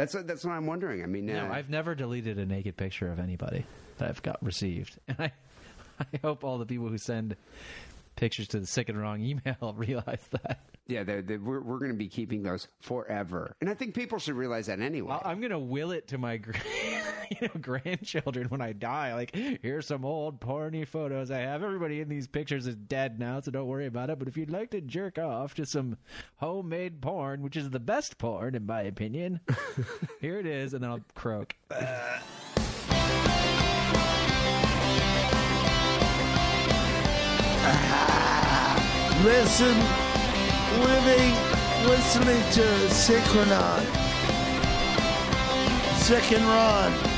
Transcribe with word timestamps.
That's 0.00 0.14
that's 0.14 0.46
what 0.46 0.52
I'm 0.52 0.64
wondering. 0.64 1.02
I 1.02 1.06
mean, 1.06 1.26
No, 1.26 1.44
uh, 1.44 1.52
I've 1.52 1.68
never 1.68 1.94
deleted 1.94 2.38
a 2.38 2.46
naked 2.46 2.78
picture 2.78 3.12
of 3.12 3.18
anybody 3.20 3.66
that 3.98 4.08
I've 4.08 4.22
got 4.22 4.42
received, 4.42 4.98
and 5.08 5.16
I, 5.20 5.32
I 6.00 6.06
hope 6.22 6.42
all 6.42 6.56
the 6.56 6.64
people 6.64 6.88
who 6.88 6.96
send 6.96 7.36
pictures 8.16 8.48
to 8.48 8.60
the 8.60 8.66
sick 8.66 8.88
and 8.88 8.98
wrong 8.98 9.20
email 9.20 9.74
realize 9.76 10.22
that. 10.30 10.60
yeah, 10.86 11.02
they're, 11.04 11.20
they're, 11.20 11.38
we're 11.38 11.60
we're 11.60 11.78
going 11.78 11.92
to 11.92 11.98
be 11.98 12.08
keeping 12.08 12.42
those 12.42 12.66
forever, 12.80 13.54
and 13.60 13.68
I 13.68 13.74
think 13.74 13.94
people 13.94 14.18
should 14.18 14.36
realize 14.36 14.68
that 14.68 14.80
anyway. 14.80 15.18
I'm 15.22 15.38
gonna 15.42 15.58
will 15.58 15.90
it 15.90 16.08
to 16.08 16.16
my 16.16 16.36
gr- 16.38 16.52
you 17.40 17.48
know 17.48 17.60
grandchildren 17.60 18.48
when 18.48 18.60
I 18.60 18.72
die. 18.72 19.14
Like, 19.14 19.34
here's 19.34 19.86
some 19.86 20.04
old 20.04 20.40
porny 20.40 20.86
photos 20.86 21.30
I 21.30 21.38
have. 21.38 21.62
Everybody 21.62 22.00
in 22.00 22.08
these 22.08 22.26
pictures 22.26 22.66
is 22.66 22.74
dead 22.74 23.18
now, 23.18 23.40
so 23.40 23.50
don't 23.50 23.66
worry 23.66 23.86
about 23.86 24.10
it. 24.10 24.18
But 24.18 24.28
if 24.28 24.36
you'd 24.36 24.50
like 24.50 24.70
to 24.70 24.80
jerk 24.80 25.18
off 25.18 25.54
to 25.54 25.66
some 25.66 25.96
homemade 26.36 27.00
porn, 27.00 27.42
which 27.42 27.56
is 27.56 27.70
the 27.70 27.80
best 27.80 28.18
porn 28.18 28.54
in 28.54 28.66
my 28.66 28.82
opinion, 28.82 29.40
here 30.20 30.38
it 30.38 30.46
is, 30.46 30.74
and 30.74 30.82
then 30.82 30.90
I'll 30.90 31.00
croak. 31.14 31.56
Listen, 39.22 39.76
living, 40.80 41.34
listening 41.86 42.42
to 42.52 42.62
Synchronon. 42.88 43.84
Sick 45.98 46.32
and 46.32 46.44
Wrong. 46.44 47.09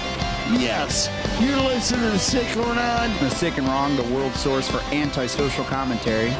Yes, 0.51 1.09
you're 1.41 1.57
listening 1.57 2.01
to 2.19 2.59
wrong. 2.59 3.11
The 3.21 3.31
Sick 3.31 3.59
and 3.59 3.67
Wrong, 3.67 3.97
the 3.97 4.03
world 4.15 4.33
source 4.35 4.69
for 4.69 4.81
antisocial 4.95 5.65
commentary. 5.65 6.31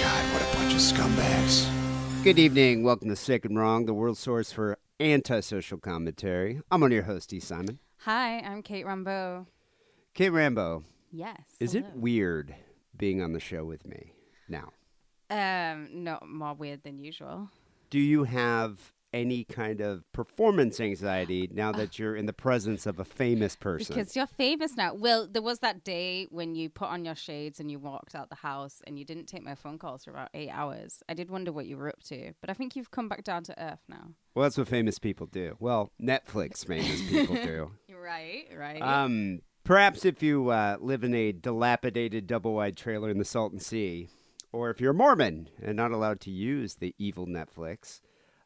God, 0.00 0.32
what 0.32 0.42
a 0.42 0.56
bunch 0.56 0.72
of 0.74 0.80
scumbags. 0.80 1.68
Good 2.24 2.38
evening. 2.38 2.82
Welcome 2.82 3.08
to 3.10 3.16
Sick 3.16 3.44
and 3.44 3.58
Wrong, 3.58 3.84
the 3.86 3.94
world 3.94 4.16
source 4.16 4.50
for 4.50 4.78
antisocial 5.00 5.78
commentary. 5.78 6.60
I'm 6.70 6.82
on 6.82 6.90
your 6.92 7.02
host, 7.02 7.32
E. 7.32 7.40
Simon. 7.40 7.78
Hi, 7.98 8.38
I'm 8.40 8.62
Kate 8.62 8.86
Rambo. 8.86 9.46
Kate 10.14 10.30
Rambo, 10.30 10.84
Yes. 11.12 11.40
is 11.60 11.74
it 11.74 11.84
weird 11.94 12.54
being 12.96 13.22
on 13.22 13.32
the 13.32 13.40
show 13.40 13.64
with 13.64 13.86
me 13.86 14.14
now? 14.48 14.72
Um, 15.30 15.88
no, 16.04 16.18
more 16.26 16.54
weird 16.54 16.82
than 16.84 16.98
usual. 16.98 17.50
Do 17.90 17.98
you 18.00 18.24
have 18.24 18.92
any 19.12 19.44
kind 19.44 19.80
of 19.80 20.10
performance 20.12 20.80
anxiety 20.80 21.48
now 21.52 21.72
that 21.72 21.98
you're 21.98 22.16
in 22.16 22.26
the 22.26 22.32
presence 22.32 22.86
of 22.86 22.98
a 22.98 23.04
famous 23.04 23.56
person? 23.56 23.94
Because 23.94 24.16
you're 24.16 24.26
famous 24.26 24.76
now. 24.76 24.94
Well, 24.94 25.26
there 25.30 25.42
was 25.42 25.58
that 25.60 25.84
day 25.84 26.26
when 26.30 26.54
you 26.54 26.68
put 26.70 26.88
on 26.88 27.04
your 27.04 27.14
shades 27.14 27.60
and 27.60 27.70
you 27.70 27.78
walked 27.78 28.14
out 28.14 28.30
the 28.30 28.36
house 28.36 28.80
and 28.86 28.98
you 28.98 29.04
didn't 29.04 29.26
take 29.26 29.42
my 29.42 29.54
phone 29.54 29.78
calls 29.78 30.04
for 30.04 30.10
about 30.10 30.30
eight 30.34 30.50
hours. 30.50 31.02
I 31.08 31.14
did 31.14 31.30
wonder 31.30 31.52
what 31.52 31.66
you 31.66 31.76
were 31.76 31.88
up 31.88 32.02
to, 32.04 32.32
but 32.40 32.50
I 32.50 32.54
think 32.54 32.74
you've 32.76 32.90
come 32.90 33.08
back 33.08 33.24
down 33.24 33.42
to 33.44 33.62
earth 33.62 33.82
now. 33.88 34.08
well, 34.34 34.44
that's 34.44 34.56
what 34.58 34.68
famous 34.68 34.98
people 34.98 35.26
do. 35.26 35.56
Well, 35.60 35.90
Netflix 36.00 36.64
famous 36.66 37.02
people 37.08 37.36
do. 37.36 37.70
Right, 38.02 38.48
right. 38.58 38.82
Um, 38.82 39.42
perhaps 39.62 40.04
if 40.04 40.24
you 40.24 40.48
uh, 40.48 40.76
live 40.80 41.04
in 41.04 41.14
a 41.14 41.30
dilapidated 41.30 42.26
double-wide 42.26 42.76
trailer 42.76 43.10
in 43.10 43.18
the 43.18 43.24
Salton 43.24 43.60
Sea, 43.60 44.08
or 44.52 44.70
if 44.70 44.80
you're 44.80 44.90
a 44.90 44.94
Mormon 44.94 45.48
and 45.62 45.76
not 45.76 45.92
allowed 45.92 46.20
to 46.22 46.30
use 46.30 46.74
the 46.74 46.96
evil 46.98 47.26
Netflix, 47.26 48.00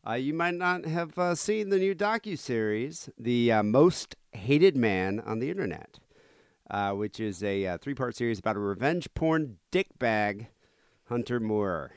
uh, 0.09 0.15
you 0.15 0.33
might 0.33 0.55
not 0.55 0.85
have 0.85 1.19
uh, 1.19 1.35
seen 1.35 1.71
the 1.71 1.79
new 1.79 1.95
docu-series, 1.95 3.11
"The 3.19 3.53
uh, 3.53 3.63
Most 3.63 4.17
Hated 4.33 4.77
Man 4.77 5.21
on 5.21 5.39
the 5.39 5.51
Internet," 5.51 5.99
uh, 6.71 6.93
which 6.93 7.19
is 7.19 7.43
a 7.43 7.67
uh, 7.67 7.79
three-part 7.79 8.15
series 8.15 8.39
about 8.39 8.57
a 8.57 8.61
revenge 8.61 9.09
porn 9.15 9.59
dickbag, 9.73 10.47
Hunter 11.09 11.41
Moore. 11.41 11.93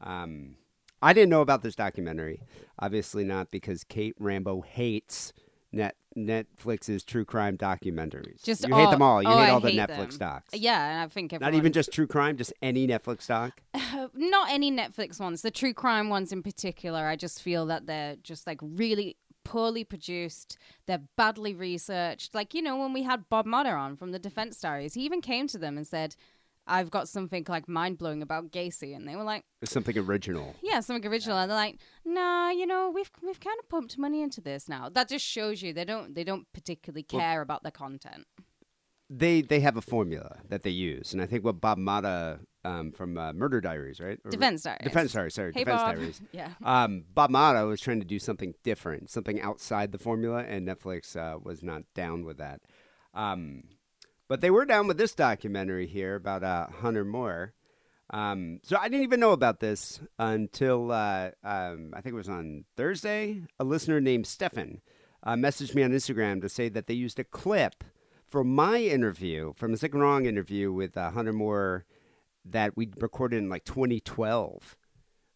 Um, 0.00 0.56
I 1.02 1.12
didn't 1.12 1.30
know 1.30 1.40
about 1.40 1.62
this 1.62 1.74
documentary. 1.74 2.42
Obviously 2.78 3.24
not 3.24 3.50
because 3.50 3.84
Kate 3.84 4.14
Rambo 4.18 4.60
hates 4.62 5.32
net 5.72 5.96
Netflix's 6.16 7.04
true 7.04 7.24
crime 7.24 7.56
documentaries. 7.56 8.42
Just 8.42 8.66
you 8.66 8.74
hate 8.74 8.90
them 8.90 9.02
all. 9.02 9.22
You 9.22 9.28
oh, 9.28 9.38
hate 9.38 9.44
I 9.44 9.50
all 9.50 9.60
the 9.60 9.70
hate 9.70 9.78
Netflix 9.78 10.18
them. 10.18 10.28
docs. 10.28 10.54
yeah, 10.54 10.90
and 10.90 11.00
I 11.00 11.08
think 11.08 11.38
Not 11.40 11.54
even 11.54 11.72
just 11.72 11.92
true 11.92 12.06
crime, 12.06 12.36
just 12.36 12.52
any 12.62 12.86
Netflix 12.86 13.26
doc. 13.26 13.60
Uh, 13.74 14.08
not 14.14 14.50
any 14.50 14.72
Netflix 14.72 15.20
ones. 15.20 15.42
The 15.42 15.50
true 15.50 15.74
crime 15.74 16.08
ones 16.08 16.32
in 16.32 16.42
particular, 16.42 17.06
I 17.06 17.16
just 17.16 17.42
feel 17.42 17.66
that 17.66 17.86
they're 17.86 18.16
just 18.16 18.46
like 18.46 18.58
really 18.60 19.16
poorly 19.44 19.84
produced. 19.84 20.58
They're 20.86 21.02
badly 21.16 21.54
researched. 21.54 22.34
Like 22.34 22.54
you 22.54 22.62
know 22.62 22.76
when 22.76 22.92
we 22.92 23.02
had 23.04 23.28
Bob 23.28 23.46
Motta 23.46 23.76
on 23.76 23.96
from 23.96 24.10
the 24.12 24.18
Defense 24.18 24.60
Diaries, 24.60 24.94
he 24.94 25.02
even 25.02 25.20
came 25.20 25.46
to 25.48 25.58
them 25.58 25.76
and 25.76 25.86
said, 25.86 26.16
"I've 26.70 26.90
got 26.90 27.08
something 27.08 27.44
like 27.48 27.68
mind 27.68 27.98
blowing 27.98 28.22
about 28.22 28.50
Gacy," 28.50 28.94
and 28.96 29.06
they 29.08 29.16
were 29.16 29.24
like, 29.24 29.44
It's 29.60 29.72
something 29.72 29.98
original. 29.98 30.54
"Yeah, 30.62 30.80
something 30.80 31.10
original." 31.10 31.36
And 31.38 31.50
they're 31.50 31.56
like, 31.56 31.78
"Nah, 32.04 32.50
you 32.50 32.66
know 32.66 32.90
we've 32.94 33.10
we've 33.22 33.40
kind 33.40 33.58
of 33.60 33.68
pumped 33.68 33.98
money 33.98 34.22
into 34.22 34.40
this 34.40 34.68
now." 34.68 34.88
That 34.88 35.08
just 35.08 35.24
shows 35.24 35.60
you 35.62 35.72
they 35.72 35.84
don't 35.84 36.14
they 36.14 36.24
don't 36.24 36.46
particularly 36.52 37.02
care 37.02 37.42
about 37.42 37.62
the 37.62 37.70
content. 37.70 38.26
They 39.12 39.42
they 39.42 39.58
have 39.60 39.76
a 39.76 39.82
formula 39.82 40.38
that 40.48 40.62
they 40.62 40.70
use, 40.70 41.12
and 41.12 41.20
I 41.20 41.26
think 41.26 41.44
what 41.44 41.60
Bob 41.60 41.78
Motta 41.78 42.40
um, 42.64 42.92
from 42.92 43.18
uh, 43.18 43.32
Murder 43.32 43.60
Diaries, 43.60 43.98
right? 44.00 44.18
Or- 44.24 44.30
Defense 44.30 44.62
Diaries. 44.62 44.84
Defense 44.84 45.12
Diaries. 45.12 45.34
Sorry, 45.34 45.52
Hey, 45.52 45.64
Defense 45.64 45.80
Bob. 45.82 45.96
Diaries. 45.96 46.20
Yeah. 46.32 46.52
Um, 46.62 47.04
Bob 47.12 47.30
Motta 47.30 47.66
was 47.66 47.80
trying 47.80 47.98
to 48.00 48.06
do 48.06 48.18
something 48.20 48.54
different, 48.62 49.10
something 49.10 49.40
outside 49.40 49.90
the 49.90 49.98
formula, 49.98 50.44
and 50.46 50.68
Netflix 50.68 51.16
uh, 51.16 51.38
was 51.42 51.62
not 51.62 51.82
down 51.94 52.24
with 52.24 52.38
that. 52.38 52.60
Um, 53.12 53.64
but 54.30 54.40
they 54.40 54.50
were 54.50 54.64
down 54.64 54.86
with 54.86 54.96
this 54.96 55.12
documentary 55.12 55.88
here 55.88 56.14
about 56.14 56.44
uh, 56.44 56.68
Hunter 56.68 57.04
Moore. 57.04 57.52
Um, 58.10 58.60
so 58.62 58.76
I 58.80 58.88
didn't 58.88 59.02
even 59.02 59.18
know 59.18 59.32
about 59.32 59.58
this 59.58 60.00
until 60.20 60.92
uh, 60.92 61.30
um, 61.42 61.92
I 61.92 62.00
think 62.00 62.12
it 62.12 62.16
was 62.16 62.28
on 62.28 62.64
Thursday. 62.76 63.42
A 63.58 63.64
listener 63.64 64.00
named 64.00 64.28
Stefan 64.28 64.82
uh, 65.24 65.34
messaged 65.34 65.74
me 65.74 65.82
on 65.82 65.90
Instagram 65.90 66.40
to 66.42 66.48
say 66.48 66.68
that 66.68 66.86
they 66.86 66.94
used 66.94 67.18
a 67.18 67.24
clip 67.24 67.82
from 68.24 68.54
my 68.54 68.78
interview, 68.78 69.52
from 69.56 69.72
a 69.72 69.76
Sick 69.76 69.94
and 69.94 70.02
Wrong 70.02 70.26
interview 70.26 70.72
with 70.72 70.96
uh, 70.96 71.10
Hunter 71.10 71.32
Moore 71.32 71.84
that 72.44 72.76
we 72.76 72.88
recorded 73.00 73.38
in 73.38 73.48
like 73.48 73.64
2012. 73.64 74.76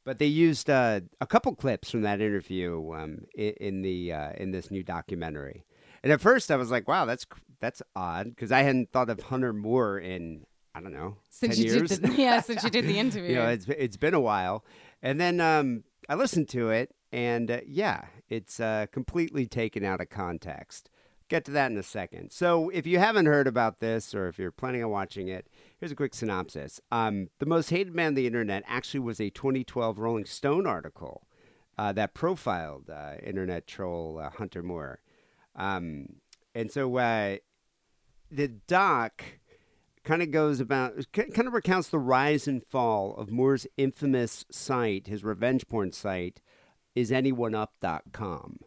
But 0.04 0.20
they 0.20 0.26
used 0.26 0.70
uh, 0.70 1.00
a 1.20 1.26
couple 1.26 1.52
clips 1.56 1.90
from 1.90 2.02
that 2.02 2.20
interview 2.20 2.92
um, 2.92 3.24
in, 3.34 3.54
in 3.54 3.82
the 3.82 4.12
uh, 4.12 4.32
in 4.36 4.52
this 4.52 4.70
new 4.70 4.84
documentary. 4.84 5.64
And 6.04 6.12
at 6.12 6.20
first, 6.20 6.52
I 6.52 6.56
was 6.56 6.70
like, 6.70 6.86
"Wow, 6.86 7.06
that's 7.06 7.26
that's 7.64 7.82
odd," 7.96 8.26
because 8.26 8.52
I 8.52 8.62
hadn't 8.62 8.92
thought 8.92 9.10
of 9.10 9.20
Hunter 9.22 9.52
Moore 9.52 9.98
in 9.98 10.46
I 10.74 10.80
don't 10.80 10.92
know 10.92 11.16
Since 11.30 11.56
10 11.56 11.64
you 11.64 11.72
years. 11.72 11.90
did 11.90 12.02
the, 12.02 12.12
yeah, 12.20 12.40
since 12.48 12.64
you 12.64 12.70
did 12.70 12.86
the 12.86 12.98
interview. 12.98 13.30
you 13.30 13.36
know, 13.36 13.48
it's 13.48 13.66
it's 13.68 13.96
been 13.96 14.14
a 14.14 14.20
while. 14.20 14.64
And 15.02 15.20
then 15.20 15.40
um, 15.40 15.84
I 16.08 16.14
listened 16.14 16.48
to 16.50 16.70
it, 16.70 16.94
and 17.12 17.50
uh, 17.50 17.60
yeah, 17.66 18.06
it's 18.28 18.58
uh, 18.60 18.86
completely 18.92 19.46
taken 19.46 19.84
out 19.84 20.00
of 20.00 20.08
context. 20.10 20.90
Get 21.28 21.44
to 21.46 21.52
that 21.52 21.70
in 21.70 21.78
a 21.78 21.82
second. 21.82 22.32
So, 22.32 22.68
if 22.68 22.86
you 22.86 22.98
haven't 22.98 23.26
heard 23.26 23.46
about 23.46 23.80
this, 23.80 24.14
or 24.14 24.28
if 24.28 24.38
you're 24.38 24.50
planning 24.52 24.84
on 24.84 24.90
watching 24.90 25.28
it, 25.28 25.46
here's 25.78 25.90
a 25.92 25.96
quick 25.96 26.14
synopsis. 26.14 26.80
Um, 26.92 27.28
the 27.38 27.46
most 27.46 27.70
hated 27.70 27.94
man 27.94 28.08
on 28.08 28.14
the 28.14 28.26
internet 28.26 28.62
actually 28.66 29.00
was 29.00 29.20
a 29.20 29.30
2012 29.30 29.98
Rolling 29.98 30.26
Stone 30.26 30.66
article 30.66 31.26
uh, 31.78 31.92
that 31.92 32.12
profiled 32.14 32.90
uh, 32.90 33.14
internet 33.22 33.66
troll 33.66 34.18
uh, 34.18 34.30
Hunter 34.30 34.62
Moore. 34.62 35.00
Um, 35.56 36.16
and 36.54 36.70
so, 36.70 36.94
uh, 36.98 37.36
the 38.34 38.48
doc 38.48 39.24
kind 40.02 40.22
of 40.22 40.30
goes 40.30 40.60
about 40.60 40.94
kind 41.12 41.46
of 41.46 41.54
recounts 41.54 41.88
the 41.88 41.98
rise 41.98 42.46
and 42.46 42.62
fall 42.62 43.14
of 43.16 43.30
Moore's 43.30 43.66
infamous 43.76 44.44
site, 44.50 45.06
his 45.06 45.24
revenge 45.24 45.66
porn 45.68 45.92
site, 45.92 46.40
is 46.94 47.10
anyoneup.com. 47.10 48.58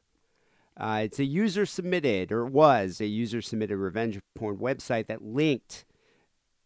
Uh, 0.75 1.01
it's 1.03 1.19
a 1.19 1.25
user 1.25 1.66
submitted, 1.66 2.31
or 2.31 2.45
was 2.45 3.01
a 3.01 3.07
user 3.07 3.41
submitted 3.41 3.77
revenge 3.77 4.19
porn 4.35 4.57
website 4.57 5.07
that 5.07 5.23
linked 5.23 5.85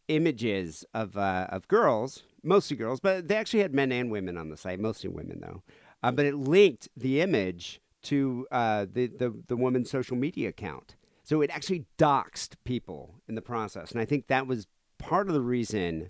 images 0.08 0.86
of 0.94 1.18
uh, 1.18 1.48
of 1.50 1.68
girls, 1.68 2.24
mostly 2.44 2.76
girls, 2.76 3.00
but 3.00 3.28
they 3.28 3.36
actually 3.36 3.62
had 3.62 3.74
men 3.74 3.92
and 3.92 4.12
women 4.12 4.38
on 4.38 4.50
the 4.50 4.58
site, 4.58 4.80
mostly 4.80 5.10
women 5.10 5.40
though. 5.42 5.64
Uh, 6.04 6.12
but 6.12 6.26
it 6.26 6.36
linked 6.36 6.90
the 6.98 7.22
image 7.22 7.80
to 8.04 8.48
uh, 8.52 8.86
the, 8.92 9.08
the 9.08 9.34
the 9.48 9.56
woman's 9.56 9.90
social 9.90 10.18
media 10.18 10.50
account, 10.50 10.96
so 11.32 11.40
it 11.40 11.50
actually 11.50 11.86
doxed 11.98 12.56
people 12.66 13.16
in 13.26 13.36
the 13.36 13.42
process, 13.42 13.92
and 13.92 14.02
I 14.02 14.06
think 14.06 14.28
that 14.28 14.48
was 14.48 14.68
part 14.98 15.30
of 15.30 15.34
the 15.34 15.40
reason 15.40 16.10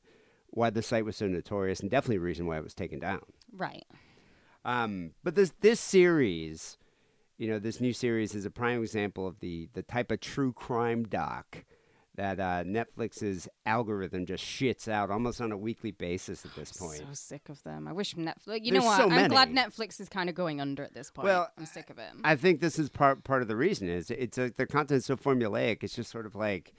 why 0.49 0.71
the 0.71 0.81
site 0.81 1.05
was 1.05 1.15
so 1.15 1.27
notorious, 1.27 1.79
and 1.79 1.91
definitely 1.91 2.15
a 2.15 2.21
reason 2.21 2.47
why 2.47 2.57
it 2.57 2.63
was 2.63 2.73
taken 2.73 2.97
down. 2.97 3.21
Right. 3.55 3.85
Um, 4.65 5.11
but 5.23 5.35
this 5.35 5.53
this 5.61 5.79
series, 5.79 6.79
you 7.37 7.47
know, 7.47 7.59
this 7.59 7.79
new 7.79 7.93
series 7.93 8.33
is 8.33 8.45
a 8.45 8.49
prime 8.49 8.81
example 8.81 9.27
of 9.27 9.41
the 9.41 9.69
the 9.73 9.83
type 9.83 10.09
of 10.09 10.21
true 10.21 10.53
crime 10.53 11.03
doc 11.03 11.65
that 12.15 12.39
uh, 12.39 12.63
Netflix's 12.63 13.47
algorithm 13.65 14.25
just 14.25 14.43
shits 14.43 14.87
out 14.87 15.09
almost 15.09 15.39
on 15.39 15.51
a 15.51 15.57
weekly 15.57 15.91
basis 15.91 16.45
at 16.45 16.53
this 16.55 16.71
point. 16.71 17.01
I'm 17.01 17.07
so 17.07 17.13
sick 17.13 17.49
of 17.49 17.63
them. 17.63 17.87
I 17.87 17.93
wish 17.93 18.15
Netflix. 18.15 18.65
You 18.65 18.71
There's 18.71 18.83
know 18.83 18.89
what? 18.89 18.97
so 18.97 19.09
I'm 19.09 19.29
glad. 19.29 19.49
Netflix 19.51 19.99
is 20.01 20.09
kind 20.09 20.29
of 20.29 20.35
going 20.35 20.59
under 20.59 20.83
at 20.83 20.93
this 20.93 21.09
point. 21.09 21.25
Well, 21.25 21.49
I'm 21.57 21.65
sick 21.65 21.89
of 21.89 21.97
it. 21.97 22.09
I 22.23 22.35
think 22.35 22.59
this 22.59 22.77
is 22.77 22.89
part 22.89 23.23
part 23.23 23.41
of 23.41 23.47
the 23.47 23.55
reason 23.55 23.89
is 23.89 24.11
it's 24.11 24.37
like 24.37 24.57
their 24.57 24.67
content 24.67 24.99
is 24.99 25.05
so 25.05 25.15
formulaic. 25.15 25.83
It's 25.83 25.95
just 25.95 26.11
sort 26.11 26.25
of 26.25 26.35
like 26.35 26.73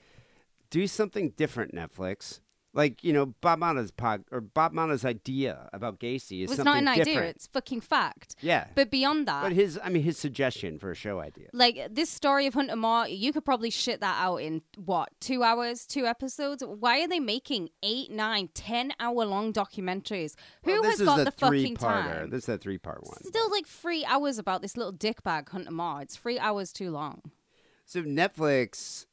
do 0.69 0.87
something 0.87 1.31
different, 1.31 1.73
Netflix. 1.73 2.39
Like 2.75 3.03
you 3.03 3.13
know, 3.13 3.27
Bob 3.41 3.59
Motta's 3.59 3.91
pod 3.91 4.23
or 4.31 4.41
Bob 4.41 4.73
Motta's 4.73 5.05
idea 5.05 5.69
about 5.73 5.99
Gacy 5.99 6.43
is 6.43 6.49
It's 6.49 6.55
something 6.55 6.65
not 6.65 6.77
an 6.77 6.87
idea; 6.87 7.05
different. 7.05 7.35
it's 7.35 7.45
fucking 7.47 7.81
fact. 7.81 8.35
yeah, 8.41 8.65
But 8.73 8.89
beyond 8.89 9.27
that, 9.27 9.43
but 9.43 9.51
his 9.51 9.79
I 9.83 9.89
mean 9.89 10.01
his 10.01 10.17
suggestion 10.17 10.79
for 10.79 10.89
a 10.89 10.95
show 10.95 11.19
idea. 11.19 11.49
like 11.53 11.77
this 11.91 12.09
story 12.09 12.47
of 12.47 12.55
Hunter 12.55 12.75
Moore, 12.75 13.07
you 13.07 13.31
could 13.31 13.45
probably 13.45 13.69
shit 13.69 13.99
that 14.01 14.17
out 14.19 14.37
in 14.37 14.63
what 14.75 15.09
two 15.21 15.43
hours, 15.43 15.85
two 15.85 16.07
episodes. 16.07 16.63
Why 16.65 17.03
are 17.03 17.07
they 17.07 17.19
making 17.19 17.69
eight, 17.83 18.09
nine, 18.11 18.49
ten 18.55 18.91
hour 18.99 19.23
long 19.23 19.53
documentaries? 19.53 20.33
Who 20.63 20.71
Well, 20.71 20.83
has 20.83 20.99
got 20.99 21.17
the, 21.17 21.25
the 21.25 21.31
fucking 21.31 21.75
time? 21.77 22.31
This 22.31 22.43
is 22.45 22.49
a 22.49 22.57
three 22.57 22.79
part 22.79 23.03
one. 23.05 23.23
Still 23.23 23.51
like 23.51 23.67
three 23.67 24.03
hours 24.03 24.39
about 24.39 24.63
this 24.63 24.75
little 24.77 24.93
dickbag 24.93 25.47
Hunter 25.49 25.69
Moore. 25.71 26.01
It's 26.01 26.15
three 26.17 26.39
hours 26.39 26.73
too 26.73 26.89
long. 26.89 27.21
So 27.85 28.01
Netflix, 28.01 29.05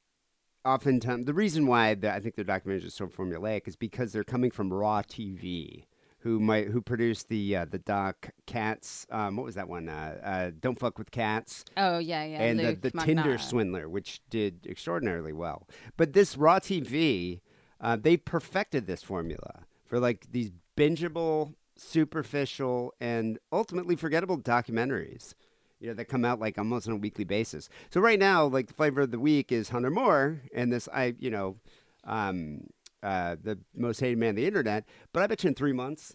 oftentimes, 0.65 1.27
the 1.27 1.35
reason 1.35 1.67
why 1.67 1.95
the, 1.95 2.13
I 2.13 2.21
think 2.21 2.35
their 2.35 2.45
documentaries 2.45 2.87
are 2.87 2.91
so 2.91 3.07
formulaic 3.07 3.67
is 3.67 3.77
because 3.77 4.13
they're 4.13 4.25
coming 4.25 4.51
from 4.51 4.73
Raw 4.73 5.03
TV, 5.03 5.85
who 6.21 6.39
might 6.39 6.69
who 6.69 6.81
produced 6.81 7.29
the 7.29 7.57
uh, 7.57 7.65
the 7.65 7.79
doc 7.79 8.31
Cats. 8.47 9.07
Um, 9.11 9.37
what 9.37 9.45
was 9.47 9.55
that 9.55 9.69
one? 9.69 9.89
Uh, 9.89 10.19
uh, 10.23 10.51
Don't 10.61 10.79
fuck 10.79 10.99
with 10.99 11.11
cats. 11.11 11.65
Oh 11.77 11.99
yeah, 11.99 12.25
yeah. 12.25 12.43
and 12.43 12.59
the, 12.59 12.65
Luka 12.65 12.91
Magnotta. 12.91 13.05
Tinder 13.05 13.39
Swindler, 13.39 13.89
which 13.89 14.21
did 14.29 14.67
extraordinarily 14.67 15.33
well. 15.33 15.67
But 15.97 16.13
this 16.13 16.37
Raw 16.37 16.59
TV, 16.59 17.41
uh, 17.81 17.97
they 17.97 18.17
perfected 18.17 18.87
this 18.87 19.03
formula 19.03 19.65
for 19.87 19.99
like 19.99 20.27
these 20.31 20.51
bingeable, 20.77 21.55
superficial, 21.77 22.95
and 23.01 23.39
ultimately 23.53 23.97
forgettable 23.97 24.39
documentaries. 24.39 25.35
You 25.81 25.89
know, 25.89 25.95
that 25.95 26.07
come 26.07 26.25
out 26.25 26.39
like 26.39 26.59
almost 26.59 26.87
on 26.87 26.95
a 26.95 26.97
weekly 26.99 27.25
basis. 27.25 27.69
So 27.91 28.01
right 28.01 28.19
now, 28.19 28.47
like 28.47 28.67
the 28.67 28.75
flavor 28.75 29.01
of 29.01 29.11
the 29.11 29.19
week 29.19 29.51
is 29.51 29.71
Hunter 29.71 29.91
Moore, 29.91 30.43
and 30.55 30.73
this 30.73 30.89
I, 30.93 31.15
you 31.19 31.31
know, 31.31 31.57
um, 32.05 32.67
uh, 33.03 33.37
the 33.43 33.59
most 33.75 34.01
hated 34.01 34.19
man 34.19 34.31
on 34.31 34.35
the 34.35 34.47
internet. 34.47 34.85
But 35.13 35.23
I 35.23 35.27
bet 35.27 35.43
you 35.43 35.49
in 35.49 35.55
three 35.55 35.73
months, 35.73 36.15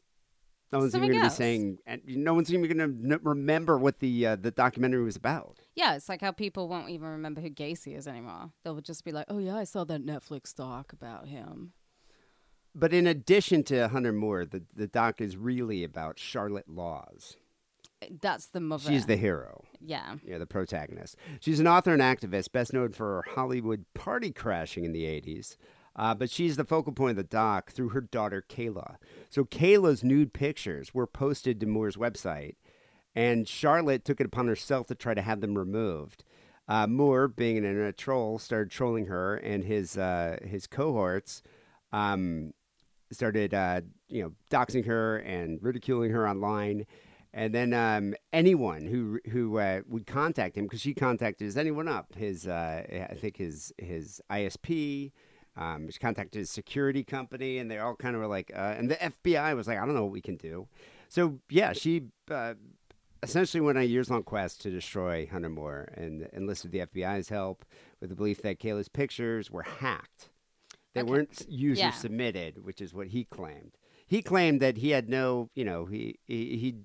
no 0.72 0.80
one's 0.80 0.96
even 0.96 1.10
going 1.10 1.22
to 1.22 1.28
be 1.28 1.34
saying, 1.34 1.78
and 1.86 2.02
no 2.06 2.34
one's 2.34 2.54
even 2.54 2.78
going 2.78 3.10
to 3.10 3.20
remember 3.24 3.78
what 3.78 4.00
the 4.00 4.28
uh, 4.28 4.36
the 4.36 4.52
documentary 4.52 5.04
was 5.04 5.16
about. 5.16 5.60
Yeah, 5.76 5.96
it's 5.96 6.10
like 6.10 6.22
how 6.22 6.32
people 6.32 6.68
won't 6.68 6.90
even 6.90 7.08
remember 7.08 7.42
who 7.42 7.50
Gacy 7.50 7.96
is 7.96 8.08
anymore. 8.08 8.52
They'll 8.64 8.82
just 8.82 9.06
be 9.06 9.12
like, 9.12 9.26
"Oh 9.30 9.38
yeah, 9.38 9.56
I 9.56 9.64
saw 9.64 9.84
that 9.86 10.06
Netflix 10.06 10.54
doc 10.54 10.92
about 10.94 11.28
him." 11.28 11.74
But 12.74 12.94
in 12.94 13.08
addition 13.08 13.64
to 13.66 13.88
Hunter 13.88 14.12
Moore, 14.12 14.46
the, 14.46 14.64
the 14.76 14.88
doc 14.88 15.22
is 15.22 15.38
really 15.38 15.84
about 15.86 16.20
Charlotte 16.20 16.68
Laws. 16.68 17.38
That's 18.22 18.48
the 18.48 18.60
mother. 18.60 18.90
She's 18.90 19.06
the 19.06 19.16
hero, 19.16 19.64
yeah. 19.82 20.16
know, 20.26 20.40
the 20.40 20.46
protagonist. 20.46 21.16
She's 21.40 21.60
an 21.60 21.68
author 21.68 21.94
and 21.94 22.02
activist, 22.02 22.52
best 22.52 22.74
known 22.74 22.92
for 22.92 23.24
her 23.24 23.34
Hollywood 23.36 23.86
party 23.94 24.32
crashing 24.32 24.86
in 24.86 24.92
the 24.92 25.04
80s. 25.04 25.58
Uh, 25.96 26.14
but 26.14 26.30
she's 26.30 26.58
the 26.58 26.66
focal 26.66 26.92
point 26.92 27.12
of 27.12 27.18
the 27.18 27.24
doc 27.24 27.72
through 27.72 27.90
her 27.90 28.02
daughter, 28.02 28.44
Kayla. 28.48 28.98
So 29.30 29.46
Kayla's 29.46 30.04
nude 30.04 30.34
pictures 30.34 30.94
were 30.94 31.08
posted 31.08 31.60
to 31.60 31.66
Moore's 31.66 31.96
website, 31.96 32.56
and 33.16 33.48
Charlotte 33.48 34.04
took 34.04 34.20
it 34.20 34.26
upon 34.26 34.48
herself 34.48 34.88
to 34.88 34.96
try 34.96 35.14
to 35.14 35.22
have 35.22 35.40
them 35.40 35.58
removed. 35.58 36.26
Uh, 36.68 36.88
Moore, 36.88 37.28
being 37.28 37.58
an 37.58 37.64
internet 37.64 37.98
troll, 37.98 38.40
started 38.40 38.72
trolling 38.72 39.06
her 39.06 39.36
and 39.38 39.64
his 39.64 39.98
uh, 39.98 40.38
his 40.44 40.68
cohorts. 40.68 41.42
Um, 41.94 42.54
started 43.12 43.54
uh, 43.54 43.82
you 44.10 44.24
know 44.24 44.32
doxing 44.52 44.86
her 44.86 45.18
and 45.18 45.60
ridiculing 45.62 46.12
her 46.12 46.28
online. 46.28 46.86
And 47.38 47.54
then 47.54 47.74
um, 47.74 48.16
anyone 48.32 48.86
who 48.86 49.20
who 49.30 49.58
uh, 49.60 49.82
would 49.90 50.08
contact 50.08 50.58
him, 50.58 50.64
because 50.64 50.80
she 50.80 50.94
contacted 50.94 51.44
his 51.46 51.58
anyone 51.58 51.90
up 51.90 52.16
his 52.16 52.48
uh, 52.48 53.08
I 53.12 53.14
think 53.16 53.36
his 53.36 53.74
his 53.78 54.22
ISP, 54.32 55.12
um, 55.58 55.90
she 55.92 56.00
contacted 56.00 56.40
his 56.40 56.50
security 56.50 57.04
company, 57.04 57.58
and 57.58 57.70
they 57.70 57.78
all 57.78 57.94
kind 57.96 58.16
of 58.16 58.22
were 58.22 58.28
like, 58.28 58.52
uh, 58.56 58.76
and 58.78 58.90
the 58.90 58.96
FBI 58.96 59.54
was 59.54 59.68
like, 59.68 59.78
I 59.78 59.86
don't 59.86 59.96
know 59.96 60.04
what 60.04 60.14
we 60.14 60.22
can 60.22 60.38
do. 60.38 60.70
So 61.10 61.40
yeah, 61.50 61.74
she 61.74 62.04
uh, 62.32 62.54
essentially 63.22 63.60
went 63.60 63.78
on 63.78 63.84
a 63.84 63.88
years 63.88 64.10
long 64.10 64.24
quest 64.24 64.62
to 64.62 64.72
destroy 64.72 65.28
Hunter 65.30 65.50
Moore 65.50 65.90
and 65.94 66.30
enlisted 66.32 66.72
the 66.72 66.86
FBI's 66.86 67.28
help 67.28 67.66
with 68.00 68.12
the 68.12 68.16
belief 68.16 68.42
that 68.44 68.60
Kayla's 68.62 68.88
pictures 68.88 69.52
were 69.52 69.64
hacked. 69.64 70.30
They 70.94 71.02
Okay. 71.02 71.12
weren't 71.12 71.46
user 71.50 71.82
Yeah. 71.82 71.92
submitted, 71.92 72.64
which 72.64 72.80
is 72.80 72.94
what 72.94 73.08
he 73.08 73.26
claimed. 73.26 73.74
He 74.08 74.22
claimed 74.22 74.62
that 74.62 74.78
he 74.78 74.92
had 74.92 75.10
no, 75.10 75.50
you 75.54 75.66
know, 75.66 75.86
he 75.86 76.18
he, 76.24 76.56
he 76.58 76.76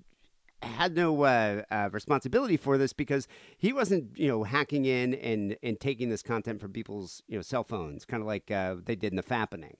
had 0.63 0.95
no 0.95 1.23
uh, 1.23 1.63
uh, 1.71 1.89
responsibility 1.91 2.57
for 2.57 2.77
this 2.77 2.93
because 2.93 3.27
he 3.57 3.73
wasn't, 3.73 4.17
you 4.17 4.27
know, 4.27 4.43
hacking 4.43 4.85
in 4.85 5.13
and 5.15 5.57
and 5.63 5.79
taking 5.79 6.09
this 6.09 6.21
content 6.21 6.61
from 6.61 6.71
people's, 6.71 7.23
you 7.27 7.37
know, 7.37 7.41
cell 7.41 7.63
phones, 7.63 8.05
kind 8.05 8.21
of 8.21 8.27
like 8.27 8.51
uh, 8.51 8.75
they 8.83 8.95
did 8.95 9.13
in 9.13 9.17
the 9.17 9.23
fappening. 9.23 9.75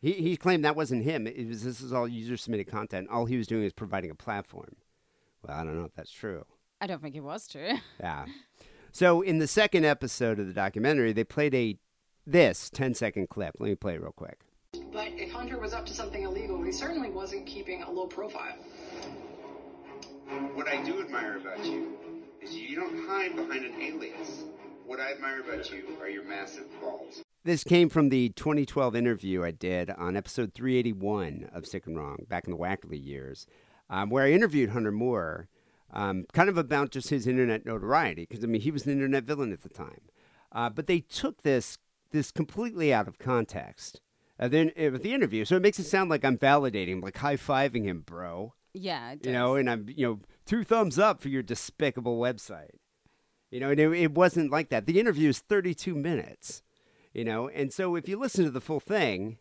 He 0.00 0.12
he 0.12 0.36
claimed 0.36 0.64
that 0.64 0.76
wasn't 0.76 1.04
him. 1.04 1.26
It 1.26 1.48
was 1.48 1.64
this 1.64 1.80
is 1.80 1.92
all 1.92 2.06
user 2.08 2.36
submitted 2.36 2.68
content. 2.68 3.08
All 3.10 3.26
he 3.26 3.36
was 3.36 3.46
doing 3.46 3.64
is 3.64 3.72
providing 3.72 4.10
a 4.10 4.14
platform. 4.14 4.76
Well, 5.42 5.56
I 5.56 5.64
don't 5.64 5.78
know 5.78 5.84
if 5.84 5.94
that's 5.94 6.12
true. 6.12 6.44
I 6.80 6.86
don't 6.86 7.02
think 7.02 7.16
it 7.16 7.20
was 7.20 7.48
true. 7.48 7.74
Yeah. 8.00 8.26
So 8.90 9.20
in 9.20 9.38
the 9.38 9.46
second 9.46 9.84
episode 9.84 10.38
of 10.40 10.46
the 10.46 10.52
documentary, 10.54 11.12
they 11.12 11.24
played 11.24 11.54
a 11.54 11.78
this 12.26 12.70
10 12.70 12.94
second 12.94 13.28
clip. 13.28 13.54
Let 13.58 13.68
me 13.68 13.74
play 13.74 13.94
it 13.94 14.00
real 14.00 14.12
quick. 14.12 14.40
But 14.92 15.08
if 15.12 15.32
Hunter 15.32 15.58
was 15.58 15.72
up 15.72 15.86
to 15.86 15.94
something 15.94 16.22
illegal, 16.22 16.62
he 16.62 16.72
certainly 16.72 17.10
wasn't 17.10 17.46
keeping 17.46 17.82
a 17.82 17.90
low 17.90 18.06
profile. 18.06 18.56
What 20.28 20.68
I 20.68 20.82
do 20.84 21.00
admire 21.00 21.38
about 21.38 21.64
you 21.64 21.96
is 22.42 22.54
you 22.54 22.76
don't 22.76 23.06
hide 23.06 23.34
behind 23.34 23.64
an 23.64 23.80
alias. 23.80 24.44
What 24.84 25.00
I 25.00 25.12
admire 25.12 25.40
about 25.40 25.70
you 25.70 25.96
are 26.02 26.08
your 26.08 26.24
massive 26.24 26.66
balls. 26.82 27.22
This 27.44 27.64
came 27.64 27.88
from 27.88 28.10
the 28.10 28.28
2012 28.30 28.94
interview 28.94 29.42
I 29.42 29.52
did 29.52 29.88
on 29.88 30.18
episode 30.18 30.52
381 30.52 31.48
of 31.54 31.66
Sick 31.66 31.86
and 31.86 31.96
Wrong 31.96 32.26
back 32.28 32.44
in 32.44 32.50
the 32.50 32.58
Wackerly 32.58 33.02
years, 33.02 33.46
um, 33.88 34.10
where 34.10 34.24
I 34.24 34.32
interviewed 34.32 34.70
Hunter 34.70 34.92
Moore, 34.92 35.48
um, 35.94 36.26
kind 36.34 36.50
of 36.50 36.58
about 36.58 36.90
just 36.90 37.08
his 37.08 37.26
internet 37.26 37.64
notoriety, 37.64 38.26
because 38.28 38.44
I 38.44 38.48
mean 38.48 38.60
he 38.60 38.70
was 38.70 38.84
an 38.84 38.92
internet 38.92 39.24
villain 39.24 39.52
at 39.52 39.62
the 39.62 39.70
time. 39.70 40.02
Uh, 40.52 40.68
but 40.68 40.86
they 40.86 41.00
took 41.00 41.42
this 41.42 41.78
this 42.10 42.30
completely 42.30 42.92
out 42.92 43.08
of 43.08 43.18
context. 43.18 44.02
Uh, 44.38 44.48
then 44.48 44.72
uh, 44.78 44.90
with 44.90 45.02
the 45.02 45.14
interview, 45.14 45.46
so 45.46 45.56
it 45.56 45.62
makes 45.62 45.78
it 45.78 45.84
sound 45.84 46.10
like 46.10 46.22
I'm 46.22 46.36
validating, 46.36 47.02
like 47.02 47.16
high 47.16 47.36
fiving 47.36 47.84
him, 47.84 48.02
bro. 48.04 48.52
Yeah, 48.78 49.14
you 49.22 49.32
know, 49.32 49.54
and 49.54 49.68
I'm, 49.68 49.86
you 49.88 50.06
know, 50.06 50.20
two 50.46 50.64
thumbs 50.64 50.98
up 50.98 51.20
for 51.20 51.28
your 51.28 51.42
despicable 51.42 52.18
website. 52.18 52.76
You 53.50 53.60
know, 53.60 53.70
and 53.70 53.80
it, 53.80 53.92
it 53.92 54.12
wasn't 54.12 54.50
like 54.50 54.68
that. 54.68 54.86
The 54.86 55.00
interview 55.00 55.30
is 55.30 55.38
32 55.38 55.94
minutes, 55.94 56.62
you 57.14 57.24
know, 57.24 57.48
and 57.48 57.72
so 57.72 57.96
if 57.96 58.08
you 58.08 58.18
listen 58.18 58.44
to 58.44 58.50
the 58.50 58.60
full 58.60 58.80
thing, 58.80 59.38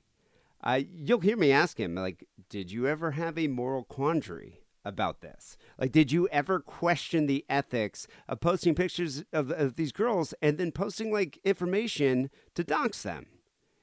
uh, 0.63 0.81
you'll 0.91 1.19
hear 1.19 1.37
me 1.37 1.51
ask 1.51 1.79
him, 1.79 1.95
like, 1.95 2.25
did 2.49 2.71
you 2.71 2.87
ever 2.87 3.11
have 3.11 3.37
a 3.37 3.47
moral 3.47 3.83
quandary 3.83 4.61
about 4.83 5.21
this? 5.21 5.57
Like, 5.77 5.91
did 5.91 6.11
you 6.11 6.27
ever 6.29 6.59
question 6.59 7.27
the 7.27 7.45
ethics 7.49 8.07
of 8.27 8.39
posting 8.39 8.73
pictures 8.73 9.23
of, 9.33 9.51
of 9.51 9.75
these 9.75 9.91
girls 9.91 10.33
and 10.41 10.57
then 10.57 10.71
posting, 10.71 11.11
like, 11.11 11.39
information 11.43 12.29
to 12.55 12.63
dox 12.63 13.03
them, 13.03 13.27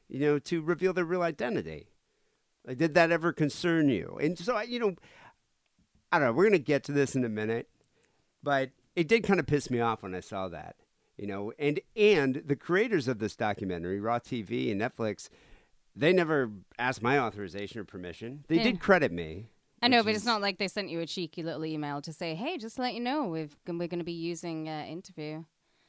you 0.09 0.19
know, 0.19 0.39
to 0.41 0.63
reveal 0.63 0.93
their 0.93 1.05
real 1.05 1.23
identity? 1.23 1.91
Like, 2.67 2.79
did 2.79 2.95
that 2.95 3.13
ever 3.13 3.33
concern 3.33 3.91
you? 3.91 4.19
And 4.21 4.39
so, 4.39 4.57
I, 4.57 4.63
you 4.63 4.79
know, 4.79 4.95
I 6.15 6.19
don't 6.21 6.29
know. 6.29 6.33
We're 6.33 6.45
gonna 6.45 6.59
get 6.59 6.85
to 6.85 6.93
this 6.93 7.17
in 7.17 7.25
a 7.25 7.29
minute, 7.29 7.69
but 8.43 8.71
it 8.95 9.09
did 9.09 9.25
kind 9.25 9.41
of 9.41 9.47
piss 9.47 9.69
me 9.69 9.81
off 9.81 10.05
when 10.05 10.15
I 10.15 10.21
saw 10.21 10.47
that, 10.49 10.77
you 11.17 11.27
know. 11.27 11.53
And 11.59 11.81
and 11.97 12.43
the 12.47 12.55
creators 12.55 13.09
of 13.09 13.19
this 13.19 13.35
documentary, 13.35 13.99
Raw 13.99 14.21
TV 14.21 14.71
and 14.71 14.81
Netflix, 14.81 15.29
they 15.97 16.13
never 16.13 16.53
asked 16.79 17.03
my 17.03 17.19
authorization 17.19 17.81
or 17.81 17.85
permission. 17.85 18.45
They 18.47 18.59
Yeah. 18.59 18.63
did 18.63 18.81
credit 18.81 19.11
me. 19.11 19.47
I 19.83 19.89
know, 19.89 20.05
but 20.05 20.15
it's 20.15 20.25
not 20.25 20.41
like 20.41 20.59
they 20.59 20.69
sent 20.69 20.89
you 20.89 21.01
a 21.01 21.07
cheeky 21.07 21.43
little 21.43 21.65
email 21.65 22.01
to 22.03 22.13
say, 22.13 22.37
"Hey, 22.37 22.59
just 22.59 22.77
to 22.77 22.83
let 22.83 22.95
you 22.95 23.01
know, 23.01 23.25
we've 23.27 23.57
we're 23.67 23.89
going 23.89 23.99
to 23.99 24.05
be 24.05 24.13
using 24.13 24.69
uh, 24.69 24.85
interview." 24.89 25.45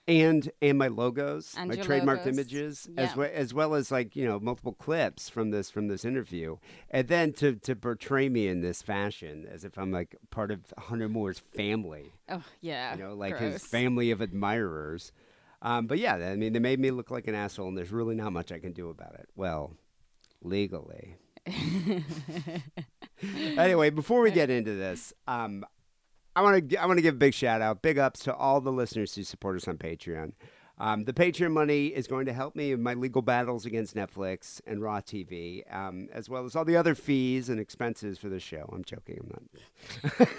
And 0.07 0.51
and 0.61 0.77
my 0.77 0.87
logos, 0.87 1.55
And 1.57 1.69
my 1.69 1.77
trademarked 1.77 2.25
logos. 2.25 2.27
images, 2.37 2.87
Yeah. 2.95 3.01
as 3.01 3.15
well 3.15 3.29
as 3.33 3.53
well 3.55 3.73
as 3.73 3.89
like 3.91 4.15
you 4.15 4.23
know 4.25 4.39
multiple 4.39 4.73
clips 4.73 5.29
from 5.29 5.49
this 5.49 5.71
from 5.71 5.87
this 5.87 6.05
interview, 6.05 6.57
and 6.91 7.07
then 7.07 7.33
to 7.33 7.55
to 7.55 7.75
portray 7.75 8.29
me 8.29 8.47
in 8.47 8.61
this 8.61 8.83
fashion 8.83 9.47
as 9.49 9.63
if 9.65 9.79
I'm 9.79 9.91
like 9.91 10.15
part 10.29 10.51
of 10.51 10.71
Hunter 10.77 11.09
Moore's 11.09 11.39
family. 11.39 12.11
Oh 12.29 12.43
yeah, 12.61 12.93
you 12.95 13.01
know, 13.03 13.15
like 13.15 13.39
his 13.39 13.65
family 13.65 14.11
of 14.11 14.21
admirers. 14.21 15.11
Um, 15.63 15.87
but 15.87 15.97
yeah, 15.97 16.15
I 16.17 16.35
mean, 16.35 16.53
they 16.53 16.59
made 16.59 16.79
me 16.79 16.91
look 16.91 17.09
like 17.09 17.27
an 17.27 17.33
asshole, 17.33 17.67
and 17.69 17.75
there's 17.77 17.91
really 17.91 18.13
not 18.13 18.31
much 18.31 18.51
I 18.51 18.59
can 18.59 18.73
do 18.73 18.89
about 18.91 19.15
it. 19.15 19.27
Well, 19.35 19.73
legally. 20.43 21.15
anyway, 23.57 23.89
before 23.89 24.21
we 24.21 24.31
get 24.31 24.49
into 24.49 24.75
this, 24.75 25.13
um, 25.27 25.65
I 26.35 26.41
want 26.41 26.69
to 26.69 26.77
I 26.77 26.85
want 26.85 26.97
to 26.97 27.01
give 27.01 27.15
a 27.15 27.17
big 27.17 27.33
shout 27.33 27.61
out, 27.61 27.81
big 27.81 27.97
ups 27.97 28.19
to 28.21 28.35
all 28.35 28.59
the 28.59 28.71
listeners 28.71 29.15
who 29.15 29.23
support 29.23 29.55
us 29.55 29.67
on 29.67 29.77
Patreon. 29.77 30.33
Um, 30.77 31.05
the 31.05 31.13
Patreon 31.13 31.51
money 31.51 31.87
is 31.87 32.05
going 32.05 32.25
to 32.25 32.33
help 32.33 32.55
me 32.55 32.73
in 32.73 32.83
my 32.83 32.95
legal 32.95 33.21
battles 33.21 33.65
against 33.65 33.95
Netflix 33.95 34.59
and 34.67 34.81
Raw 34.81 34.99
TV, 34.99 35.63
um, 35.73 36.09
as 36.11 36.29
well 36.29 36.43
as 36.43 36.53
all 36.53 36.65
the 36.65 36.75
other 36.75 36.95
fees 36.95 37.47
and 37.47 37.61
expenses 37.61 38.17
for 38.17 38.27
the 38.27 38.41
show. 38.41 38.69
I'm 38.73 38.83
joking. 38.83 39.19
I'm 39.21 39.49
not. 40.19 40.29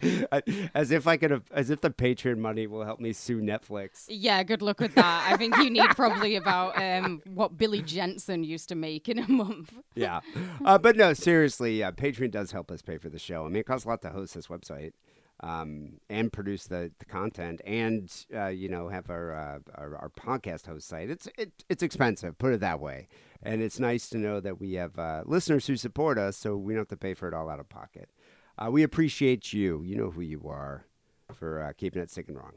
As 0.74 0.92
if 0.92 1.08
I 1.08 1.16
could 1.16 1.32
have, 1.32 1.42
as 1.50 1.70
if 1.70 1.80
the 1.80 1.90
Patreon 1.90 2.38
money 2.38 2.68
will 2.68 2.84
help 2.84 3.00
me 3.00 3.12
sue 3.12 3.40
Netflix. 3.40 4.04
Yeah, 4.08 4.44
good 4.44 4.62
luck 4.62 4.78
with 4.78 4.94
that. 4.94 5.28
I 5.28 5.36
think 5.36 5.56
you 5.56 5.68
need 5.70 5.90
probably 5.90 6.36
about 6.36 6.80
um, 6.80 7.20
what 7.26 7.58
Billy 7.58 7.82
Jensen 7.82 8.44
used 8.44 8.68
to 8.68 8.76
make 8.76 9.08
in 9.08 9.18
a 9.18 9.28
month. 9.28 9.74
Yeah, 9.96 10.20
uh, 10.64 10.78
but 10.78 10.96
no, 10.96 11.14
seriously, 11.14 11.80
yeah, 11.80 11.90
Patreon 11.90 12.30
does 12.30 12.52
help 12.52 12.70
us 12.70 12.80
pay 12.80 12.96
for 12.96 13.08
the 13.08 13.18
show. 13.18 13.44
I 13.44 13.48
mean, 13.48 13.56
it 13.56 13.66
costs 13.66 13.84
a 13.84 13.88
lot 13.88 14.00
to 14.02 14.10
host 14.10 14.34
this 14.34 14.46
website. 14.46 14.92
Um, 15.40 16.00
and 16.10 16.32
produce 16.32 16.66
the, 16.66 16.90
the 16.98 17.04
content, 17.04 17.60
and 17.64 18.12
uh, 18.34 18.48
you 18.48 18.68
know 18.68 18.88
have 18.88 19.08
our, 19.08 19.32
uh, 19.32 19.58
our 19.76 19.96
our 19.96 20.08
podcast 20.08 20.66
host 20.66 20.88
site. 20.88 21.10
It's 21.10 21.28
it, 21.38 21.52
it's 21.68 21.84
expensive, 21.84 22.36
put 22.38 22.52
it 22.52 22.60
that 22.60 22.80
way. 22.80 23.06
And 23.40 23.62
it's 23.62 23.78
nice 23.78 24.08
to 24.08 24.18
know 24.18 24.40
that 24.40 24.58
we 24.60 24.72
have 24.72 24.98
uh, 24.98 25.22
listeners 25.26 25.68
who 25.68 25.76
support 25.76 26.18
us, 26.18 26.36
so 26.36 26.56
we 26.56 26.72
don't 26.72 26.80
have 26.80 26.88
to 26.88 26.96
pay 26.96 27.14
for 27.14 27.28
it 27.28 27.34
all 27.34 27.48
out 27.48 27.60
of 27.60 27.68
pocket. 27.68 28.10
Uh, 28.58 28.68
we 28.72 28.82
appreciate 28.82 29.52
you. 29.52 29.82
You 29.84 29.94
know 29.96 30.10
who 30.10 30.22
you 30.22 30.42
are 30.48 30.86
for 31.32 31.62
uh, 31.62 31.72
keeping 31.76 32.02
it 32.02 32.10
sick 32.10 32.26
and 32.28 32.36
wrong. 32.36 32.54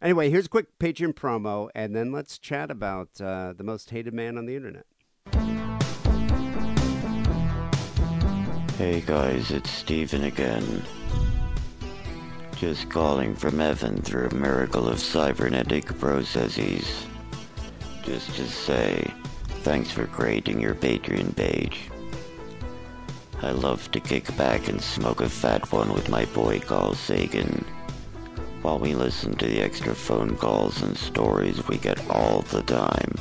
Anyway, 0.00 0.30
here's 0.30 0.46
a 0.46 0.48
quick 0.48 0.78
Patreon 0.78 1.12
promo, 1.14 1.68
and 1.74 1.94
then 1.94 2.12
let's 2.12 2.38
chat 2.38 2.70
about 2.70 3.20
uh, 3.20 3.52
the 3.56 3.64
most 3.64 3.90
hated 3.90 4.14
man 4.14 4.38
on 4.38 4.46
the 4.46 4.56
internet. 4.56 4.86
Hey 8.76 9.00
guys, 9.00 9.50
it's 9.50 9.70
Steven 9.70 10.24
again. 10.24 10.84
Just 12.58 12.90
calling 12.90 13.36
from 13.36 13.60
heaven 13.60 14.02
through 14.02 14.26
a 14.26 14.34
miracle 14.34 14.88
of 14.88 14.98
cybernetic 14.98 15.96
processes. 16.00 17.06
Just 18.02 18.34
to 18.34 18.48
say, 18.48 19.08
thanks 19.62 19.92
for 19.92 20.08
creating 20.08 20.60
your 20.60 20.74
Patreon 20.74 21.36
page. 21.36 21.88
I 23.42 23.52
love 23.52 23.88
to 23.92 24.00
kick 24.00 24.36
back 24.36 24.66
and 24.66 24.82
smoke 24.82 25.20
a 25.20 25.28
fat 25.28 25.70
one 25.70 25.92
with 25.92 26.08
my 26.08 26.24
boy 26.24 26.58
Carl 26.58 26.94
Sagan. 26.94 27.64
While 28.62 28.80
we 28.80 28.92
listen 28.96 29.36
to 29.36 29.46
the 29.46 29.62
extra 29.62 29.94
phone 29.94 30.36
calls 30.36 30.82
and 30.82 30.98
stories 30.98 31.64
we 31.68 31.78
get 31.78 32.10
all 32.10 32.42
the 32.42 32.62
time. 32.62 33.14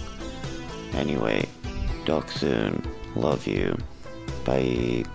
Anyway, 0.93 1.47
talk 2.07 2.31
soon. 2.31 2.81
Love 3.15 3.45
you. 3.45 3.77
Bye. 4.43 5.05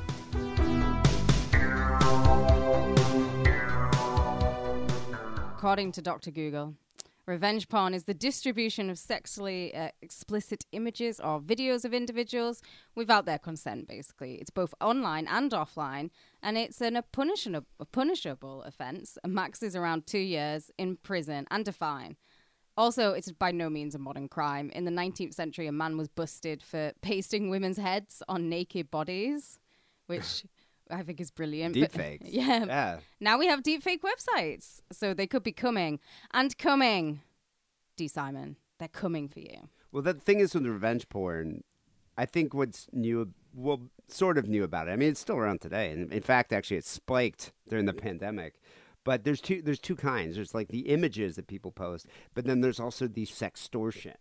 According 5.63 5.93
to 5.93 6.03
Dr. 6.03 6.33
Google, 6.33 6.75
revenge 7.25 7.69
porn 7.69 7.95
is 7.95 8.03
the 8.03 8.15
distribution 8.15 8.91
of 8.91 8.99
sexually 8.99 9.73
uh, 9.73 9.91
explicit 10.03 10.67
images 10.73 11.21
or 11.21 11.41
videos 11.41 11.85
of 11.85 11.95
individuals 11.95 12.63
without 12.97 13.27
their 13.27 13.39
consent, 13.39 13.87
basically. 13.87 14.35
It's 14.41 14.51
both 14.51 14.75
online 14.81 15.29
and 15.29 15.53
offline, 15.53 16.11
and 16.43 16.59
it's 16.59 16.81
an, 16.81 16.97
a, 16.97 17.03
punishable, 17.03 17.65
a 17.79 17.85
punishable 17.85 18.65
offense. 18.65 19.19
Max 19.25 19.63
is 19.63 19.77
around 19.77 20.05
two 20.05 20.19
years 20.19 20.73
in 20.79 20.97
prison 20.97 21.47
and 21.49 21.69
a 21.69 21.73
fine. 21.73 22.17
Also, 22.77 23.13
it's 23.13 23.31
by 23.31 23.53
no 23.53 23.71
means 23.71 23.95
a 23.95 24.01
modern 24.01 24.27
crime. 24.27 24.69
In 24.71 24.85
the 24.85 24.91
19th 24.91 25.35
century, 25.35 25.69
a 25.69 25.73
man 25.73 25.97
was 25.97 26.09
busted 26.09 26.61
for 26.65 26.91
pasting 27.03 27.51
women's 27.51 27.79
heads 27.79 28.21
on 28.29 28.49
naked 28.49 28.91
bodies, 28.91 29.61
which 30.09 30.45
I 30.93 31.03
think 31.03 31.21
is 31.21 31.31
brilliant. 31.31 31.75
Deepfakes. 31.75 32.21
yeah. 32.25 32.65
Yeah. 32.65 32.99
Now 33.21 33.39
we 33.39 33.47
have 33.47 33.63
deepfake 33.63 34.01
websites, 34.01 34.81
so 34.93 35.15
they 35.15 35.27
could 35.27 35.43
be 35.43 35.53
coming 35.53 35.99
and 36.33 36.57
coming. 36.59 37.23
D. 37.97 38.09
Simon, 38.09 38.57
they're 38.79 38.89
coming 38.89 39.29
for 39.29 39.41
you. 39.41 39.69
Well, 39.91 40.03
the 40.03 40.15
thing 40.15 40.41
is 40.41 40.55
with 40.55 40.65
revenge 40.67 41.09
porn, 41.09 41.63
I 42.17 42.27
think 42.27 42.55
what's 42.55 42.89
new, 42.93 43.33
well, 43.55 43.83
sort 44.09 44.39
of 44.39 44.49
new 44.49 44.65
about 44.65 44.89
it. 44.89 44.93
I 44.93 44.97
mean, 44.97 45.11
it's 45.11 45.21
still 45.21 45.37
around 45.37 45.61
today, 45.61 45.91
and 45.91 46.13
in 46.13 46.23
fact, 46.23 46.53
actually, 46.53 46.79
it 46.79 46.85
spiked 46.85 47.53
during 47.69 47.87
the 47.87 47.93
pandemic. 47.93 48.61
But 49.05 49.25
there's 49.25 49.41
two 49.41 49.63
there's 49.63 49.81
two 49.81 49.97
kinds. 49.97 50.37
There's 50.37 50.55
like 50.55 50.69
the 50.69 50.89
images 50.89 51.37
that 51.37 51.49
people 51.49 51.73
post, 51.73 52.07
but 52.35 52.45
then 52.45 52.61
there's 52.61 52.79
also 52.79 53.09
the 53.09 53.27
sextortion. 53.27 54.15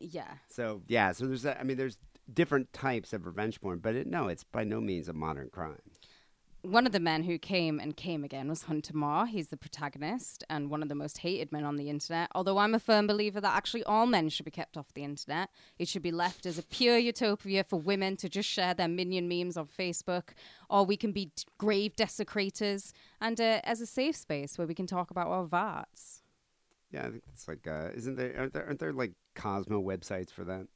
Yeah. 0.00 0.34
So 0.48 0.82
yeah, 0.88 1.12
so 1.12 1.26
there's 1.26 1.44
I 1.44 1.62
mean, 1.62 1.76
there's 1.76 1.98
different 2.32 2.72
types 2.72 3.12
of 3.12 3.26
revenge 3.26 3.60
porn, 3.60 3.78
but 3.78 3.94
it, 3.94 4.06
no, 4.06 4.28
it's 4.28 4.44
by 4.44 4.64
no 4.64 4.80
means 4.80 5.08
a 5.08 5.12
modern 5.12 5.48
crime. 5.50 5.80
One 6.62 6.86
of 6.86 6.92
the 6.92 7.00
men 7.00 7.22
who 7.22 7.38
came 7.38 7.78
and 7.78 7.96
came 7.96 8.24
again 8.24 8.48
was 8.48 8.62
Hunter 8.62 8.94
Moore. 8.96 9.26
He's 9.26 9.48
the 9.48 9.56
protagonist 9.56 10.42
and 10.50 10.68
one 10.68 10.82
of 10.82 10.88
the 10.88 10.94
most 10.96 11.18
hated 11.18 11.52
men 11.52 11.64
on 11.64 11.76
the 11.76 11.88
internet. 11.88 12.30
Although 12.34 12.58
I'm 12.58 12.74
a 12.74 12.80
firm 12.80 13.06
believer 13.06 13.40
that 13.40 13.54
actually 13.54 13.84
all 13.84 14.06
men 14.06 14.28
should 14.28 14.44
be 14.44 14.50
kept 14.50 14.76
off 14.76 14.92
the 14.92 15.04
internet. 15.04 15.50
It 15.78 15.86
should 15.86 16.02
be 16.02 16.10
left 16.10 16.46
as 16.46 16.58
a 16.58 16.64
pure 16.64 16.98
utopia 16.98 17.62
for 17.62 17.78
women 17.78 18.16
to 18.16 18.28
just 18.28 18.48
share 18.48 18.74
their 18.74 18.88
minion 18.88 19.28
memes 19.28 19.56
on 19.56 19.68
Facebook, 19.68 20.30
or 20.68 20.84
we 20.84 20.96
can 20.96 21.12
be 21.12 21.30
grave 21.58 21.94
desecrators, 21.94 22.92
and 23.20 23.40
uh, 23.40 23.60
as 23.62 23.80
a 23.80 23.86
safe 23.86 24.16
space 24.16 24.58
where 24.58 24.66
we 24.66 24.74
can 24.74 24.88
talk 24.88 25.12
about 25.12 25.28
our 25.28 25.46
varts. 25.46 26.22
Yeah, 26.90 27.06
I 27.06 27.10
think 27.10 27.22
it's 27.32 27.46
like, 27.46 27.68
uh, 27.68 27.90
isn't 27.94 28.16
there 28.16 28.34
aren't, 28.36 28.52
there 28.52 28.66
aren't 28.66 28.80
there 28.80 28.92
like 28.92 29.12
Cosmo 29.36 29.80
websites 29.80 30.32
for 30.32 30.44
that? 30.44 30.66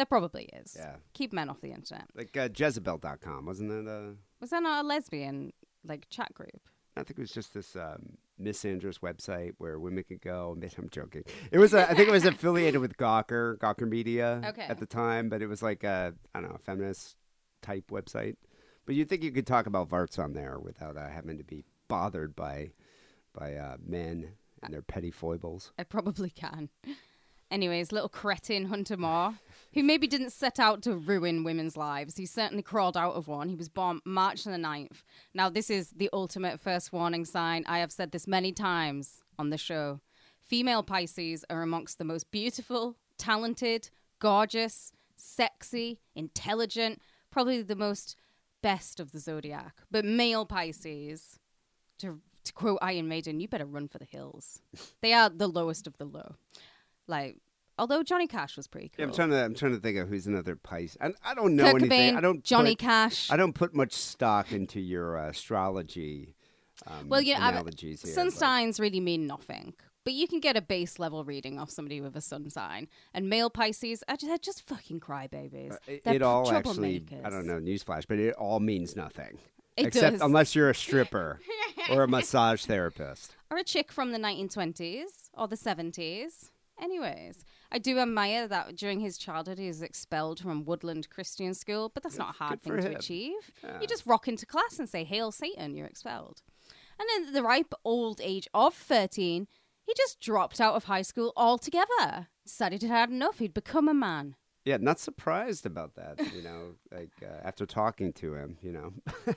There 0.00 0.06
probably 0.06 0.44
is. 0.54 0.76
Yeah. 0.78 0.96
Keep 1.12 1.34
men 1.34 1.50
off 1.50 1.60
the 1.60 1.72
internet. 1.72 2.06
Like 2.14 2.34
uh, 2.34 2.48
Jezebel.com, 2.56 3.44
wasn't 3.44 3.68
that? 3.68 3.86
Uh, 3.86 4.12
Was 4.40 4.48
that 4.48 4.62
not 4.62 4.82
a 4.82 4.88
lesbian 4.88 5.52
like 5.84 6.08
chat 6.08 6.32
group? 6.32 6.70
I 6.96 7.02
think 7.02 7.18
it 7.18 7.20
was 7.20 7.32
just 7.32 7.52
this 7.52 7.76
um, 7.76 8.16
misandrous 8.42 9.00
website 9.00 9.52
where 9.58 9.78
women 9.78 10.02
could 10.04 10.22
go. 10.22 10.56
I'm 10.78 10.88
joking. 10.90 11.24
It 11.52 11.58
was, 11.58 11.74
a, 11.74 11.82
I 11.90 11.92
think 11.92 12.08
it 12.08 12.12
was 12.12 12.24
affiliated 12.24 12.80
with 12.80 12.96
Gawker, 12.96 13.58
Gawker 13.58 13.86
Media 13.86 14.40
Okay. 14.42 14.62
at 14.62 14.78
the 14.78 14.86
time, 14.86 15.28
but 15.28 15.42
it 15.42 15.48
was 15.48 15.62
like 15.62 15.84
a, 15.84 16.14
I 16.34 16.40
don't 16.40 16.50
know, 16.50 16.58
feminist 16.64 17.16
type 17.60 17.90
website. 17.90 18.36
But 18.86 18.94
you'd 18.94 19.10
think 19.10 19.22
you 19.22 19.32
could 19.32 19.46
talk 19.46 19.66
about 19.66 19.90
varts 19.90 20.18
on 20.18 20.32
there 20.32 20.58
without 20.58 20.96
uh, 20.96 21.08
having 21.10 21.36
to 21.36 21.44
be 21.44 21.62
bothered 21.88 22.34
by, 22.34 22.70
by 23.38 23.54
uh, 23.54 23.76
men 23.86 24.30
and 24.62 24.72
their 24.72 24.80
petty 24.80 25.10
foibles. 25.10 25.72
I 25.78 25.82
probably 25.84 26.30
can. 26.30 26.70
Anyways, 27.50 27.90
little 27.90 28.08
cretin 28.08 28.66
Hunter 28.66 28.96
Moore, 28.96 29.34
who 29.74 29.82
maybe 29.82 30.06
didn't 30.06 30.30
set 30.30 30.60
out 30.60 30.82
to 30.82 30.94
ruin 30.94 31.42
women's 31.42 31.76
lives. 31.76 32.16
He 32.16 32.24
certainly 32.26 32.62
crawled 32.62 32.96
out 32.96 33.14
of 33.14 33.26
one. 33.26 33.48
He 33.48 33.56
was 33.56 33.68
born 33.68 34.00
March 34.04 34.44
the 34.44 34.52
9th. 34.52 35.02
Now, 35.34 35.48
this 35.48 35.68
is 35.68 35.90
the 35.90 36.10
ultimate 36.12 36.60
first 36.60 36.92
warning 36.92 37.24
sign. 37.24 37.64
I 37.66 37.78
have 37.78 37.90
said 37.90 38.12
this 38.12 38.28
many 38.28 38.52
times 38.52 39.22
on 39.38 39.50
the 39.50 39.58
show. 39.58 40.00
Female 40.38 40.82
Pisces 40.82 41.44
are 41.50 41.62
amongst 41.62 41.98
the 41.98 42.04
most 42.04 42.30
beautiful, 42.30 42.96
talented, 43.18 43.90
gorgeous, 44.20 44.92
sexy, 45.16 46.00
intelligent, 46.14 47.00
probably 47.30 47.62
the 47.62 47.76
most 47.76 48.16
best 48.62 49.00
of 49.00 49.12
the 49.12 49.18
zodiac. 49.18 49.74
But 49.90 50.04
male 50.04 50.46
Pisces, 50.46 51.38
to, 51.98 52.20
to 52.44 52.52
quote 52.52 52.78
Iron 52.82 53.08
Maiden, 53.08 53.40
you 53.40 53.48
better 53.48 53.66
run 53.66 53.88
for 53.88 53.98
the 53.98 54.04
hills. 54.04 54.60
They 55.00 55.12
are 55.12 55.28
the 55.28 55.48
lowest 55.48 55.86
of 55.86 55.98
the 55.98 56.04
low. 56.04 56.36
Like, 57.10 57.36
although 57.78 58.02
Johnny 58.02 58.26
Cash 58.26 58.56
was 58.56 58.66
pretty 58.66 58.88
cool. 58.88 59.02
Yeah, 59.04 59.08
I'm 59.08 59.14
trying 59.14 59.30
to. 59.30 59.44
I'm 59.44 59.54
trying 59.54 59.74
to 59.74 59.80
think 59.80 59.98
of 59.98 60.08
who's 60.08 60.26
another 60.26 60.56
Pisces. 60.56 60.96
I, 61.00 61.10
I 61.22 61.34
don't 61.34 61.56
know 61.56 61.64
Kurt 61.72 61.82
anything. 61.82 62.14
Cobain, 62.14 62.16
I 62.16 62.20
don't. 62.20 62.42
Johnny 62.42 62.76
put, 62.76 62.78
Cash. 62.84 63.30
I 63.30 63.36
don't 63.36 63.52
put 63.54 63.74
much 63.74 63.92
stock 63.92 64.52
into 64.52 64.80
your 64.80 65.18
uh, 65.18 65.28
astrology. 65.28 66.34
Um, 66.86 67.08
well, 67.10 67.20
yeah, 67.20 67.46
analogies 67.46 68.02
here. 68.02 68.14
sun 68.14 68.28
but- 68.28 68.34
signs 68.34 68.80
really 68.80 69.00
mean 69.00 69.26
nothing. 69.26 69.74
But 70.02 70.14
you 70.14 70.26
can 70.26 70.40
get 70.40 70.56
a 70.56 70.62
base 70.62 70.98
level 70.98 71.24
reading 71.24 71.58
off 71.58 71.68
somebody 71.68 72.00
with 72.00 72.16
a 72.16 72.22
sun 72.22 72.48
sign. 72.48 72.88
And 73.12 73.28
male 73.28 73.50
Pisces, 73.50 74.02
just, 74.08 74.22
they're 74.22 74.38
just 74.38 74.66
fucking 74.66 75.00
crybabies. 75.00 75.74
Uh, 75.74 75.76
It, 75.86 76.02
it 76.06 76.22
all 76.22 76.50
actually. 76.50 77.04
I 77.22 77.28
don't 77.28 77.46
know, 77.46 77.60
newsflash, 77.60 78.04
but 78.08 78.18
it 78.18 78.34
all 78.36 78.60
means 78.60 78.96
nothing. 78.96 79.38
It 79.76 79.88
Except 79.88 80.12
does. 80.14 80.22
unless 80.22 80.54
you're 80.54 80.70
a 80.70 80.74
stripper 80.74 81.40
or 81.90 82.02
a 82.04 82.08
massage 82.08 82.64
therapist. 82.64 83.36
Or 83.50 83.58
a 83.58 83.64
chick 83.64 83.92
from 83.92 84.12
the 84.12 84.18
1920s 84.18 85.28
or 85.34 85.48
the 85.48 85.56
70s. 85.56 86.50
Anyways, 86.80 87.44
I 87.70 87.78
do 87.78 87.98
admire 87.98 88.48
that 88.48 88.76
during 88.76 89.00
his 89.00 89.18
childhood 89.18 89.58
he 89.58 89.68
was 89.68 89.82
expelled 89.82 90.40
from 90.40 90.64
Woodland 90.64 91.10
Christian 91.10 91.54
School, 91.54 91.90
but 91.92 92.02
that's 92.02 92.18
not 92.18 92.34
a 92.34 92.38
hard 92.38 92.62
thing 92.62 92.80
to 92.80 92.96
achieve. 92.96 93.50
Yeah. 93.62 93.80
You 93.80 93.86
just 93.86 94.06
rock 94.06 94.28
into 94.28 94.46
class 94.46 94.78
and 94.78 94.88
say, 94.88 95.04
Hail 95.04 95.30
Satan, 95.30 95.74
you're 95.76 95.86
expelled. 95.86 96.42
And 96.98 97.08
then 97.08 97.28
at 97.28 97.34
the 97.34 97.42
ripe 97.42 97.74
old 97.84 98.20
age 98.22 98.48
of 98.54 98.74
13, 98.74 99.46
he 99.86 99.94
just 99.96 100.20
dropped 100.20 100.60
out 100.60 100.74
of 100.74 100.84
high 100.84 101.02
school 101.02 101.32
altogether. 101.36 102.28
Decided 102.44 102.82
he'd 102.82 102.88
had 102.88 103.10
enough. 103.10 103.38
He'd 103.38 103.54
become 103.54 103.88
a 103.88 103.94
man. 103.94 104.36
Yeah, 104.64 104.76
not 104.78 104.98
surprised 104.98 105.64
about 105.64 105.94
that, 105.96 106.20
you 106.34 106.42
know, 106.42 106.74
like 106.92 107.10
uh, 107.22 107.40
after 107.42 107.64
talking 107.64 108.12
to 108.14 108.34
him, 108.34 108.58
you 108.62 108.72
know. 108.72 108.92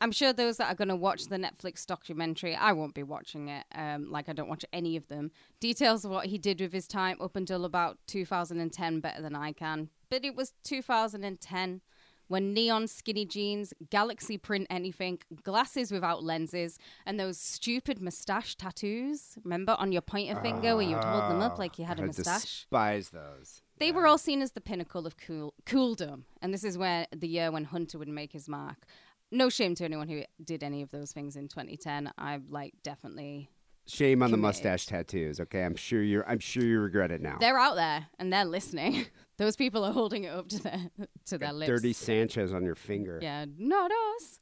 I'm 0.00 0.12
sure 0.12 0.32
those 0.32 0.56
that 0.58 0.70
are 0.70 0.74
going 0.74 0.88
to 0.88 0.96
watch 0.96 1.26
the 1.26 1.36
Netflix 1.36 1.86
documentary, 1.86 2.54
I 2.54 2.72
won't 2.72 2.94
be 2.94 3.02
watching 3.02 3.48
it. 3.48 3.64
Um, 3.74 4.10
like 4.10 4.28
I 4.28 4.32
don't 4.32 4.48
watch 4.48 4.64
any 4.72 4.96
of 4.96 5.08
them. 5.08 5.30
Details 5.60 6.04
of 6.04 6.10
what 6.10 6.26
he 6.26 6.38
did 6.38 6.60
with 6.60 6.72
his 6.72 6.86
time 6.86 7.16
up 7.20 7.36
until 7.36 7.64
about 7.64 7.98
2010 8.06 9.00
better 9.00 9.22
than 9.22 9.34
I 9.34 9.52
can. 9.52 9.88
But 10.10 10.24
it 10.24 10.34
was 10.36 10.52
2010. 10.64 11.80
when 12.28 12.54
neon 12.54 12.86
skinny 12.86 13.26
jeans, 13.26 13.74
galaxy 13.90 14.38
print 14.38 14.66
anything, 14.70 15.18
glasses 15.42 15.92
without 15.92 16.24
lenses, 16.24 16.78
and 17.04 17.20
those 17.20 17.38
stupid 17.38 18.00
mustache 18.00 18.56
tattoos. 18.56 19.36
Remember 19.44 19.76
on 19.78 19.92
your 19.92 20.00
pointer 20.02 20.40
finger 20.40 20.74
where 20.74 20.86
you 20.86 20.94
would 20.96 21.04
hold 21.04 21.30
them 21.30 21.42
up 21.42 21.58
like 21.58 21.78
you 21.78 21.84
had 21.84 22.00
a 22.00 22.06
mustache? 22.06 22.42
despise 22.42 23.10
those. 23.10 23.60
They 23.78 23.92
were 23.92 24.06
all 24.06 24.18
seen 24.18 24.40
as 24.40 24.52
the 24.52 24.60
pinnacle 24.60 25.06
of 25.06 25.16
cool 25.18 25.52
cooldom, 25.66 26.24
and 26.40 26.54
this 26.54 26.64
is 26.64 26.78
where 26.78 27.06
the 27.14 27.28
year 27.28 27.50
when 27.50 27.64
Hunter 27.64 27.98
would 27.98 28.08
make 28.08 28.32
his 28.32 28.48
mark. 28.48 28.86
No 29.34 29.48
shame 29.48 29.74
to 29.76 29.84
anyone 29.84 30.08
who 30.08 30.22
did 30.42 30.62
any 30.62 30.82
of 30.82 30.90
those 30.90 31.12
things 31.12 31.36
in 31.36 31.48
2010. 31.48 32.12
I'm 32.16 32.46
like 32.48 32.74
definitely 32.82 33.50
Shame 33.86 34.22
on 34.22 34.30
the 34.30 34.38
mustache 34.38 34.86
tattoos. 34.86 35.40
Okay, 35.40 35.62
I'm 35.62 35.76
sure 35.76 36.02
you're. 36.02 36.26
I'm 36.26 36.38
sure 36.38 36.64
you 36.64 36.80
regret 36.80 37.10
it 37.10 37.20
now. 37.20 37.36
they're 37.38 37.58
out 37.58 37.74
there 37.74 38.06
and 38.18 38.32
they're 38.32 38.46
listening. 38.46 39.06
Those 39.36 39.56
people 39.56 39.84
are 39.84 39.92
holding 39.92 40.24
it 40.24 40.28
up 40.28 40.48
to 40.50 40.62
their 40.62 40.90
to 41.26 41.38
their 41.38 41.52
lips. 41.52 41.68
Dirty 41.68 41.92
Sanchez 41.92 42.54
on 42.54 42.64
your 42.64 42.76
finger. 42.76 43.18
Yeah, 43.20 43.44
not 43.58 43.90
us. 44.16 44.40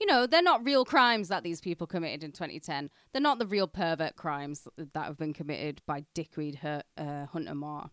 You 0.00 0.06
know, 0.06 0.26
they're 0.26 0.40
not 0.42 0.64
real 0.64 0.84
crimes 0.84 1.28
that 1.28 1.42
these 1.42 1.60
people 1.60 1.86
committed 1.86 2.22
in 2.22 2.30
2010. 2.32 2.88
They're 3.12 3.20
not 3.20 3.40
the 3.40 3.46
real 3.46 3.66
pervert 3.66 4.14
crimes 4.16 4.66
that 4.78 5.04
have 5.04 5.18
been 5.18 5.34
committed 5.34 5.82
by 5.86 6.04
dickweed 6.14 6.56
Her- 6.56 6.84
uh, 6.96 7.26
Hunter 7.26 7.56
Moore. 7.56 7.90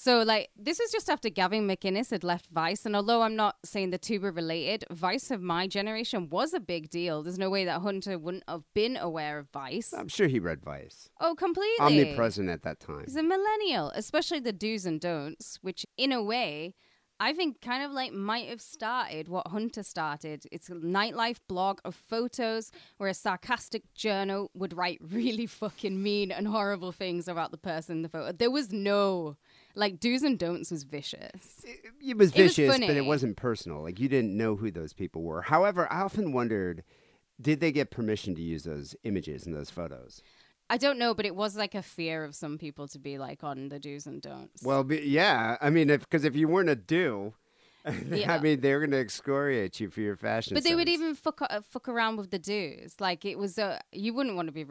So, 0.00 0.22
like, 0.22 0.50
this 0.56 0.78
is 0.78 0.92
just 0.92 1.10
after 1.10 1.28
Gavin 1.28 1.66
McInnes 1.66 2.12
had 2.12 2.22
left 2.22 2.46
Vice. 2.52 2.86
And 2.86 2.94
although 2.94 3.22
I'm 3.22 3.34
not 3.34 3.56
saying 3.64 3.90
the 3.90 3.98
two 3.98 4.20
were 4.20 4.30
related, 4.30 4.84
Vice 4.92 5.32
of 5.32 5.42
my 5.42 5.66
generation 5.66 6.28
was 6.30 6.54
a 6.54 6.60
big 6.60 6.88
deal. 6.88 7.24
There's 7.24 7.36
no 7.36 7.50
way 7.50 7.64
that 7.64 7.80
Hunter 7.80 8.16
wouldn't 8.16 8.44
have 8.46 8.62
been 8.74 8.96
aware 8.96 9.40
of 9.40 9.48
Vice. 9.48 9.92
I'm 9.92 10.06
sure 10.06 10.28
he 10.28 10.38
read 10.38 10.62
Vice. 10.62 11.10
oh, 11.20 11.34
completely. 11.34 11.84
Omnipresent 11.84 12.48
at 12.48 12.62
that 12.62 12.78
time. 12.78 13.02
He's 13.06 13.16
a 13.16 13.24
millennial, 13.24 13.90
especially 13.92 14.38
the 14.38 14.52
do's 14.52 14.86
and 14.86 15.00
don'ts, 15.00 15.58
which 15.62 15.84
in 15.96 16.12
a 16.12 16.22
way 16.22 16.76
I 17.20 17.32
think 17.32 17.60
kind 17.60 17.82
of 17.82 17.90
like 17.90 18.12
might 18.12 18.48
have 18.48 18.60
started 18.60 19.28
what 19.28 19.48
Hunter 19.48 19.82
started. 19.82 20.44
It's 20.52 20.68
a 20.68 20.74
nightlife 20.74 21.40
blog 21.48 21.80
of 21.84 21.96
photos 21.96 22.70
where 22.98 23.08
a 23.08 23.14
sarcastic 23.14 23.92
journal 23.94 24.52
would 24.54 24.76
write 24.76 25.00
really 25.10 25.46
fucking 25.46 26.00
mean 26.00 26.30
and 26.30 26.46
horrible 26.46 26.92
things 26.92 27.26
about 27.26 27.50
the 27.50 27.58
person 27.58 27.96
in 27.96 28.02
the 28.02 28.08
photo. 28.08 28.30
There 28.30 28.50
was 28.50 28.72
no 28.72 29.36
like 29.78 30.00
do's 30.00 30.22
and 30.22 30.38
don'ts 30.38 30.70
was 30.70 30.82
vicious. 30.82 31.64
It 31.64 31.80
was 31.84 32.10
It 32.10 32.16
was 32.16 32.32
vicious, 32.32 32.78
but 32.78 32.90
it 32.90 33.06
wasn't 33.06 33.36
personal. 33.36 33.82
Like 33.82 34.00
you 34.00 34.08
didn't 34.08 34.36
know 34.36 34.56
who 34.56 34.70
those 34.70 34.92
people 34.92 35.22
were. 35.22 35.42
However, 35.42 35.90
I 35.90 36.00
often 36.00 36.32
wondered, 36.32 36.82
did 37.40 37.60
they 37.60 37.72
get 37.72 37.90
permission 37.90 38.34
to 38.34 38.42
use 38.42 38.64
those 38.64 38.96
images 39.04 39.46
and 39.46 39.54
those 39.54 39.70
photos? 39.70 40.22
I 40.70 40.76
don't 40.76 40.98
know, 40.98 41.14
but 41.14 41.24
it 41.24 41.34
was 41.34 41.56
like 41.56 41.74
a 41.74 41.82
fear 41.82 42.24
of 42.24 42.34
some 42.34 42.58
people 42.58 42.88
to 42.88 42.98
be 42.98 43.16
like 43.16 43.42
on 43.42 43.68
the 43.68 43.78
do's 43.78 44.06
and 44.06 44.20
don'ts. 44.20 44.62
Well, 44.62 44.84
be, 44.84 44.98
yeah. 44.98 45.56
I 45.62 45.70
mean, 45.70 45.88
because 45.88 46.24
if 46.24 46.36
you 46.36 46.48
weren't 46.48 46.68
a 46.68 46.76
do, 46.76 47.32
Yeah. 48.10 48.34
I 48.34 48.40
mean, 48.40 48.60
they 48.60 48.74
were 48.74 48.80
going 48.80 48.90
to 48.90 48.98
excoriate 48.98 49.80
you 49.80 49.88
for 49.90 50.00
your 50.00 50.16
fashion. 50.16 50.54
But 50.54 50.64
they 50.64 50.74
would 50.74 50.88
even 50.88 51.14
fuck 51.14 51.40
uh, 51.40 51.60
fuck 51.60 51.88
around 51.88 52.16
with 52.16 52.30
the 52.30 52.38
do's. 52.38 52.96
Like 53.00 53.24
it 53.24 53.38
was 53.38 53.58
a 53.58 53.80
you 53.92 54.12
wouldn't 54.12 54.36
want 54.36 54.48
to 54.48 54.52
be 54.52 54.64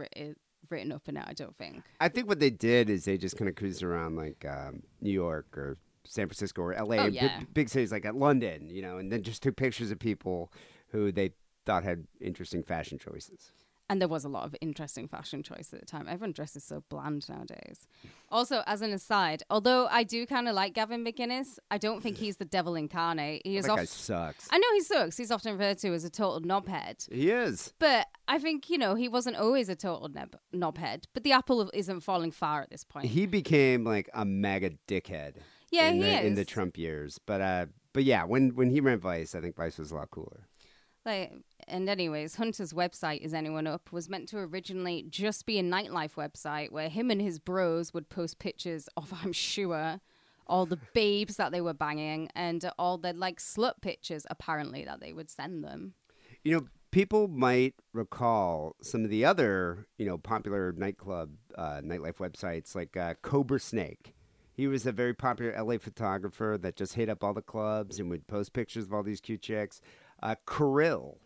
written 0.70 0.92
up 0.92 1.08
in 1.08 1.18
it. 1.18 1.24
I 1.28 1.34
don't 1.34 1.56
think. 1.58 1.84
I 2.00 2.10
think 2.10 2.28
what 2.28 2.40
they 2.40 2.50
did 2.50 2.90
is 2.90 3.06
they 3.06 3.18
just 3.18 3.38
kind 3.38 3.50
of 3.50 3.56
cruised 3.56 3.84
around 3.84 4.16
like 4.16 4.46
um, 4.48 4.84
New 5.02 5.12
York 5.12 5.58
or 5.58 5.78
San 6.06 6.28
Francisco 6.28 6.62
or 6.62 6.74
L.A. 6.74 7.00
Oh, 7.00 7.06
yeah. 7.06 7.42
big 7.54 7.70
cities 7.70 7.92
like 7.92 8.06
uh, 8.06 8.14
London, 8.14 8.70
you 8.70 8.82
know, 8.82 8.98
and 8.98 9.12
then 9.12 9.24
just 9.24 9.44
took 9.44 9.56
pictures 9.56 9.92
of 9.92 10.00
people 10.00 10.52
who 10.90 11.12
they 11.12 11.32
thought 11.66 11.84
had 11.84 12.06
interesting 12.22 12.64
fashion 12.64 12.98
choices. 12.98 13.52
And 13.90 14.02
there 14.02 14.10
was 14.10 14.26
a 14.26 14.30
lot 14.30 14.44
of 14.44 14.54
interesting 14.60 15.08
fashion 15.08 15.44
choice 15.44 15.70
at 15.72 15.80
the 15.80 15.86
time. 15.86 16.08
Everyone 16.10 16.34
dresses 16.34 16.64
so 16.66 16.84
bland 16.90 17.28
nowadays. 17.30 17.88
Also, 18.30 18.62
as 18.68 18.82
an 18.82 18.92
aside, 18.92 19.44
although 19.50 19.88
I 19.88 20.04
do 20.04 20.26
kind 20.26 20.50
of 20.50 20.56
like 20.56 20.74
Gavin 20.74 21.06
McInnes, 21.06 21.58
I 21.72 21.78
don't 21.78 22.04
think 22.04 22.18
he's 22.18 22.36
the 22.36 22.46
devil 22.46 22.76
incarnate. 22.76 23.44
He 23.46 23.56
is 23.56 23.66
that 23.66 23.78
guy 23.78 23.86
sucks. 23.86 24.50
I 24.52 24.58
know 24.58 24.68
he 24.74 24.82
sucks. 24.82 25.16
He's 25.16 25.32
often 25.32 25.54
referred 25.54 25.78
to 25.80 25.94
as 25.94 26.04
a 26.04 26.10
total 26.10 26.42
knobhead. 26.42 27.10
He 27.10 27.30
is. 27.32 27.74
But 27.80 28.08
I 28.28 28.40
think, 28.40 28.70
you 28.70 28.78
know, 28.78 28.96
he 28.96 29.08
wasn't 29.08 29.38
always 29.38 29.70
a 29.70 29.76
total 29.76 30.10
neb- 30.10 30.40
knobhead. 30.54 31.06
But 31.14 31.24
the 31.24 31.32
apple 31.32 31.72
isn't 31.74 32.02
falling 32.02 32.32
far 32.32 32.62
at 32.62 32.70
this 32.70 32.84
point. 32.84 33.06
He 33.06 33.26
became 33.26 33.86
like 33.86 34.10
a 34.14 34.26
mega 34.26 34.72
dickhead. 34.90 35.36
Yeah, 35.72 35.88
in 35.90 35.96
he 35.96 36.02
the, 36.02 36.26
in 36.26 36.36
the. 36.36 36.46
Trump 36.46 36.78
years. 36.78 37.20
But 37.26 37.42
uh, 37.42 37.66
but 37.94 38.04
yeah, 38.04 38.24
when 38.24 38.56
when 38.56 38.70
he 38.70 38.80
ran 38.80 39.00
Vice, 39.00 39.36
I 39.36 39.42
think 39.42 39.56
Vice 39.56 39.78
was 39.78 39.92
a 39.92 39.96
lot 39.96 40.12
cooler. 40.12 40.48
Like, 41.06 41.34
and 41.68 41.90
anyways, 41.90 42.36
Hunter's 42.36 42.74
website, 42.74 43.22
Is 43.22 43.34
Anyone 43.34 43.68
Up, 43.68 43.92
was 43.92 44.10
meant 44.10 44.30
to 44.30 44.38
originally 44.38 45.06
just 45.10 45.46
be 45.46 45.60
a 45.60 45.64
nightlife 45.64 46.14
website 46.14 46.72
where 46.72 46.90
him 46.90 47.12
and 47.12 47.22
his 47.22 47.40
bros 47.40 47.94
would 47.94 48.10
post 48.10 48.40
pictures 48.40 48.88
of, 48.96 49.14
I'm 49.24 49.34
sure, 49.34 50.00
all 50.48 50.66
the 50.66 50.80
babes 50.94 51.36
that 51.36 51.52
they 51.52 51.62
were 51.62 51.74
banging 51.74 52.30
and 52.36 52.70
all 52.80 52.98
the 52.98 53.14
like 53.14 53.40
slut 53.40 53.82
pictures, 53.82 54.26
apparently, 54.30 54.86
that 54.86 55.02
they 55.02 55.14
would 55.14 55.30
send 55.30 55.64
them. 55.64 55.94
You 56.44 56.56
know, 56.56 56.68
people 56.92 57.28
might 57.28 57.76
recall 57.94 58.76
some 58.82 59.04
of 59.04 59.10
the 59.10 59.26
other 59.26 59.88
you 59.98 60.06
know 60.06 60.18
popular 60.18 60.74
nightclub 60.76 61.32
uh, 61.58 61.82
nightlife 61.84 62.18
websites 62.18 62.76
like 62.76 62.96
uh, 62.96 63.14
Cobra 63.22 63.60
Snake. 63.60 64.14
He 64.54 64.68
was 64.68 64.88
a 64.88 64.92
very 64.92 65.14
popular 65.14 65.54
LA 65.62 65.78
photographer 65.78 66.58
that 66.60 66.76
just 66.76 66.96
hit 66.96 67.10
up 67.10 67.24
all 67.24 67.34
the 67.34 67.44
clubs 67.44 68.00
and 68.00 68.10
would 68.10 68.26
post 68.26 68.54
pictures 68.54 68.86
of 68.86 68.94
all 68.94 69.04
these 69.04 69.22
cute 69.22 69.44
chicks. 69.44 69.82
Uh, 70.24 70.34
Kirill 70.48 71.20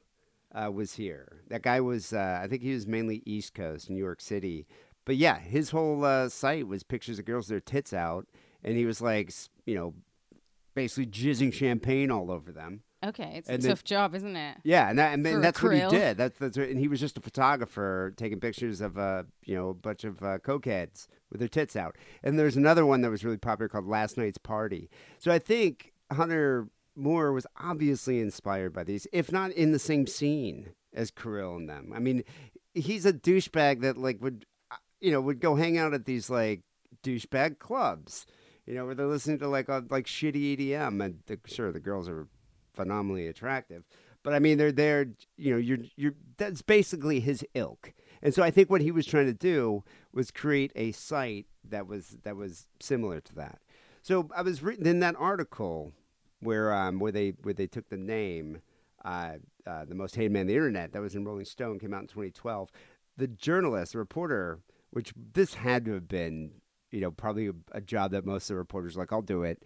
uh, 0.53 0.71
was 0.71 0.93
here. 0.93 1.41
That 1.49 1.61
guy 1.61 1.79
was, 1.81 2.13
uh, 2.13 2.39
I 2.43 2.47
think 2.47 2.61
he 2.61 2.73
was 2.73 2.87
mainly 2.87 3.21
East 3.25 3.53
Coast, 3.53 3.89
New 3.89 3.97
York 3.97 4.21
City. 4.21 4.67
But 5.05 5.15
yeah, 5.17 5.39
his 5.39 5.71
whole 5.71 6.03
uh, 6.05 6.29
site 6.29 6.67
was 6.67 6.83
pictures 6.83 7.19
of 7.19 7.25
girls 7.25 7.45
with 7.45 7.49
their 7.49 7.59
tits 7.59 7.93
out, 7.93 8.27
and 8.63 8.77
he 8.77 8.85
was 8.85 9.01
like, 9.01 9.31
you 9.65 9.75
know, 9.75 9.93
basically 10.75 11.07
jizzing 11.07 11.51
champagne 11.53 12.11
all 12.11 12.31
over 12.31 12.51
them. 12.51 12.81
Okay, 13.03 13.33
it's 13.37 13.49
And 13.49 13.57
a 13.57 13.61
then- 13.63 13.69
tough 13.71 13.83
job, 13.83 14.13
isn't 14.13 14.35
it? 14.35 14.57
Yeah, 14.63 14.87
and, 14.87 14.99
that, 14.99 15.13
and, 15.15 15.25
and 15.25 15.43
that's 15.43 15.61
what 15.63 15.73
he 15.73 15.79
did. 15.89 16.17
That's, 16.17 16.37
that's 16.37 16.55
what, 16.55 16.69
and 16.69 16.77
he 16.79 16.87
was 16.87 16.99
just 16.99 17.17
a 17.17 17.21
photographer 17.21 18.13
taking 18.15 18.39
pictures 18.39 18.79
of 18.79 18.95
uh, 18.95 19.23
you 19.43 19.55
know 19.55 19.69
a 19.69 19.73
bunch 19.73 20.03
of 20.03 20.21
uh, 20.21 20.37
cokeheads 20.37 21.07
with 21.31 21.39
their 21.39 21.47
tits 21.49 21.75
out. 21.75 21.95
And 22.23 22.37
there's 22.37 22.57
another 22.57 22.85
one 22.85 23.01
that 23.01 23.09
was 23.09 23.25
really 23.25 23.37
popular 23.37 23.69
called 23.69 23.87
Last 23.87 24.17
Night's 24.17 24.37
Party. 24.37 24.87
So 25.17 25.31
I 25.31 25.39
think 25.39 25.93
Hunter 26.11 26.67
Moore 26.95 27.31
was 27.31 27.47
obviously 27.57 28.19
inspired 28.19 28.73
by 28.73 28.83
these, 28.83 29.07
if 29.11 29.31
not 29.31 29.51
in 29.51 29.71
the 29.71 29.79
same 29.79 30.07
scene 30.07 30.73
as 30.93 31.11
Kirill 31.11 31.55
and 31.55 31.69
them. 31.69 31.91
I 31.95 31.99
mean, 31.99 32.23
he's 32.73 33.05
a 33.05 33.13
douchebag 33.13 33.81
that 33.81 33.97
like 33.97 34.21
would 34.21 34.45
uh, 34.69 34.75
you 34.99 35.11
know 35.11 35.21
would 35.21 35.39
go 35.39 35.55
hang 35.55 35.77
out 35.77 35.93
at 35.93 36.05
these 36.05 36.29
like 36.29 36.61
douchebag 37.03 37.59
clubs. 37.59 38.25
You 38.65 38.75
know, 38.75 38.85
where 38.85 38.95
they're 38.95 39.07
listening 39.07 39.39
to 39.39 39.47
like 39.47 39.69
uh, 39.69 39.81
like 39.89 40.05
shitty 40.05 40.57
EDM, 40.57 41.03
and 41.03 41.19
the, 41.27 41.39
sure 41.45 41.71
the 41.71 41.79
girls 41.79 42.07
are 42.07 42.27
phenomenally 42.73 43.27
attractive. 43.27 43.83
But 44.23 44.33
I 44.33 44.39
mean, 44.39 44.57
they're 44.57 44.71
there. 44.71 45.07
You 45.37 45.53
know, 45.53 45.57
you're 45.57 45.79
you're. 45.95 46.13
That's 46.37 46.61
basically 46.61 47.19
his 47.19 47.43
ilk. 47.55 47.93
And 48.21 48.33
so 48.35 48.43
I 48.43 48.51
think 48.51 48.69
what 48.69 48.81
he 48.81 48.91
was 48.91 49.05
trying 49.05 49.25
to 49.25 49.33
do 49.33 49.83
was 50.13 50.29
create 50.29 50.71
a 50.75 50.91
site 50.91 51.47
that 51.67 51.87
was 51.87 52.17
that 52.23 52.35
was 52.35 52.67
similar 52.79 53.19
to 53.21 53.35
that. 53.35 53.59
So 54.03 54.29
I 54.35 54.41
was 54.41 54.61
reading 54.61 54.85
in 54.85 54.99
that 54.99 55.15
article 55.17 55.93
where 56.41 56.73
um 56.73 56.99
where 56.99 57.11
they 57.11 57.33
where 57.43 57.53
they 57.53 57.67
took 57.67 57.89
the 57.89 57.97
name 57.97 58.59
uh, 59.03 59.37
uh, 59.65 59.83
the 59.85 59.95
most 59.95 60.15
hated 60.15 60.31
man 60.31 60.41
on 60.41 60.47
the 60.47 60.53
internet 60.53 60.93
that 60.93 61.01
was 61.01 61.15
in 61.15 61.25
Rolling 61.25 61.45
Stone 61.45 61.79
came 61.79 61.91
out 61.93 62.01
in 62.01 62.07
2012. 62.07 62.69
The 63.17 63.27
journalist, 63.27 63.93
the 63.93 63.97
reporter, 63.97 64.59
which 64.91 65.11
this 65.33 65.55
had 65.55 65.85
to 65.85 65.93
have 65.93 66.07
been 66.07 66.51
you 66.91 67.01
know 67.01 67.09
probably 67.11 67.47
a, 67.47 67.53
a 67.71 67.81
job 67.81 68.11
that 68.11 68.25
most 68.25 68.43
of 68.49 68.55
the 68.55 68.57
reporters 68.57 68.95
were 68.95 69.01
like 69.03 69.11
I'll 69.13 69.21
do 69.23 69.43
it. 69.43 69.63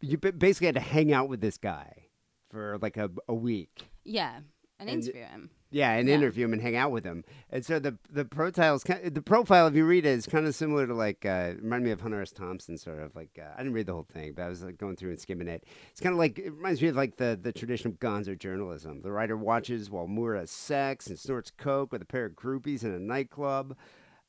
You 0.00 0.18
basically 0.18 0.66
had 0.66 0.74
to 0.74 0.80
hang 0.82 1.12
out 1.12 1.28
with 1.28 1.40
this 1.40 1.56
guy 1.56 2.08
for 2.50 2.76
like 2.82 2.96
a, 2.98 3.10
a 3.28 3.34
week. 3.34 3.88
Yeah, 4.04 4.40
and 4.78 4.90
And- 4.90 5.02
interview 5.02 5.22
him. 5.24 5.50
Yeah, 5.70 5.92
and 5.92 6.08
Yeah. 6.08 6.14
interview 6.14 6.44
him 6.44 6.52
and 6.52 6.62
hang 6.62 6.76
out 6.76 6.92
with 6.92 7.04
him. 7.04 7.24
And 7.50 7.64
so 7.64 7.78
the 7.80 7.98
the 8.08 8.24
profiles, 8.24 8.84
ki- 8.84 9.08
the 9.08 9.20
profile, 9.20 9.66
if 9.66 9.74
you 9.74 9.84
read 9.84 10.06
it, 10.06 10.10
is 10.10 10.26
kind 10.26 10.46
of 10.46 10.54
similar 10.54 10.86
to 10.86 10.94
like 10.94 11.26
uh, 11.26 11.54
remind 11.60 11.82
me 11.84 11.90
of 11.90 12.00
Hunter 12.00 12.22
S. 12.22 12.30
Thompson, 12.30 12.78
sort 12.78 13.00
of 13.00 13.16
like 13.16 13.36
uh, 13.40 13.48
I 13.54 13.58
didn't 13.58 13.72
read 13.72 13.86
the 13.86 13.92
whole 13.92 14.06
thing, 14.12 14.32
but 14.34 14.42
I 14.42 14.48
was 14.48 14.62
like 14.62 14.78
going 14.78 14.94
through 14.94 15.10
and 15.10 15.20
skimming 15.20 15.48
it. 15.48 15.64
It's 15.90 16.00
kind 16.00 16.12
of 16.12 16.18
like 16.18 16.38
it 16.38 16.52
reminds 16.52 16.80
me 16.80 16.88
of 16.88 16.96
like 16.96 17.16
the 17.16 17.36
the 17.40 17.52
tradition 17.52 17.90
of 17.90 17.98
Gonzo 17.98 18.38
journalism. 18.38 19.02
The 19.02 19.10
writer 19.10 19.36
watches 19.36 19.90
while 19.90 20.06
Moore 20.06 20.36
has 20.36 20.52
sex 20.52 21.08
and 21.08 21.18
snorts 21.18 21.50
coke 21.50 21.90
with 21.90 22.00
a 22.02 22.06
pair 22.06 22.26
of 22.26 22.34
groupies 22.36 22.84
in 22.84 22.92
a 22.92 22.98
nightclub. 23.00 23.76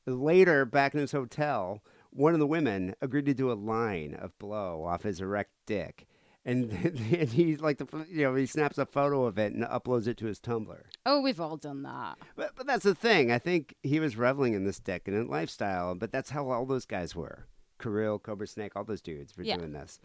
Later, 0.06 0.64
back 0.64 0.92
in 0.94 1.00
his 1.00 1.12
hotel, 1.12 1.84
one 2.10 2.32
of 2.32 2.40
the 2.40 2.46
women 2.46 2.94
agreed 3.00 3.26
to 3.26 3.34
do 3.34 3.52
a 3.52 3.54
line 3.54 4.14
of 4.14 4.36
blow 4.38 4.82
off 4.84 5.02
his 5.04 5.20
erect 5.20 5.50
dick. 5.66 6.06
And, 6.48 6.72
and 7.12 7.28
he 7.28 7.56
like 7.56 7.76
the 7.76 7.86
you 8.10 8.22
know 8.22 8.34
he 8.34 8.46
snaps 8.46 8.78
a 8.78 8.86
photo 8.86 9.26
of 9.26 9.38
it 9.38 9.52
and 9.52 9.64
uploads 9.64 10.06
it 10.06 10.16
to 10.18 10.26
his 10.26 10.40
Tumblr. 10.40 10.80
Oh, 11.04 11.20
we've 11.20 11.40
all 11.40 11.58
done 11.58 11.82
that. 11.82 12.16
But, 12.36 12.52
but 12.56 12.66
that's 12.66 12.84
the 12.84 12.94
thing. 12.94 13.30
I 13.30 13.38
think 13.38 13.74
he 13.82 14.00
was 14.00 14.16
reveling 14.16 14.54
in 14.54 14.64
this 14.64 14.80
decadent 14.80 15.28
lifestyle, 15.28 15.94
but 15.94 16.10
that's 16.10 16.30
how 16.30 16.48
all 16.50 16.64
those 16.64 16.86
guys 16.86 17.14
were. 17.14 17.46
Kirill, 17.78 18.18
Cobra 18.18 18.46
Snake, 18.46 18.72
all 18.74 18.84
those 18.84 19.02
dudes 19.02 19.36
were 19.36 19.44
Yeah. 19.44 19.58
doing 19.58 19.72
this. 19.72 20.00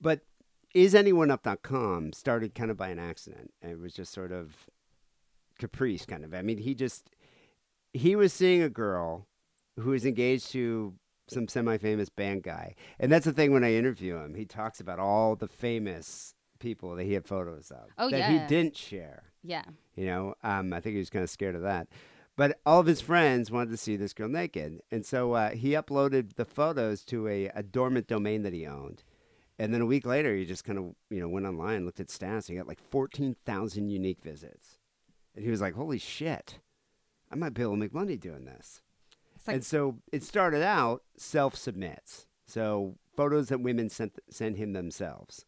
But 0.00 0.20
is 0.74 0.94
anyoneup.com 0.94 2.12
started 2.14 2.54
kind 2.54 2.70
of 2.70 2.76
by 2.78 2.88
an 2.88 2.98
accident. 2.98 3.52
It 3.62 3.78
was 3.78 3.92
just 3.92 4.12
sort 4.12 4.32
of 4.32 4.66
caprice 5.58 6.06
kind 6.06 6.24
of. 6.24 6.32
I 6.34 6.40
mean, 6.42 6.58
he 6.58 6.74
just 6.74 7.10
he 7.92 8.16
was 8.16 8.32
seeing 8.32 8.62
a 8.62 8.68
girl 8.70 9.28
who 9.78 9.90
was 9.90 10.04
engaged 10.06 10.50
to 10.52 10.94
some 11.28 11.48
semi-famous 11.48 12.08
band 12.10 12.42
guy. 12.42 12.74
And 12.98 13.10
that's 13.10 13.24
the 13.24 13.32
thing 13.32 13.52
when 13.52 13.64
I 13.64 13.74
interview 13.74 14.16
him, 14.16 14.34
he 14.34 14.44
talks 14.44 14.80
about 14.80 14.98
all 14.98 15.36
the 15.36 15.48
famous 15.48 16.34
people 16.58 16.94
that 16.96 17.04
he 17.04 17.12
had 17.14 17.26
photos 17.26 17.70
of 17.70 17.90
Oh, 17.98 18.10
that 18.10 18.18
yeah. 18.18 18.42
he 18.42 18.46
didn't 18.46 18.76
share. 18.76 19.24
Yeah. 19.42 19.64
You 19.96 20.06
know, 20.06 20.34
um, 20.42 20.72
I 20.72 20.80
think 20.80 20.94
he 20.94 20.98
was 20.98 21.10
kind 21.10 21.22
of 21.22 21.30
scared 21.30 21.54
of 21.54 21.62
that. 21.62 21.88
But 22.36 22.58
all 22.66 22.80
of 22.80 22.86
his 22.86 23.00
friends 23.00 23.50
wanted 23.50 23.70
to 23.70 23.76
see 23.76 23.96
this 23.96 24.12
girl 24.12 24.28
naked, 24.28 24.80
and 24.90 25.06
so 25.06 25.34
uh, 25.34 25.50
he 25.50 25.70
uploaded 25.70 26.34
the 26.34 26.44
photos 26.44 27.04
to 27.04 27.28
a, 27.28 27.46
a 27.54 27.62
dormant 27.62 28.08
domain 28.08 28.42
that 28.42 28.52
he 28.52 28.66
owned. 28.66 29.04
And 29.56 29.72
then 29.72 29.80
a 29.80 29.86
week 29.86 30.04
later, 30.04 30.34
he 30.34 30.44
just 30.44 30.64
kind 30.64 30.76
of 30.78 30.94
you 31.10 31.20
know 31.20 31.28
went 31.28 31.46
online, 31.46 31.84
looked 31.84 32.00
at 32.00 32.08
stats, 32.08 32.48
and 32.48 32.54
he 32.54 32.56
got 32.56 32.66
like 32.66 32.80
fourteen 32.90 33.34
thousand 33.34 33.90
unique 33.90 34.20
visits, 34.20 34.78
and 35.36 35.44
he 35.44 35.50
was 35.52 35.60
like, 35.60 35.74
"Holy 35.74 35.98
shit, 35.98 36.58
I 37.30 37.36
might 37.36 37.54
be 37.54 37.62
able 37.62 37.74
to 37.74 37.78
make 37.78 37.94
money 37.94 38.16
doing 38.16 38.46
this." 38.46 38.82
Like 39.46 39.56
and 39.56 39.64
so 39.64 39.98
it 40.12 40.22
started 40.22 40.62
out 40.62 41.02
self 41.16 41.54
submits, 41.54 42.26
so 42.46 42.96
photos 43.16 43.48
that 43.48 43.60
women 43.60 43.88
sent 43.90 44.18
sent 44.30 44.56
him 44.56 44.72
themselves, 44.72 45.44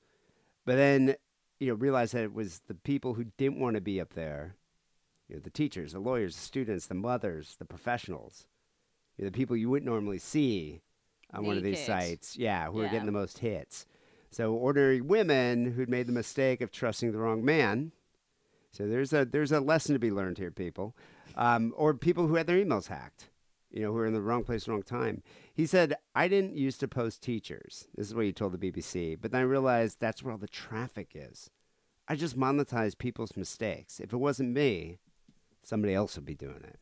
but 0.65 0.77
then 0.77 1.17
you 1.59 1.69
know 1.69 1.75
realized 1.75 2.13
that 2.15 2.25
it 2.25 2.35
was 2.35 2.61
the 2.67 2.75
people 2.75 3.15
who 3.15 3.25
didn't 3.39 3.59
want 3.59 3.75
to 3.75 3.81
be 3.81 4.01
up 4.01 4.13
there, 4.13 4.57
you 5.29 5.37
know, 5.37 5.41
the 5.41 5.51
teachers, 5.51 5.93
the 5.93 5.99
lawyers, 5.99 6.35
the 6.35 6.43
students, 6.43 6.87
the 6.87 6.95
mothers, 6.95 7.57
the 7.59 7.65
professionals, 7.65 8.47
you 9.17 9.25
know, 9.25 9.31
the 9.31 9.37
people 9.37 9.57
you 9.57 9.71
wouldn't 9.71 9.91
normally 9.91 10.19
see 10.19 10.83
on 11.33 11.47
one 11.47 11.57
of 11.57 11.63
these 11.63 11.85
sites, 11.85 12.37
yeah, 12.37 12.67
who 12.67 12.81
are 12.81 12.89
getting 12.89 13.07
the 13.07 13.13
most 13.13 13.39
hits. 13.39 13.87
So 14.31 14.53
ordinary 14.53 15.01
women 15.01 15.73
who'd 15.73 15.89
made 15.89 16.07
the 16.07 16.13
mistake 16.13 16.61
of 16.61 16.71
trusting 16.71 17.13
the 17.13 17.19
wrong 17.19 17.45
man. 17.45 17.93
So 18.73 18.87
there's 18.87 19.15
a 19.15 19.25
there's 19.25 19.53
a 19.53 19.61
lesson 19.61 19.95
to 19.95 19.99
be 19.99 20.11
learned 20.11 20.37
here, 20.37 20.51
people, 20.51 20.95
um, 21.35 21.73
or 21.77 21.95
people 21.95 22.27
who 22.27 22.35
had 22.35 22.47
their 22.47 22.63
emails 22.63 22.89
hacked 22.89 23.31
you 23.77 23.83
know, 23.83 23.93
who 23.93 23.99
are 23.99 24.07
in 24.07 24.15
the 24.15 24.23
wrong 24.23 24.43
place, 24.43 24.67
wrong 24.67 24.83
time. 24.83 25.23
He 25.53 25.67
said, 25.67 25.95
I 26.15 26.29
didn't 26.29 26.57
used 26.57 26.81
to 26.81 26.89
post 26.89 27.23
teachers. 27.23 27.89
This 27.95 28.07
is 28.07 28.15
what 28.15 28.25
he 28.25 28.33
told 28.33 28.59
the 28.59 28.73
BBC. 28.73 29.19
But 29.21 29.33
then 29.33 29.43
I 29.43 29.45
realized 29.45 29.99
that's 30.01 30.23
where 30.23 30.33
all 30.33 30.39
the 30.39 30.49
traffic 30.49 31.13
is. 31.15 31.51
I 32.09 32.17
just 32.17 32.39
monetize 32.39 32.97
people's 32.97 33.37
mistakes. 33.37 34.01
If 34.01 34.15
it 34.15 34.17
wasn't 34.17 34.55
me, 34.55 34.99
somebody 35.63 35.93
else 35.93 36.17
would 36.17 36.25
be 36.25 36.35
doing 36.35 36.63
it. 36.65 36.79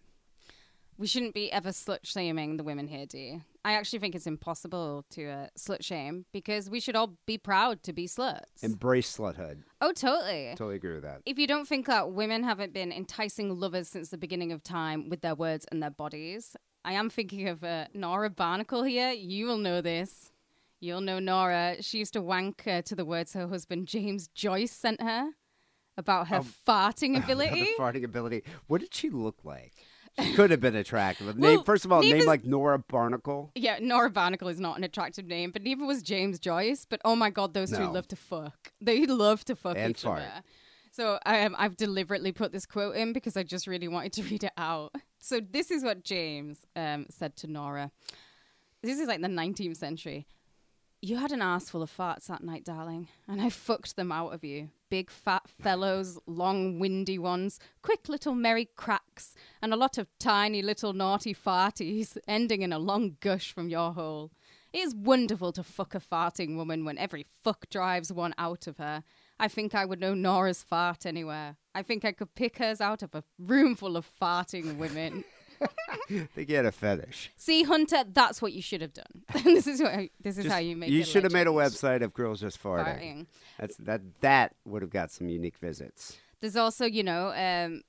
we 0.96 1.09
shouldn't 1.09 1.35
be 1.35 1.50
ever 1.50 1.70
slut 1.70 2.00
shaming 2.04 2.59
the 2.59 2.62
women 2.62 2.87
here, 2.87 3.07
do 3.07 3.18
you? 3.18 3.42
I 3.64 3.72
actually 3.72 3.98
think 3.98 4.14
it's 4.14 4.26
impossible 4.26 5.04
to 5.11 5.26
uh, 5.26 5.46
slut 5.59 5.83
shame 5.83 6.26
because 6.33 6.70
we 6.70 6.78
should 6.78 6.94
all 6.94 7.16
be 7.26 7.38
proud 7.38 7.83
to 7.85 7.92
be 7.92 8.07
sluts. 8.07 8.62
Embrace 8.62 9.16
sluthood. 9.16 9.62
oh, 9.80 9.92
totally. 9.92 10.50
Totally 10.50 10.76
agree 10.76 10.94
with 10.94 11.02
that. 11.02 11.22
If 11.26 11.38
you 11.38 11.48
don't 11.48 11.66
think 11.66 11.87
that 11.87 12.12
women 12.12 12.44
haven't 12.44 12.72
been 12.72 12.92
enticing 12.92 13.59
lovers 13.59 13.88
since 13.88 14.11
the 14.11 14.18
beginning 14.18 14.52
of 14.52 14.62
time 14.62 15.09
with 15.09 15.22
their 15.22 15.35
words 15.35 15.66
and 15.72 15.83
their 15.83 15.90
bodies, 15.90 16.54
I 16.85 16.92
am 16.92 17.09
thinking 17.11 17.49
of 17.49 17.64
uh, 17.64 17.87
Nora 17.94 18.31
Barnacle 18.31 18.83
here. 18.83 19.11
You 19.11 19.47
will 19.47 19.57
know 19.59 19.81
this. 19.81 20.31
You'll 20.81 21.01
know 21.01 21.18
Nora. 21.18 21.77
She 21.81 21.99
used 21.99 22.12
to 22.12 22.20
wank 22.23 22.66
uh, 22.66 22.83
to 22.83 22.94
the 22.94 23.05
words 23.05 23.33
her 23.33 23.49
husband 23.49 23.87
James 23.88 24.29
Joyce 24.29 24.73
sent 24.73 25.01
her 25.01 25.31
about 25.97 26.29
her 26.29 26.40
farting 26.40 27.16
ability. 27.25 27.68
farting 27.79 28.05
ability. 28.05 28.42
What 28.66 28.81
did 28.83 28.92
she 28.94 29.09
look 29.11 29.37
like? 29.44 29.73
She 30.20 30.35
could 30.35 30.51
have 30.51 30.61
been 30.61 30.77
attractive. 30.77 31.27
Well, 31.38 31.57
name, 31.57 31.64
first 31.64 31.85
of 31.85 31.90
all, 31.92 32.03
name 32.03 32.16
is- 32.16 32.27
like 32.27 32.44
Nora 32.44 32.79
Barnacle. 32.79 33.51
Yeah, 33.55 33.79
Nora 33.81 34.11
Barnacle 34.11 34.49
is 34.49 34.61
not 34.61 34.77
an 34.77 34.85
attractive 34.85 35.27
name, 35.27 35.51
but 35.51 35.62
neither 35.62 35.85
was 35.87 36.03
James 36.03 36.38
Joyce. 36.38 36.87
But 36.88 37.01
oh 37.05 37.16
my 37.16 37.31
god, 37.31 37.55
those 37.55 37.70
two 37.70 37.90
love 37.90 38.07
to 38.09 38.16
fuck. 38.16 38.73
They 38.81 39.07
love 39.07 39.44
to 39.47 39.57
fuck 39.57 39.77
And 39.77 39.90
each 39.92 40.03
fart. 40.03 40.20
other. 40.23 40.42
So 40.92 41.18
um, 41.27 41.57
I've 41.59 41.77
deliberately 41.77 42.31
put 42.31 42.53
this 42.53 42.66
quote 42.66 42.94
in 42.94 43.12
because 43.12 43.37
I 43.37 43.42
just 43.42 43.66
really 43.66 43.88
wanted 43.88 44.12
to 44.12 44.23
read 44.23 44.44
it 44.44 44.53
out. 44.57 44.94
So 45.24 45.40
this 45.40 45.70
is 45.70 45.82
what 45.82 46.04
James 46.04 46.66
um, 46.76 47.06
said 47.08 47.34
to 47.37 47.46
Nora. 47.46 47.90
This 48.82 49.00
is 49.00 49.08
like 49.08 49.22
the 49.22 49.28
19th 49.28 49.78
century. 49.78 50.26
You 51.00 51.16
had 51.16 51.32
an 51.32 51.40
ass 51.40 51.70
full 51.70 51.82
of 51.82 51.90
farts 51.90 52.26
that 52.26 52.44
night, 52.44 52.62
darling, 52.62 53.08
and 53.26 53.40
I 53.40 53.48
fucked 53.48 53.96
them 53.96 54.12
out 54.12 54.34
of 54.34 54.44
you. 54.44 54.68
Big 54.90 55.10
fat 55.10 55.48
fellows, 55.48 56.18
long 56.26 56.78
windy 56.78 57.18
ones, 57.18 57.58
quick 57.80 58.06
little 58.10 58.34
merry 58.34 58.68
cracks, 58.76 59.34
and 59.62 59.72
a 59.72 59.78
lot 59.78 59.96
of 59.96 60.08
tiny 60.18 60.60
little 60.60 60.92
naughty 60.92 61.34
farties 61.34 62.18
ending 62.28 62.60
in 62.60 62.70
a 62.70 62.78
long 62.78 63.16
gush 63.20 63.50
from 63.50 63.70
your 63.70 63.94
hole. 63.94 64.30
It 64.74 64.80
is 64.80 64.94
wonderful 64.94 65.52
to 65.52 65.62
fuck 65.62 65.94
a 65.94 66.00
farting 66.00 66.54
woman 66.54 66.84
when 66.84 66.98
every 66.98 67.24
fuck 67.42 67.70
drives 67.70 68.12
one 68.12 68.34
out 68.37 68.66
of 68.66 68.76
her. 68.76 69.02
I 69.40 69.48
think 69.48 69.74
I 69.74 69.87
would 69.87 70.00
know 70.00 70.12
Nora's 70.12 70.62
fart 70.62 71.06
anywhere. 71.06 71.56
I 71.74 71.82
think 71.82 72.04
I 72.04 72.12
could 72.12 72.34
pick 72.34 72.58
hers 72.58 72.80
out 72.80 73.02
of 73.02 73.14
a 73.14 73.24
room 73.38 73.74
full 73.74 73.96
of 73.96 74.08
farting 74.20 74.76
women. 74.76 75.24
I 75.60 76.28
think 76.34 76.48
he 76.48 76.54
had 76.54 76.66
a 76.66 76.72
fetish. 76.72 77.30
See, 77.37 77.62
Hunter, 77.62 78.04
that's 78.12 78.42
what 78.42 78.52
you 78.52 78.60
should 78.60 78.80
have 78.80 78.92
done. 78.92 79.22
this 79.44 79.66
is 79.66 79.80
what 79.80 80.08
this 80.20 80.37
is 80.38 80.44
Just- 80.44 80.52
how 80.52 80.60
you 80.60 80.76
make. 80.76 80.90
you 80.90 81.04
should 81.04 81.24
have 81.24 81.32
made 81.32 81.46
a 81.46 81.50
website 81.50 82.02
of 82.02 82.12
girls 82.12 82.40
just 82.40 82.62
farting. 82.62 82.87
Farting. 83.00 83.26
That's 83.58 83.76
that. 83.78 84.00
That 84.20 84.54
would 84.64 84.82
have 84.82 84.90
got 84.90 85.10
some 85.10 85.28
unique 85.28 85.56
visits. 85.56 86.16
There's 86.40 86.56
also, 86.56 86.84
you 86.84 87.02
know, 87.02 87.32
um, 87.32 87.82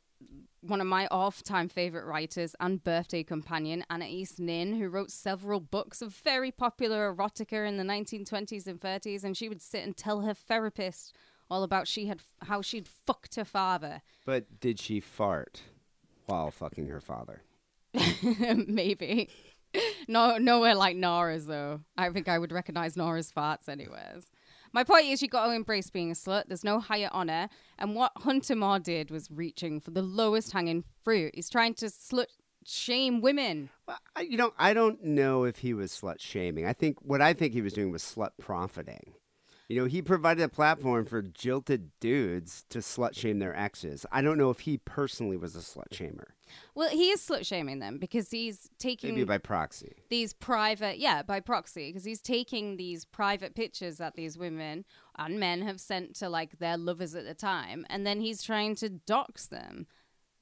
one 0.61 0.79
of 0.79 0.87
my 0.87 1.07
all-time 1.07 1.67
favorite 1.67 2.05
writers 2.05 2.55
and 2.59 2.83
birthday 2.83 3.23
companion, 3.23 3.83
Anaïs 3.91 4.39
Nin, 4.39 4.77
who 4.79 4.87
wrote 4.87 5.11
several 5.11 5.59
books 5.59 6.01
of 6.01 6.13
very 6.13 6.51
popular 6.51 7.13
erotica 7.13 7.67
in 7.67 7.77
the 7.77 7.83
1920s 7.83 8.65
and 8.65 8.79
30s, 8.79 9.23
and 9.23 9.35
she 9.35 9.49
would 9.49 9.61
sit 9.61 9.83
and 9.83 9.97
tell 9.97 10.21
her 10.21 10.33
therapist 10.33 11.13
all 11.49 11.63
about 11.63 11.87
she 11.87 12.07
had 12.07 12.21
how 12.43 12.61
she'd 12.61 12.87
fucked 12.87 13.35
her 13.35 13.45
father. 13.45 14.01
But 14.25 14.59
did 14.59 14.79
she 14.79 14.99
fart 14.99 15.61
while 16.25 16.51
fucking 16.51 16.87
her 16.87 17.01
father? 17.01 17.43
Maybe. 18.67 19.29
No, 20.07 20.37
nowhere 20.37 20.75
like 20.75 20.95
Nora's 20.95 21.47
though. 21.47 21.81
I 21.97 22.09
think 22.09 22.27
I 22.27 22.39
would 22.39 22.51
recognize 22.51 22.95
Nora's 22.95 23.31
farts 23.31 23.67
anyways. 23.69 24.31
My 24.73 24.83
point 24.83 25.05
is, 25.05 25.21
you 25.21 25.29
got 25.29 25.45
to 25.47 25.53
embrace 25.53 25.89
being 25.89 26.11
a 26.11 26.15
slut. 26.15 26.47
There's 26.47 26.65
no 26.65 26.81
higher 26.81 27.09
honor. 27.13 27.47
And 27.79 27.95
what 27.95 28.11
Hunter 28.17 28.57
Moore 28.57 28.79
did 28.79 29.09
was 29.09 29.31
reaching 29.31 29.79
for 29.79 29.91
the 29.91 30.01
lowest 30.01 30.51
hanging 30.51 30.83
fruit. 31.01 31.31
He's 31.33 31.49
trying 31.49 31.75
to 31.75 31.85
slut 31.85 32.25
shame 32.65 33.21
women. 33.21 33.69
Well, 33.87 33.99
I, 34.17 34.21
you 34.21 34.35
know, 34.35 34.53
I 34.57 34.73
don't 34.73 35.01
know 35.01 35.45
if 35.45 35.59
he 35.59 35.73
was 35.73 35.93
slut 35.93 36.19
shaming. 36.19 36.65
I 36.65 36.73
think 36.73 36.97
what 37.01 37.21
I 37.21 37.31
think 37.31 37.53
he 37.53 37.61
was 37.61 37.71
doing 37.71 37.89
was 37.89 38.03
slut 38.03 38.31
profiting. 38.37 39.13
You 39.67 39.79
know, 39.79 39.85
he 39.85 40.01
provided 40.01 40.43
a 40.43 40.49
platform 40.49 41.05
for 41.05 41.23
jilted 41.23 41.89
dudes 41.99 42.65
to 42.69 42.79
slut 42.79 43.15
shame 43.15 43.39
their 43.39 43.55
exes. 43.55 44.05
I 44.11 44.21
don't 44.21 44.37
know 44.37 44.51
if 44.51 44.59
he 44.61 44.77
personally 44.77 45.37
was 45.37 45.55
a 45.55 45.59
slut 45.59 45.89
shamer. 45.91 46.27
Well, 46.75 46.89
he 46.89 47.09
is 47.09 47.21
slut 47.21 47.47
shaming 47.47 47.79
them 47.79 47.97
because 47.97 48.29
he's 48.29 48.69
taking 48.77 49.15
Maybe 49.15 49.23
by 49.23 49.39
proxy. 49.39 49.93
these 50.09 50.33
private, 50.33 50.99
yeah, 50.99 51.23
by 51.23 51.39
proxy, 51.39 51.89
because 51.89 52.03
he's 52.03 52.21
taking 52.21 52.77
these 52.77 53.05
private 53.05 53.55
pictures 53.55 53.97
that 53.97 54.15
these 54.15 54.37
women 54.37 54.85
and 55.17 55.39
men 55.39 55.63
have 55.63 55.79
sent 55.79 56.15
to 56.17 56.29
like 56.29 56.59
their 56.59 56.77
lovers 56.77 57.15
at 57.15 57.25
the 57.25 57.33
time, 57.33 57.87
and 57.89 58.05
then 58.05 58.21
he's 58.21 58.43
trying 58.43 58.75
to 58.75 58.89
dox 58.89 59.47
them. 59.47 59.87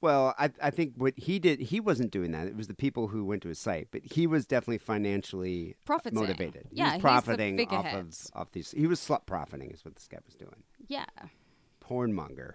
Well, 0.04 0.34
I, 0.38 0.50
I 0.62 0.70
think 0.70 0.92
what 0.96 1.14
he 1.16 1.38
did, 1.38 1.60
he 1.60 1.80
wasn't 1.80 2.10
doing 2.10 2.32
that. 2.32 2.46
It 2.46 2.54
was 2.54 2.66
the 2.68 2.74
people 2.74 3.08
who 3.08 3.24
went 3.24 3.40
to 3.42 3.48
his 3.48 3.58
site, 3.58 3.88
but 3.90 4.02
he 4.04 4.26
was 4.26 4.44
definitely 4.44 4.76
financially 4.76 5.76
Profiting. 5.86 6.20
motivated. 6.20 6.66
He 6.70 6.76
Yeah, 6.76 6.84
was 6.84 6.92
he's 6.92 6.98
the 7.02 7.08
profiting 7.08 7.68
off 7.70 7.86
of 7.94 8.14
off 8.34 8.52
these. 8.52 8.70
He 8.72 8.86
was 8.86 9.00
slut 9.00 9.24
profiting, 9.24 9.70
is 9.70 9.82
what 9.82 9.94
this 9.96 10.06
guy 10.06 10.18
was 10.26 10.34
doing. 10.34 10.62
Yeah. 10.88 11.06
Pornmonger. 11.82 12.52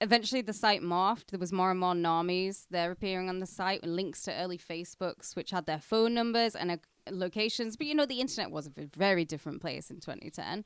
Eventually, 0.00 0.40
the 0.42 0.52
site 0.52 0.82
morphed. 0.82 1.26
There 1.30 1.38
was 1.38 1.52
more 1.52 1.70
and 1.70 1.78
more 1.78 1.94
normies 1.94 2.66
there 2.70 2.90
appearing 2.90 3.28
on 3.28 3.38
the 3.38 3.46
site 3.46 3.82
with 3.82 3.90
links 3.90 4.22
to 4.22 4.34
early 4.34 4.58
Facebooks, 4.58 5.36
which 5.36 5.52
had 5.52 5.66
their 5.66 5.78
phone 5.78 6.14
numbers 6.14 6.56
and 6.56 6.72
uh, 6.72 6.76
locations. 7.12 7.76
But 7.76 7.86
you 7.86 7.94
know, 7.94 8.06
the 8.06 8.20
internet 8.20 8.50
was 8.50 8.66
a 8.66 8.72
very 8.96 9.24
different 9.24 9.60
place 9.60 9.88
in 9.88 10.00
2010. 10.00 10.64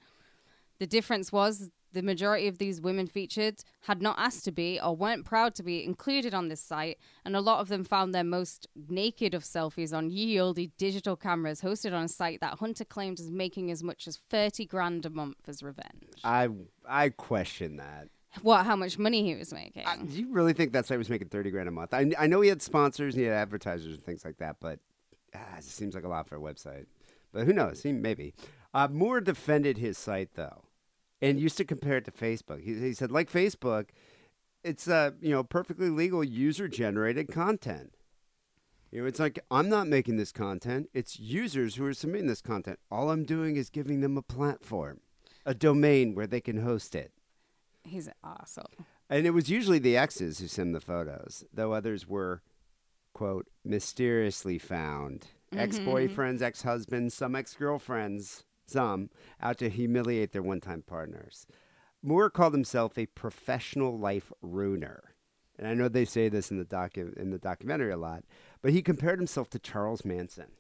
The 0.79 0.87
difference 0.87 1.31
was 1.31 1.69
the 1.97 2.03
majority 2.03 2.47
of 2.47 2.59
these 2.59 2.81
women 2.81 3.07
featured 3.07 3.65
had 3.83 4.03
not 4.03 4.17
asked 4.19 4.45
to 4.45 4.53
be 4.53 4.79
or 4.81 4.95
weren't 4.95 5.25
proud 5.25 5.55
to 5.57 5.63
be 5.63 5.83
included 5.83 6.35
on 6.35 6.49
this 6.49 6.61
site, 6.61 6.99
and 7.25 7.35
a 7.35 7.41
lot 7.41 7.61
of 7.61 7.69
them 7.69 7.83
found 7.85 8.15
their 8.15 8.23
most 8.23 8.67
naked 8.89 9.33
of 9.35 9.43
selfies 9.43 9.97
on 9.97 10.11
ye 10.11 10.39
olde 10.39 10.61
digital 10.77 11.17
cameras 11.17 11.63
hosted 11.63 11.93
on 11.95 12.05
a 12.05 12.09
site 12.09 12.41
that 12.41 12.59
Hunter 12.59 12.85
claimed 12.85 13.19
is 13.19 13.31
making 13.31 13.71
as 13.71 13.83
much 13.83 14.07
as 14.07 14.19
30 14.31 14.67
grand 14.67 15.07
a 15.07 15.11
month 15.11 15.49
as 15.49 15.63
revenge. 15.63 16.13
I 16.23 16.49
I 16.87 17.09
question 17.09 17.77
that. 17.79 18.09
what, 18.43 18.67
how 18.67 18.77
much 18.77 18.99
money 18.99 19.23
he 19.25 19.35
was 19.35 19.53
making? 19.55 19.87
I- 19.87 19.97
do 19.97 20.13
you 20.21 20.31
really 20.31 20.53
think 20.53 20.73
that 20.73 20.85
site 20.85 20.99
was 20.99 21.09
making 21.09 21.29
thirty 21.31 21.51
grand 21.51 21.69
a 21.69 21.73
month? 21.73 21.95
I, 21.95 22.13
I 22.19 22.27
know 22.27 22.43
he 22.43 22.51
had 22.51 22.61
sponsors 22.61 23.15
and 23.15 23.23
he 23.23 23.27
had 23.29 23.35
advertisers 23.37 23.95
and 23.95 24.05
things 24.05 24.23
like 24.25 24.37
that, 24.39 24.57
but 24.61 24.79
ah, 25.35 25.57
it 25.57 25.65
seems 25.65 25.95
like 25.95 26.05
a 26.05 26.09
lot 26.09 26.29
for 26.29 26.37
a 26.37 26.41
website. 26.41 26.85
But 27.33 27.47
who 27.47 27.55
knows? 27.55 27.83
He 27.83 27.93
maybe. 27.93 28.35
Uh, 28.75 28.89
Moore 28.89 29.23
defended 29.23 29.79
his 29.79 29.97
site 29.97 30.35
though, 30.35 30.65
and 31.21 31.41
used 31.41 31.57
to 31.57 31.65
compare 31.65 31.97
it 31.97 32.05
to 32.05 32.11
Facebook. 32.11 32.63
He, 32.63 32.75
he 32.75 32.93
said, 32.93 33.11
like 33.11 33.31
Facebook, 33.31 33.89
it's 34.65 34.89
uh 34.89 35.13
you 35.21 35.31
know 35.31 35.45
perfectly 35.45 35.91
legal 35.91 36.25
user 36.25 36.69
generated 36.69 37.29
content. 37.29 37.95
You 38.91 39.03
know, 39.03 39.09
it's 39.09 39.21
like 39.21 39.39
I'm 39.51 39.69
not 39.69 39.89
making 39.89 40.17
this 40.17 40.33
content; 40.33 40.89
it's 40.95 41.19
users 41.19 41.77
who 41.77 41.87
are 41.87 41.95
submitting 41.95 42.29
this 42.29 42.43
content. 42.43 42.79
All 42.91 43.11
I'm 43.11 43.25
doing 43.25 43.57
is 43.57 43.71
giving 43.71 44.01
them 44.01 44.17
a 44.17 44.23
platform, 44.23 45.01
a 45.45 45.55
domain 45.55 46.15
where 46.15 46.27
they 46.27 46.41
can 46.41 46.59
host 46.59 46.95
it. 46.95 47.13
He's 47.85 48.09
awesome. 48.25 48.87
And 49.09 49.27
it 49.27 49.31
was 49.31 49.49
usually 49.49 49.79
the 49.79 49.97
exes 49.97 50.41
who 50.41 50.49
sent 50.49 50.73
the 50.73 50.81
photos, 50.81 51.45
though 51.53 51.73
others 51.73 52.09
were, 52.09 52.43
quote, 53.13 53.47
mysteriously 53.65 54.59
found. 54.59 55.27
Ex 55.57 55.79
boyfriends, 55.79 56.43
ex 56.43 56.63
husbands, 56.63 57.15
some 57.15 57.37
ex 57.37 57.55
girlfriends, 57.55 58.45
some 58.69 59.11
out 59.41 59.59
to 59.59 59.71
humiliate 59.71 60.33
their 60.33 60.43
one 60.43 60.61
time 60.61 60.83
partners. 60.83 61.47
Moore 62.03 62.31
called 62.31 62.53
himself 62.53 62.97
a 62.97 63.07
professional 63.07 63.99
life 63.99 64.33
ruiner. 64.41 65.15
And 65.59 65.67
I 65.67 65.75
know 65.75 65.89
they 65.89 66.05
say 66.05 66.29
this 66.29 66.51
in 66.51 66.59
the 66.59 66.65
docu- 66.65 67.17
in 67.17 67.31
the 67.31 67.39
documentary 67.39 67.91
a 67.91 67.97
lot, 67.97 68.25
but 68.63 68.73
he 68.73 68.83
compared 68.83 69.19
himself 69.19 69.49
to 69.51 69.59
Charles 69.59 70.05
Manson. 70.05 70.53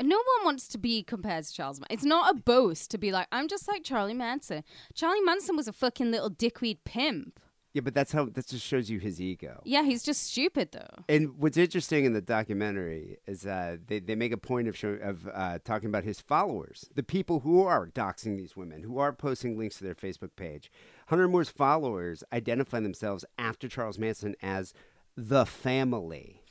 No 0.00 0.16
one 0.16 0.44
wants 0.44 0.68
to 0.68 0.78
be 0.78 1.02
compared 1.02 1.44
to 1.44 1.52
Charles 1.52 1.78
Manson. 1.78 1.94
It's 1.94 2.04
not 2.04 2.34
a 2.34 2.38
boast 2.38 2.90
to 2.90 2.98
be 2.98 3.12
like, 3.12 3.28
I'm 3.30 3.48
just 3.48 3.68
like 3.68 3.84
Charlie 3.84 4.14
Manson. 4.14 4.64
Charlie 4.94 5.20
Manson 5.20 5.56
was 5.56 5.68
a 5.68 5.72
fucking 5.72 6.10
little 6.10 6.28
dickweed 6.28 6.84
pimp. 6.84 7.38
Yeah, 7.72 7.80
but 7.80 7.94
that's 7.94 8.12
how 8.12 8.26
that 8.26 8.46
just 8.46 8.64
shows 8.64 8.90
you 8.90 8.98
his 8.98 9.20
ego. 9.20 9.62
Yeah, 9.64 9.82
he's 9.82 10.02
just 10.02 10.24
stupid 10.24 10.72
though. 10.72 11.04
And 11.08 11.38
what's 11.38 11.56
interesting 11.56 12.04
in 12.04 12.12
the 12.12 12.20
documentary 12.20 13.18
is 13.26 13.46
uh, 13.46 13.78
they, 13.86 13.98
they 13.98 14.14
make 14.14 14.32
a 14.32 14.36
point 14.36 14.68
of 14.68 14.76
show, 14.76 14.98
of 15.02 15.26
uh, 15.32 15.58
talking 15.64 15.88
about 15.88 16.04
his 16.04 16.20
followers, 16.20 16.88
the 16.94 17.02
people 17.02 17.40
who 17.40 17.62
are 17.64 17.86
doxing 17.86 18.36
these 18.36 18.56
women, 18.56 18.82
who 18.82 18.98
are 18.98 19.12
posting 19.12 19.56
links 19.56 19.78
to 19.78 19.84
their 19.84 19.94
Facebook 19.94 20.36
page. 20.36 20.70
Hunter 21.06 21.28
Moore's 21.28 21.48
followers 21.48 22.22
identify 22.32 22.80
themselves 22.80 23.24
after 23.38 23.68
Charles 23.68 23.98
Manson 23.98 24.36
as 24.42 24.74
the 25.16 25.46
family. 25.46 26.41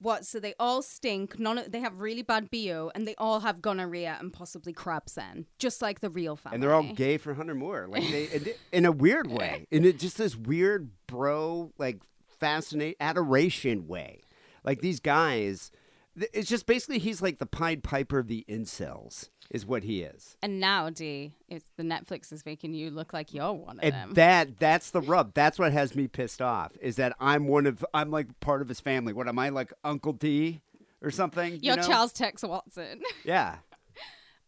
What? 0.00 0.24
So 0.24 0.40
they 0.40 0.54
all 0.58 0.82
stink. 0.82 1.38
None. 1.38 1.58
Of, 1.58 1.72
they 1.72 1.80
have 1.80 2.00
really 2.00 2.22
bad 2.22 2.50
bo, 2.50 2.90
and 2.94 3.06
they 3.06 3.14
all 3.16 3.40
have 3.40 3.60
gonorrhea 3.60 4.16
and 4.18 4.32
possibly 4.32 4.72
crab's 4.72 5.14
crabsen, 5.14 5.44
just 5.58 5.82
like 5.82 6.00
the 6.00 6.10
real 6.10 6.36
family. 6.36 6.54
And 6.56 6.62
they're 6.62 6.74
all 6.74 6.92
gay 6.94 7.18
for 7.18 7.34
Hunter 7.34 7.54
Moore, 7.54 7.86
like 7.88 8.02
they, 8.10 8.54
in- 8.72 8.86
a 8.86 8.92
weird 8.92 9.26
way, 9.30 9.66
in 9.70 9.84
it, 9.84 9.98
just 9.98 10.18
this 10.18 10.36
weird 10.36 10.90
bro, 11.06 11.72
like 11.78 12.00
fascinate 12.38 12.96
adoration 13.00 13.86
way. 13.86 14.20
Like 14.64 14.80
these 14.80 15.00
guys, 15.00 15.70
it's 16.16 16.48
just 16.48 16.66
basically 16.66 16.98
he's 16.98 17.22
like 17.22 17.38
the 17.38 17.46
Pied 17.46 17.82
Piper 17.82 18.18
of 18.18 18.28
the 18.28 18.44
incels, 18.48 19.28
is 19.50 19.64
what 19.66 19.84
he 19.84 20.02
is. 20.02 20.36
And 20.42 20.60
now, 20.60 20.90
D, 20.90 21.34
it's 21.48 21.66
the 21.76 21.82
Netflix 21.82 22.32
is 22.32 22.44
making 22.44 22.74
you 22.74 22.90
look 22.90 23.12
like 23.12 23.32
you're 23.34 23.52
one 23.52 23.78
of 23.78 23.84
And 23.84 23.94
them. 23.94 24.14
that 24.14 24.58
that's 24.58 24.90
the 24.90 25.00
rub. 25.00 25.34
That's 25.34 25.58
what 25.58 25.72
has 25.72 25.94
me 25.94 26.08
pissed 26.08 26.42
off. 26.42 26.72
Is 26.80 26.96
that 26.96 27.14
I'm 27.20 27.46
one 27.48 27.66
of 27.66 27.84
I'm 27.94 28.10
like 28.10 28.38
part 28.40 28.62
of 28.62 28.68
his 28.68 28.80
family. 28.80 29.12
What 29.12 29.28
am 29.28 29.38
I 29.38 29.48
like 29.50 29.72
Uncle 29.84 30.12
D 30.12 30.60
or 31.02 31.10
something? 31.10 31.54
you 31.54 31.60
you're 31.62 31.76
know? 31.76 31.82
Charles 31.82 32.12
Tex 32.12 32.42
Watson. 32.42 33.02
Yeah. 33.24 33.56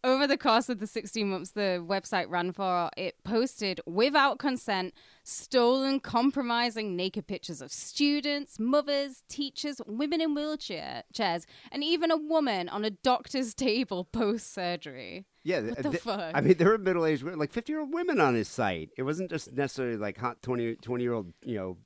Over 0.04 0.26
the 0.26 0.36
course 0.36 0.68
of 0.68 0.80
the 0.80 0.86
16 0.88 1.28
months 1.28 1.52
the 1.52 1.84
website 1.86 2.28
ran 2.28 2.52
for, 2.52 2.90
it 2.96 3.22
posted 3.22 3.80
without 3.86 4.40
consent 4.40 4.94
stolen, 5.22 6.00
compromising 6.00 6.96
naked 6.96 7.28
pictures 7.28 7.62
of 7.62 7.70
students, 7.70 8.58
mothers, 8.58 9.22
teachers, 9.28 9.80
women 9.86 10.20
in 10.20 10.34
wheelchair 10.34 11.04
chairs, 11.12 11.46
and 11.70 11.84
even 11.84 12.10
a 12.10 12.16
woman 12.16 12.68
on 12.68 12.84
a 12.84 12.90
doctor's 12.90 13.54
table 13.68 14.04
post 14.04 14.52
surgery. 14.52 15.24
Yeah, 15.44 15.60
What 15.60 15.74
th- 15.74 15.76
the 15.84 15.90
th- 15.90 16.02
fuck? 16.02 16.32
I 16.34 16.40
mean, 16.40 16.54
there 16.56 16.68
were 16.70 16.78
middle-aged, 16.78 17.22
women, 17.22 17.38
like 17.38 17.52
fifty-year-old 17.52 17.94
women 17.94 18.20
on 18.20 18.34
his 18.34 18.48
site. 18.48 18.90
It 18.96 19.04
wasn't 19.04 19.30
just 19.30 19.52
necessarily 19.52 19.96
like 19.96 20.18
hot 20.18 20.42
20, 20.42 20.76
20-year-old, 20.76 21.32
you 21.44 21.56
know, 21.56 21.76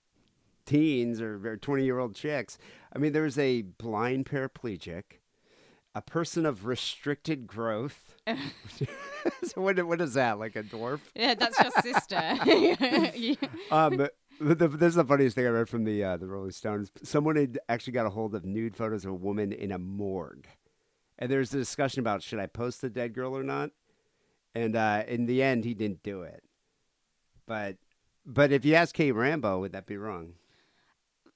teens 0.65 1.21
or 1.21 1.59
twenty-year-old 1.59 2.15
chicks. 2.15 2.57
I 2.95 2.99
mean, 2.99 3.13
there 3.13 3.23
was 3.25 3.39
a 3.39 3.61
blind 3.63 4.25
paraplegic, 4.27 5.03
a 5.97 6.03
person 6.03 6.45
of 6.45 6.67
restricted 6.67 7.47
growth. 7.47 8.15
so 8.27 9.63
what, 9.63 9.83
what 9.87 9.99
is 10.03 10.13
that? 10.13 10.39
Like 10.39 10.55
a 10.55 10.63
dwarf? 10.63 11.01
Yeah, 11.15 11.35
that's 11.35 11.59
your 11.59 11.73
sister. 11.83 12.37
Yeah. 13.17 13.35
um, 13.71 13.97
the, 14.39 14.55
the, 14.55 14.69
this 14.69 14.91
is 14.91 14.95
the 14.97 15.05
funniest 15.05 15.37
thing 15.37 15.47
I 15.47 15.51
read 15.51 15.71
from 15.71 15.85
the 15.85 16.05
uh, 16.05 16.17
the 16.19 16.27
Rolling 16.27 16.51
Stones. 16.51 16.93
Someone 17.03 17.37
had 17.37 17.59
actually 17.71 17.95
got 17.95 18.05
a 18.05 18.11
hold 18.11 18.35
of 18.35 18.45
nude 18.45 18.77
photos 18.77 19.07
of 19.07 19.13
a 19.13 19.15
woman 19.15 19.51
in 19.51 19.73
a 19.73 19.79
morgue, 19.79 20.47
and 21.19 21.31
there's 21.31 21.55
a 21.55 21.57
discussion 21.57 22.01
about 22.01 22.23
should 22.23 22.39
I 22.41 22.47
post 22.47 22.83
the 22.83 22.91
dead 22.91 23.15
girl 23.15 23.35
or 23.35 23.43
not. 23.43 23.71
And 24.55 24.77
uh, 24.77 25.05
in 25.09 25.25
the 25.25 25.43
end, 25.43 25.65
he 25.65 25.73
didn't 25.73 26.03
do 26.03 26.21
it. 26.21 26.43
But 27.47 27.77
but 28.27 28.53
if 28.53 28.67
you 28.67 28.75
ask 28.75 28.95
Kate 28.95 29.13
Rambo, 29.13 29.61
would 29.61 29.73
that 29.73 29.87
be 29.87 29.97
wrong? 29.97 30.35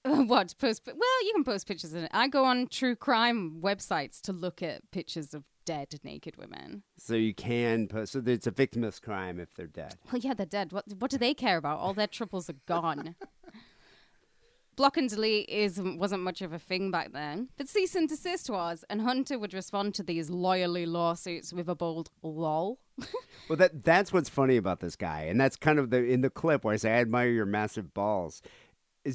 what 0.04 0.54
post? 0.58 0.82
Well, 0.86 1.24
you 1.24 1.32
can 1.34 1.44
post 1.44 1.66
pictures 1.66 1.92
in 1.92 2.04
it. 2.04 2.10
I 2.14 2.28
go 2.28 2.44
on 2.44 2.68
true 2.68 2.96
crime 2.96 3.60
websites 3.60 4.20
to 4.22 4.32
look 4.32 4.62
at 4.62 4.90
pictures 4.90 5.34
of 5.34 5.44
dead 5.66 5.88
naked 6.02 6.36
women. 6.36 6.82
So 6.96 7.14
you 7.14 7.34
can 7.34 7.86
post. 7.86 8.12
So 8.12 8.22
it's 8.24 8.46
a 8.46 8.52
victimless 8.52 9.00
crime 9.00 9.38
if 9.38 9.54
they're 9.54 9.66
dead. 9.66 9.96
Well, 10.10 10.20
yeah, 10.20 10.34
they're 10.34 10.46
dead. 10.46 10.72
What 10.72 10.84
what 10.98 11.10
do 11.10 11.18
they 11.18 11.34
care 11.34 11.58
about? 11.58 11.78
All 11.78 11.92
their 11.92 12.06
troubles 12.06 12.48
are 12.48 12.56
gone. 12.66 13.14
Block 14.76 14.96
and 14.96 15.10
delete 15.10 15.48
is 15.50 15.78
wasn't 15.78 16.22
much 16.22 16.40
of 16.40 16.54
a 16.54 16.58
thing 16.58 16.90
back 16.90 17.12
then, 17.12 17.50
but 17.58 17.68
cease 17.68 17.94
and 17.94 18.08
desist 18.08 18.48
was, 18.48 18.82
and 18.88 19.02
Hunter 19.02 19.38
would 19.38 19.52
respond 19.52 19.94
to 19.96 20.02
these 20.02 20.30
loyally 20.30 20.86
lawsuits 20.86 21.52
with 21.52 21.68
a 21.68 21.74
bold 21.74 22.10
"lol." 22.22 22.78
Well, 23.48 23.56
that 23.56 23.82
that's 23.82 24.12
what's 24.12 24.28
funny 24.28 24.56
about 24.56 24.78
this 24.78 24.94
guy, 24.94 25.22
and 25.22 25.40
that's 25.40 25.56
kind 25.56 25.80
of 25.80 25.90
the 25.90 26.04
in 26.04 26.20
the 26.20 26.30
clip 26.30 26.64
where 26.64 26.72
I 26.72 26.76
say 26.76 26.92
I 26.92 27.00
admire 27.00 27.30
your 27.30 27.46
massive 27.46 27.92
balls. 27.92 28.42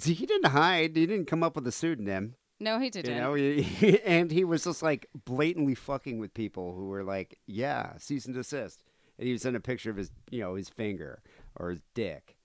He 0.03 0.25
didn't 0.25 0.51
hide? 0.51 0.95
He 0.95 1.05
didn't 1.05 1.25
come 1.25 1.43
up 1.43 1.55
with 1.55 1.65
a 1.67 1.71
pseudonym. 1.71 2.35
No, 2.59 2.79
he 2.79 2.89
didn't. 2.89 3.15
You 3.15 3.21
know, 3.21 3.33
he, 3.33 3.99
and 4.05 4.31
he 4.31 4.43
was 4.43 4.63
just 4.63 4.83
like 4.83 5.07
blatantly 5.25 5.75
fucking 5.75 6.19
with 6.19 6.33
people 6.33 6.73
who 6.73 6.87
were 6.87 7.03
like, 7.03 7.39
"Yeah, 7.47 7.97
cease 7.97 8.25
and 8.25 8.35
desist." 8.35 8.83
And 9.17 9.27
he 9.27 9.33
would 9.33 9.41
send 9.41 9.55
a 9.55 9.61
picture 9.61 9.89
of 9.89 9.97
his, 9.97 10.11
you 10.29 10.41
know, 10.41 10.55
his 10.55 10.69
finger 10.69 11.21
or 11.55 11.69
his 11.69 11.79
dick. 11.93 12.35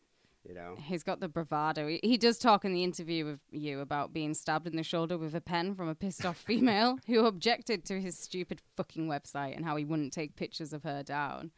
You 0.48 0.54
know, 0.54 0.76
He's 0.78 1.02
got 1.02 1.20
the 1.20 1.28
bravado. 1.28 1.86
He, 1.86 2.00
he 2.02 2.16
does 2.16 2.38
talk 2.38 2.64
in 2.64 2.72
the 2.72 2.82
interview 2.82 3.26
with 3.26 3.40
you 3.50 3.80
about 3.80 4.14
being 4.14 4.32
stabbed 4.32 4.66
in 4.66 4.74
the 4.74 4.82
shoulder 4.82 5.18
with 5.18 5.34
a 5.34 5.40
pen 5.40 5.74
from 5.74 5.88
a 5.88 5.94
pissed 5.94 6.24
off 6.24 6.38
female 6.38 6.98
who 7.06 7.26
objected 7.26 7.84
to 7.84 8.00
his 8.00 8.18
stupid 8.18 8.62
fucking 8.74 9.06
website 9.06 9.54
and 9.54 9.66
how 9.66 9.76
he 9.76 9.84
wouldn't 9.84 10.14
take 10.14 10.36
pictures 10.36 10.72
of 10.72 10.82
her 10.82 11.02
down. 11.02 11.50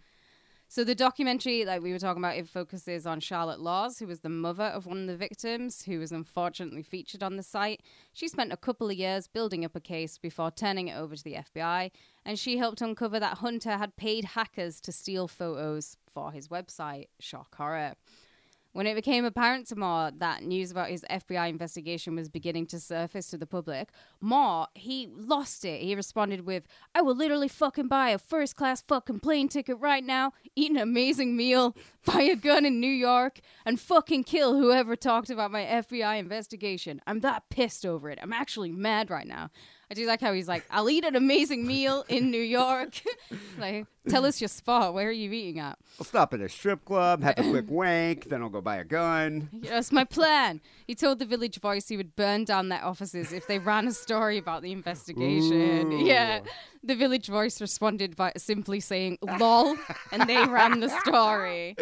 So 0.75 0.85
the 0.85 0.95
documentary, 0.95 1.67
like 1.67 1.83
we 1.83 1.93
were 1.93 1.99
talking 1.99 2.25
about, 2.25 2.39
it 2.39 2.49
focuses 2.49 3.05
on 3.05 3.21
Charlotte 3.21 3.61
Laws, 3.61 3.99
who 3.99 4.07
was 4.07 4.21
the 4.21 4.31
mother 4.31 4.65
of 4.65 4.87
one 4.87 5.03
of 5.03 5.07
the 5.07 5.19
victims, 5.19 5.83
who 5.83 5.99
was 5.99 6.13
unfortunately 6.13 6.83
featured 6.83 7.23
on 7.23 7.37
the 7.37 7.43
site. 7.43 7.83
She 8.15 8.27
spent 8.27 8.55
a 8.55 8.57
couple 8.57 8.89
of 8.89 8.97
years 8.97 9.29
building 9.29 9.67
up 9.67 9.77
a 9.77 9.81
case 9.81 10.17
before 10.17 10.51
turning 10.51 10.89
it 10.89 10.97
over 10.97 11.15
to 11.15 11.23
the 11.23 11.35
FBI, 11.35 11.91
and 12.25 12.39
she 12.39 12.57
helped 12.57 12.81
uncover 12.81 13.21
that 13.21 13.37
Hunter 13.37 13.77
had 13.77 13.97
paid 13.97 14.25
hackers 14.25 14.81
to 14.81 14.93
steal 14.93 15.29
photos 15.29 15.99
for 16.09 16.33
his 16.33 16.49
website. 16.49 17.09
Shock 17.21 17.55
horror. 17.55 17.93
When 18.73 18.87
it 18.87 18.95
became 18.95 19.27
apparent 19.27 19.67
to 19.67 19.77
Moore 19.77 20.11
that 20.17 20.43
news 20.43 20.71
about 20.71 20.89
his 20.89 21.05
FBI 21.11 21.51
investigation 21.51 22.17
was 22.17 22.31
beginning 22.31 22.67
to 22.69 22.81
surface 22.81 23.29
to 23.29 23.37
the 23.37 23.47
public, 23.47 23.91
Moore, 24.19 24.67
he 24.75 25.09
lost 25.15 25.67
it. 25.67 25.83
He 25.83 25.95
responded 25.95 26.47
with, 26.47 26.67
I 26.95 27.03
will 27.03 27.15
literally 27.15 27.49
fucking 27.49 27.89
buy 27.89 28.11
a 28.11 28.19
first 28.19 28.57
class 28.57 28.81
fucking 28.81 29.21
plane 29.21 29.49
ticket 29.49 29.77
right 29.79 30.03
now, 30.03 30.33
eat 30.57 30.71
an 30.71 30.79
amazing 30.79 31.37
meal, 31.37 31.77
buy 32.07 32.23
a 32.23 32.35
gun 32.35 32.65
in 32.65 32.81
New 32.81 32.87
York, 32.87 33.41
and 33.67 33.79
fucking 33.79 34.25
kill 34.25 34.57
whoever 34.57 34.97
talked 34.97 35.29
about 35.29 35.51
my 35.51 35.65
FBI 35.65 36.19
investigation. 36.19 37.03
I'm 37.07 37.21
that 37.21 37.51
pissed 37.51 37.85
over 37.85 38.09
it. 38.09 38.19
I'm 38.23 38.33
actually 38.33 38.73
mad 38.73 39.11
right 39.11 39.27
now. 39.27 39.51
I 39.93 39.95
do 39.95 40.07
like 40.07 40.23
how 40.23 40.33
he's 40.33 40.49
like, 40.49 40.65
I'll 40.71 40.89
eat 40.89 41.05
an 41.05 41.17
amazing 41.17 41.67
meal 41.67 42.03
in 42.09 42.31
New 42.31 42.41
York. 42.41 43.03
like, 43.59 43.85
tell 44.09 44.25
us 44.25 44.41
your 44.41 44.49
spot. 44.49 44.95
Where 44.95 45.07
are 45.07 45.13
you 45.13 45.31
eating 45.31 45.59
at? 45.61 45.79
I'll 46.01 46.07
stop 46.07 46.33
at 46.33 46.41
a 46.41 46.49
strip 46.49 46.83
club, 46.87 47.23
have 47.23 47.39
a 47.39 47.43
quick 47.43 47.69
wank, 47.69 48.31
then 48.31 48.41
I'll 48.41 48.49
go 48.49 48.63
buy 48.63 48.77
a 48.77 48.85
gun. 48.85 49.51
That's 49.53 49.93
my 49.93 50.05
plan. 50.05 50.63
He 50.87 50.95
told 50.95 51.19
the 51.19 51.27
Village 51.27 51.61
Voice 51.61 51.89
he 51.89 51.99
would 51.99 52.17
burn 52.17 52.45
down 52.45 52.71
their 52.71 52.83
offices 52.83 53.35
if 53.35 53.47
they 53.47 53.59
ran 53.59 53.87
a 53.87 53.93
story 53.93 54.39
about 54.39 54.63
the 54.63 54.73
investigation. 54.73 55.93
Ooh. 55.93 56.07
Yeah. 56.07 56.41
The 56.83 56.95
Village 56.95 57.27
Voice 57.27 57.61
responded 57.61 58.17
by 58.17 58.33
simply 58.39 58.81
saying 58.81 59.19
lol, 59.21 59.77
and 60.11 60.23
they 60.23 60.43
ran 60.47 60.81
the 60.81 60.89
story. 61.01 61.77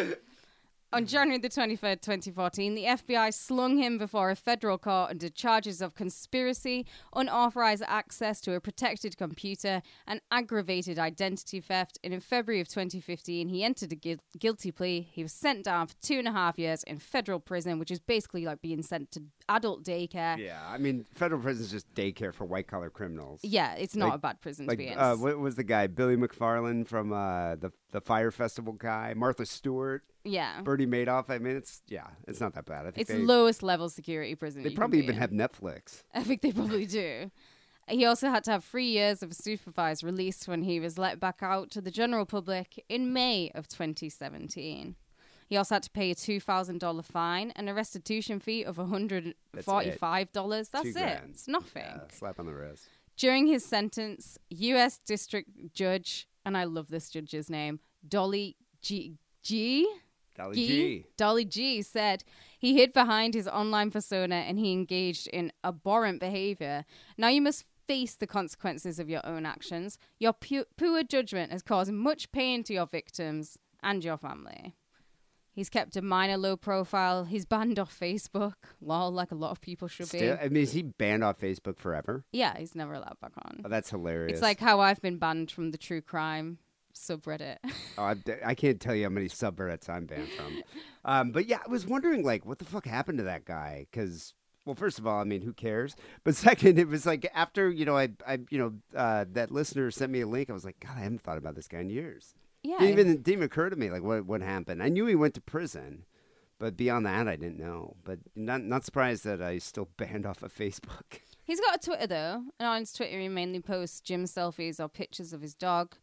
On 0.93 1.05
January 1.05 1.39
the 1.39 1.47
23rd, 1.47 2.01
2014, 2.01 2.75
the 2.75 2.83
FBI 2.83 3.33
slung 3.33 3.77
him 3.77 3.97
before 3.97 4.29
a 4.29 4.35
federal 4.35 4.77
court 4.77 5.11
under 5.11 5.29
charges 5.29 5.81
of 5.81 5.95
conspiracy, 5.95 6.85
unauthorized 7.15 7.83
access 7.87 8.41
to 8.41 8.55
a 8.55 8.59
protected 8.59 9.15
computer, 9.15 9.81
and 10.05 10.19
aggravated 10.31 10.99
identity 10.99 11.61
theft. 11.61 11.97
And 12.03 12.13
in 12.13 12.19
February 12.19 12.59
of 12.59 12.67
2015, 12.67 13.47
he 13.47 13.63
entered 13.63 13.93
a 13.93 13.95
gui- 13.95 14.19
guilty 14.37 14.73
plea. 14.73 15.07
He 15.09 15.23
was 15.23 15.31
sent 15.31 15.63
down 15.63 15.87
for 15.87 15.95
two 16.01 16.19
and 16.19 16.27
a 16.27 16.33
half 16.33 16.59
years 16.59 16.83
in 16.83 16.99
federal 16.99 17.39
prison, 17.39 17.79
which 17.79 17.89
is 17.91 18.01
basically 18.01 18.43
like 18.43 18.61
being 18.61 18.83
sent 18.83 19.11
to 19.11 19.23
adult 19.55 19.83
daycare. 19.83 20.37
Yeah, 20.37 20.59
I 20.67 20.77
mean, 20.77 21.05
federal 21.15 21.41
prison 21.41 21.63
is 21.65 21.71
just 21.71 21.93
daycare 21.93 22.33
for 22.33 22.45
white 22.45 22.67
collar 22.67 22.89
criminals. 22.89 23.39
Yeah, 23.43 23.73
it's 23.75 23.95
not 23.95 24.07
Like- 24.09 24.15
a 24.15 24.19
bad 24.19 24.41
prison 24.41 24.65
Like, 24.67 24.77
to 24.77 24.83
be 24.83 24.89
in. 24.89 24.97
uh, 24.97 25.15
what 25.15 25.39
was 25.39 25.55
the 25.55 25.63
guy? 25.63 25.87
Billy 25.87 26.15
McFarland 26.15 26.87
from 26.87 27.11
uh, 27.13 27.55
the 27.55 27.71
the 27.91 28.01
Fyre 28.01 28.31
Festival 28.31 28.73
guy, 28.73 29.13
Martha 29.15 29.45
Stewart, 29.45 30.03
yeah. 30.23 30.61
Bernie 30.61 30.85
Madoff. 30.87 31.29
I 31.29 31.39
mean, 31.39 31.55
it's 31.57 31.81
yeah, 31.87 32.07
it's 32.27 32.39
not 32.39 32.53
that 32.53 32.65
bad. 32.65 32.81
I 32.85 32.91
think 32.91 32.97
It's 33.01 33.09
they, 33.11 33.17
lowest 33.19 33.61
level 33.63 33.89
security 33.89 34.35
prison. 34.35 34.63
they 34.63 34.69
probably 34.69 34.99
even 34.99 35.15
in. 35.15 35.21
have 35.21 35.31
Netflix. 35.31 36.03
I 36.13 36.23
think 36.23 36.41
they 36.41 36.51
probably 36.51 36.85
do. 36.85 37.31
He 37.89 38.05
also 38.05 38.29
had 38.29 38.45
to 38.45 38.51
have 38.51 38.63
three 38.63 38.87
years 38.89 39.21
of 39.21 39.33
supervised 39.33 40.01
release 40.03 40.47
when 40.47 40.61
he 40.61 40.79
was 40.79 40.97
let 40.97 41.19
back 41.19 41.39
out 41.41 41.71
to 41.71 41.81
the 41.81 41.91
general 41.91 42.25
public 42.25 42.85
in 42.87 43.11
May 43.11 43.51
of 43.53 43.67
2017. 43.67 44.95
He 45.51 45.57
also 45.57 45.75
had 45.75 45.83
to 45.83 45.89
pay 45.89 46.11
a 46.11 46.15
$2,000 46.15 47.03
fine 47.03 47.51
and 47.57 47.69
a 47.69 47.73
restitution 47.73 48.39
fee 48.39 48.63
of 48.63 48.77
$145. 48.77 50.71
That's, 50.71 50.83
Two 50.83 50.89
it. 50.89 50.93
grand. 50.93 51.31
It's 51.31 51.45
nothing. 51.45 51.83
Yeah, 51.83 51.99
slap 52.09 52.39
on 52.39 52.45
the 52.45 52.53
wrist. 52.53 52.87
During 53.17 53.47
his 53.47 53.65
sentence, 53.65 54.37
U.S. 54.49 54.99
District 55.05 55.49
Judge, 55.73 56.29
and 56.45 56.55
I 56.57 56.63
love 56.63 56.87
this 56.87 57.09
judge's 57.09 57.49
name, 57.49 57.81
Dolly 58.07 58.55
Gee. 58.81 59.17
G. 59.43 59.89
Dolly 60.37 60.55
Gee, 60.55 60.67
G. 60.67 61.05
Dolly 61.17 61.43
Gee 61.43 61.81
said 61.81 62.23
he 62.57 62.75
hid 62.77 62.93
behind 62.93 63.33
his 63.33 63.49
online 63.49 63.91
persona 63.91 64.35
and 64.35 64.57
he 64.57 64.71
engaged 64.71 65.27
in 65.27 65.51
abhorrent 65.65 66.21
behavior. 66.21 66.85
Now 67.17 67.27
you 67.27 67.41
must 67.41 67.65
face 67.89 68.15
the 68.15 68.25
consequences 68.25 68.99
of 68.99 69.09
your 69.09 69.25
own 69.25 69.45
actions. 69.45 69.97
Your 70.17 70.31
pu- 70.31 70.63
poor 70.77 71.03
judgment 71.03 71.51
has 71.51 71.61
caused 71.61 71.91
much 71.91 72.31
pain 72.31 72.63
to 72.63 72.73
your 72.73 72.85
victims 72.85 73.57
and 73.83 74.01
your 74.01 74.15
family. 74.15 74.75
He's 75.61 75.69
kept 75.69 75.95
a 75.95 76.01
minor 76.01 76.37
low 76.37 76.57
profile. 76.57 77.25
He's 77.25 77.45
banned 77.45 77.77
off 77.77 77.95
Facebook. 77.95 78.53
Lol, 78.81 79.11
like 79.11 79.29
a 79.29 79.35
lot 79.35 79.51
of 79.51 79.61
people 79.61 79.87
should 79.87 80.07
Still, 80.07 80.35
be. 80.35 80.41
I 80.41 80.49
mean, 80.49 80.63
is 80.63 80.71
he 80.71 80.81
banned 80.81 81.23
off 81.23 81.39
Facebook 81.39 81.77
forever? 81.77 82.25
Yeah, 82.31 82.57
he's 82.57 82.73
never 82.73 82.95
allowed 82.95 83.19
back 83.21 83.33
on. 83.37 83.61
Oh, 83.63 83.69
that's 83.69 83.91
hilarious. 83.91 84.31
It's 84.31 84.41
like 84.41 84.59
how 84.59 84.79
I've 84.79 84.99
been 85.03 85.17
banned 85.19 85.51
from 85.51 85.69
the 85.69 85.77
true 85.77 86.01
crime 86.01 86.57
subreddit. 86.95 87.57
Oh, 87.99 88.05
I, 88.05 88.15
I 88.43 88.55
can't 88.55 88.81
tell 88.81 88.95
you 88.95 89.03
how 89.03 89.09
many 89.11 89.27
subreddits 89.27 89.87
I'm 89.87 90.07
banned 90.07 90.29
from. 90.29 90.63
Um, 91.05 91.31
but 91.31 91.45
yeah, 91.45 91.59
I 91.63 91.69
was 91.69 91.85
wondering, 91.85 92.23
like, 92.23 92.43
what 92.43 92.57
the 92.57 92.65
fuck 92.65 92.87
happened 92.87 93.19
to 93.19 93.25
that 93.25 93.45
guy? 93.45 93.85
Because, 93.91 94.33
well, 94.65 94.75
first 94.75 94.97
of 94.97 95.05
all, 95.05 95.19
I 95.19 95.25
mean, 95.25 95.43
who 95.43 95.53
cares? 95.53 95.95
But 96.23 96.35
second, 96.35 96.79
it 96.79 96.87
was 96.87 97.05
like 97.05 97.29
after 97.35 97.69
you 97.69 97.85
know, 97.85 97.97
I, 97.97 98.09
I, 98.27 98.39
you 98.49 98.57
know, 98.57 98.73
uh, 98.95 99.25
that 99.33 99.51
listener 99.51 99.91
sent 99.91 100.11
me 100.11 100.21
a 100.21 100.27
link. 100.27 100.49
I 100.49 100.53
was 100.53 100.65
like, 100.65 100.79
God, 100.79 100.97
I 100.97 101.01
haven't 101.01 101.21
thought 101.21 101.37
about 101.37 101.53
this 101.53 101.67
guy 101.67 101.81
in 101.81 101.91
years. 101.91 102.33
Yeah. 102.63 102.79
Didn't 102.79 102.99
even 102.99 103.07
didn't 103.07 103.27
even 103.29 103.43
occur 103.43 103.69
to 103.69 103.75
me 103.75 103.89
like 103.89 104.03
what 104.03 104.25
what 104.25 104.41
happened. 104.41 104.83
I 104.83 104.89
knew 104.89 105.05
he 105.05 105.15
went 105.15 105.33
to 105.35 105.41
prison, 105.41 106.05
but 106.59 106.77
beyond 106.77 107.05
that, 107.05 107.27
I 107.27 107.35
didn't 107.35 107.59
know. 107.59 107.95
But 108.03 108.19
not 108.35 108.61
not 108.61 108.85
surprised 108.85 109.23
that 109.25 109.41
I 109.41 109.57
still 109.57 109.89
banned 109.97 110.25
off 110.25 110.43
of 110.43 110.53
Facebook. 110.53 111.21
He's 111.43 111.59
got 111.59 111.75
a 111.75 111.85
Twitter 111.85 112.07
though, 112.07 112.43
and 112.59 112.67
on 112.67 112.79
his 112.79 112.93
Twitter 112.93 113.19
he 113.19 113.27
mainly 113.27 113.59
posts 113.59 113.99
gym 114.01 114.25
selfies 114.25 114.79
or 114.79 114.87
pictures 114.87 115.33
of 115.33 115.41
his 115.41 115.55
dog. 115.55 115.95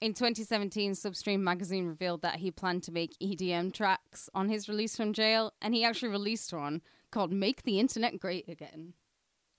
In 0.00 0.14
2017, 0.14 0.94
Substream 0.94 1.40
magazine 1.40 1.86
revealed 1.86 2.22
that 2.22 2.40
he 2.40 2.50
planned 2.50 2.82
to 2.82 2.92
make 2.92 3.16
EDM 3.22 3.72
tracks 3.72 4.28
on 4.34 4.48
his 4.48 4.68
release 4.68 4.96
from 4.96 5.12
jail, 5.12 5.52
and 5.62 5.76
he 5.76 5.84
actually 5.84 6.08
released 6.08 6.52
one 6.52 6.82
called 7.12 7.30
"Make 7.32 7.62
the 7.62 7.78
Internet 7.78 8.18
Great 8.18 8.48
Again." 8.48 8.94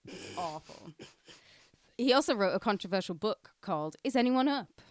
It's 0.06 0.38
awful. 0.38 0.92
He 1.96 2.12
also 2.12 2.34
wrote 2.34 2.56
a 2.56 2.60
controversial 2.60 3.14
book 3.16 3.52
called 3.62 3.96
"Is 4.04 4.16
Anyone 4.16 4.48
Up?" 4.48 4.82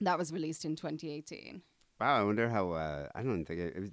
That 0.00 0.18
was 0.18 0.32
released 0.32 0.64
in 0.64 0.76
2018. 0.76 1.62
Wow, 2.00 2.20
I 2.20 2.22
wonder 2.22 2.48
how. 2.48 2.72
Uh, 2.72 3.08
I 3.14 3.22
don't 3.22 3.44
think 3.44 3.60
it, 3.60 3.76
it 3.76 3.80
was. 3.80 3.90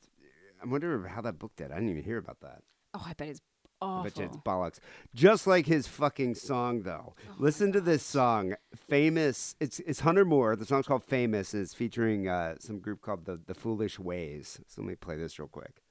I 0.63 0.67
wonder 0.67 1.07
how 1.07 1.21
that 1.21 1.37
book 1.37 1.51
did. 1.55 1.71
I 1.71 1.75
didn't 1.75 1.89
even 1.89 2.03
hear 2.03 2.17
about 2.17 2.39
that. 2.41 2.61
Oh, 2.93 3.03
I 3.05 3.13
bet 3.13 3.27
it's 3.27 3.41
I 3.81 4.03
bet 4.03 4.17
you 4.17 4.25
it's 4.25 4.37
bollocks. 4.37 4.79
Just 5.13 5.45
like 5.45 5.67
his 5.67 5.87
fucking 5.87 6.35
song, 6.35 6.81
though. 6.81 7.13
Listen 7.37 7.71
to 7.73 7.81
this 7.81 8.03
song, 8.03 8.55
"Famous." 8.75 9.55
It's 9.59 9.79
it's 9.81 9.99
Hunter 9.99 10.25
Moore. 10.25 10.55
The 10.55 10.65
song's 10.65 10.87
called 10.87 11.03
"Famous." 11.03 11.53
and 11.53 11.61
It's 11.61 11.73
featuring 11.73 12.27
uh, 12.27 12.55
some 12.59 12.79
group 12.79 13.01
called 13.01 13.25
the 13.25 13.39
the 13.45 13.53
Foolish 13.53 13.99
Ways. 13.99 14.59
So 14.67 14.81
let 14.81 14.87
me 14.87 14.95
play 14.95 15.15
this 15.17 15.37
real 15.37 15.47
quick. 15.47 15.81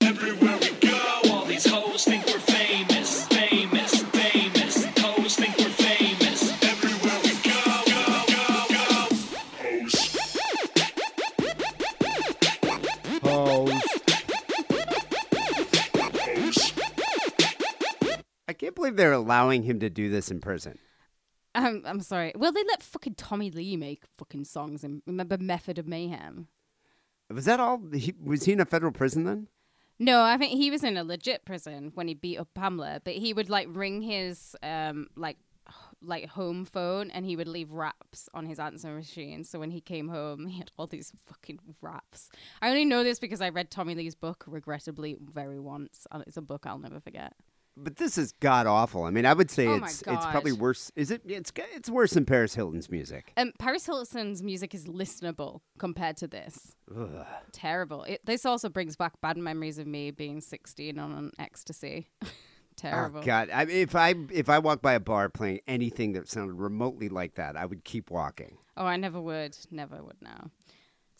Everywhere 0.00 0.58
we 0.60 0.70
go, 0.72 1.20
all 1.30 1.44
these 1.44 1.64
hoes 1.66 2.04
think 2.04 2.26
we're 2.26 2.40
famous, 2.40 2.88
famous, 2.88 3.01
can't 18.62 18.76
believe 18.76 18.94
they're 18.94 19.12
allowing 19.12 19.64
him 19.64 19.80
to 19.80 19.90
do 19.90 20.08
this 20.08 20.30
in 20.30 20.40
prison. 20.40 20.78
I'm, 21.52 21.82
I'm 21.84 22.00
sorry. 22.00 22.32
Well, 22.36 22.52
they 22.52 22.62
let 22.64 22.80
fucking 22.80 23.16
Tommy 23.16 23.50
Lee 23.50 23.76
make 23.76 24.04
fucking 24.16 24.44
songs 24.44 24.84
and 24.84 25.02
remember 25.04 25.36
Method 25.36 25.78
of 25.78 25.86
Mayhem. 25.88 26.46
Was 27.28 27.44
that 27.46 27.58
all? 27.58 27.82
He, 27.92 28.14
was 28.22 28.44
he 28.44 28.52
in 28.52 28.60
a 28.60 28.64
federal 28.64 28.92
prison 28.92 29.24
then? 29.24 29.48
No, 29.98 30.22
I 30.22 30.36
think 30.36 30.52
he 30.52 30.70
was 30.70 30.84
in 30.84 30.96
a 30.96 31.02
legit 31.02 31.44
prison 31.44 31.90
when 31.94 32.06
he 32.06 32.14
beat 32.14 32.38
up 32.38 32.48
Pamela, 32.54 33.00
but 33.04 33.14
he 33.14 33.32
would 33.32 33.50
like 33.50 33.66
ring 33.70 34.00
his 34.00 34.54
um 34.62 35.08
like 35.16 35.38
like 36.00 36.26
home 36.28 36.64
phone 36.64 37.10
and 37.10 37.24
he 37.24 37.36
would 37.36 37.48
leave 37.48 37.72
raps 37.72 38.28
on 38.32 38.46
his 38.46 38.58
answering 38.60 38.96
machine. 38.96 39.44
So 39.44 39.58
when 39.58 39.70
he 39.70 39.80
came 39.80 40.08
home, 40.08 40.46
he 40.48 40.58
had 40.58 40.70
all 40.78 40.86
these 40.86 41.12
fucking 41.26 41.58
raps. 41.80 42.28
I 42.60 42.68
only 42.68 42.84
know 42.84 43.02
this 43.02 43.18
because 43.18 43.40
I 43.40 43.48
read 43.48 43.70
Tommy 43.70 43.94
Lee's 43.94 44.14
book, 44.14 44.44
regrettably, 44.46 45.16
very 45.20 45.58
once. 45.58 46.06
and 46.12 46.22
It's 46.26 46.36
a 46.36 46.42
book 46.42 46.64
I'll 46.66 46.78
never 46.78 47.00
forget. 47.00 47.34
But 47.76 47.96
this 47.96 48.18
is 48.18 48.32
god 48.32 48.66
awful. 48.66 49.04
I 49.04 49.10
mean, 49.10 49.24
I 49.24 49.32
would 49.32 49.50
say 49.50 49.66
Oh 49.66 49.76
it's 49.76 50.02
it's 50.02 50.26
probably 50.26 50.52
worse. 50.52 50.90
Is 50.94 51.10
it? 51.10 51.22
It's 51.26 51.52
it's 51.74 51.88
worse 51.88 52.12
than 52.12 52.24
Paris 52.24 52.54
Hilton's 52.54 52.90
music. 52.90 53.32
Um, 53.36 53.52
Paris 53.58 53.86
Hilton's 53.86 54.42
music 54.42 54.74
is 54.74 54.86
listenable 54.86 55.60
compared 55.78 56.16
to 56.18 56.26
this. 56.26 56.74
Ugh. 56.94 57.26
Terrible. 57.52 58.04
It, 58.04 58.20
this 58.24 58.44
also 58.44 58.68
brings 58.68 58.96
back 58.96 59.20
bad 59.20 59.38
memories 59.38 59.78
of 59.78 59.86
me 59.86 60.10
being 60.10 60.40
16 60.40 60.98
on 60.98 61.12
an 61.12 61.32
ecstasy. 61.38 62.08
Terrible. 62.76 63.20
Oh 63.20 63.22
God! 63.22 63.50
I, 63.52 63.64
if 63.64 63.94
I 63.94 64.14
if 64.30 64.48
I 64.48 64.58
walked 64.58 64.82
by 64.82 64.94
a 64.94 65.00
bar 65.00 65.28
playing 65.28 65.60
anything 65.66 66.12
that 66.12 66.28
sounded 66.28 66.54
remotely 66.54 67.08
like 67.08 67.34
that, 67.34 67.56
I 67.56 67.66
would 67.66 67.84
keep 67.84 68.10
walking. 68.10 68.56
Oh, 68.76 68.86
I 68.86 68.96
never 68.96 69.20
would. 69.20 69.56
Never 69.70 70.02
would 70.02 70.16
now. 70.22 70.50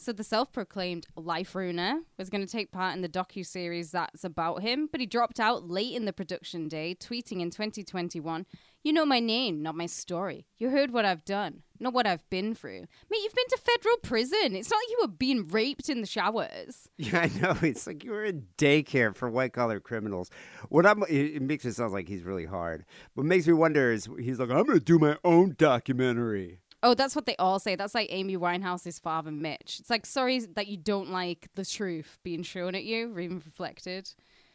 So 0.03 0.13
the 0.13 0.25
self-proclaimed 0.25 1.07
life 1.15 1.55
ruiner 1.55 2.01
was 2.19 2.29
going 2.29 2.45
to 2.45 2.51
take 2.51 2.73
part 2.73 2.97
in 2.97 3.03
the 3.03 3.09
docu-series 3.09 3.93
that's 3.93 4.25
about 4.25 4.61
him, 4.61 4.89
but 4.91 5.01
he 5.01 5.07
dropped 5.07 5.39
out 5.39 5.69
late 5.69 5.95
in 5.95 6.07
the 6.07 6.13
production 6.13 6.67
day, 6.67 6.97
tweeting 6.99 7.41
in 7.41 7.51
2021, 7.51 8.45
"You 8.83 8.93
know 8.93 9.07
my 9.07 9.21
name, 9.21 9.63
not 9.63 9.77
my 9.77 9.87
story. 9.87 10.45
You 10.59 10.71
heard 10.71 10.91
what 10.91 11.05
I've 11.05 11.25
done, 11.25 11.63
not 11.79 11.93
what 11.93 12.09
I've 12.09 12.29
been 12.31 12.53
through. 12.53 12.89
Mate, 13.11 13.21
you've 13.23 13.33
been 13.33 13.47
to 13.51 13.59
federal 13.59 13.97
prison. 13.99 14.57
It's 14.57 14.73
not 14.73 14.79
like 14.79 14.91
you 14.91 14.99
were 15.03 15.07
being 15.07 15.47
raped 15.47 15.89
in 15.89 16.01
the 16.01 16.07
showers." 16.09 16.89
Yeah, 16.99 17.21
I 17.21 17.41
know. 17.41 17.57
It's 17.63 17.87
like 17.87 18.03
you 18.03 18.11
were 18.11 18.25
in 18.25 18.49
daycare 18.59 19.15
for 19.15 19.31
white 19.31 19.53
collar 19.53 19.79
criminals. 19.79 20.31
What 20.69 20.85
I'm 20.85 21.05
it 21.09 21.43
makes 21.43 21.65
it 21.65 21.75
sound 21.75 21.93
like 21.93 22.09
he's 22.09 22.25
really 22.25 22.47
hard. 22.47 22.85
What 23.15 23.25
makes 23.25 23.47
me 23.47 23.53
wonder 23.53 23.93
is 23.93 24.09
he's 24.19 24.41
like, 24.41 24.51
I'm 24.51 24.67
going 24.67 24.81
to 24.81 24.85
do 24.85 24.99
my 24.99 25.17
own 25.23 25.55
documentary. 25.57 26.59
Oh, 26.83 26.95
that's 26.95 27.15
what 27.15 27.27
they 27.27 27.37
all 27.37 27.59
say. 27.59 27.77
That's 27.77 27.95
like 27.95 28.09
Amy 28.11 28.37
Winehouse's 28.37 28.99
father, 28.99 29.31
Mitch. 29.31 29.79
It's 29.79 29.91
like, 29.91 30.05
sorry 30.05 30.41
that 30.41 30.67
you 30.67 30.77
don't 30.77 31.11
like 31.11 31.49
the 31.55 31.65
truth 31.65 32.19
being 32.25 32.43
shown 32.43 32.75
at 32.75 32.85
you, 32.85 33.15
or 33.15 33.21
even 33.21 33.41
reflected. 33.45 34.13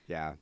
Yeah. 0.08 0.34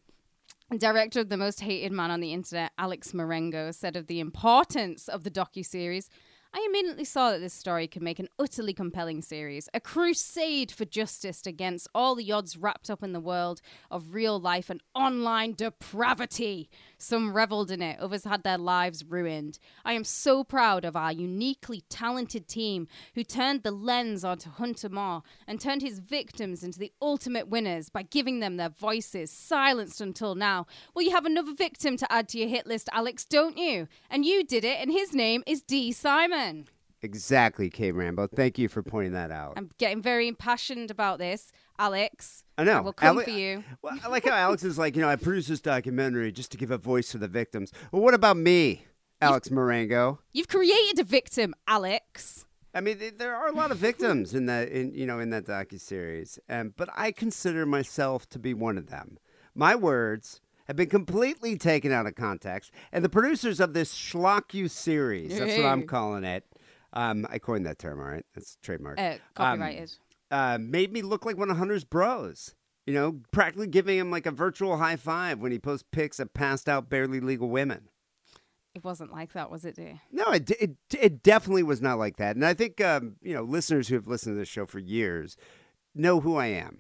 Director 0.76 1.20
of 1.20 1.30
the 1.30 1.38
most 1.38 1.62
hated 1.62 1.92
man 1.92 2.10
on 2.10 2.22
the 2.22 2.34
internet, 2.34 2.72
Alex 2.80 3.14
Marengo, 3.14 3.70
said 3.72 3.96
of 3.96 4.08
the 4.08 4.20
importance 4.20 5.08
of 5.08 5.24
the 5.24 5.30
docu-series, 5.30 6.10
I 6.58 6.66
immediately 6.70 7.04
saw 7.04 7.32
that 7.32 7.40
this 7.40 7.54
story 7.54 7.86
could 7.86 8.02
make 8.02 8.18
an 8.18 8.30
utterly 8.40 8.74
compelling 8.74 9.22
series, 9.22 9.68
a 9.74 9.82
crusade 9.82 10.72
for 10.72 10.86
justice 10.86 11.46
against 11.46 11.90
all 11.94 12.16
the 12.16 12.32
odds 12.32 12.56
wrapped 12.56 12.90
up 12.90 13.04
in 13.04 13.12
the 13.12 13.20
world 13.20 13.60
of 13.92 14.14
real 14.14 14.40
life 14.40 14.70
and 14.70 14.82
online 14.96 15.54
depravity. 15.54 16.70
Some 17.06 17.36
reveled 17.36 17.70
in 17.70 17.84
it, 17.84 18.00
others 18.00 18.24
had 18.24 18.42
their 18.42 18.58
lives 18.58 19.06
ruined. 19.06 19.60
I 19.86 19.94
am 19.94 20.04
so 20.04 20.44
proud 20.44 20.84
of 20.84 20.96
our 20.96 21.12
uniquely 21.12 21.84
talented 21.88 22.48
team 22.48 22.88
who 23.14 23.24
turned 23.24 23.62
the 23.62 23.70
lens 23.70 24.24
onto 24.24 24.50
Hunter 24.50 24.90
Moore 24.90 25.22
and 25.46 25.62
turned 25.62 25.84
his 25.84 26.00
victims 26.00 26.64
into 26.64 26.80
the 26.80 26.92
ultimate 27.00 27.48
winners 27.48 27.90
by 27.90 28.02
giving 28.02 28.40
them 28.40 28.58
their 28.58 28.70
voices, 28.70 29.30
silenced 29.30 30.02
until 30.02 30.34
now. 30.34 30.66
Well, 30.96 31.06
you 31.06 31.12
have 31.12 31.28
another 31.28 31.54
victim 31.54 31.96
to 31.98 32.12
add 32.12 32.28
to 32.30 32.40
your 32.40 32.50
hit 32.50 32.66
list, 32.66 32.90
Alex, 32.92 33.24
don't 33.24 33.56
you? 33.56 33.88
And 34.10 34.26
you 34.26 34.44
did 34.44 34.66
it, 34.66 34.80
and 34.82 34.92
his 34.92 35.14
name 35.14 35.44
is 35.46 35.62
D. 35.62 35.92
Simon. 35.92 36.66
Exactly, 37.04 37.70
Kay 37.70 37.92
Rambo. 37.92 38.26
Thank 38.26 38.58
you 38.58 38.68
for 38.68 38.82
pointing 38.82 39.14
that 39.14 39.30
out. 39.30 39.54
I'm 39.58 39.70
getting 39.78 40.02
very 40.02 40.28
impassioned 40.28 40.90
about 40.90 41.20
this, 41.20 41.52
Alex. 41.78 42.44
I 42.58 42.64
know. 42.64 42.78
I 42.78 42.80
will 42.82 42.94
come 42.94 43.18
Ale- 43.20 43.24
for 43.24 43.30
you. 43.32 43.64
Well, 43.82 43.98
I 44.04 44.08
like 44.08 44.26
how 44.26 44.34
Alex 44.34 44.64
is 44.64 44.78
like, 44.78 44.96
you 44.96 45.02
know, 45.02 45.10
I 45.10 45.16
produced 45.16 45.50
this 45.50 45.62
documentary 45.62 46.32
just 46.32 46.52
to 46.52 46.58
give 46.58 46.72
a 46.72 46.78
voice 46.78 47.12
to 47.12 47.18
the 47.18 47.28
victims. 47.28 47.72
Well, 47.92 48.02
what 48.02 48.14
about 48.14 48.38
me, 48.38 48.86
Alex 49.22 49.52
Marengo? 49.52 50.20
You've 50.32 50.48
created 50.48 51.00
a 51.00 51.04
victim, 51.04 51.54
Alex. 51.68 52.46
I 52.74 52.82
mean, 52.82 52.98
th- 53.00 53.18
there 53.18 53.36
are 53.36 53.48
a 53.48 53.54
lot 53.54 53.72
of 53.72 53.78
victims 53.78 54.34
in 54.34 54.48
that, 54.48 54.70
in 54.70 54.94
you 54.94 55.06
know, 55.06 55.20
in 55.20 55.30
that 55.30 55.46
docu 55.46 55.80
series, 55.80 56.40
um, 56.50 56.74
but 56.76 56.90
I 56.96 57.12
consider 57.12 57.66
myself 57.66 58.28
to 58.30 58.40
be 58.40 58.54
one 58.54 58.78
of 58.78 58.88
them. 58.88 59.18
My 59.54 59.76
words 59.76 60.42
have 60.68 60.76
been 60.76 60.90
completely 60.90 61.58
taken 61.58 61.92
out 61.94 62.06
of 62.06 62.16
context, 62.16 62.72
and 62.92 63.04
the 63.04 63.10
producers 63.10 63.60
of 63.60 63.74
this 63.74 63.94
schlock 63.94 64.54
you 64.54 64.68
series, 64.68 65.38
that's 65.38 65.58
what 65.58 65.66
I'm 65.66 65.88
calling 65.88 66.24
it. 66.26 66.44
Um, 66.92 67.26
I 67.30 67.40
coined 67.40 67.66
that 67.66 67.78
term, 67.80 68.00
all 68.00 68.06
right? 68.08 68.26
That's 68.34 68.58
trademark. 68.62 69.00
Uh, 69.00 69.16
copyrighted. 69.36 69.92
Uh, 70.32 70.58
made 70.60 70.92
me 70.92 71.02
look 71.02 71.26
like 71.26 71.38
one 71.38 71.50
of 71.50 71.58
Hunter's 71.58 71.84
bros. 71.84 72.56
You 72.86 72.94
know, 72.94 73.22
practically 73.32 73.68
giving 73.68 73.98
him 73.98 74.12
like 74.12 74.28
a 74.28 74.32
virtual 74.32 74.78
high 74.78 74.96
five 74.96 75.40
when 75.40 75.52
he 75.52 75.58
posts 75.58 75.88
pics 75.92 76.20
of 76.20 76.34
passed 76.34 76.70
out, 76.70 76.88
barely 76.90 77.20
legal 77.20 77.50
women. 77.50 77.90
it 78.76 78.84
wasn't 78.84 79.12
like 79.12 79.34
that, 79.34 79.50
was 79.50 79.66
it, 79.66 79.76
dear? 79.76 80.02
No, 80.12 80.26
it, 80.32 80.52
it 80.52 80.76
it 81.00 81.24
definitely 81.24 81.64
was 81.64 81.82
not 81.82 81.98
like 81.98 82.18
that. 82.18 82.36
And 82.36 82.46
I 82.46 82.54
think 82.54 82.80
um, 82.82 83.16
you 83.24 83.34
know 83.34 83.42
listeners 83.44 83.88
who 83.88 83.96
have 83.96 84.08
listened 84.08 84.36
to 84.36 84.40
this 84.40 84.48
show 84.50 84.66
for 84.68 84.80
years 84.80 85.36
know 85.96 86.20
who 86.20 86.36
I 86.36 86.48
am. 86.48 86.80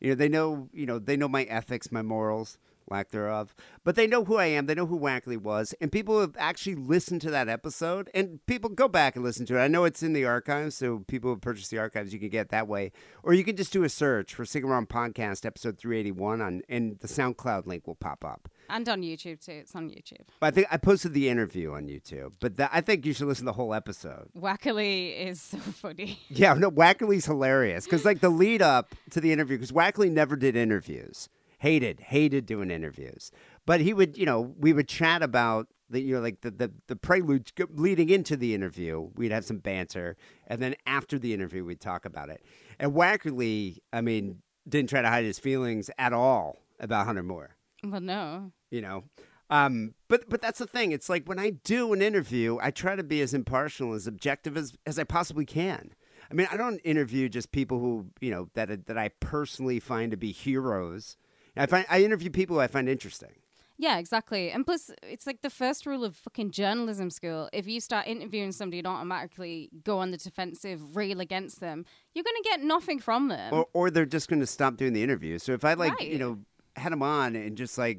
You 0.00 0.10
know, 0.10 0.14
they 0.16 0.28
know 0.28 0.68
you 0.74 0.84
know 0.84 0.98
they 0.98 1.16
know 1.16 1.28
my 1.28 1.44
ethics, 1.44 1.90
my 1.90 2.02
morals. 2.02 2.58
Lack 2.88 3.10
thereof. 3.10 3.54
But 3.84 3.96
they 3.96 4.06
know 4.06 4.24
who 4.24 4.36
I 4.36 4.46
am. 4.46 4.66
They 4.66 4.74
know 4.74 4.86
who 4.86 4.98
Wackerly 4.98 5.36
was, 5.36 5.74
and 5.80 5.90
people 5.90 6.20
have 6.20 6.36
actually 6.38 6.76
listened 6.76 7.20
to 7.22 7.30
that 7.30 7.48
episode. 7.48 8.10
And 8.14 8.44
people 8.46 8.70
go 8.70 8.88
back 8.88 9.16
and 9.16 9.24
listen 9.24 9.46
to 9.46 9.58
it. 9.58 9.62
I 9.62 9.68
know 9.68 9.84
it's 9.84 10.02
in 10.02 10.12
the 10.12 10.24
archives, 10.24 10.76
so 10.76 11.04
people 11.08 11.30
who 11.30 11.38
purchase 11.38 11.68
the 11.68 11.78
archives, 11.78 12.12
you 12.12 12.20
can 12.20 12.28
get 12.28 12.50
that 12.50 12.68
way, 12.68 12.92
or 13.22 13.34
you 13.34 13.44
can 13.44 13.56
just 13.56 13.72
do 13.72 13.84
a 13.84 13.88
search 13.88 14.34
for 14.34 14.44
Sick 14.44 14.62
and 14.62 14.70
Wrong 14.70 14.86
Podcast 14.86 15.44
episode 15.44 15.78
381 15.78 16.40
on, 16.40 16.62
and 16.68 16.98
the 17.00 17.08
SoundCloud 17.08 17.66
link 17.66 17.86
will 17.86 17.94
pop 17.94 18.24
up. 18.24 18.48
And 18.68 18.88
on 18.88 19.02
YouTube 19.02 19.44
too. 19.44 19.52
It's 19.52 19.74
on 19.76 19.90
YouTube. 19.90 20.26
I 20.42 20.50
think 20.50 20.66
I 20.70 20.76
posted 20.76 21.14
the 21.14 21.28
interview 21.28 21.72
on 21.72 21.86
YouTube, 21.86 22.32
but 22.40 22.56
that, 22.56 22.70
I 22.72 22.80
think 22.80 23.06
you 23.06 23.12
should 23.12 23.28
listen 23.28 23.44
to 23.44 23.50
the 23.50 23.52
whole 23.52 23.72
episode. 23.72 24.28
Wackerly 24.36 25.16
is 25.16 25.40
so 25.40 25.58
funny. 25.58 26.18
Yeah, 26.28 26.54
no, 26.54 26.70
Wackerly's 26.70 27.26
hilarious 27.26 27.84
because 27.84 28.04
like 28.04 28.20
the 28.20 28.28
lead 28.28 28.62
up 28.62 28.94
to 29.10 29.20
the 29.20 29.32
interview, 29.32 29.56
because 29.56 29.72
Wackerly 29.72 30.10
never 30.10 30.34
did 30.36 30.56
interviews, 30.56 31.28
hated 31.58 32.00
hated 32.00 32.46
doing 32.46 32.70
interviews, 32.70 33.30
but 33.64 33.80
he 33.80 33.92
would, 33.94 34.16
you 34.16 34.26
know, 34.26 34.54
we 34.58 34.72
would 34.72 34.88
chat 34.88 35.22
about 35.22 35.68
the 35.88 36.00
you 36.00 36.14
know 36.14 36.20
like 36.20 36.40
the 36.40 36.50
the, 36.50 36.72
the 36.88 36.96
prelude 36.96 37.50
leading 37.70 38.08
into 38.10 38.36
the 38.36 38.54
interview. 38.54 39.08
We'd 39.14 39.32
have 39.32 39.44
some 39.44 39.58
banter, 39.58 40.16
and 40.46 40.60
then 40.62 40.74
after 40.86 41.18
the 41.18 41.32
interview, 41.32 41.64
we'd 41.64 41.80
talk 41.80 42.04
about 42.04 42.28
it. 42.30 42.42
And 42.78 42.92
Wackerly, 42.92 43.78
I 43.92 44.00
mean, 44.00 44.42
didn't 44.68 44.90
try 44.90 45.02
to 45.02 45.08
hide 45.08 45.24
his 45.24 45.38
feelings 45.38 45.90
at 45.98 46.12
all 46.12 46.58
about 46.80 47.06
Hunter 47.06 47.22
Moore 47.22 47.56
Well, 47.84 48.00
no. 48.00 48.52
you 48.70 48.80
know 48.82 49.04
um 49.48 49.94
but 50.08 50.28
but 50.28 50.42
that's 50.42 50.58
the 50.58 50.66
thing 50.66 50.90
it's 50.90 51.08
like 51.08 51.24
when 51.26 51.38
i 51.38 51.50
do 51.50 51.92
an 51.92 52.02
interview 52.02 52.58
i 52.60 52.68
try 52.70 52.96
to 52.96 53.04
be 53.04 53.20
as 53.20 53.32
impartial 53.32 53.94
as 53.94 54.08
objective 54.08 54.56
as 54.56 54.74
as 54.84 54.98
i 54.98 55.04
possibly 55.04 55.44
can 55.46 55.94
i 56.28 56.34
mean 56.34 56.48
i 56.50 56.56
don't 56.56 56.78
interview 56.80 57.28
just 57.28 57.52
people 57.52 57.78
who 57.78 58.06
you 58.20 58.28
know 58.30 58.48
that 58.54 58.86
that 58.86 58.98
i 58.98 59.08
personally 59.20 59.78
find 59.78 60.10
to 60.10 60.16
be 60.16 60.32
heroes 60.32 61.16
i 61.56 61.66
find 61.66 61.86
i 61.90 62.02
interview 62.02 62.30
people 62.30 62.58
i 62.60 62.66
find 62.66 62.88
interesting 62.88 63.32
Yeah, 63.78 63.98
exactly. 63.98 64.50
And 64.50 64.64
plus, 64.64 64.90
it's 65.02 65.26
like 65.26 65.42
the 65.42 65.50
first 65.50 65.84
rule 65.84 66.02
of 66.02 66.16
fucking 66.16 66.50
journalism 66.50 67.10
school. 67.10 67.50
If 67.52 67.66
you 67.66 67.78
start 67.80 68.06
interviewing 68.06 68.52
somebody 68.52 68.78
and 68.78 68.86
automatically 68.86 69.68
go 69.84 69.98
on 69.98 70.12
the 70.12 70.16
defensive, 70.16 70.96
rail 70.96 71.20
against 71.20 71.60
them, 71.60 71.84
you're 72.14 72.24
going 72.24 72.42
to 72.42 72.48
get 72.48 72.60
nothing 72.62 72.98
from 73.00 73.28
them. 73.28 73.52
or 73.52 73.66
or 73.74 73.90
they're 73.90 74.06
just 74.18 74.30
going 74.30 74.40
to 74.40 74.46
stop 74.46 74.78
doing 74.78 74.94
the 74.94 75.02
interview 75.02 75.38
so 75.38 75.52
if 75.52 75.62
i 75.70 75.74
like 75.74 75.92
Right. 76.00 76.08
you 76.10 76.18
know 76.18 76.38
had 76.82 76.90
them 76.92 77.02
on 77.02 77.36
and 77.36 77.54
just 77.64 77.76
like 77.76 77.98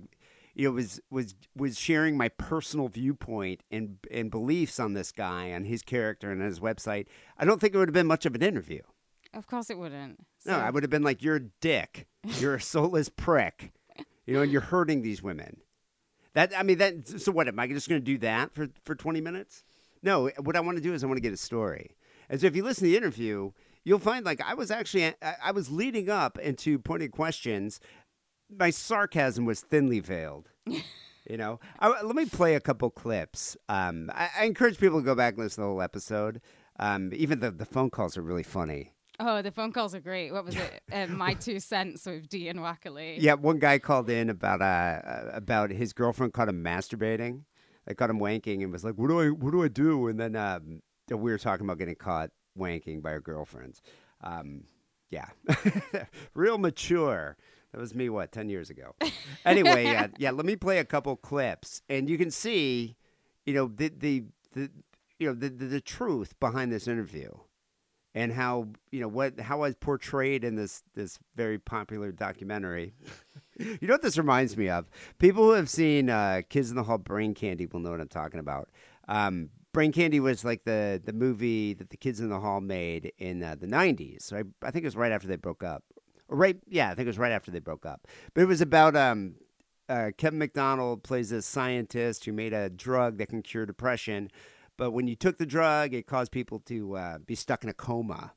you 0.55 0.64
know 0.68 0.72
was 0.82 0.99
was 1.12 1.36
was 1.55 1.78
sharing 1.80 2.18
my 2.18 2.30
personal 2.30 2.88
viewpoint 2.88 3.62
and 3.70 3.97
and 4.10 4.32
beliefs 4.32 4.80
on 4.80 4.93
this 4.95 5.12
guy 5.12 5.43
and 5.55 5.68
his 5.68 5.84
character 5.84 6.32
and 6.32 6.41
his 6.41 6.60
website 6.60 7.05
i 7.38 7.45
don't 7.45 7.62
think 7.62 7.76
it 7.76 7.78
would 7.78 7.89
have 7.89 7.99
been 8.01 8.08
much 8.16 8.26
of 8.26 8.34
an 8.34 8.41
interview 8.41 8.82
of 9.38 9.47
course 9.47 9.69
it 9.69 9.77
wouldn't. 9.77 10.19
No, 10.45 10.57
I 10.57 10.69
would 10.69 10.83
have 10.83 10.89
been 10.89 11.03
like, 11.03 11.21
"You're 11.21 11.35
a 11.38 11.49
dick. 11.61 12.07
You're 12.39 12.55
a 12.55 12.61
soulless 12.61 13.09
prick. 13.09 13.71
You 14.25 14.33
know, 14.33 14.41
and 14.41 14.51
you're 14.51 14.61
hurting 14.61 15.01
these 15.01 15.21
women." 15.21 15.57
That 16.33 16.53
I 16.57 16.63
mean, 16.63 16.77
that. 16.79 17.07
So 17.07 17.31
what? 17.31 17.47
Am 17.47 17.59
I 17.59 17.67
just 17.67 17.88
going 17.88 18.01
to 18.01 18.05
do 18.05 18.17
that 18.19 18.53
for 18.53 18.67
for 18.83 18.95
twenty 18.95 19.21
minutes? 19.21 19.63
No. 20.03 20.29
What 20.39 20.55
I 20.55 20.59
want 20.59 20.77
to 20.77 20.83
do 20.83 20.93
is 20.93 21.03
I 21.03 21.07
want 21.07 21.17
to 21.17 21.21
get 21.21 21.33
a 21.33 21.38
story. 21.38 21.95
And 22.29 22.41
so 22.41 22.47
if 22.47 22.55
you 22.55 22.63
listen 22.63 22.83
to 22.83 22.89
the 22.89 22.97
interview, 22.97 23.51
you'll 23.83 23.99
find 23.99 24.25
like 24.25 24.41
I 24.41 24.53
was 24.53 24.69
actually 24.69 25.05
I, 25.05 25.35
I 25.45 25.51
was 25.51 25.69
leading 25.71 26.09
up 26.09 26.38
into 26.39 26.79
pointed 26.79 27.11
questions. 27.11 27.79
My 28.49 28.69
sarcasm 28.69 29.45
was 29.45 29.61
thinly 29.61 29.99
veiled. 29.99 30.49
You 31.29 31.35
know, 31.35 31.59
I, 31.79 31.89
let 32.03 32.15
me 32.15 32.25
play 32.25 32.55
a 32.55 32.61
couple 32.61 32.89
clips. 32.89 33.57
Um, 33.67 34.09
I, 34.13 34.29
I 34.39 34.45
encourage 34.45 34.79
people 34.79 34.99
to 34.99 35.05
go 35.05 35.13
back 35.13 35.33
and 35.33 35.43
listen 35.43 35.61
to 35.61 35.65
the 35.65 35.67
whole 35.67 35.81
episode. 35.81 36.39
Um, 36.79 37.11
even 37.13 37.41
the 37.41 37.51
the 37.51 37.65
phone 37.65 37.89
calls 37.89 38.17
are 38.17 38.21
really 38.21 38.43
funny. 38.43 38.93
Oh, 39.20 39.41
the 39.41 39.51
phone 39.51 39.72
calls 39.72 39.95
are 39.95 39.99
great. 39.99 40.32
What 40.32 40.45
was 40.45 40.55
it? 40.55 40.82
Uh, 40.93 41.07
My 41.07 41.34
two 41.34 41.59
cents 41.59 42.05
with 42.05 42.30
D 42.30 42.47
and 42.47 42.59
Wackerly. 42.59 43.18
Yeah, 43.20 43.34
one 43.34 43.59
guy 43.59 43.78
called 43.78 44.09
in 44.09 44.30
about 44.30 44.61
uh 44.61 44.65
uh, 44.65 45.32
about 45.34 45.70
his 45.70 45.91
girlfriend 45.91 46.34
caught 46.34 46.47
him 46.47 46.63
masturbating. 46.63 47.41
They 47.86 47.93
caught 47.93 48.09
him 48.09 48.20
wanking 48.20 48.63
and 48.63 48.72
was 48.72 48.86
like, 48.86 48.95
"What 48.95 49.09
do 49.09 49.20
I 49.20 49.28
what 49.30 49.51
do 49.51 49.63
I 49.63 49.68
do?" 49.68 50.07
And 50.07 50.20
then 50.20 50.36
um, 50.36 50.82
we 51.09 51.32
were 51.32 51.38
talking 51.38 51.65
about 51.65 51.78
getting 51.78 51.95
caught 51.95 52.32
wanking 52.57 53.01
by 53.01 53.11
our 53.11 53.20
girlfriends. 53.20 53.82
Um, 54.22 54.63
yeah, 55.09 55.28
real 56.34 56.57
mature. 56.57 57.38
That 57.74 57.80
was 57.80 57.93
me. 57.93 58.09
What 58.09 58.32
ten 58.32 58.49
years 58.49 58.70
ago? 58.70 58.95
Anyway, 59.45 59.84
yeah, 59.86 60.07
yeah. 60.18 60.32
Let 60.32 60.45
me 60.45 60.55
play 60.55 60.80
a 60.80 60.86
couple 60.86 61.15
clips, 61.18 61.82
and 61.89 62.09
you 62.09 62.18
can 62.18 62.32
see, 62.32 62.95
you 63.45 63.53
know, 63.53 63.68
the 63.68 63.89
the, 63.89 64.24
the 64.53 64.70
you 65.20 65.28
know 65.28 65.34
the, 65.34 65.49
the 65.49 65.65
the 65.65 65.82
truth 65.82 66.39
behind 66.39 66.72
this 66.72 66.88
interview 66.88 67.30
and 68.18 68.34
how 68.34 68.68
you 68.89 68.99
know 68.99 69.07
what 69.07 69.39
how 69.39 69.57
I 69.57 69.68
was 69.68 69.76
portrayed 69.76 70.43
in 70.43 70.55
this 70.55 70.82
this 70.95 71.20
very 71.36 71.59
popular 71.59 72.11
documentary. 72.11 72.95
you 73.59 73.78
know 73.88 73.93
what 73.93 74.01
this 74.01 74.18
reminds 74.18 74.57
me 74.57 74.70
of? 74.70 74.89
People 75.20 75.43
who 75.43 75.51
have 75.51 75.70
seen 75.70 76.09
uh, 76.09 76.41
Kids 76.49 76.72
in 76.72 76.76
the 76.76 76.84
Hall 76.84 76.97
Brain 76.97 77.36
Candy 77.36 77.68
will 77.68 77.80
know 77.80 77.91
what 77.91 78.01
I'm 78.01 78.07
talking 78.07 78.39
about. 78.39 78.70
Um, 79.07 79.49
Brain 79.72 79.91
Candy 79.91 80.20
was 80.20 80.43
like 80.43 80.63
the 80.63 80.99
the 81.05 81.13
movie 81.13 81.76
that 81.76 81.91
the 81.91 81.97
Kids 81.97 82.20
in 82.20 82.30
the 82.30 82.39
Hall 82.39 82.59
made 82.59 83.13
in 83.20 83.43
uh, 83.43 83.53
the 83.53 83.68
'90s. 83.68 84.24
So 84.24 84.38
I, 84.38 84.43
I 84.63 84.72
think 84.72 84.84
it 84.84 84.88
was 84.88 84.95
right 84.95 85.11
after 85.11 85.28
they 85.28 85.36
broke 85.36 85.63
up. 85.63 85.84
Or 86.28 86.38
right, 86.38 86.57
yeah, 86.68 86.89
I 86.89 86.95
think 86.95 87.05
it 87.05 87.09
was 87.09 87.20
right 87.20 87.32
after 87.32 87.51
they 87.51 87.59
broke 87.59 87.86
up. 87.86 88.07
But 88.34 88.41
it 88.41 88.47
was 88.47 88.61
about 88.61 88.95
um, 88.95 89.36
uh, 89.88 90.09
Kevin 90.18 90.39
McDonald 90.39 91.03
plays 91.03 91.32
a 91.32 91.43
scientist 91.43 92.26
who 92.26 92.34
made 92.34 92.51
a 92.51 92.68
drug 92.72 93.20
that 93.20 93.30
can 93.30 93.43
cure 93.43 93.68
depression. 93.68 94.32
But 94.78 94.91
when 94.91 95.07
you 95.07 95.15
took 95.15 95.38
the 95.38 95.45
drug, 95.45 95.93
it 95.93 96.07
caused 96.07 96.32
people 96.32 96.59
to 96.67 96.95
uh, 96.95 97.17
be 97.19 97.36
stuck 97.36 97.63
in 97.63 97.69
a 97.69 97.73
coma. 97.73 98.34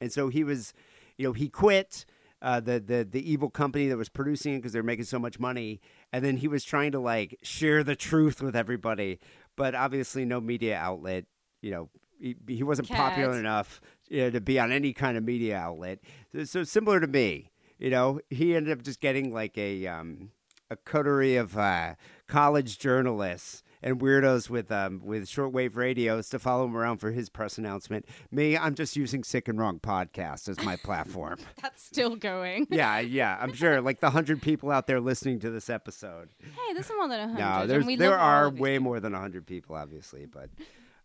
And 0.00 0.12
so 0.12 0.28
he 0.28 0.44
was, 0.44 0.74
you 1.16 1.26
know, 1.26 1.32
he 1.32 1.48
quit 1.48 2.04
uh, 2.40 2.60
the, 2.60 2.78
the 2.78 3.08
the 3.10 3.30
evil 3.30 3.50
company 3.50 3.88
that 3.88 3.96
was 3.96 4.08
producing 4.08 4.54
it 4.54 4.58
because 4.58 4.72
they're 4.72 4.82
making 4.82 5.06
so 5.06 5.18
much 5.18 5.40
money. 5.40 5.80
And 6.12 6.24
then 6.24 6.36
he 6.36 6.48
was 6.48 6.62
trying 6.62 6.92
to 6.92 7.00
like 7.00 7.38
share 7.42 7.82
the 7.82 7.96
truth 7.96 8.40
with 8.40 8.54
everybody, 8.54 9.18
but 9.56 9.74
obviously 9.74 10.24
no 10.24 10.40
media 10.40 10.76
outlet, 10.76 11.24
you 11.62 11.70
know, 11.70 11.88
he, 12.20 12.36
he 12.46 12.62
wasn't 12.62 12.88
popular 12.88 13.38
enough 13.38 13.80
you 14.08 14.22
know, 14.22 14.30
to 14.30 14.40
be 14.40 14.58
on 14.58 14.72
any 14.72 14.92
kind 14.92 15.16
of 15.16 15.24
media 15.24 15.56
outlet. 15.56 16.00
So, 16.32 16.44
so 16.44 16.64
similar 16.64 17.00
to 17.00 17.06
me, 17.06 17.50
you 17.78 17.90
know, 17.90 18.20
he 18.30 18.54
ended 18.54 18.76
up 18.76 18.84
just 18.84 19.00
getting 19.00 19.32
like 19.32 19.56
a 19.58 19.86
um, 19.86 20.30
a 20.70 20.76
coterie 20.76 21.36
of 21.36 21.56
uh, 21.56 21.94
college 22.26 22.78
journalists 22.78 23.62
and 23.82 24.00
weirdos 24.00 24.50
with 24.50 24.70
um, 24.72 25.00
with 25.04 25.24
shortwave 25.26 25.76
radios 25.76 26.28
to 26.30 26.38
follow 26.38 26.64
him 26.64 26.76
around 26.76 26.98
for 26.98 27.10
his 27.10 27.28
press 27.28 27.58
announcement. 27.58 28.06
Me, 28.30 28.56
I'm 28.56 28.74
just 28.74 28.96
using 28.96 29.22
Sick 29.24 29.48
and 29.48 29.58
Wrong 29.58 29.78
podcast 29.80 30.48
as 30.48 30.62
my 30.64 30.76
platform. 30.76 31.38
That's 31.62 31.82
still 31.82 32.16
going. 32.16 32.66
yeah, 32.70 32.98
yeah, 33.00 33.38
I'm 33.40 33.52
sure. 33.52 33.80
Like 33.80 34.00
the 34.00 34.10
hundred 34.10 34.42
people 34.42 34.70
out 34.70 34.86
there 34.86 35.00
listening 35.00 35.38
to 35.40 35.50
this 35.50 35.70
episode. 35.70 36.30
Hey, 36.40 36.72
there's 36.74 36.90
more 36.96 37.08
than 37.08 37.20
a 37.20 37.28
hundred. 37.28 37.86
No, 37.86 37.96
there 37.96 38.18
are 38.18 38.50
way 38.50 38.78
more 38.78 39.00
than 39.00 39.12
hundred 39.12 39.46
people, 39.46 39.76
obviously, 39.76 40.26
but 40.26 40.50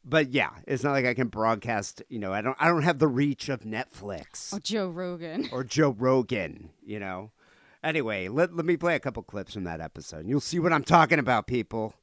but 0.06 0.32
yeah, 0.32 0.52
it's 0.68 0.84
not 0.84 0.92
like 0.92 1.06
I 1.06 1.14
can 1.14 1.28
broadcast. 1.28 2.02
You 2.10 2.20
know, 2.20 2.34
I 2.34 2.42
don't 2.42 2.58
I 2.60 2.68
don't 2.68 2.84
have 2.84 3.00
the 3.00 3.08
reach 3.08 3.50
of 3.50 3.62
Netflix 3.62 4.54
Or 4.54 4.60
Joe 4.60 4.90
Rogan. 4.90 5.48
or 5.52 5.64
Joe 5.64 5.92
Rogan. 5.98 6.70
You 6.86 7.00
know. 7.00 7.32
Anyway, 7.84 8.30
let 8.30 8.56
let 8.56 8.66
me 8.66 8.78
play 8.78 8.96
a 8.96 9.00
couple 9.00 9.22
clips 9.24 9.54
from 9.54 9.66
that 9.66 9.82
episode. 9.82 10.26
You'll 10.28 10.40
see 10.40 10.60
what 10.60 10.72
I'm 10.74 10.84
talking 10.86 11.20
about, 11.20 11.48
people. 11.48 11.94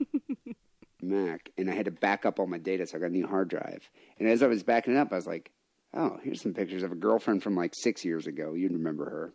Mac, 1.02 1.50
and 1.56 1.70
I 1.70 1.74
had 1.74 1.84
to 1.84 1.90
back 1.90 2.26
up 2.26 2.38
all 2.40 2.46
my 2.46 2.58
data, 2.58 2.86
so 2.86 2.96
I 2.96 3.00
got 3.00 3.06
a 3.06 3.12
new 3.12 3.26
hard 3.26 3.48
drive. 3.48 3.88
And 4.18 4.28
as 4.28 4.42
I 4.42 4.46
was 4.48 4.62
backing 4.62 4.94
it 4.94 4.98
up, 4.98 5.12
I 5.12 5.16
was 5.16 5.26
like, 5.26 5.50
"Oh, 5.94 6.18
here's 6.22 6.42
some 6.42 6.54
pictures 6.54 6.82
of 6.82 6.90
a 6.92 6.96
girlfriend 6.96 7.42
from 7.42 7.54
like 7.54 7.72
six 7.76 8.04
years 8.04 8.26
ago. 8.26 8.54
You'd 8.54 8.72
remember 8.72 9.04
her." 9.08 9.32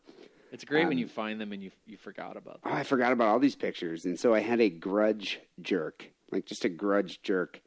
It's 0.51 0.66
great 0.66 0.84
when 0.84 0.93
Um, 0.97 0.99
you 0.99 1.07
find 1.07 1.39
them 1.41 1.51
and 1.51 1.64
you 1.64 1.72
you 1.86 1.97
forgot 1.97 2.36
about 2.38 2.61
them. 2.61 2.72
Oh. 2.72 2.76
I 2.76 2.84
forgot 2.84 3.11
about 3.14 3.30
all 3.30 3.39
these 3.39 3.55
pictures, 3.55 4.05
and 4.05 4.20
so 4.20 4.34
I 4.34 4.41
had 4.41 4.59
a 4.59 4.70
grudge 4.70 5.39
jerk, 5.61 6.11
like 6.32 6.45
just 6.45 6.66
a 6.66 6.70
grudge 6.70 7.22
jerk, 7.24 7.61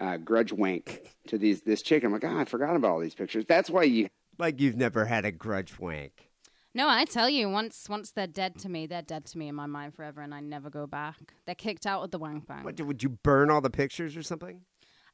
uh, 0.00 0.16
grudge 0.16 0.52
wank 0.52 1.02
to 1.28 1.38
these 1.38 1.62
this 1.62 1.82
chick. 1.82 2.02
I'm 2.04 2.12
like, 2.12 2.24
oh, 2.24 2.36
I 2.38 2.44
forgot 2.44 2.74
about 2.76 2.90
all 2.90 3.00
these 3.00 3.14
pictures. 3.14 3.44
That's 3.46 3.70
why 3.70 3.84
you 3.84 4.08
like 4.38 4.60
you've 4.60 4.76
never 4.76 5.04
had 5.04 5.24
a 5.24 5.30
grudge 5.32 5.78
wank. 5.78 6.25
No, 6.76 6.90
I 6.90 7.06
tell 7.06 7.30
you, 7.30 7.48
once 7.48 7.88
once 7.88 8.10
they're 8.10 8.26
dead 8.26 8.58
to 8.58 8.68
me, 8.68 8.86
they're 8.86 9.00
dead 9.00 9.24
to 9.26 9.38
me 9.38 9.48
in 9.48 9.54
my 9.54 9.64
mind 9.64 9.94
forever, 9.94 10.20
and 10.20 10.34
I 10.34 10.40
never 10.40 10.68
go 10.68 10.86
back. 10.86 11.32
They're 11.46 11.54
kicked 11.54 11.86
out 11.86 12.02
of 12.02 12.10
the 12.10 12.18
wank 12.18 12.46
bank. 12.46 12.66
What 12.66 12.78
would 12.78 13.02
you 13.02 13.08
burn 13.08 13.50
all 13.50 13.62
the 13.62 13.70
pictures 13.70 14.14
or 14.14 14.22
something? 14.22 14.60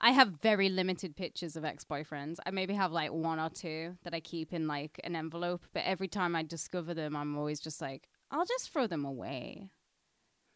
I 0.00 0.10
have 0.10 0.40
very 0.42 0.68
limited 0.68 1.14
pictures 1.14 1.54
of 1.54 1.64
ex 1.64 1.84
boyfriends. 1.84 2.38
I 2.44 2.50
maybe 2.50 2.74
have 2.74 2.90
like 2.90 3.12
one 3.12 3.38
or 3.38 3.48
two 3.48 3.96
that 4.02 4.12
I 4.12 4.18
keep 4.18 4.52
in 4.52 4.66
like 4.66 5.00
an 5.04 5.14
envelope, 5.14 5.64
but 5.72 5.84
every 5.86 6.08
time 6.08 6.34
I 6.34 6.42
discover 6.42 6.94
them, 6.94 7.14
I'm 7.14 7.38
always 7.38 7.60
just 7.60 7.80
like, 7.80 8.08
I'll 8.32 8.44
just 8.44 8.72
throw 8.72 8.88
them 8.88 9.04
away. 9.04 9.70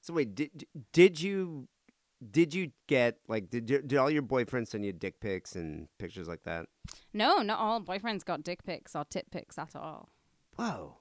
So 0.01 0.13
wait, 0.13 0.35
did 0.35 0.67
did 0.93 1.21
you 1.21 1.69
did 2.33 2.53
you 2.53 2.73
get 2.89 3.19
like 3.29 3.49
did 3.49 3.67
did 3.67 3.95
all 3.95 4.11
your 4.11 4.25
boyfriends 4.25 4.71
send 4.71 4.85
you 4.85 4.93
dick 4.93 5.21
pics 5.21 5.55
and 5.55 5.87
pictures 6.01 6.27
like 6.27 6.43
that? 6.43 6.67
No, 7.13 7.43
not 7.43 7.61
all 7.61 7.81
boyfriends 7.81 8.25
got 8.25 8.43
dick 8.43 8.65
pics 8.65 8.97
or 8.97 9.05
tit 9.05 9.31
pics 9.31 9.57
at 9.57 9.77
all. 9.77 10.09
Whoa. 10.57 10.97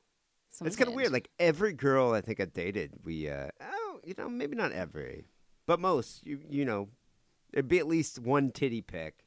Some 0.51 0.67
it's 0.67 0.75
kind 0.75 0.87
of 0.87 0.93
weird. 0.93 1.11
Like 1.11 1.29
every 1.39 1.73
girl 1.73 2.11
I 2.11 2.21
think 2.21 2.39
I 2.39 2.45
dated, 2.45 2.93
we 3.03 3.29
uh 3.29 3.49
oh, 3.61 3.99
you 4.03 4.13
know, 4.17 4.29
maybe 4.29 4.55
not 4.55 4.71
every, 4.71 5.25
but 5.65 5.79
most, 5.79 6.25
you 6.25 6.39
you 6.49 6.63
know, 6.63 6.89
there'd 7.51 7.67
be 7.67 7.79
at 7.79 7.87
least 7.87 8.19
one 8.19 8.51
titty 8.51 8.81
pic. 8.81 9.25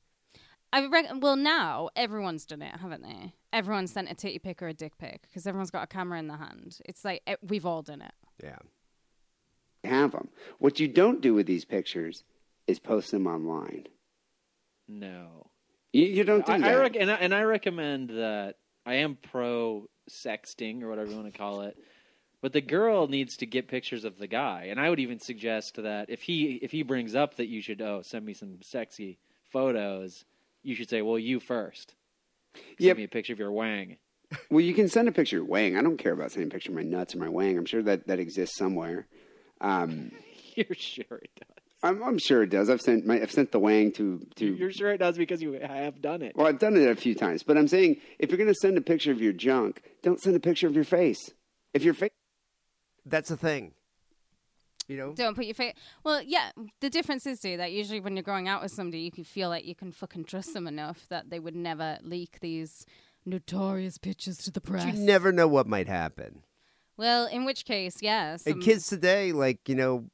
I 0.72 0.87
reckon. 0.87 1.20
Well, 1.20 1.37
now 1.37 1.91
everyone's 1.97 2.45
done 2.45 2.62
it, 2.62 2.76
haven't 2.76 3.03
they? 3.03 3.35
Everyone's 3.53 3.93
sent 3.93 4.11
a 4.11 4.14
titty 4.14 4.39
pic 4.39 4.62
or 4.62 4.68
a 4.68 4.74
dick 4.74 4.99
pic 4.99 5.22
because 5.22 5.47
everyone's 5.47 5.70
got 5.70 5.85
a 5.85 5.87
camera 5.87 6.18
in 6.18 6.29
their 6.29 6.37
hand. 6.37 6.79
It's 6.85 7.05
like 7.05 7.22
eh, 7.26 7.37
we've 7.43 7.66
all 7.66 7.83
done 7.83 8.03
it. 8.03 8.12
Yeah. 8.43 8.59
have 9.85 10.12
them. 10.12 10.29
What 10.59 10.79
you 10.81 10.89
don't 10.89 11.20
do 11.20 11.35
with 11.35 11.47
these 11.47 11.64
pictures 11.64 12.24
is 12.66 12.79
post 12.79 13.11
them 13.11 13.26
online. 13.26 13.87
No. 14.87 15.51
You, 15.93 16.05
you 16.05 16.24
don't 16.24 16.45
do 16.45 16.53
I, 16.53 16.59
that. 16.59 16.70
I 16.70 16.74
rec- 16.74 16.97
and, 16.97 17.11
I, 17.11 17.14
and 17.14 17.35
I 17.35 17.43
recommend 17.43 18.11
that 18.11 18.57
I 18.85 18.95
am 18.97 19.16
pro 19.16 19.87
sexting 20.09 20.83
or 20.83 20.89
whatever 20.89 21.11
you 21.11 21.17
want 21.17 21.33
to 21.33 21.39
call 21.39 21.63
it. 21.63 21.77
But 22.41 22.53
the 22.53 22.61
girl 22.61 23.09
needs 23.09 23.37
to 23.39 23.47
get 23.47 23.67
pictures 23.69 24.05
of 24.05 24.17
the 24.19 24.29
guy, 24.29 24.69
and 24.71 24.79
I 24.81 24.89
would 24.91 25.01
even 25.01 25.19
suggest 25.19 25.75
that 25.83 26.09
if 26.09 26.23
he 26.23 26.53
if 26.63 26.71
he 26.71 26.83
brings 26.83 27.15
up 27.15 27.37
that 27.37 27.49
you 27.49 27.61
should 27.63 27.83
oh 27.83 28.03
send 28.03 28.25
me 28.25 28.33
some 28.35 28.59
sexy 28.63 29.19
photos, 29.51 30.25
you 30.63 30.75
should 30.75 30.89
say 30.89 31.03
well 31.03 31.19
you 31.19 31.41
first. 31.41 31.95
Send 32.55 32.65
Yep. 32.79 32.97
me 32.97 33.05
a 33.05 33.09
picture 33.09 33.33
of 33.33 33.39
your 33.39 33.53
wang. 33.53 33.97
Well, 34.51 34.61
you 34.61 34.75
can 34.75 34.89
send 34.89 35.09
a 35.09 35.13
picture 35.13 35.41
of 35.41 35.49
Wang. 35.49 35.77
I 35.79 35.81
don't 35.83 35.97
care 35.97 36.13
about 36.13 36.33
sending 36.33 36.51
a 36.51 36.53
picture 36.53 36.71
of 36.71 36.77
my 36.77 36.83
nuts 36.83 37.15
or 37.15 37.19
my 37.19 37.31
Wang. 37.31 37.57
I'm 37.57 37.65
sure 37.65 37.83
that 37.85 38.07
that 38.09 38.19
exists 38.19 38.57
somewhere. 38.59 39.07
Um, 39.63 40.13
You're 40.55 40.75
sure 40.75 41.07
it 41.23 41.31
does. 41.35 41.58
I'm, 41.83 42.03
I'm 42.03 42.18
sure 42.18 42.43
it 42.43 42.51
does. 42.51 42.68
I've 42.68 42.81
sent 42.81 43.07
my 43.07 43.20
I've 43.20 43.31
sent 43.31 43.53
the 43.53 43.59
Wang 43.59 43.93
to 43.93 44.26
to. 44.37 44.55
You're 44.55 44.72
sure 44.72 44.91
it 44.91 44.99
does 44.99 45.16
because 45.16 45.41
you 45.41 45.53
have 45.53 46.01
done 46.03 46.22
it. 46.22 46.33
Well, 46.35 46.47
I've 46.47 46.59
done 46.59 46.76
it 46.76 46.89
a 46.89 46.97
few 46.97 47.14
times, 47.14 47.43
but 47.43 47.57
I'm 47.57 47.68
saying 47.68 47.99
if 48.18 48.31
you're 48.31 48.39
going 48.39 48.49
to 48.49 48.55
send 48.55 48.76
a 48.76 48.81
picture 48.81 49.12
of 49.12 49.20
your 49.20 49.33
junk, 49.33 49.83
don't 50.03 50.20
send 50.20 50.35
a 50.35 50.41
picture 50.41 50.66
of 50.66 50.74
your 50.74 50.85
face. 50.85 51.31
If 51.74 51.85
your 51.85 51.95
face, 51.95 52.11
That's 53.07 53.29
the 53.29 53.37
thing. 53.37 53.72
You 54.89 54.97
know, 54.97 55.12
Don't 55.12 55.37
put 55.37 55.45
your 55.45 55.55
face. 55.55 55.74
Well, 56.03 56.22
yeah. 56.22 56.51
The 56.81 56.89
difference 56.89 57.26
is, 57.26 57.41
do 57.41 57.59
that 57.59 57.72
usually 57.72 58.01
when 58.01 58.16
you're 58.16 58.22
going 58.22 58.49
out 58.49 58.62
with 58.62 58.72
somebody, 58.72 59.03
you 59.03 59.11
can 59.11 59.22
feel 59.22 59.51
like 59.51 59.66
you 59.66 59.74
can 59.74 59.93
fucking 59.93 60.24
trust 60.24 60.55
them 60.55 60.66
enough 60.66 61.07
that 61.11 61.29
they 61.29 61.39
would 61.39 61.55
never 61.55 61.99
leak 62.03 62.41
these 62.41 62.87
notorious 63.26 63.99
pictures 63.99 64.39
to 64.39 64.51
the 64.51 64.62
press. 64.62 64.87
you 64.87 64.95
never 64.95 65.31
know 65.31 65.47
what 65.47 65.66
might 65.66 65.89
happen. 65.89 66.43
Well, 66.97 67.26
in 67.26 67.45
which 67.45 67.66
case, 67.66 67.99
yes. 68.01 68.47
And 68.47 68.62
kids 68.62 68.89
today, 68.89 69.33
like 69.33 69.68
you 69.68 69.74
know, 69.74 70.07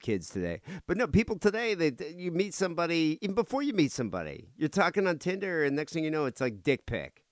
kids 0.00 0.30
today, 0.30 0.60
but 0.86 0.96
no, 0.96 1.06
people 1.06 1.38
today, 1.38 1.74
they 1.74 1.92
you 2.16 2.30
meet 2.30 2.54
somebody 2.54 3.18
even 3.22 3.34
before 3.34 3.62
you 3.62 3.72
meet 3.72 3.92
somebody, 3.92 4.48
you're 4.56 4.68
talking 4.68 5.06
on 5.06 5.18
Tinder, 5.18 5.64
and 5.64 5.76
next 5.76 5.92
thing 5.92 6.04
you 6.04 6.10
know, 6.10 6.24
it's 6.24 6.40
like 6.40 6.62
dick 6.62 6.86
pic. 6.86 7.22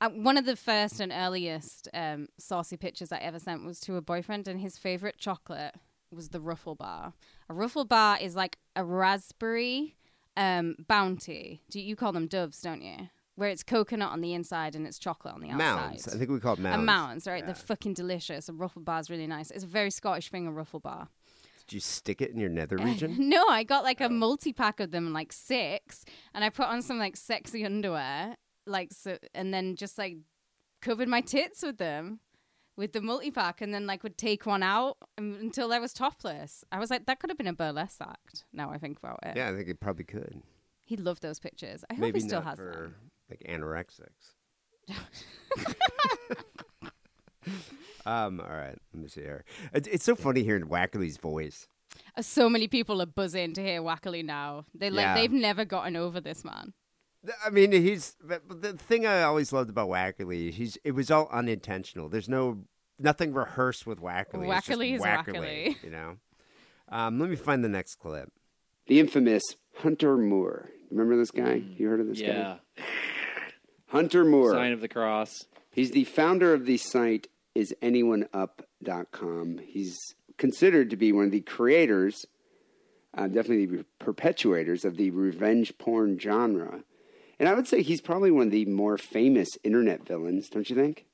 Uh, 0.00 0.10
one 0.10 0.36
of 0.36 0.46
the 0.46 0.54
first 0.56 1.00
and 1.00 1.12
earliest 1.12 1.88
um, 1.92 2.28
saucy 2.38 2.76
pictures 2.76 3.10
I 3.10 3.18
ever 3.18 3.40
sent 3.40 3.64
was 3.64 3.80
to 3.80 3.96
a 3.96 4.00
boyfriend, 4.00 4.46
and 4.46 4.60
his 4.60 4.78
favorite 4.78 5.18
chocolate 5.18 5.74
was 6.10 6.28
the 6.28 6.40
Ruffle 6.40 6.74
Bar. 6.74 7.14
A 7.48 7.54
Ruffle 7.54 7.84
Bar 7.84 8.18
is 8.20 8.36
like 8.36 8.58
a 8.76 8.84
raspberry 8.84 9.96
um, 10.36 10.76
bounty. 10.86 11.62
Do 11.68 11.80
you 11.80 11.96
call 11.96 12.12
them 12.12 12.28
doves, 12.28 12.60
don't 12.60 12.82
you? 12.82 13.08
Where 13.34 13.50
it's 13.50 13.62
coconut 13.62 14.10
on 14.10 14.20
the 14.20 14.34
inside 14.34 14.74
and 14.74 14.86
it's 14.86 14.98
chocolate 14.98 15.34
on 15.34 15.40
the 15.40 15.50
outside. 15.50 15.58
Mounds, 15.58 16.08
I 16.08 16.16
think 16.16 16.30
we 16.30 16.40
call 16.40 16.54
it 16.54 16.60
mounds. 16.60 16.78
A 16.78 16.82
mounds, 16.82 17.26
right? 17.26 17.44
They're 17.44 17.54
fucking 17.54 17.94
delicious. 17.94 18.48
A 18.48 18.52
Ruffle 18.52 18.82
Bar 18.82 19.00
is 19.00 19.10
really 19.10 19.26
nice. 19.26 19.50
It's 19.50 19.64
a 19.64 19.68
very 19.68 19.90
Scottish 19.90 20.28
thing, 20.30 20.46
a 20.46 20.52
Ruffle 20.52 20.80
Bar. 20.80 21.08
Did 21.68 21.74
you 21.76 21.80
stick 21.80 22.22
it 22.22 22.30
in 22.30 22.38
your 22.38 22.48
nether 22.48 22.76
region? 22.78 23.28
no, 23.28 23.46
I 23.48 23.62
got 23.62 23.84
like 23.84 24.00
a 24.00 24.08
multi 24.08 24.52
pack 24.54 24.80
of 24.80 24.90
them, 24.90 25.12
like 25.12 25.32
six, 25.32 26.04
and 26.34 26.42
I 26.42 26.48
put 26.48 26.66
on 26.66 26.80
some 26.82 26.98
like 26.98 27.14
sexy 27.16 27.64
underwear, 27.64 28.36
like 28.66 28.88
so, 28.92 29.18
and 29.34 29.52
then 29.52 29.76
just 29.76 29.98
like 29.98 30.16
covered 30.80 31.08
my 31.08 31.20
tits 31.20 31.62
with 31.62 31.76
them, 31.76 32.20
with 32.76 32.94
the 32.94 33.02
multi 33.02 33.30
pack, 33.30 33.60
and 33.60 33.74
then 33.74 33.86
like 33.86 34.02
would 34.02 34.16
take 34.16 34.46
one 34.46 34.62
out 34.62 34.96
um, 35.18 35.36
until 35.40 35.70
I 35.72 35.78
was 35.78 35.92
topless. 35.92 36.64
I 36.72 36.78
was 36.78 36.88
like, 36.90 37.04
that 37.04 37.20
could 37.20 37.28
have 37.28 37.36
been 37.36 37.46
a 37.46 37.52
burlesque 37.52 38.00
act. 38.00 38.44
Now 38.52 38.70
I 38.70 38.78
think 38.78 38.98
about 38.98 39.18
it. 39.24 39.36
yeah, 39.36 39.50
I 39.50 39.54
think 39.54 39.68
it 39.68 39.78
probably 39.78 40.04
could. 40.04 40.40
he 40.84 40.96
loved 40.96 41.20
those 41.22 41.38
pictures. 41.38 41.84
I 41.90 41.94
hope 41.94 42.00
Maybe 42.00 42.20
he 42.20 42.28
still 42.28 42.40
not 42.40 42.48
has 42.48 42.58
for 42.58 42.72
them. 42.72 42.94
like 43.28 43.42
anorexics. 43.46 44.32
um. 48.06 48.40
All 48.40 48.46
right. 48.56 48.76
Let 48.94 49.02
me 49.02 49.08
see 49.08 49.22
here. 49.22 49.44
It's, 49.72 49.88
it's 49.88 50.04
so 50.04 50.14
funny 50.14 50.42
hearing 50.42 50.64
Wackerly's 50.64 51.16
voice. 51.16 51.68
Uh, 52.16 52.22
So 52.22 52.48
many 52.48 52.68
people 52.68 53.00
are 53.02 53.06
buzzing 53.06 53.54
to 53.54 53.62
hear 53.62 53.80
Wackerly 53.82 54.24
now. 54.24 54.64
They 54.74 54.90
like 54.90 55.04
Yeah. 55.04 55.14
they've 55.14 55.32
never 55.32 55.64
gotten 55.64 55.96
over 55.96 56.20
this 56.20 56.44
man. 56.44 56.72
I 57.44 57.50
mean, 57.50 57.72
he's 57.72 58.16
but 58.22 58.46
but 58.48 58.62
the 58.62 58.72
thing 58.74 59.06
I 59.06 59.22
always 59.22 59.52
loved 59.52 59.70
about 59.70 59.88
Wackerly. 59.88 60.50
He's 60.52 60.78
it 60.84 60.92
was 60.92 61.10
all 61.10 61.28
unintentional. 61.32 62.08
There's 62.08 62.28
no 62.28 62.64
nothing 62.98 63.32
rehearsed 63.34 63.86
with 63.86 64.00
Wackerly. 64.00 64.48
It's 64.56 64.66
just 64.66 64.78
Wackerly 64.78 64.94
is 64.94 65.02
Wackerly, 65.02 65.34
Wackerly. 65.76 65.82
You 65.82 65.90
know. 65.90 66.16
Um. 66.90 67.18
Let 67.18 67.28
me 67.30 67.36
find 67.36 67.64
the 67.64 67.68
next 67.68 67.96
clip. 67.96 68.30
the 68.86 69.00
infamous 69.00 69.42
Hunter 69.78 70.16
Moore. 70.16 70.70
Remember 70.90 71.16
this 71.16 71.30
guy? 71.30 71.54
You 71.76 71.88
heard 71.88 72.00
of 72.00 72.06
this 72.06 72.20
guy? 72.20 72.26
Yeah. 72.28 72.56
guy? 72.76 72.82
Hunter 73.88 74.24
Moore. 74.24 74.52
Sign 74.52 74.72
of 74.72 74.80
the 74.80 74.88
cross. 74.88 75.46
He's 75.70 75.90
the 75.90 76.04
founder 76.04 76.54
of 76.54 76.66
the 76.66 76.76
site 76.76 77.28
isanyoneup.com. 77.58 79.58
He's 79.66 79.96
considered 80.36 80.90
to 80.90 80.96
be 80.96 81.12
one 81.12 81.26
of 81.26 81.30
the 81.30 81.40
creators, 81.40 82.24
uh, 83.16 83.26
definitely 83.28 83.66
the 83.66 83.84
perpetuators 84.00 84.84
of 84.84 84.96
the 84.96 85.10
revenge 85.10 85.76
porn 85.78 86.18
genre. 86.18 86.82
And 87.38 87.48
I 87.48 87.54
would 87.54 87.68
say 87.68 87.82
he's 87.82 88.00
probably 88.00 88.30
one 88.30 88.46
of 88.46 88.52
the 88.52 88.66
more 88.66 88.98
famous 88.98 89.48
internet 89.62 90.06
villains, 90.06 90.48
don't 90.48 90.68
you 90.68 90.76
think? 90.76 91.06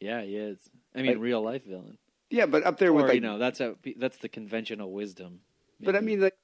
Yeah, 0.00 0.22
he 0.22 0.36
is. 0.36 0.58
I 0.94 0.98
mean, 1.02 1.12
Like- 1.12 1.20
real 1.20 1.42
life 1.42 1.64
villain. 1.64 1.98
Yeah, 2.30 2.46
but 2.46 2.64
up 2.64 2.78
there 2.78 2.94
with 2.94 3.06
like, 3.06 3.14
you 3.16 3.20
know, 3.20 3.36
that's 3.36 3.60
a 3.60 3.76
that's 3.98 4.16
the 4.18 4.28
conventional 4.30 4.90
wisdom. 4.90 5.40
but 5.80 5.94
I 5.94 6.00
mean, 6.00 6.20
like, 6.20 6.34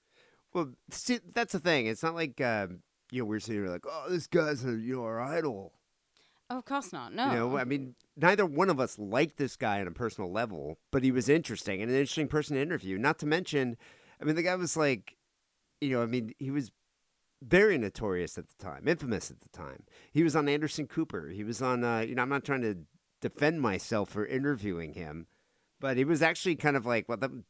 Well, 0.52 0.74
see, 0.90 1.18
that's 1.32 1.54
the 1.54 1.60
thing. 1.60 1.86
It's 1.86 2.02
not 2.02 2.14
like 2.14 2.38
uh, 2.42 2.66
you 3.10 3.22
know 3.22 3.24
we're 3.24 3.40
sitting 3.40 3.62
here 3.62 3.70
like, 3.72 3.86
oh, 3.88 4.04
this 4.10 4.26
guy's 4.26 4.66
a, 4.66 4.72
you 4.72 4.96
know, 4.96 5.04
our 5.04 5.18
idol. 5.18 5.72
Of 6.50 6.64
course 6.64 6.92
not. 6.92 7.12
No. 7.12 7.28
You 7.30 7.36
know, 7.36 7.58
I 7.58 7.64
mean, 7.64 7.94
neither 8.16 8.46
one 8.46 8.70
of 8.70 8.80
us 8.80 8.98
liked 8.98 9.36
this 9.36 9.56
guy 9.56 9.80
on 9.80 9.86
a 9.86 9.90
personal 9.92 10.32
level, 10.32 10.78
but 10.90 11.02
he 11.02 11.10
was 11.12 11.28
interesting 11.28 11.82
and 11.82 11.90
an 11.90 11.96
interesting 11.96 12.28
person 12.28 12.56
to 12.56 12.62
interview. 12.62 12.96
Not 12.96 13.18
to 13.18 13.26
mention, 13.26 13.76
I 14.20 14.24
mean, 14.24 14.34
the 14.34 14.42
guy 14.42 14.54
was 14.54 14.76
like, 14.76 15.16
you 15.80 15.90
know, 15.90 16.02
I 16.02 16.06
mean, 16.06 16.32
he 16.38 16.50
was 16.50 16.70
very 17.42 17.76
notorious 17.78 18.38
at 18.38 18.48
the 18.48 18.54
time, 18.64 18.88
infamous 18.88 19.30
at 19.30 19.40
the 19.40 19.48
time. 19.50 19.84
He 20.10 20.22
was 20.22 20.34
on 20.34 20.48
Anderson 20.48 20.86
Cooper. 20.86 21.28
He 21.28 21.44
was 21.44 21.60
on, 21.60 21.84
uh, 21.84 22.00
you 22.00 22.14
know, 22.14 22.22
I'm 22.22 22.28
not 22.30 22.44
trying 22.44 22.62
to 22.62 22.78
defend 23.20 23.60
myself 23.60 24.08
for 24.10 24.24
interviewing 24.26 24.94
him, 24.94 25.26
but 25.80 25.96
he 25.98 26.04
was 26.04 26.22
actually 26.22 26.56
kind 26.56 26.76
of 26.76 26.86
like, 26.86 27.08
well, 27.08 27.18
the, 27.18 27.44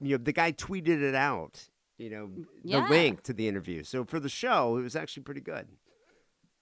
you 0.00 0.16
know, 0.18 0.22
the 0.22 0.32
guy 0.32 0.52
tweeted 0.52 1.02
it 1.02 1.14
out, 1.14 1.68
you 1.96 2.10
know, 2.10 2.30
Yeah. 2.62 2.82
the 2.84 2.90
link 2.90 3.22
to 3.24 3.32
the 3.32 3.48
interview. 3.48 3.82
So 3.82 4.04
for 4.04 4.20
the 4.20 4.28
show, 4.28 4.76
it 4.76 4.82
was 4.82 4.94
actually 4.94 5.22
pretty 5.22 5.40
good. 5.40 5.68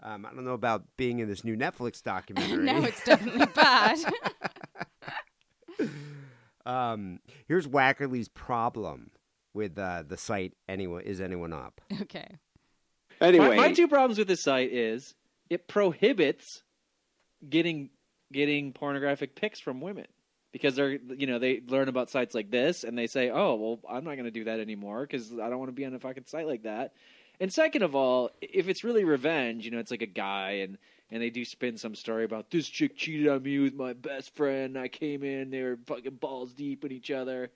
Um, 0.02 0.24
I 0.24 0.30
don't 0.34 0.44
know 0.44 0.54
about 0.54 0.84
being 0.96 1.18
in 1.18 1.28
this 1.28 1.44
new 1.44 1.56
Netflix 1.56 2.02
documentary. 2.02 2.64
no, 2.64 2.82
it's 2.84 3.04
definitely 3.04 3.46
bad. 3.46 3.98
Um, 6.66 7.20
here's 7.48 7.66
Wackerly's 7.66 8.28
problem 8.28 9.10
with 9.54 9.78
uh, 9.78 10.04
the 10.06 10.16
site. 10.16 10.52
Anyone 10.68 11.02
is 11.02 11.20
anyone 11.20 11.52
up? 11.52 11.80
okay. 12.02 12.26
anyway, 13.20 13.48
My, 13.48 13.56
my 13.56 13.72
two 13.72 13.88
problems 13.88 14.18
with 14.18 14.28
this 14.28 14.42
site 14.42 14.72
is 14.72 15.14
it 15.48 15.68
prohibits 15.68 16.62
getting 17.48 17.90
getting 18.32 18.72
pornographic 18.72 19.34
pics 19.34 19.58
from 19.58 19.80
women 19.80 20.06
because 20.52 20.76
they're 20.76 20.92
you 20.92 21.26
know 21.26 21.38
they 21.38 21.62
learn 21.66 21.88
about 21.88 22.10
sites 22.10 22.34
like 22.34 22.50
this 22.50 22.84
and 22.84 22.96
they 22.96 23.06
say 23.06 23.30
oh 23.30 23.54
well 23.54 23.80
I'm 23.88 24.04
not 24.04 24.12
going 24.14 24.24
to 24.26 24.30
do 24.30 24.44
that 24.44 24.60
anymore 24.60 25.00
because 25.02 25.32
I 25.32 25.48
don't 25.48 25.58
want 25.58 25.70
to 25.70 25.72
be 25.74 25.86
on 25.86 25.94
a 25.94 25.98
fucking 25.98 26.26
site 26.26 26.46
like 26.46 26.64
that. 26.64 26.92
And 27.40 27.50
second 27.52 27.82
of 27.82 27.94
all, 27.94 28.30
if 28.42 28.68
it's 28.68 28.84
really 28.84 29.04
revenge, 29.04 29.64
you 29.64 29.70
know, 29.70 29.78
it's 29.78 29.90
like 29.90 30.02
a 30.02 30.06
guy 30.06 30.60
and 30.62 30.78
and 31.10 31.20
they 31.20 31.30
do 31.30 31.44
spin 31.44 31.76
some 31.76 31.94
story 31.96 32.24
about 32.24 32.50
this 32.50 32.68
chick 32.68 32.96
cheated 32.96 33.26
on 33.26 33.42
me 33.42 33.58
with 33.58 33.74
my 33.74 33.94
best 33.94 34.34
friend. 34.36 34.78
I 34.78 34.86
came 34.88 35.24
in, 35.24 35.50
they 35.50 35.62
were 35.62 35.78
fucking 35.86 36.16
balls 36.16 36.52
deep 36.52 36.84
in 36.84 36.92
each 36.92 37.10
other, 37.10 37.50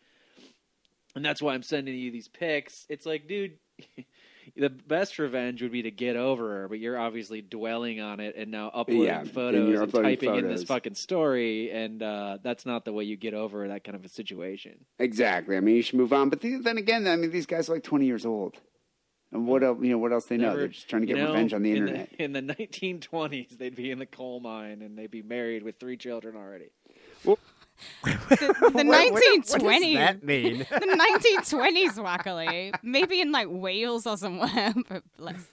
and 1.14 1.24
that's 1.24 1.41
why 1.41 1.55
I'm 1.55 1.62
sending 1.62 1.95
you 1.95 2.11
these 2.11 2.26
pics. 2.26 2.85
It's 2.89 3.07
like, 3.07 3.28
dude, 3.28 3.59
the 4.57 4.70
best 4.70 5.20
revenge 5.20 5.62
would 5.62 5.70
be 5.70 5.82
to 5.82 5.93
get 5.93 6.16
over 6.16 6.49
her, 6.62 6.68
but 6.68 6.80
you're 6.80 6.99
obviously 6.99 7.43
dwelling 7.43 8.01
on 8.01 8.18
it 8.18 8.35
and 8.37 8.51
now 8.51 8.72
uploading 8.74 9.05
Yeah, 9.05 9.20
and 9.20 9.30
photos 9.30 9.68
and 9.68 9.89
uploading 9.89 10.11
typing 10.11 10.35
in 10.35 10.49
this 10.49 10.64
fucking 10.64 10.95
story, 10.95 11.70
and 11.70 12.03
uh, 12.03 12.39
that's 12.43 12.66
not 12.66 12.85
the 12.85 12.93
way 12.93 13.05
you 13.05 13.16
get 13.16 13.35
over 13.35 13.68
that 13.68 13.85
kind 13.85 13.95
of 13.95 14.05
a 14.05 14.09
situation. 14.09 14.85
exactly. 14.99 15.57
I 15.57 15.61
mean, 15.61 15.76
you 15.76 15.82
should 15.82 15.99
move 15.99 16.12
on. 16.12 16.28
But 16.28 16.41
the, 16.41 16.57
then 16.57 16.78
again, 16.78 17.07
I 17.07 17.14
mean, 17.14 17.30
these 17.30 17.47
guys 17.47 17.68
are 17.68 17.74
like 17.74 17.85
20 17.85 18.05
years 18.05 18.26
old. 18.26 18.57
And 19.35 19.47
what 19.47 19.62
else? 19.62 19.78
You 19.82 19.91
know, 19.91 19.99
what 19.99 20.12
else 20.12 20.24
they 20.26 20.37
know? 20.37 20.49
Never- 20.49 20.59
They're 20.61 20.68
just 20.68 20.89
trying 20.89 21.03
to 21.03 21.09
you 21.09 21.14
get 21.16 21.20
know, 21.22 21.30
revenge 21.32 21.53
on 21.53 21.62
the 21.62 21.70
in 21.72 21.76
internet. 21.76 22.11
in 22.18 22.32
the 22.32 22.41
1920s, 22.43 23.59
they'd 23.59 23.74
be 23.76 23.91
in 23.91 23.99
the 23.99 24.07
coal 24.07 24.41
mine 24.41 24.80
and 24.80 24.97
they'd 24.97 25.11
be 25.11 25.22
married 25.22 25.62
with 25.64 25.78
three 25.78 25.97
children 25.97 26.37
already. 26.37 26.70
The, 27.24 27.37
the 28.05 28.55
What- 28.61 28.74
what- 28.87 29.12
what 29.12 29.22
does 29.22 29.55
1920s. 29.57 29.95
that 29.97 30.22
mean? 30.24 30.59
the 30.70 31.35
1920s, 31.45 31.95
Wackerly. 31.99 32.72
Maybe 32.82 33.20
in 33.20 33.32
like 33.32 33.49
Wales 33.51 34.07
or 34.07 34.16
somewhere. 34.16 34.72
But 34.89 35.03
bless. 35.18 35.45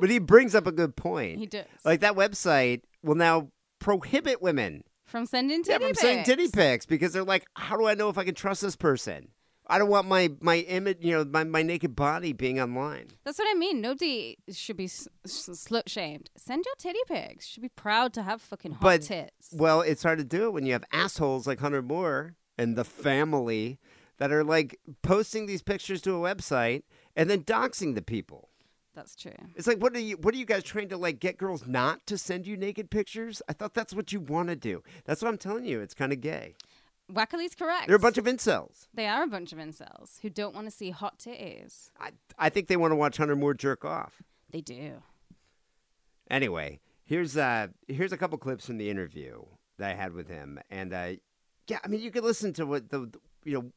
But 0.00 0.08
he 0.10 0.18
brings 0.18 0.54
up 0.54 0.66
a 0.66 0.72
good 0.72 0.96
point. 0.96 1.38
He 1.38 1.46
does. 1.46 1.66
Like 1.84 2.00
that 2.00 2.14
website 2.14 2.82
will 3.02 3.16
now 3.16 3.48
prohibit 3.80 4.40
women 4.40 4.84
From 5.04 5.26
sending 5.26 5.62
yeah, 5.66 5.78
from 5.78 5.88
pics. 5.88 6.00
sending 6.00 6.24
titty 6.24 6.48
pics 6.48 6.86
because 6.86 7.12
they're 7.12 7.24
like, 7.24 7.44
how 7.54 7.76
do 7.76 7.86
I 7.86 7.94
know 7.94 8.08
if 8.08 8.16
I 8.16 8.24
can 8.24 8.34
trust 8.34 8.62
this 8.62 8.76
person? 8.76 9.28
I 9.68 9.78
don't 9.78 9.90
want 9.90 10.08
my 10.08 10.30
my 10.40 10.58
image, 10.60 10.98
you 11.00 11.12
know, 11.12 11.24
my, 11.24 11.44
my 11.44 11.62
naked 11.62 11.94
body 11.94 12.32
being 12.32 12.58
online. 12.60 13.08
That's 13.24 13.38
what 13.38 13.48
I 13.50 13.54
mean. 13.54 13.80
Nobody 13.80 14.38
should 14.50 14.76
be 14.78 14.84
s- 14.86 15.08
s- 15.24 15.48
slut 15.48 15.88
shamed. 15.88 16.30
Send 16.36 16.64
your 16.64 16.74
titty 16.78 17.00
pics. 17.06 17.46
You 17.48 17.52
should 17.52 17.62
be 17.62 17.68
proud 17.70 18.12
to 18.14 18.22
have 18.22 18.40
fucking 18.40 18.72
hot 18.72 18.80
but 18.82 19.02
tits. 19.02 19.50
well, 19.52 19.82
it's 19.82 20.02
hard 20.02 20.18
to 20.18 20.24
do 20.24 20.44
it 20.46 20.52
when 20.52 20.64
you 20.64 20.72
have 20.72 20.84
assholes 20.92 21.46
like 21.46 21.60
Hunter 21.60 21.82
Moore 21.82 22.34
and 22.56 22.76
the 22.76 22.84
family 22.84 23.78
that 24.16 24.32
are 24.32 24.42
like 24.44 24.78
posting 25.02 25.46
these 25.46 25.62
pictures 25.62 26.00
to 26.02 26.14
a 26.14 26.34
website 26.34 26.82
and 27.14 27.28
then 27.28 27.42
doxing 27.44 27.94
the 27.94 28.02
people. 28.02 28.48
That's 28.94 29.14
true. 29.14 29.30
It's 29.54 29.68
like, 29.68 29.78
what 29.78 29.94
are 29.94 30.00
you? 30.00 30.16
What 30.16 30.34
are 30.34 30.38
you 30.38 30.44
guys 30.46 30.64
trying 30.64 30.88
to 30.88 30.96
like 30.96 31.20
get 31.20 31.38
girls 31.38 31.66
not 31.68 32.04
to 32.06 32.18
send 32.18 32.46
you 32.48 32.56
naked 32.56 32.90
pictures? 32.90 33.40
I 33.48 33.52
thought 33.52 33.72
that's 33.74 33.94
what 33.94 34.12
you 34.12 34.18
want 34.18 34.48
to 34.48 34.56
do. 34.56 34.82
That's 35.04 35.22
what 35.22 35.28
I'm 35.28 35.38
telling 35.38 35.66
you. 35.66 35.80
It's 35.80 35.94
kind 35.94 36.12
of 36.12 36.20
gay. 36.20 36.56
Wackerly's 37.12 37.54
correct. 37.54 37.86
They're 37.86 37.96
a 37.96 38.00
bunch 38.00 38.18
of 38.18 38.24
incels. 38.26 38.86
They 38.94 39.06
are 39.06 39.22
a 39.22 39.26
bunch 39.28 39.52
of 39.52 39.58
incels 39.58 40.20
who 40.20 40.28
don't 40.30 40.54
want 40.54 40.66
to 40.66 40.70
see 40.70 40.90
hot 40.90 41.18
titties. 41.18 41.90
I 41.98 42.10
I 42.38 42.48
think 42.50 42.68
they 42.68 42.76
want 42.76 42.92
to 42.92 42.96
watch 42.96 43.16
Hunter 43.16 43.36
Moore 43.36 43.54
jerk 43.54 43.84
off. 43.84 44.22
They 44.50 44.60
do. 44.60 45.02
Anyway, 46.30 46.80
here's 47.04 47.36
uh 47.36 47.68
here's 47.86 48.12
a 48.12 48.16
couple 48.18 48.36
clips 48.38 48.66
from 48.66 48.78
the 48.78 48.90
interview 48.90 49.42
that 49.78 49.90
I 49.90 49.94
had 49.94 50.12
with 50.12 50.28
him, 50.28 50.58
and 50.70 50.92
uh, 50.92 51.12
yeah, 51.68 51.78
I 51.84 51.88
mean 51.88 52.00
you 52.00 52.10
can 52.10 52.24
listen 52.24 52.52
to 52.54 52.66
what 52.66 52.90
the 52.90 53.00
the- 53.00 53.20
you 53.44 53.54
know 53.54 53.72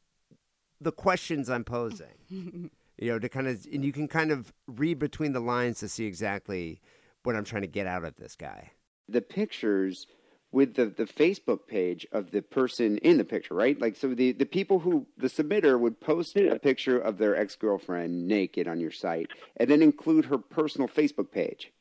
the 0.80 0.92
questions 0.92 1.48
I'm 1.48 1.64
posing. 1.64 2.18
you 2.28 3.10
know 3.10 3.18
to 3.18 3.28
kind 3.28 3.46
of 3.48 3.64
and 3.72 3.84
you 3.84 3.92
can 3.92 4.08
kind 4.08 4.30
of 4.30 4.52
read 4.66 4.98
between 4.98 5.32
the 5.32 5.40
lines 5.40 5.78
to 5.80 5.88
see 5.88 6.04
exactly 6.04 6.80
what 7.22 7.36
I'm 7.36 7.44
trying 7.44 7.62
to 7.62 7.68
get 7.68 7.86
out 7.86 8.04
of 8.04 8.16
this 8.16 8.36
guy. 8.36 8.72
the 9.08 9.22
pictures 9.22 10.06
with 10.52 10.74
the, 10.74 10.86
the 10.86 11.04
Facebook 11.04 11.66
page 11.66 12.06
of 12.12 12.30
the 12.30 12.42
person 12.42 12.98
in 12.98 13.16
the 13.16 13.24
picture, 13.24 13.54
right? 13.54 13.80
Like, 13.80 13.96
so 13.96 14.14
the, 14.14 14.32
the 14.32 14.46
people 14.46 14.78
who, 14.78 15.06
the 15.16 15.28
submitter 15.28 15.80
would 15.80 15.98
post 16.00 16.36
a 16.36 16.58
picture 16.58 16.98
of 16.98 17.18
their 17.18 17.36
ex 17.36 17.56
girlfriend 17.56 18.28
naked 18.28 18.68
on 18.68 18.78
your 18.78 18.92
site 18.92 19.28
and 19.56 19.70
then 19.70 19.82
include 19.82 20.26
her 20.26 20.38
personal 20.38 20.88
Facebook 20.88 21.32
page. 21.32 21.72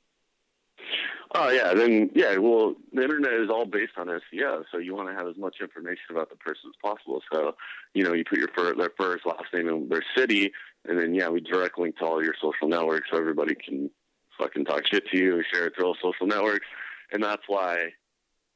Oh 1.34 1.50
yeah, 1.50 1.74
then 1.74 2.10
yeah. 2.14 2.36
Well, 2.38 2.76
the 2.92 3.04
internet 3.04 3.34
is 3.34 3.50
all 3.50 3.66
based 3.66 3.94
on 3.98 4.08
SEO, 4.08 4.66
so 4.70 4.78
you 4.80 4.94
want 4.94 5.08
to 5.08 5.16
have 5.16 5.28
as 5.28 5.38
much 5.38 5.58
information 5.62 6.04
about 6.10 6.30
the 6.30 6.36
person 6.36 6.70
as 6.70 6.76
possible. 6.82 7.22
So, 7.32 7.56
you 7.94 8.04
know, 8.04 8.12
you 8.12 8.26
put 8.26 8.38
your 8.38 8.50
first, 8.50 8.78
their 8.78 8.92
first, 8.98 9.26
last 9.26 9.46
name, 9.54 9.70
and 9.70 9.90
their 9.90 10.04
city, 10.16 10.52
and 10.86 11.00
then 11.00 11.14
yeah, 11.16 11.30
we 11.30 11.40
direct 11.40 11.80
link 11.80 11.98
to 12.00 12.06
all 12.06 12.22
your 12.22 12.36
social 12.42 12.68
networks, 12.68 13.08
so 13.10 13.18
everybody 13.18 13.56
can 13.56 13.90
fucking 14.38 14.66
talk 14.66 14.86
shit 14.86 15.08
to 15.08 15.18
you, 15.18 15.36
and 15.36 15.46
share 15.54 15.68
it 15.68 15.76
through 15.76 15.86
all 15.86 15.98
social 16.02 16.28
networks, 16.28 16.68
and 17.14 17.24
that's 17.24 17.44
why. 17.48 17.92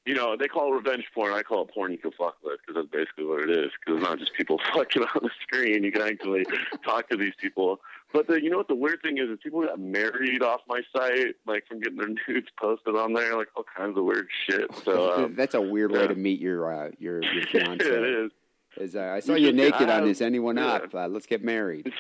You 0.06 0.14
know, 0.14 0.38
they 0.38 0.48
call 0.48 0.72
it 0.72 0.76
revenge 0.76 1.06
porn. 1.16 1.34
I 1.34 1.42
call 1.42 1.64
it 1.64 1.74
porn 1.74 1.92
you 1.92 1.98
can 1.98 2.12
fuck 2.12 2.38
with 2.44 2.60
because 2.62 2.76
that's 2.76 2.92
basically 2.92 3.26
what 3.26 3.42
it 3.42 3.50
is. 3.50 3.72
Because 3.80 4.00
it's 4.00 4.08
not 4.08 4.20
just 4.20 4.34
people 4.36 4.60
fucking 4.74 5.02
on 5.02 5.22
the 5.24 5.32
screen. 5.42 5.84
You 5.84 5.92
can 5.92 6.04
actually 6.04 6.46
talk 6.84 7.10
to 7.10 7.18
these 7.18 7.34
people. 7.42 7.80
But 8.14 8.28
the, 8.28 8.42
you 8.42 8.52
know 8.52 8.58
what 8.58 8.68
the 8.68 8.76
weird 8.76 9.02
thing 9.02 9.18
is? 9.18 9.30
Is 9.30 9.40
people 9.42 9.64
got 9.64 9.80
married 9.80 10.44
off 10.44 10.62
my 10.68 10.82
site, 10.96 11.36
like 11.48 11.68
from 11.68 11.80
getting 11.80 11.98
their 11.98 12.08
nudes 12.28 12.48
posted 12.60 12.96
on 12.96 13.14
there, 13.14 13.36
like 13.36 13.48
all 13.58 13.66
kinds 13.76 13.98
of 13.98 14.04
weird 14.04 14.28
shit. 14.48 14.70
So 14.84 15.12
um, 15.26 15.36
That's 15.36 15.56
a 15.56 15.62
weird 15.62 15.92
way 15.92 16.08
to 16.08 16.16
meet 16.16 16.40
your 16.40 16.72
uh, 16.72 16.92
your, 17.00 17.24
your 17.24 17.42
it 17.42 17.50
fiance. 17.50 17.86
is. 17.86 18.32
Is, 18.78 18.96
uh, 18.96 19.14
I 19.16 19.22
saw 19.22 19.36
You 19.36 19.54
naked 19.54 19.90
on 19.90 20.06
this 20.06 20.22
anyone 20.22 20.58
yeah. 20.58 20.66
up. 20.66 20.94
Uh, 20.94 21.08
let's 21.08 21.26
get 21.26 21.44
married. 21.44 21.92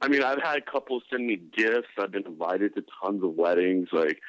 I 0.00 0.08
mean, 0.08 0.22
I've 0.22 0.42
had 0.42 0.66
couples 0.66 1.02
send 1.10 1.26
me 1.26 1.36
gifts. 1.36 1.88
I've 1.98 2.10
been 2.10 2.26
invited 2.26 2.74
to 2.74 2.84
tons 3.02 3.22
of 3.22 3.34
weddings. 3.34 3.88
Like, 3.92 4.20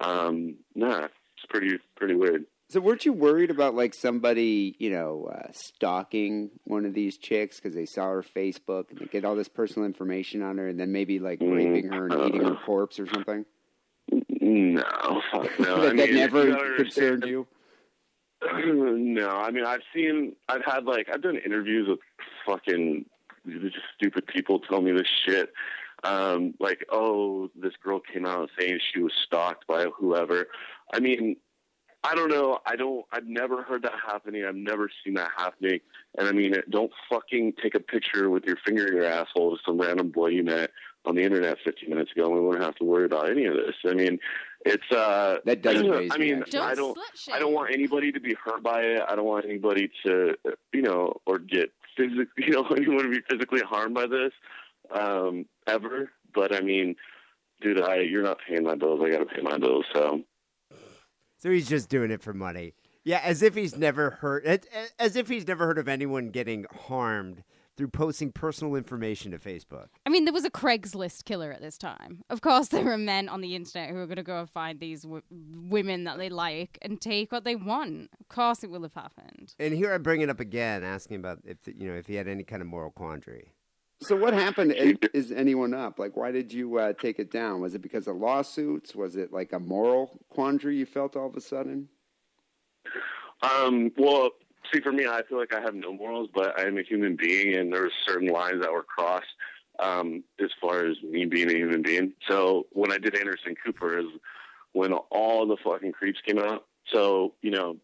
um, 0.00 0.54
nah, 0.74 1.08
pretty 1.46 1.78
pretty 1.96 2.14
weird. 2.14 2.44
So 2.70 2.80
weren't 2.80 3.04
you 3.04 3.12
worried 3.12 3.50
about 3.50 3.74
like 3.74 3.94
somebody, 3.94 4.74
you 4.78 4.90
know, 4.90 5.30
uh, 5.32 5.52
stalking 5.52 6.50
one 6.64 6.86
of 6.86 6.94
these 6.94 7.18
chicks 7.18 7.60
because 7.60 7.74
they 7.74 7.84
saw 7.86 8.06
her 8.10 8.22
Facebook 8.22 8.90
and 8.90 8.98
they 8.98 9.04
get 9.06 9.24
all 9.24 9.36
this 9.36 9.48
personal 9.48 9.86
information 9.86 10.42
on 10.42 10.58
her, 10.58 10.68
and 10.68 10.80
then 10.80 10.90
maybe 10.90 11.18
like 11.18 11.40
Mm, 11.40 11.54
raping 11.54 11.92
her 11.92 12.06
and 12.06 12.28
eating 12.28 12.44
her 12.44 12.56
corpse 12.64 12.98
or 12.98 13.06
something? 13.12 13.44
No, 14.10 14.82
fuck 15.32 15.48
no. 15.60 15.82
that, 15.82 15.92
I 15.92 15.96
that 15.96 16.12
never 16.12 16.76
concerned 16.76 17.24
you. 17.26 17.46
no, 18.42 19.28
I 19.28 19.50
mean 19.50 19.64
I've 19.64 19.82
seen, 19.94 20.34
I've 20.48 20.64
had 20.64 20.84
like 20.84 21.08
I've 21.12 21.22
done 21.22 21.36
interviews 21.36 21.88
with 21.88 22.00
fucking 22.46 23.04
just 23.46 23.76
stupid 23.94 24.26
people 24.26 24.58
tell 24.60 24.80
me 24.80 24.92
this 24.92 25.06
shit. 25.26 25.52
Um, 26.02 26.54
like, 26.60 26.84
oh, 26.92 27.50
this 27.56 27.72
girl 27.82 27.98
came 28.00 28.26
out 28.26 28.50
saying 28.58 28.78
she 28.92 29.00
was 29.00 29.12
stalked 29.26 29.66
by 29.66 29.86
whoever. 29.98 30.48
I 30.94 31.00
mean, 31.00 31.36
I 32.04 32.14
don't 32.14 32.30
know. 32.30 32.58
I 32.66 32.76
don't. 32.76 33.04
I've 33.10 33.26
never 33.26 33.62
heard 33.62 33.82
that 33.82 33.94
happening. 34.06 34.44
I've 34.44 34.54
never 34.54 34.90
seen 35.02 35.14
that 35.14 35.30
happening. 35.36 35.80
And 36.18 36.28
I 36.28 36.32
mean, 36.32 36.54
don't 36.70 36.92
fucking 37.10 37.54
take 37.62 37.74
a 37.74 37.80
picture 37.80 38.28
with 38.28 38.44
your 38.44 38.56
finger 38.64 38.86
in 38.86 38.94
your 38.94 39.06
asshole 39.06 39.56
to 39.56 39.62
some 39.64 39.80
random 39.80 40.10
boy 40.10 40.28
you 40.28 40.44
met 40.44 40.70
on 41.06 41.14
the 41.16 41.22
internet 41.22 41.58
15 41.64 41.88
minutes 41.88 42.12
ago. 42.12 42.26
and 42.26 42.34
We 42.34 42.40
wouldn't 42.40 42.64
have 42.64 42.74
to 42.76 42.84
worry 42.84 43.06
about 43.06 43.30
any 43.30 43.46
of 43.46 43.54
this. 43.54 43.74
I 43.86 43.94
mean, 43.94 44.18
it's 44.66 44.90
uh. 44.92 45.38
That 45.46 45.62
does 45.62 45.82
raise 45.82 46.10
I 46.12 46.18
me, 46.18 46.32
mean, 46.32 46.42
actually. 46.42 46.60
I 46.60 46.74
don't. 46.74 46.98
I 47.32 47.38
don't 47.38 47.54
want 47.54 47.72
anybody 47.72 48.12
to 48.12 48.20
be 48.20 48.34
hurt 48.34 48.62
by 48.62 48.82
it. 48.82 49.02
I 49.08 49.16
don't 49.16 49.26
want 49.26 49.46
anybody 49.46 49.90
to, 50.04 50.36
you 50.74 50.82
know, 50.82 51.20
or 51.26 51.38
get 51.38 51.72
physically, 51.96 52.26
you 52.36 52.50
know, 52.50 52.66
anyone 52.76 53.04
to 53.04 53.10
be 53.10 53.22
physically 53.28 53.60
harmed 53.60 53.94
by 53.94 54.06
this, 54.06 54.32
um, 54.94 55.46
ever. 55.66 56.10
But 56.34 56.54
I 56.54 56.60
mean, 56.60 56.96
dude, 57.62 57.80
I 57.80 58.00
you're 58.00 58.22
not 58.22 58.38
paying 58.46 58.64
my 58.64 58.74
bills. 58.74 59.00
I 59.02 59.08
got 59.08 59.20
to 59.20 59.24
pay 59.26 59.40
my 59.40 59.56
bills. 59.56 59.86
So 59.94 60.20
So 61.44 61.50
he's 61.50 61.68
just 61.68 61.90
doing 61.90 62.10
it 62.10 62.22
for 62.22 62.32
money. 62.32 62.72
Yeah, 63.04 63.20
as 63.22 63.42
if 63.42 63.54
he's 63.54 63.76
never 63.76 64.08
heard, 64.22 64.46
as- 64.98 65.14
if 65.14 65.28
he's 65.28 65.46
never 65.46 65.66
heard 65.66 65.76
of 65.76 65.88
anyone 65.88 66.30
getting 66.30 66.64
harmed 66.86 67.44
through 67.76 67.88
posting 67.88 68.32
personal 68.32 68.74
information 68.76 69.30
to 69.32 69.38
Facebook. 69.38 69.88
I 70.06 70.08
mean, 70.08 70.24
there 70.24 70.32
was 70.32 70.46
a 70.46 70.50
Craigslist 70.50 71.26
killer 71.26 71.52
at 71.52 71.60
this 71.60 71.76
time. 71.76 72.22
Of 72.30 72.40
course, 72.40 72.68
there 72.68 72.90
are 72.90 72.96
men 72.96 73.28
on 73.28 73.42
the 73.42 73.54
internet 73.54 73.90
who 73.90 73.98
are 73.98 74.06
going 74.06 74.16
to 74.16 74.22
go 74.22 74.40
and 74.40 74.48
find 74.48 74.80
these 74.80 75.02
w- 75.02 75.20
women 75.30 76.04
that 76.04 76.16
they 76.16 76.30
like 76.30 76.78
and 76.80 76.98
take 76.98 77.30
what 77.30 77.44
they 77.44 77.56
want. 77.56 78.08
Of 78.18 78.28
course, 78.30 78.64
it 78.64 78.70
will 78.70 78.80
have 78.84 78.94
happened. 78.94 79.54
And 79.58 79.74
here 79.74 79.92
I 79.92 79.98
bring 79.98 80.22
it 80.22 80.30
up 80.30 80.40
again, 80.40 80.82
asking 80.82 81.16
about 81.16 81.40
if 81.44 81.58
you 81.66 81.88
know 81.88 81.94
if 81.94 82.06
he 82.06 82.14
had 82.14 82.26
any 82.26 82.44
kind 82.44 82.62
of 82.62 82.68
moral 82.68 82.90
quandary. 82.90 83.52
So 84.00 84.16
what 84.16 84.34
happened? 84.34 84.72
Is, 85.14 85.32
anyone 85.32 85.74
up? 85.74 85.98
Like, 85.98 86.16
why 86.16 86.30
did 86.30 86.52
you 86.52 86.78
uh, 86.78 86.92
take 86.92 87.18
it 87.18 87.30
down? 87.30 87.60
Was 87.60 87.74
it 87.74 87.82
because 87.82 88.06
of 88.06 88.16
lawsuits? 88.16 88.94
Was 88.94 89.16
it 89.16 89.32
like 89.32 89.52
a 89.52 89.58
moral 89.58 90.20
quandary 90.28 90.76
you 90.76 90.86
felt 90.86 91.16
all 91.16 91.26
of 91.26 91.36
a 91.36 91.40
sudden? 91.40 91.88
Um, 93.42 93.92
well, 93.96 94.30
see, 94.72 94.80
for 94.80 94.92
me, 94.92 95.06
I 95.06 95.22
feel 95.28 95.38
like 95.38 95.54
I 95.54 95.60
have 95.60 95.74
no 95.74 95.92
morals, 95.92 96.28
but 96.34 96.58
I 96.58 96.66
am 96.66 96.78
a 96.78 96.82
human 96.82 97.16
being, 97.16 97.54
and 97.54 97.72
there's 97.72 97.92
certain 98.06 98.28
lines 98.28 98.62
that 98.62 98.72
were 98.72 98.84
crossed 98.84 99.26
um, 99.78 100.22
as 100.40 100.50
far 100.60 100.86
as 100.86 100.96
me 101.02 101.24
being 101.24 101.50
a 101.50 101.54
human 101.54 101.82
being. 101.82 102.12
So 102.28 102.66
when 102.70 102.92
I 102.92 102.98
did 102.98 103.16
Anderson 103.16 103.54
Cooper, 103.64 103.98
is 103.98 104.06
when 104.72 104.92
all 104.92 105.46
the 105.46 105.56
fucking 105.62 105.92
creeps 105.92 106.20
came 106.26 106.38
out. 106.38 106.66
So 106.92 107.34
you 107.42 107.50
know, 107.50 107.76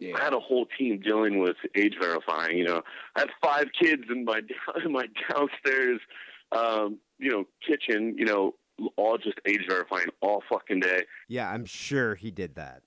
I 0.00 0.22
had 0.22 0.32
a 0.32 0.40
whole 0.40 0.66
team 0.78 1.00
dealing 1.00 1.38
with 1.38 1.56
age 1.74 1.94
verifying. 2.00 2.58
You 2.58 2.64
know, 2.64 2.82
I 3.16 3.20
had 3.20 3.30
five 3.42 3.66
kids 3.80 4.04
in 4.10 4.24
my 4.24 4.40
in 4.84 4.92
my 4.92 5.06
downstairs, 5.28 6.00
um, 6.52 6.98
you 7.18 7.30
know, 7.30 7.44
kitchen. 7.66 8.14
You 8.16 8.24
know, 8.24 8.54
all 8.96 9.18
just 9.18 9.40
age 9.46 9.62
verifying 9.68 10.06
all 10.20 10.42
fucking 10.48 10.80
day. 10.80 11.04
Yeah, 11.28 11.50
I'm 11.50 11.64
sure 11.64 12.14
he 12.14 12.30
did 12.30 12.54
that. 12.56 12.82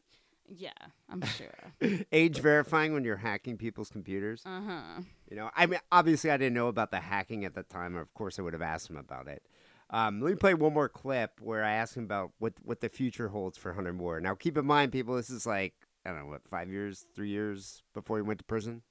Yeah, 0.54 0.72
I'm 1.10 1.22
sure. 1.22 2.00
Age 2.12 2.40
verifying 2.40 2.94
when 2.94 3.06
you're 3.06 3.16
hacking 3.16 3.58
people's 3.58 3.90
computers. 3.90 4.42
Uh 4.46 4.62
huh. 4.62 5.02
You 5.30 5.38
know, 5.38 5.50
I 5.56 5.66
mean, 5.66 5.80
obviously, 5.92 6.30
I 6.30 6.36
didn't 6.36 6.56
know 6.56 6.68
about 6.68 6.92
the 6.92 7.00
hacking 7.00 7.46
at 7.46 7.56
the 7.56 7.64
time, 7.64 7.96
or 7.96 8.02
of 8.02 8.14
course, 8.14 8.38
I 8.38 8.42
would 8.42 8.52
have 8.52 8.62
asked 8.62 8.90
him 8.90 8.98
about 8.98 9.28
it. 9.28 9.44
Um, 9.92 10.22
let 10.22 10.32
me 10.32 10.36
play 10.36 10.54
one 10.54 10.74
more 10.74 10.90
clip 10.90 11.40
where 11.40 11.64
I 11.64 11.74
asked 11.74 11.96
him 11.96 12.04
about 12.04 12.32
what 12.40 12.54
what 12.64 12.82
the 12.82 12.90
future 12.90 13.30
holds 13.30 13.58
for 13.58 13.74
Hunter 13.74 13.94
Moore. 13.94 14.20
Now, 14.20 14.36
keep 14.36 14.58
in 14.58 14.66
mind, 14.66 14.92
people, 14.92 15.16
this 15.16 15.30
is 15.30 15.46
like 15.46 15.74
I 16.06 16.10
don't 16.10 16.20
know 16.20 16.26
what 16.28 16.48
five 16.50 16.70
years, 16.70 17.06
three 17.16 17.30
years 17.30 17.84
before 17.94 18.18
he 18.18 18.24
went 18.24 18.40
to 18.40 18.46
prison. 18.46 18.82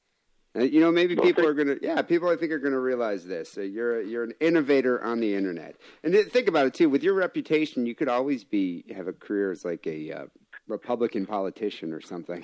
Uh, 0.56 0.62
you 0.62 0.80
know, 0.80 0.90
maybe 0.90 1.14
people 1.14 1.46
are 1.46 1.54
gonna. 1.54 1.76
Yeah, 1.80 2.02
people 2.02 2.28
I 2.28 2.36
think 2.36 2.50
are 2.50 2.58
gonna 2.58 2.80
realize 2.80 3.24
this. 3.24 3.52
So 3.52 3.60
you're 3.60 4.02
you're 4.02 4.24
an 4.24 4.34
innovator 4.40 5.02
on 5.02 5.20
the 5.20 5.34
internet, 5.34 5.76
and 6.02 6.12
th- 6.12 6.26
think 6.28 6.48
about 6.48 6.66
it 6.66 6.74
too. 6.74 6.88
With 6.88 7.04
your 7.04 7.14
reputation, 7.14 7.86
you 7.86 7.94
could 7.94 8.08
always 8.08 8.42
be 8.42 8.84
have 8.94 9.06
a 9.06 9.12
career 9.12 9.52
as 9.52 9.64
like 9.64 9.86
a 9.86 10.12
uh, 10.12 10.24
Republican 10.66 11.24
politician 11.26 11.92
or 11.92 12.00
something. 12.00 12.42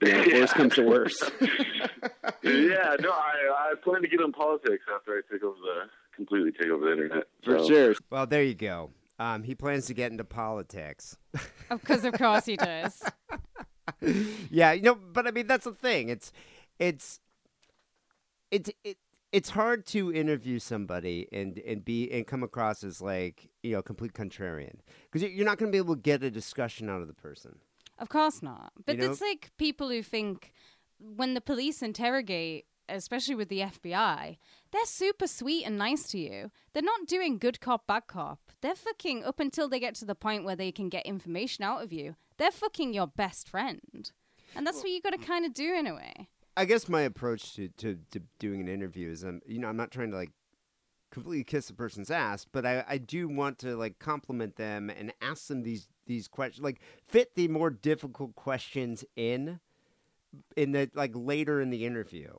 You 0.00 0.12
know, 0.12 0.20
if 0.20 0.32
worst 0.32 0.54
comes 0.54 0.74
to 0.76 0.82
worst. 0.86 1.32
yeah, 1.40 2.96
no, 3.00 3.10
I, 3.10 3.72
I 3.72 3.74
plan 3.82 4.02
to 4.02 4.08
get 4.08 4.20
in 4.20 4.30
politics 4.30 4.84
after 4.94 5.12
I 5.12 5.20
take 5.32 5.42
over 5.42 5.56
the 5.56 5.90
completely 6.14 6.52
take 6.52 6.68
over 6.68 6.84
the 6.84 6.92
internet. 6.92 7.24
For 7.44 7.64
sure. 7.64 7.94
Well, 8.10 8.26
there 8.26 8.44
you 8.44 8.54
go. 8.54 8.90
Um, 9.18 9.42
he 9.42 9.56
plans 9.56 9.86
to 9.86 9.94
get 9.94 10.12
into 10.12 10.24
politics. 10.24 11.16
Because 11.68 12.04
of 12.04 12.14
course 12.14 12.46
he 12.46 12.56
does. 12.56 13.02
yeah, 14.50 14.72
you 14.72 14.82
know, 14.82 14.94
but 14.94 15.26
I 15.26 15.30
mean 15.30 15.46
that's 15.46 15.64
the 15.64 15.72
thing. 15.72 16.08
It's 16.08 16.32
it's 16.78 17.20
it's 18.50 18.70
it, 18.84 18.96
it's 19.32 19.50
hard 19.50 19.86
to 19.86 20.12
interview 20.12 20.58
somebody 20.58 21.28
and 21.32 21.58
and 21.58 21.84
be 21.84 22.10
and 22.10 22.26
come 22.26 22.42
across 22.42 22.82
as 22.84 23.00
like 23.02 23.50
you 23.62 23.72
know 23.72 23.82
complete 23.82 24.12
contrarian 24.14 24.76
because 25.10 25.28
you're 25.30 25.44
not 25.44 25.58
going 25.58 25.70
to 25.70 25.74
be 25.74 25.78
able 25.78 25.94
to 25.96 26.00
get 26.00 26.22
a 26.22 26.30
discussion 26.30 26.88
out 26.88 27.00
of 27.02 27.08
the 27.08 27.14
person. 27.14 27.58
Of 27.98 28.08
course 28.08 28.42
not. 28.42 28.72
But 28.86 28.96
You 28.96 29.02
know- 29.02 29.10
it's 29.12 29.20
like 29.20 29.50
people 29.58 29.88
who 29.88 30.02
think 30.02 30.52
when 31.00 31.34
the 31.34 31.40
police 31.40 31.82
interrogate, 31.82 32.66
especially 32.88 33.34
with 33.34 33.48
the 33.48 33.60
FBI, 33.60 34.36
they're 34.72 34.84
super 34.84 35.26
sweet 35.26 35.64
and 35.64 35.78
nice 35.78 36.04
to 36.08 36.18
you. 36.18 36.50
They're 36.72 36.82
not 36.82 37.06
doing 37.06 37.38
good 37.38 37.60
cop, 37.60 37.86
bad 37.86 38.06
cop. 38.06 38.40
They're 38.60 38.74
fucking 38.74 39.24
up 39.24 39.40
until 39.40 39.68
they 39.68 39.80
get 39.80 39.94
to 39.96 40.04
the 40.04 40.14
point 40.14 40.44
where 40.44 40.56
they 40.56 40.72
can 40.72 40.88
get 40.88 41.06
information 41.06 41.64
out 41.64 41.82
of 41.82 41.92
you. 41.92 42.16
They're 42.36 42.50
fucking 42.50 42.92
your 42.92 43.06
best 43.06 43.48
friend. 43.48 44.10
And 44.54 44.66
that's 44.66 44.78
what 44.78 44.90
you 44.90 45.00
got 45.00 45.10
to 45.10 45.18
kind 45.18 45.44
of 45.44 45.54
do 45.54 45.74
in 45.74 45.86
a 45.86 45.94
way. 45.94 46.28
I 46.56 46.64
guess 46.64 46.88
my 46.88 47.02
approach 47.02 47.54
to, 47.54 47.68
to, 47.78 47.98
to 48.10 48.20
doing 48.38 48.60
an 48.60 48.68
interview 48.68 49.10
is, 49.10 49.24
um, 49.24 49.40
you 49.46 49.58
know, 49.58 49.68
I'm 49.68 49.76
not 49.76 49.90
trying 49.90 50.10
to 50.10 50.16
like 50.16 50.32
completely 51.10 51.44
kiss 51.44 51.70
a 51.70 51.74
person's 51.74 52.10
ass, 52.10 52.46
but 52.50 52.66
I, 52.66 52.84
I 52.88 52.98
do 52.98 53.28
want 53.28 53.58
to 53.60 53.76
like 53.76 53.98
compliment 53.98 54.56
them 54.56 54.90
and 54.90 55.12
ask 55.22 55.46
them 55.46 55.62
these 55.62 55.88
these 56.06 56.26
questions, 56.26 56.64
like 56.64 56.80
fit 57.06 57.34
the 57.34 57.48
more 57.48 57.70
difficult 57.70 58.34
questions 58.34 59.04
in 59.14 59.60
in 60.56 60.72
the 60.72 60.90
like 60.94 61.12
later 61.14 61.60
in 61.60 61.70
the 61.70 61.86
interview. 61.86 62.30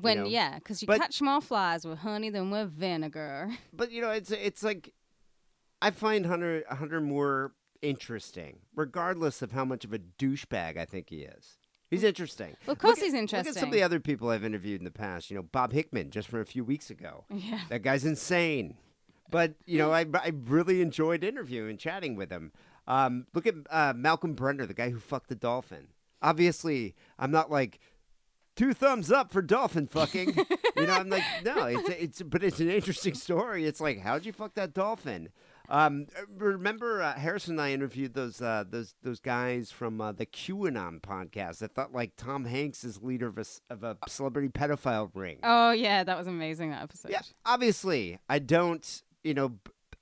When 0.00 0.18
know, 0.18 0.26
yeah, 0.26 0.56
because 0.56 0.82
you 0.82 0.86
but- 0.86 1.00
catch 1.00 1.20
more 1.22 1.40
flies 1.40 1.86
with 1.86 1.98
honey 2.00 2.30
than 2.30 2.50
with 2.50 2.70
vinegar. 2.70 3.50
But 3.72 3.90
you 3.90 4.00
know, 4.00 4.10
it's 4.10 4.30
it's 4.30 4.62
like 4.62 4.92
I 5.82 5.90
find 5.90 6.26
Hunter 6.26 6.64
Hunter 6.70 7.00
Moore 7.00 7.52
interesting, 7.82 8.60
regardless 8.74 9.42
of 9.42 9.52
how 9.52 9.64
much 9.64 9.84
of 9.84 9.92
a 9.92 9.98
douchebag 9.98 10.76
I 10.78 10.84
think 10.84 11.10
he 11.10 11.18
is. 11.22 11.58
He's 11.90 12.02
interesting. 12.02 12.56
Well, 12.66 12.72
of 12.72 12.78
course 12.78 12.98
Look 12.98 13.08
at- 13.08 13.20
he's 13.20 13.32
Look 13.32 13.46
at 13.46 13.54
some 13.54 13.68
of 13.68 13.74
the 13.74 13.82
other 13.82 14.00
people 14.00 14.30
I've 14.30 14.44
interviewed 14.44 14.80
in 14.80 14.84
the 14.84 14.90
past. 14.90 15.30
You 15.30 15.36
know, 15.36 15.42
Bob 15.42 15.72
Hickman, 15.72 16.10
just 16.10 16.28
from 16.28 16.40
a 16.40 16.44
few 16.44 16.64
weeks 16.64 16.90
ago. 16.90 17.24
Yeah. 17.30 17.60
That 17.68 17.82
guy's 17.82 18.04
insane. 18.04 18.76
But 19.30 19.54
you 19.66 19.78
know, 19.78 19.92
I 19.92 20.00
I 20.14 20.32
really 20.34 20.80
enjoyed 20.80 21.22
interviewing 21.22 21.70
and 21.70 21.78
chatting 21.78 22.16
with 22.16 22.30
him. 22.30 22.52
Um, 22.88 23.26
look 23.34 23.46
at 23.46 23.54
uh, 23.70 23.92
Malcolm 23.96 24.34
Brenner, 24.34 24.66
the 24.66 24.74
guy 24.74 24.90
who 24.90 24.98
fucked 25.00 25.28
the 25.28 25.34
dolphin. 25.34 25.88
Obviously, 26.22 26.94
I'm 27.18 27.30
not 27.30 27.50
like 27.50 27.78
two 28.56 28.72
thumbs 28.72 29.12
up 29.12 29.30
for 29.30 29.42
dolphin 29.42 29.86
fucking. 29.86 30.34
you 30.76 30.86
know, 30.86 30.94
I'm 30.94 31.10
like, 31.10 31.22
no, 31.44 31.66
it's 31.66 31.88
it's, 31.88 32.22
but 32.22 32.42
it's 32.42 32.60
an 32.60 32.70
interesting 32.70 33.14
story. 33.14 33.66
It's 33.66 33.80
like, 33.80 34.00
how'd 34.00 34.26
you 34.26 34.32
fuck 34.32 34.54
that 34.54 34.74
dolphin? 34.74 35.28
Um, 35.68 36.06
remember 36.36 37.02
uh, 37.02 37.14
Harrison 37.14 37.54
and 37.54 37.60
I 37.60 37.72
interviewed 37.72 38.14
those 38.14 38.40
uh, 38.40 38.64
those 38.68 38.94
those 39.02 39.20
guys 39.20 39.70
from 39.70 40.00
uh, 40.00 40.12
the 40.12 40.26
QAnon 40.26 41.00
podcast 41.00 41.58
that 41.58 41.74
thought 41.74 41.92
like 41.92 42.12
Tom 42.16 42.44
Hanks 42.44 42.84
is 42.84 43.02
leader 43.02 43.28
of 43.28 43.38
a 43.38 43.44
of 43.70 43.82
a 43.82 43.96
celebrity 44.08 44.48
pedophile 44.48 45.10
ring. 45.14 45.38
Oh 45.42 45.72
yeah, 45.72 46.04
that 46.04 46.16
was 46.16 46.26
amazing 46.26 46.70
that 46.70 46.82
episode. 46.82 47.10
Yeah, 47.10 47.22
obviously, 47.44 48.18
I 48.28 48.38
don't, 48.38 49.02
you 49.24 49.34
know, 49.34 49.58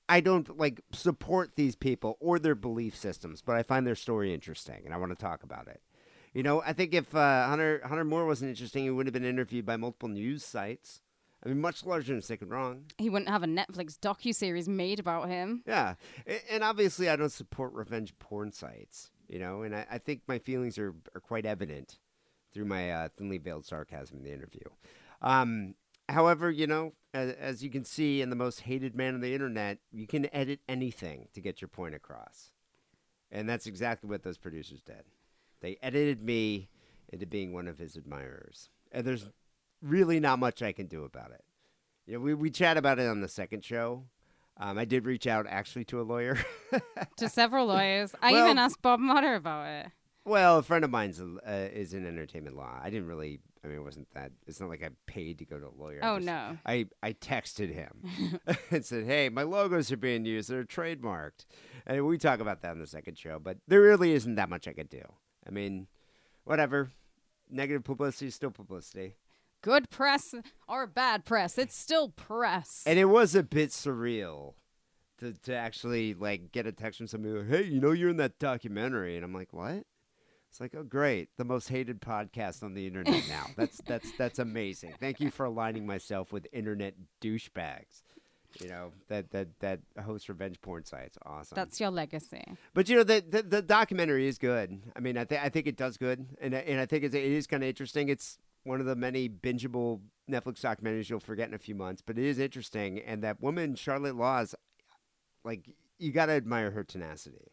I 0.08 0.20
don't 0.20 0.58
like 0.58 0.82
support 0.92 1.52
these 1.56 1.76
people 1.76 2.18
or 2.20 2.38
their 2.38 2.54
belief 2.54 2.94
systems, 2.94 3.40
but 3.40 3.56
I 3.56 3.62
find 3.62 3.86
their 3.86 3.94
story 3.94 4.34
interesting, 4.34 4.82
and 4.84 4.92
I 4.92 4.98
want 4.98 5.12
to 5.12 5.22
talk 5.22 5.42
about 5.42 5.66
it. 5.68 5.80
You 6.34 6.42
know, 6.42 6.62
I 6.62 6.72
think 6.72 6.92
if 6.92 7.14
uh, 7.14 7.46
Hunter 7.46 7.80
Hunter 7.84 8.04
Moore 8.04 8.26
wasn't 8.26 8.50
interesting, 8.50 8.82
he 8.82 8.90
would 8.90 9.06
have 9.06 9.12
been 9.12 9.24
interviewed 9.24 9.64
by 9.64 9.76
multiple 9.76 10.08
news 10.08 10.44
sites. 10.44 11.00
I 11.44 11.48
mean, 11.48 11.60
much 11.60 11.84
larger 11.84 12.12
than 12.12 12.22
Sick 12.22 12.42
and 12.42 12.50
Wrong. 12.50 12.86
He 12.98 13.08
wouldn't 13.08 13.28
have 13.28 13.42
a 13.42 13.46
Netflix 13.46 13.98
docu 13.98 14.34
series 14.34 14.68
made 14.68 14.98
about 14.98 15.28
him. 15.28 15.62
Yeah, 15.66 15.94
and 16.50 16.64
obviously, 16.64 17.08
I 17.08 17.16
don't 17.16 17.30
support 17.30 17.72
revenge 17.72 18.18
porn 18.18 18.50
sites. 18.50 19.10
You 19.28 19.38
know, 19.38 19.62
and 19.62 19.76
I, 19.76 19.86
I 19.92 19.98
think 19.98 20.22
my 20.26 20.38
feelings 20.38 20.76
are 20.76 20.94
are 21.14 21.20
quite 21.20 21.46
evident 21.46 21.98
through 22.52 22.64
my 22.64 22.90
uh, 22.90 23.08
thinly 23.16 23.38
veiled 23.38 23.64
sarcasm 23.64 24.18
in 24.18 24.24
the 24.24 24.32
interview. 24.32 24.66
Um, 25.22 25.74
however, 26.08 26.50
you 26.50 26.66
know, 26.66 26.94
as, 27.12 27.32
as 27.34 27.62
you 27.62 27.70
can 27.70 27.84
see 27.84 28.20
in 28.20 28.30
the 28.30 28.36
most 28.36 28.60
hated 28.60 28.96
man 28.96 29.14
on 29.14 29.20
the 29.20 29.34
internet, 29.34 29.78
you 29.92 30.06
can 30.08 30.34
edit 30.34 30.60
anything 30.68 31.28
to 31.34 31.40
get 31.40 31.60
your 31.60 31.68
point 31.68 31.94
across, 31.94 32.50
and 33.30 33.48
that's 33.48 33.66
exactly 33.66 34.10
what 34.10 34.24
those 34.24 34.38
producers 34.38 34.82
did. 34.82 35.04
They 35.64 35.78
edited 35.82 36.22
me 36.22 36.68
into 37.10 37.24
being 37.24 37.54
one 37.54 37.68
of 37.68 37.78
his 37.78 37.96
admirers, 37.96 38.68
and 38.92 39.06
there's 39.06 39.30
really 39.80 40.20
not 40.20 40.38
much 40.38 40.60
I 40.62 40.72
can 40.72 40.86
do 40.88 41.04
about 41.04 41.30
it. 41.30 41.42
You 42.06 42.12
know, 42.14 42.20
we 42.20 42.34
we 42.34 42.50
chat 42.50 42.76
about 42.76 42.98
it 42.98 43.08
on 43.08 43.22
the 43.22 43.28
second 43.28 43.64
show. 43.64 44.04
Um, 44.58 44.76
I 44.76 44.84
did 44.84 45.06
reach 45.06 45.26
out 45.26 45.46
actually 45.48 45.86
to 45.86 46.00
a 46.00 46.04
lawyer. 46.04 46.36
To 47.16 47.28
several 47.30 47.66
lawyers. 47.66 48.14
I 48.20 48.32
Well- 48.32 48.44
even 48.46 48.58
asked 48.58 48.82
Bob 48.82 49.00
Motta 49.00 49.36
about 49.36 49.66
it. 49.68 49.92
Well, 50.26 50.58
a 50.58 50.62
friend 50.62 50.84
of 50.84 50.90
mine's 50.90 51.18
uh, 51.20 51.68
is 51.72 51.94
in 51.94 52.06
entertainment 52.06 52.56
law. 52.56 52.78
I 52.82 52.90
didn't 52.90 53.06
really. 53.08 53.40
I 53.64 53.68
mean, 53.68 53.76
it 53.76 53.82
wasn't 53.84 54.08
that. 54.14 54.32
It's 54.46 54.60
not 54.60 54.68
like 54.68 54.82
I 54.82 54.90
paid 55.06 55.38
to 55.38 55.46
go 55.46 55.58
to 55.58 55.66
a 55.66 55.74
lawyer. 55.82 56.00
I 56.02 56.08
Oh, 56.10 56.16
just- 56.16 56.26
no. 56.26 56.58
I 56.66 56.86
I 57.02 57.14
texted 57.14 57.72
him 57.72 58.38
and 58.70 58.84
said, 58.84 59.06
"Hey, 59.06 59.30
my 59.30 59.44
logos 59.44 59.90
are 59.92 59.96
being 59.96 60.26
used. 60.26 60.50
They're 60.50 60.64
trademarked." 60.64 61.46
And 61.86 62.06
we 62.06 62.18
talk 62.18 62.40
about 62.40 62.60
that 62.62 62.72
in 62.72 62.80
the 62.80 62.86
second 62.86 63.16
show. 63.16 63.38
But 63.38 63.58
there 63.66 63.80
really 63.80 64.12
isn't 64.12 64.34
that 64.34 64.50
much 64.50 64.68
I 64.68 64.72
could 64.74 64.90
do. 64.90 65.02
I 65.46 65.50
mean, 65.50 65.86
whatever. 66.44 66.90
Negative 67.50 67.84
publicity 67.84 68.28
is 68.28 68.34
still 68.34 68.50
publicity. 68.50 69.16
Good 69.62 69.88
press 69.90 70.34
or 70.68 70.86
bad 70.86 71.24
press, 71.24 71.56
it's 71.56 71.76
still 71.76 72.10
press. 72.10 72.82
And 72.86 72.98
it 72.98 73.06
was 73.06 73.34
a 73.34 73.42
bit 73.42 73.70
surreal 73.70 74.54
to 75.18 75.32
to 75.32 75.54
actually 75.54 76.14
like 76.14 76.52
get 76.52 76.66
a 76.66 76.72
text 76.72 76.98
from 76.98 77.06
somebody 77.06 77.34
like, 77.34 77.48
"Hey, 77.48 77.62
you 77.64 77.80
know 77.80 77.92
you're 77.92 78.10
in 78.10 78.16
that 78.18 78.38
documentary," 78.38 79.16
and 79.16 79.24
I'm 79.24 79.32
like, 79.32 79.52
"What?" 79.52 79.86
It's 80.50 80.60
like, 80.60 80.74
"Oh, 80.74 80.82
great, 80.82 81.30
the 81.36 81.44
most 81.44 81.68
hated 81.68 82.00
podcast 82.00 82.62
on 82.62 82.74
the 82.74 82.86
internet 82.86 83.26
now. 83.28 83.46
That's 83.56 83.80
that's 83.86 84.12
that's 84.18 84.38
amazing. 84.38 84.94
Thank 85.00 85.20
you 85.20 85.30
for 85.30 85.46
aligning 85.46 85.86
myself 85.86 86.32
with 86.32 86.46
internet 86.52 86.94
douchebags." 87.20 88.02
You 88.60 88.68
know 88.68 88.92
that 89.08 89.30
that 89.32 89.48
that 89.60 89.80
host 90.04 90.28
revenge 90.28 90.60
porn 90.60 90.84
sites. 90.84 91.18
Awesome. 91.26 91.56
That's 91.56 91.80
your 91.80 91.90
legacy. 91.90 92.44
But 92.72 92.88
you 92.88 92.96
know 92.96 93.02
the, 93.02 93.24
the 93.28 93.42
the 93.42 93.62
documentary 93.62 94.28
is 94.28 94.38
good. 94.38 94.80
I 94.94 95.00
mean, 95.00 95.16
I 95.18 95.24
think 95.24 95.42
I 95.42 95.48
think 95.48 95.66
it 95.66 95.76
does 95.76 95.96
good, 95.96 96.26
and 96.40 96.54
I- 96.54 96.58
and 96.60 96.80
I 96.80 96.86
think 96.86 97.04
it's, 97.04 97.14
it 97.14 97.24
is 97.24 97.46
kind 97.46 97.62
of 97.62 97.68
interesting. 97.68 98.08
It's 98.08 98.38
one 98.62 98.80
of 98.80 98.86
the 98.86 98.96
many 98.96 99.28
bingeable 99.28 100.00
Netflix 100.30 100.60
documentaries 100.60 101.10
you'll 101.10 101.20
forget 101.20 101.48
in 101.48 101.54
a 101.54 101.58
few 101.58 101.74
months, 101.74 102.00
but 102.00 102.16
it 102.16 102.24
is 102.24 102.38
interesting. 102.38 102.98
And 103.00 103.22
that 103.24 103.42
woman, 103.42 103.74
Charlotte 103.74 104.16
Laws, 104.16 104.54
like 105.44 105.68
you 105.98 106.12
got 106.12 106.26
to 106.26 106.32
admire 106.32 106.70
her 106.70 106.84
tenacity. 106.84 107.50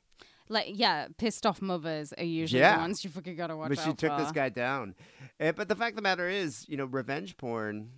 Like, 0.49 0.67
yeah, 0.69 1.07
pissed 1.17 1.45
off 1.45 1.61
mothers 1.61 2.13
are 2.13 2.23
usually 2.23 2.59
Yeah. 2.61 2.75
the 2.75 2.81
ones 2.81 3.03
you 3.03 3.09
fucking 3.09 3.35
gotta 3.37 3.55
watch 3.55 3.69
but 3.69 3.79
she 3.79 3.93
took 3.93 4.17
this 4.17 4.31
guy 4.33 4.49
down. 4.49 4.95
Eh, 5.39 5.51
but 5.53 5.67
the 5.69 5.75
fact 5.75 5.91
of 5.91 5.95
the 5.95 6.01
matter 6.01 6.27
is, 6.27 6.65
you 6.67 6.75
know, 6.77 6.85
revenge 6.85 7.37
porn, 7.37 7.91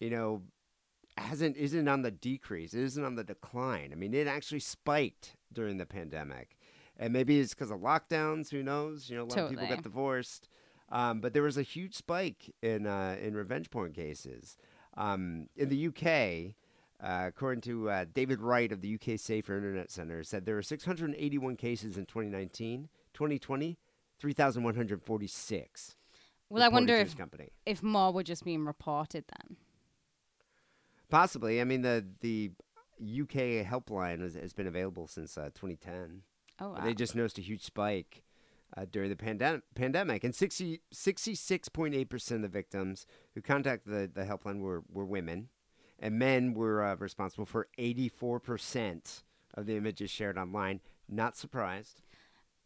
you 0.00 0.08
know, 0.10 0.42
hasn't 1.16 1.56
isn't 1.56 1.88
on 1.88 2.02
the 2.02 2.10
decrease. 2.10 2.74
It 2.74 2.82
isn't 2.82 3.04
on 3.04 3.14
the 3.16 3.24
decline. 3.24 3.90
I 3.92 3.94
mean, 3.94 4.14
it 4.14 4.26
actually 4.26 4.60
spiked 4.60 5.36
during 5.52 5.78
the 5.78 5.86
pandemic, 5.86 6.56
and 6.96 7.12
maybe 7.12 7.40
it's 7.40 7.54
because 7.54 7.70
of 7.70 7.80
lockdowns. 7.80 8.50
Who 8.50 8.62
knows? 8.62 9.10
You 9.10 9.16
know, 9.16 9.22
a 9.22 9.24
lot 9.24 9.38
of 9.38 9.50
people 9.50 9.62
Totally. 9.62 9.76
got 9.76 9.82
divorced, 9.82 10.48
um, 10.90 11.20
but 11.20 11.32
there 11.32 11.42
was 11.42 11.58
a 11.58 11.62
huge 11.62 11.94
spike 11.94 12.54
in 12.62 12.86
uh, 12.86 13.16
in 13.20 13.34
revenge 13.34 13.70
porn 13.70 13.92
cases 13.92 14.56
um, 14.96 15.48
in 15.56 15.68
the 15.68 15.86
UK. 15.88 16.54
Uh, 17.02 17.24
according 17.28 17.62
to 17.62 17.88
uh, 17.88 18.04
David 18.12 18.42
Wright 18.42 18.70
of 18.70 18.82
the 18.82 18.94
UK 18.96 19.18
Safer 19.18 19.56
Internet 19.56 19.90
Center, 19.90 20.22
said 20.22 20.44
there 20.44 20.56
were 20.56 20.62
681 20.62 21.56
cases 21.56 21.96
in 21.96 22.04
2019. 22.04 22.90
2020, 23.14 23.78
3,146. 24.18 25.96
Well, 26.48 26.62
I 26.62 26.68
wonder 26.68 26.94
if 26.94 27.16
company. 27.16 27.50
if 27.64 27.82
more 27.82 28.12
were 28.12 28.22
just 28.22 28.44
being 28.44 28.64
reported 28.64 29.24
then. 29.28 29.56
Possibly. 31.10 31.60
I 31.60 31.64
mean, 31.64 31.82
the 31.82 32.04
the 32.20 32.52
UK 33.00 33.64
helpline 33.66 34.20
has, 34.20 34.34
has 34.34 34.52
been 34.52 34.66
available 34.66 35.06
since 35.06 35.36
uh, 35.38 35.50
2010. 35.54 36.22
Oh, 36.60 36.74
But 36.74 36.84
They 36.84 36.94
just 36.94 37.14
noticed 37.14 37.38
a 37.38 37.42
huge 37.42 37.62
spike 37.64 38.22
uh, 38.76 38.84
during 38.90 39.08
the 39.08 39.16
pandem- 39.16 39.62
pandemic, 39.74 40.22
and 40.22 40.34
60, 40.34 40.80
66.8% 40.94 42.30
of 42.32 42.42
the 42.42 42.48
victims 42.48 43.06
who 43.34 43.40
contacted 43.40 43.92
the, 43.92 44.20
the 44.20 44.26
helpline 44.26 44.60
were, 44.60 44.84
were 44.92 45.06
women, 45.06 45.48
and 45.98 46.18
men 46.18 46.54
were 46.54 46.84
uh, 46.84 46.96
responsible 46.96 47.46
for 47.46 47.68
84% 47.78 49.22
of 49.54 49.66
the 49.66 49.76
images 49.76 50.10
shared 50.10 50.38
online. 50.38 50.80
Not 51.08 51.36
surprised, 51.36 52.02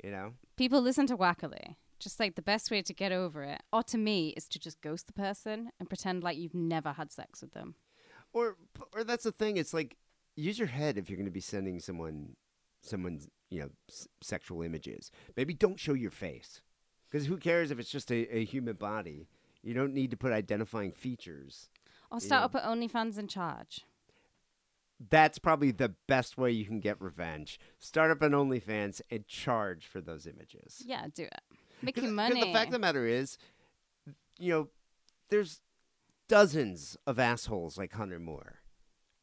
you 0.02 0.10
know? 0.10 0.34
People 0.56 0.80
listen 0.80 1.06
to 1.06 1.16
Wackerly. 1.16 1.76
Just 2.00 2.20
like 2.20 2.34
the 2.34 2.42
best 2.42 2.70
way 2.70 2.82
to 2.82 2.92
get 2.92 3.12
over 3.12 3.44
it, 3.44 3.62
or 3.72 3.82
to 3.84 3.96
me, 3.96 4.30
is 4.36 4.46
to 4.48 4.58
just 4.58 4.82
ghost 4.82 5.06
the 5.06 5.12
person 5.14 5.70
and 5.78 5.88
pretend 5.88 6.22
like 6.22 6.36
you've 6.36 6.52
never 6.52 6.92
had 6.92 7.10
sex 7.12 7.40
with 7.40 7.52
them. 7.52 7.76
Or 8.34 8.56
or 8.92 9.02
that's 9.04 9.24
the 9.24 9.32
thing. 9.32 9.56
It's 9.56 9.72
like 9.72 9.96
use 10.36 10.58
your 10.58 10.68
head 10.68 10.98
if 10.98 11.08
you're 11.08 11.16
going 11.16 11.24
to 11.24 11.30
be 11.32 11.40
sending 11.40 11.80
someone 11.80 12.36
someone's 12.82 13.28
you 13.50 13.60
know 13.60 13.70
s- 13.88 14.08
sexual 14.20 14.60
images. 14.62 15.10
Maybe 15.36 15.54
don't 15.54 15.80
show 15.80 15.94
your 15.94 16.10
face 16.10 16.60
because 17.10 17.26
who 17.26 17.38
cares 17.38 17.70
if 17.70 17.78
it's 17.78 17.90
just 17.90 18.10
a, 18.10 18.36
a 18.36 18.44
human 18.44 18.74
body. 18.74 19.28
You 19.62 19.72
don't 19.72 19.94
need 19.94 20.10
to 20.10 20.16
put 20.18 20.32
identifying 20.32 20.92
features. 20.92 21.70
Or 22.10 22.16
you 22.16 22.20
start 22.20 22.42
know. 22.42 22.58
up 22.58 22.64
at 22.66 22.70
OnlyFans 22.70 23.18
in 23.18 23.28
charge. 23.28 23.80
That's 25.10 25.38
probably 25.38 25.70
the 25.70 25.94
best 26.06 26.38
way 26.38 26.50
you 26.52 26.64
can 26.66 26.80
get 26.80 27.00
revenge. 27.00 27.58
Start 27.78 28.10
up 28.10 28.22
an 28.22 28.32
OnlyFans 28.32 29.00
and 29.10 29.26
charge 29.26 29.86
for 29.86 30.00
those 30.00 30.26
images. 30.26 30.82
Yeah, 30.84 31.06
do 31.12 31.24
it. 31.24 31.40
Make 31.82 31.94
'Cause- 31.94 32.04
your 32.04 32.10
'cause 32.10 32.16
money. 32.16 32.40
The 32.40 32.52
fact 32.52 32.68
of 32.68 32.72
the 32.72 32.78
matter 32.78 33.06
is, 33.06 33.36
you 34.38 34.50
know, 34.52 34.68
there's 35.30 35.60
dozens 36.28 36.96
of 37.06 37.18
assholes 37.18 37.78
like 37.78 37.92
Hunter 37.92 38.18
Moore 38.18 38.60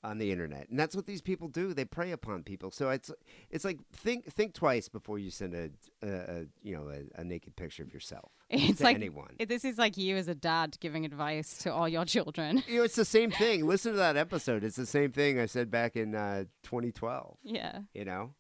on 0.04 0.18
the 0.18 0.32
internet, 0.32 0.68
and 0.70 0.80
that's 0.80 0.96
what 0.96 1.06
these 1.06 1.22
people 1.22 1.48
do. 1.48 1.74
They 1.74 1.86
prey 1.86 2.12
upon 2.12 2.44
people. 2.44 2.72
So 2.72 2.90
it's 2.90 3.12
it's 3.52 3.64
like 3.64 3.80
think 3.94 4.26
think 4.26 4.54
twice 4.54 4.90
before 4.90 5.20
you 5.20 5.30
send 5.30 5.54
a, 5.54 5.70
a, 6.02 6.12
a 6.12 6.46
you 6.64 6.76
know 6.76 6.90
a, 6.90 7.22
a 7.22 7.24
naked 7.24 7.56
picture 7.56 7.84
of 7.84 7.94
yourself 7.94 8.32
It's 8.50 8.80
to 8.80 8.84
like 8.84 8.96
anyone. 8.96 9.36
this 9.48 9.64
is 9.64 9.78
like 9.78 9.98
you 9.98 10.18
as 10.18 10.28
a 10.28 10.36
dad 10.36 10.78
giving 10.80 11.06
advice 11.06 11.60
to 11.60 11.74
all 11.74 11.88
your 11.88 12.06
children. 12.06 12.64
You 12.68 12.78
know, 12.80 12.84
it's 12.84 12.96
the 12.96 13.06
same 13.06 13.30
thing. 13.44 13.68
Listen 13.68 13.92
to 13.92 13.98
that 14.00 14.18
episode. 14.18 14.64
It's 14.64 14.76
the 14.76 14.88
same 14.88 15.12
thing 15.12 15.40
I 15.40 15.46
said 15.46 15.70
back 15.70 15.96
in 15.96 16.16
uh, 16.16 16.46
2012. 16.64 17.38
Yeah. 17.44 17.80
You 17.94 18.06
know, 18.06 18.34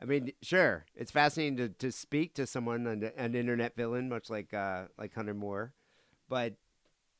I 0.00 0.04
mean, 0.06 0.32
sure, 0.42 0.86
it's 0.96 1.10
fascinating 1.12 1.56
to, 1.58 1.68
to 1.68 1.92
speak 1.92 2.34
to 2.34 2.46
someone, 2.46 2.86
an, 2.86 3.12
an 3.16 3.34
internet 3.34 3.76
villain, 3.76 4.08
much 4.08 4.30
like 4.30 4.52
uh, 4.54 4.84
like 4.98 5.14
Hunter 5.14 5.34
Moore, 5.34 5.74
but 6.28 6.54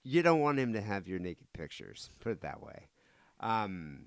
you 0.05 0.23
don't 0.23 0.41
want 0.41 0.59
him 0.59 0.73
to 0.73 0.81
have 0.81 1.07
your 1.07 1.19
naked 1.19 1.53
pictures. 1.53 2.11
Put 2.21 2.33
it 2.33 2.41
that 2.43 2.63
way. 2.63 2.89
Um, 3.41 4.07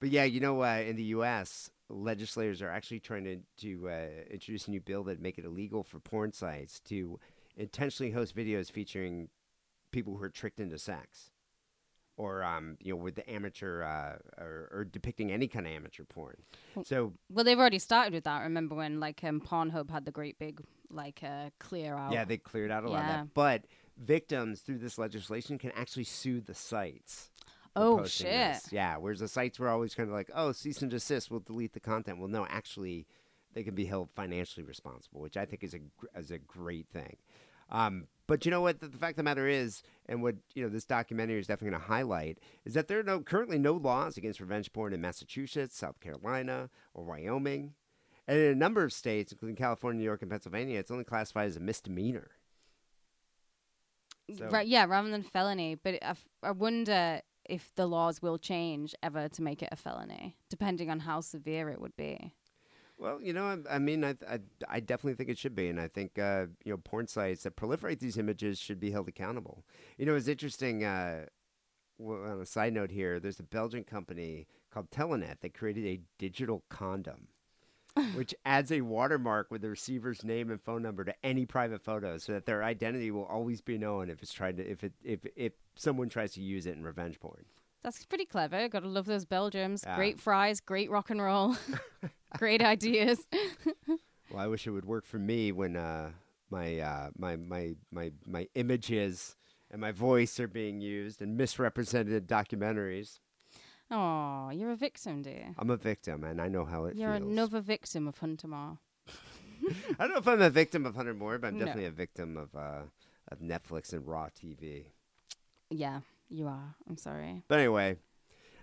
but 0.00 0.10
yeah, 0.10 0.24
you 0.24 0.40
know, 0.40 0.62
uh, 0.62 0.82
in 0.86 0.96
the 0.96 1.04
U.S., 1.04 1.70
legislators 1.88 2.62
are 2.62 2.70
actually 2.70 3.00
trying 3.00 3.24
to 3.24 3.38
to 3.58 3.88
uh, 3.88 4.06
introduce 4.30 4.68
a 4.68 4.70
new 4.70 4.80
bill 4.80 5.04
that 5.04 5.20
make 5.20 5.38
it 5.38 5.44
illegal 5.44 5.82
for 5.82 5.98
porn 6.00 6.32
sites 6.32 6.80
to 6.80 7.18
intentionally 7.56 8.12
host 8.12 8.34
videos 8.34 8.70
featuring 8.70 9.28
people 9.92 10.16
who 10.16 10.22
are 10.22 10.30
tricked 10.30 10.60
into 10.60 10.78
sex, 10.78 11.30
or 12.16 12.42
um, 12.42 12.76
you 12.80 12.92
know, 12.92 12.96
with 12.96 13.16
the 13.16 13.30
amateur 13.30 13.82
uh, 13.82 14.42
or, 14.42 14.68
or 14.72 14.84
depicting 14.84 15.30
any 15.30 15.48
kind 15.48 15.66
of 15.66 15.72
amateur 15.72 16.04
porn. 16.04 16.36
So 16.84 17.12
Well, 17.28 17.44
they've 17.44 17.58
already 17.58 17.78
started 17.78 18.14
with 18.14 18.24
that. 18.24 18.42
Remember 18.42 18.74
when 18.74 19.00
like 19.00 19.22
um, 19.24 19.40
Pornhub 19.40 19.90
had 19.90 20.04
the 20.04 20.12
great 20.12 20.38
big 20.38 20.62
like 20.90 21.20
uh, 21.22 21.50
clear 21.58 21.96
out? 21.96 22.12
Yeah, 22.12 22.24
they 22.24 22.38
cleared 22.38 22.70
out 22.70 22.84
a 22.84 22.88
lot 22.88 23.02
of 23.02 23.06
that. 23.08 23.34
But 23.34 23.64
victims 24.00 24.60
through 24.60 24.78
this 24.78 24.98
legislation 24.98 25.58
can 25.58 25.70
actually 25.72 26.04
sue 26.04 26.40
the 26.40 26.54
sites. 26.54 27.30
Oh, 27.76 28.04
shit. 28.04 28.26
this. 28.26 28.68
Yeah, 28.72 28.96
whereas 28.96 29.20
the 29.20 29.28
sites 29.28 29.58
were 29.58 29.68
always 29.68 29.94
kind 29.94 30.08
of 30.08 30.14
like, 30.14 30.30
oh, 30.34 30.52
cease 30.52 30.82
and 30.82 30.90
desist, 30.90 31.30
we'll 31.30 31.40
delete 31.40 31.72
the 31.72 31.80
content. 31.80 32.18
Well, 32.18 32.28
no, 32.28 32.46
actually, 32.46 33.06
they 33.54 33.62
can 33.62 33.74
be 33.74 33.86
held 33.86 34.10
financially 34.10 34.64
responsible, 34.64 35.20
which 35.20 35.36
I 35.36 35.44
think 35.44 35.62
is 35.62 35.74
a 35.74 35.80
is 36.18 36.30
a 36.30 36.38
great 36.38 36.88
thing. 36.88 37.16
Um, 37.70 38.08
but 38.26 38.44
you 38.44 38.50
know 38.50 38.60
what? 38.60 38.80
The, 38.80 38.88
the 38.88 38.98
fact 38.98 39.12
of 39.12 39.16
the 39.18 39.22
matter 39.22 39.46
is, 39.46 39.82
and 40.06 40.22
what 40.22 40.36
you 40.54 40.62
know, 40.62 40.68
this 40.68 40.84
documentary 40.84 41.38
is 41.38 41.46
definitely 41.46 41.70
going 41.70 41.82
to 41.82 41.88
highlight 41.88 42.38
is 42.64 42.74
that 42.74 42.88
there 42.88 42.98
are 42.98 43.04
no 43.04 43.20
currently 43.20 43.58
no 43.58 43.74
laws 43.74 44.16
against 44.16 44.40
revenge 44.40 44.72
porn 44.72 44.92
in 44.92 45.00
Massachusetts, 45.00 45.76
South 45.76 46.00
Carolina, 46.00 46.70
or 46.92 47.04
Wyoming, 47.04 47.74
and 48.26 48.38
in 48.38 48.52
a 48.52 48.56
number 48.56 48.84
of 48.84 48.92
states, 48.92 49.32
including 49.32 49.56
California, 49.56 49.98
New 49.98 50.04
York, 50.04 50.22
and 50.22 50.30
Pennsylvania, 50.30 50.78
it's 50.78 50.90
only 50.90 51.04
classified 51.04 51.48
as 51.48 51.56
a 51.56 51.60
misdemeanor. 51.60 52.30
So- 54.36 54.48
Right, 54.48 54.66
yeah, 54.66 54.84
rather 54.86 55.10
than 55.10 55.22
felony. 55.22 55.74
But 55.74 55.94
I, 56.02 56.10
f- 56.10 56.28
I 56.42 56.50
wonder 56.52 57.20
if 57.48 57.74
the 57.74 57.86
laws 57.86 58.22
will 58.22 58.38
change 58.38 58.94
ever 59.02 59.28
to 59.28 59.42
make 59.42 59.62
it 59.62 59.68
a 59.72 59.76
felony, 59.76 60.36
depending 60.48 60.90
on 60.90 61.00
how 61.00 61.20
severe 61.20 61.68
it 61.70 61.80
would 61.80 61.96
be. 61.96 62.32
Well, 62.98 63.18
you 63.22 63.32
know, 63.32 63.46
I, 63.68 63.76
I 63.76 63.78
mean, 63.78 64.04
I, 64.04 64.14
I, 64.28 64.40
I 64.68 64.80
definitely 64.80 65.14
think 65.14 65.30
it 65.30 65.38
should 65.38 65.54
be, 65.54 65.68
and 65.68 65.80
I 65.80 65.88
think 65.88 66.18
uh, 66.18 66.46
you 66.64 66.72
know, 66.72 66.76
porn 66.76 67.06
sites 67.06 67.44
that 67.44 67.56
proliferate 67.56 67.98
these 67.98 68.18
images 68.18 68.58
should 68.58 68.78
be 68.78 68.90
held 68.90 69.08
accountable. 69.08 69.64
You 69.96 70.04
know, 70.06 70.14
it's 70.14 70.28
interesting. 70.28 70.84
Uh, 70.84 71.24
w- 71.98 72.22
on 72.24 72.40
a 72.42 72.46
side 72.46 72.74
note 72.74 72.90
here, 72.90 73.18
there's 73.18 73.40
a 73.40 73.44
Belgian 73.44 73.84
company 73.84 74.46
called 74.70 74.90
Telenet 74.90 75.40
that 75.40 75.54
created 75.54 75.86
a 75.86 76.00
digital 76.18 76.62
condom, 76.68 77.28
which 78.14 78.34
adds 78.44 78.70
a 78.72 78.80
watermark 78.80 79.50
with 79.50 79.62
the 79.62 79.70
receiver's 79.70 80.24
name 80.24 80.50
and 80.50 80.60
phone 80.60 80.82
number 80.82 81.04
to 81.04 81.14
any 81.24 81.46
private 81.46 81.82
photos, 81.82 82.24
so 82.24 82.32
that 82.32 82.46
their 82.46 82.62
identity 82.62 83.10
will 83.10 83.24
always 83.24 83.60
be 83.60 83.78
known 83.78 84.10
if 84.10 84.22
it's 84.22 84.32
tried 84.32 84.56
to 84.56 84.68
if 84.68 84.84
it 84.84 84.92
if 85.04 85.20
if 85.36 85.52
someone 85.76 86.08
tries 86.08 86.32
to 86.32 86.40
use 86.40 86.66
it 86.66 86.76
in 86.76 86.82
revenge 86.82 87.18
porn. 87.20 87.44
That's 87.82 88.04
pretty 88.04 88.26
clever. 88.26 88.68
Gotta 88.68 88.88
love 88.88 89.06
those 89.06 89.24
Belgiums. 89.24 89.84
Yeah. 89.84 89.96
Great 89.96 90.20
fries, 90.20 90.60
great 90.60 90.90
rock 90.90 91.10
and 91.10 91.20
roll, 91.22 91.56
great 92.38 92.62
ideas. 92.62 93.26
Well, 94.30 94.44
I 94.44 94.46
wish 94.46 94.64
it 94.66 94.70
would 94.70 94.84
work 94.84 95.04
for 95.04 95.18
me 95.18 95.50
when 95.50 95.76
uh, 95.76 96.12
my, 96.50 96.78
uh, 96.78 97.10
my 97.18 97.34
my 97.34 97.74
my 97.90 98.12
my 98.24 98.46
images 98.54 99.34
and 99.72 99.80
my 99.80 99.90
voice 99.90 100.38
are 100.38 100.46
being 100.46 100.80
used 100.80 101.20
in 101.20 101.36
misrepresented 101.36 102.14
in 102.14 102.22
documentaries. 102.26 103.18
Oh, 103.90 104.50
you're 104.50 104.70
a 104.70 104.76
victim, 104.76 105.22
dear. 105.22 105.54
I'm 105.58 105.70
a 105.70 105.76
victim, 105.76 106.22
and 106.24 106.40
I 106.40 106.48
know 106.48 106.64
how 106.64 106.84
it 106.84 106.96
You're 106.96 107.16
feels. 107.16 107.30
another 107.30 107.60
victim 107.60 108.06
of 108.06 108.18
Hunter 108.18 108.46
Moore. 108.48 108.78
I 109.98 110.06
don't 110.06 110.12
know 110.12 110.18
if 110.18 110.28
I'm 110.28 110.40
a 110.42 110.50
victim 110.50 110.86
of 110.86 110.94
Hunter 110.94 111.14
Moore, 111.14 111.38
but 111.38 111.48
I'm 111.48 111.54
No. 111.58 111.64
definitely 111.66 111.86
a 111.86 111.90
victim 111.90 112.36
of 112.36 112.54
uh, 112.54 112.82
of 113.28 113.40
Netflix 113.40 113.92
and 113.92 114.06
Raw 114.06 114.28
TV. 114.28 114.86
Yeah, 115.70 116.00
you 116.28 116.46
are. 116.46 116.74
I'm 116.88 116.96
sorry. 116.96 117.42
But 117.48 117.58
anyway, 117.60 117.96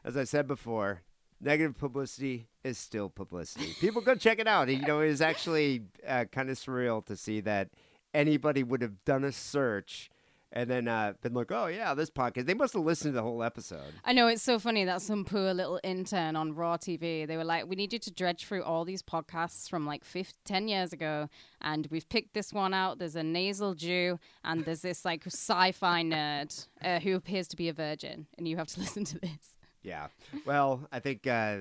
as 0.03 0.17
I 0.17 0.23
said 0.23 0.47
before, 0.47 1.01
negative 1.41 1.77
publicity 1.77 2.47
is 2.63 2.77
still 2.77 3.09
publicity. 3.09 3.73
People 3.79 4.01
go 4.01 4.15
check 4.15 4.39
it 4.39 4.47
out. 4.47 4.69
You 4.69 4.79
know, 4.81 5.01
it 5.01 5.09
is 5.09 5.21
actually 5.21 5.83
uh, 6.05 6.25
kind 6.31 6.49
of 6.49 6.57
surreal 6.57 7.05
to 7.05 7.15
see 7.15 7.39
that 7.41 7.69
anybody 8.13 8.63
would 8.63 8.81
have 8.81 9.03
done 9.05 9.23
a 9.23 9.31
search 9.31 10.09
and 10.53 10.69
then 10.69 10.87
uh, 10.87 11.13
been 11.21 11.33
like, 11.33 11.51
"Oh 11.51 11.67
yeah, 11.67 11.93
this 11.93 12.09
podcast." 12.09 12.45
They 12.45 12.53
must 12.53 12.73
have 12.73 12.83
listened 12.83 13.13
to 13.13 13.15
the 13.15 13.23
whole 13.23 13.43
episode. 13.43 13.93
I 14.05 14.13
know 14.13 14.27
it's 14.27 14.41
so 14.41 14.59
funny 14.59 14.85
that 14.85 15.01
some 15.01 15.25
poor 15.25 15.53
little 15.53 15.79
intern 15.83 16.35
on 16.35 16.53
Raw 16.55 16.77
TV, 16.77 17.27
they 17.27 17.37
were 17.37 17.43
like, 17.43 17.67
we 17.67 17.75
need 17.75 17.93
you 17.93 17.99
to 17.99 18.11
dredge 18.11 18.45
through 18.45 18.63
all 18.63 18.85
these 18.85 19.03
podcasts 19.03 19.69
from 19.69 19.85
like 19.85 20.03
50, 20.03 20.33
10 20.45 20.67
years 20.67 20.93
ago. 20.93 21.29
And 21.61 21.87
we've 21.91 22.07
picked 22.07 22.33
this 22.33 22.53
one 22.53 22.73
out. 22.73 22.99
There's 22.99 23.15
a 23.15 23.23
nasal 23.23 23.73
Jew 23.73 24.19
and 24.43 24.63
there's 24.65 24.81
this 24.81 25.03
like 25.03 25.25
sci 25.25 25.71
fi 25.71 26.03
nerd 26.03 26.67
uh, 26.83 26.99
who 26.99 27.15
appears 27.15 27.47
to 27.49 27.55
be 27.55 27.69
a 27.69 27.73
virgin. 27.73 28.27
And 28.37 28.47
you 28.47 28.57
have 28.57 28.67
to 28.67 28.79
listen 28.81 29.03
to 29.05 29.19
this. 29.19 29.57
Yeah. 29.83 30.07
Well, 30.45 30.87
I 30.91 30.99
think. 30.99 31.27
Uh, 31.27 31.57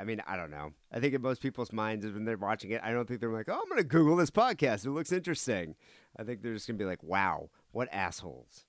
I 0.00 0.04
mean, 0.04 0.22
I 0.28 0.36
don't 0.36 0.52
know. 0.52 0.74
I 0.92 1.00
think 1.00 1.12
in 1.14 1.22
most 1.22 1.42
people's 1.42 1.72
minds, 1.72 2.06
when 2.06 2.24
they're 2.24 2.36
watching 2.36 2.70
it, 2.70 2.80
I 2.84 2.92
don't 2.92 3.08
think 3.08 3.18
they're 3.18 3.32
like, 3.32 3.48
"Oh, 3.48 3.58
I'm 3.60 3.68
going 3.68 3.78
to 3.78 3.84
Google 3.84 4.14
this 4.14 4.30
podcast. 4.30 4.86
It 4.86 4.90
looks 4.90 5.10
interesting." 5.10 5.74
I 6.16 6.22
think 6.22 6.40
they're 6.40 6.54
just 6.54 6.68
going 6.68 6.78
to 6.78 6.82
be 6.82 6.86
like, 6.88 7.02
"Wow, 7.02 7.50
what 7.72 7.88
assholes!" 7.92 8.64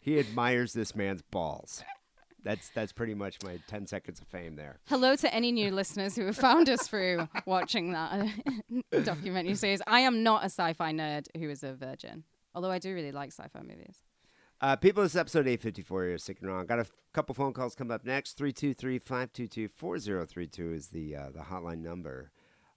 he 0.00 0.18
admires 0.18 0.72
this 0.72 0.94
man's 0.94 1.22
balls. 1.22 1.82
That's 2.42 2.70
that's 2.70 2.92
pretty 2.92 3.14
much 3.14 3.36
my 3.44 3.58
ten 3.66 3.86
seconds 3.86 4.20
of 4.20 4.26
fame 4.28 4.56
there. 4.56 4.78
Hello 4.86 5.14
to 5.16 5.34
any 5.34 5.52
new 5.52 5.70
listeners 5.70 6.16
who 6.16 6.24
have 6.26 6.36
found 6.36 6.68
us 6.70 6.88
through 6.88 7.28
watching 7.44 7.92
that 7.92 8.28
documentary 9.04 9.54
series. 9.54 9.82
I 9.86 10.00
am 10.00 10.22
not 10.22 10.42
a 10.42 10.46
sci 10.46 10.72
fi 10.72 10.92
nerd 10.92 11.26
who 11.36 11.50
is 11.50 11.62
a 11.62 11.74
virgin, 11.74 12.24
although 12.54 12.70
I 12.70 12.78
do 12.78 12.94
really 12.94 13.12
like 13.12 13.30
sci 13.32 13.46
fi 13.52 13.60
movies. 13.60 14.02
Uh, 14.62 14.76
people, 14.76 15.02
this 15.02 15.12
is 15.12 15.16
episode 15.16 15.46
854 15.46 16.04
here, 16.04 16.18
Sick 16.18 16.38
and 16.42 16.50
Wrong. 16.50 16.66
Got 16.66 16.78
a 16.78 16.82
f- 16.82 16.92
couple 17.14 17.34
phone 17.34 17.54
calls 17.54 17.74
coming 17.74 17.92
up 17.92 18.04
next. 18.04 18.36
323 18.36 18.98
522 18.98 19.68
4032 19.68 20.72
is 20.72 20.88
the 20.88 21.16
uh, 21.16 21.30
the 21.30 21.40
hotline 21.40 21.78
number. 21.82 22.30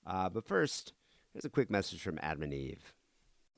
Uh, 0.05 0.29
but 0.29 0.45
first, 0.45 0.93
here's 1.33 1.45
a 1.45 1.49
quick 1.49 1.69
message 1.69 2.01
from 2.01 2.19
Adam 2.21 2.43
and 2.43 2.53
Eve. 2.53 2.93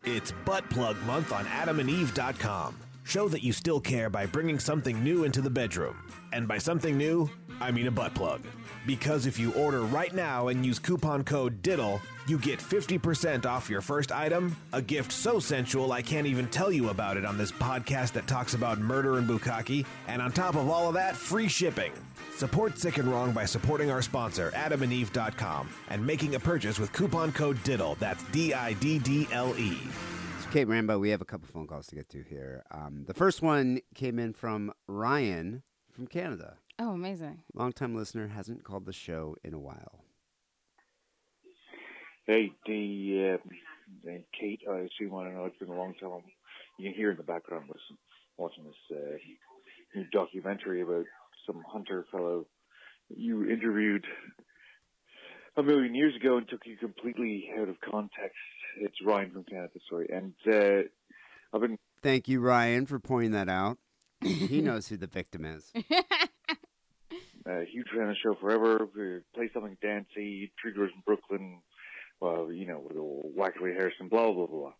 It's 0.07 0.31
Butt 0.45 0.69
Plug 0.69 1.01
Month 1.07 1.33
on 1.33 1.45
AdamandEve.com. 1.45 2.75
Show 3.05 3.27
that 3.27 3.41
you 3.41 3.51
still 3.51 3.79
care 3.79 4.07
by 4.07 4.27
bringing 4.27 4.59
something 4.59 5.03
new 5.03 5.23
into 5.23 5.41
the 5.41 5.49
bedroom. 5.49 5.97
And 6.31 6.47
by 6.47 6.59
something 6.59 6.95
new, 6.95 7.27
I 7.61 7.71
mean 7.71 7.87
a 7.87 7.91
butt 7.91 8.13
plug. 8.13 8.41
Because 8.85 9.25
if 9.25 9.39
you 9.39 9.51
order 9.53 9.81
right 9.81 10.13
now 10.13 10.49
and 10.49 10.65
use 10.65 10.77
coupon 10.77 11.23
code 11.23 11.61
DIDDLE, 11.63 11.99
you 12.27 12.37
get 12.37 12.59
50% 12.59 13.45
off 13.45 13.69
your 13.69 13.81
first 13.81 14.11
item, 14.11 14.55
a 14.73 14.81
gift 14.81 15.11
so 15.11 15.39
sensual 15.39 15.91
I 15.91 16.01
can't 16.01 16.27
even 16.27 16.47
tell 16.47 16.71
you 16.71 16.89
about 16.89 17.17
it 17.17 17.25
on 17.25 17.37
this 17.37 17.51
podcast 17.51 18.13
that 18.13 18.27
talks 18.27 18.53
about 18.53 18.79
murder 18.79 19.17
and 19.17 19.27
bukkake, 19.27 19.85
and 20.07 20.21
on 20.21 20.31
top 20.31 20.55
of 20.55 20.69
all 20.69 20.87
of 20.87 20.93
that, 20.95 21.15
free 21.15 21.47
shipping. 21.47 21.91
Support 22.35 22.77
Sick 22.77 22.97
and 22.97 23.07
Wrong 23.07 23.31
by 23.31 23.45
supporting 23.45 23.89
our 23.89 24.01
sponsor, 24.01 24.51
AdamandEve.com, 24.51 25.69
and 25.89 26.05
making 26.05 26.35
a 26.35 26.39
purchase 26.39 26.77
with 26.77 26.91
coupon 26.93 27.31
code 27.31 27.61
DIDDLE. 27.63 27.97
That's 27.97 28.23
D 28.25 28.53
I 28.53 28.73
D 28.73 28.99
D 28.99 29.27
L 29.31 29.55
E. 29.57 29.77
Okay, 30.49 30.63
Rambo, 30.65 30.99
we 30.99 31.09
have 31.09 31.21
a 31.21 31.25
couple 31.25 31.47
phone 31.47 31.67
calls 31.67 31.87
to 31.87 31.95
get 31.95 32.07
to 32.09 32.23
here. 32.23 32.63
Um, 32.71 33.05
the 33.07 33.13
first 33.13 33.41
one 33.41 33.79
came 33.93 34.19
in 34.19 34.33
from 34.33 34.71
Ryan 34.87 35.63
from 35.91 36.07
Canada. 36.07 36.57
Oh, 36.77 36.91
amazing. 36.91 37.43
Longtime 37.53 37.95
listener, 37.95 38.27
hasn't 38.27 38.63
called 38.63 38.85
the 38.85 38.93
show 38.93 39.35
in 39.43 39.53
a 39.53 39.59
while. 39.59 40.03
Hey, 42.27 42.51
the 42.65 43.35
uh, 43.35 44.09
and 44.09 44.23
Kate, 44.39 44.61
I 44.69 44.79
assume 44.79 45.15
I 45.15 45.23
don't 45.23 45.35
know. 45.35 45.45
It's 45.45 45.57
been 45.57 45.69
a 45.69 45.77
long 45.77 45.93
time. 46.01 46.23
You 46.77 46.89
can 46.89 46.97
hear 46.97 47.11
in 47.11 47.17
the 47.17 47.23
background 47.23 47.65
listen, 47.67 47.97
watching 48.37 48.65
this 48.65 48.97
uh, 48.97 49.17
new 49.95 50.05
documentary 50.11 50.81
about 50.81 51.05
some 51.45 51.63
hunter 51.67 52.05
fellow 52.11 52.45
you 53.09 53.47
interviewed 53.47 54.05
a 55.57 55.63
million 55.63 55.93
years 55.93 56.15
ago 56.15 56.37
and 56.37 56.47
took 56.49 56.61
you 56.65 56.77
completely 56.77 57.49
out 57.59 57.69
of 57.69 57.75
context. 57.79 58.35
It's 58.79 58.95
Ryan 59.05 59.31
from 59.31 59.43
Canada, 59.43 59.79
sorry, 59.89 60.09
and 60.11 60.33
uh, 60.51 60.87
I've 61.53 61.61
been 61.61 61.77
Thank 62.01 62.27
you, 62.27 62.41
Ryan, 62.41 62.85
for 62.85 62.99
pointing 62.99 63.31
that 63.31 63.49
out. 63.49 63.77
he 64.21 64.61
knows 64.61 64.87
who 64.87 64.97
the 64.97 65.07
victim 65.07 65.45
is. 65.45 65.71
a 67.45 67.65
huge 67.65 67.87
fan 67.93 68.03
of 68.03 68.09
the 68.09 68.15
show 68.15 68.35
forever. 68.39 68.87
Play 69.35 69.49
something 69.53 69.77
dancey, 69.81 70.51
Three 70.61 70.73
Doors 70.73 70.91
in 70.95 71.01
Brooklyn, 71.05 71.61
well, 72.19 72.51
you 72.51 72.65
know, 72.65 72.79
with 72.79 72.97
Wackerly 73.37 73.75
Harrison, 73.75 74.07
blah, 74.07 74.31
blah, 74.31 74.45
blah, 74.47 74.59
blah. 74.59 74.73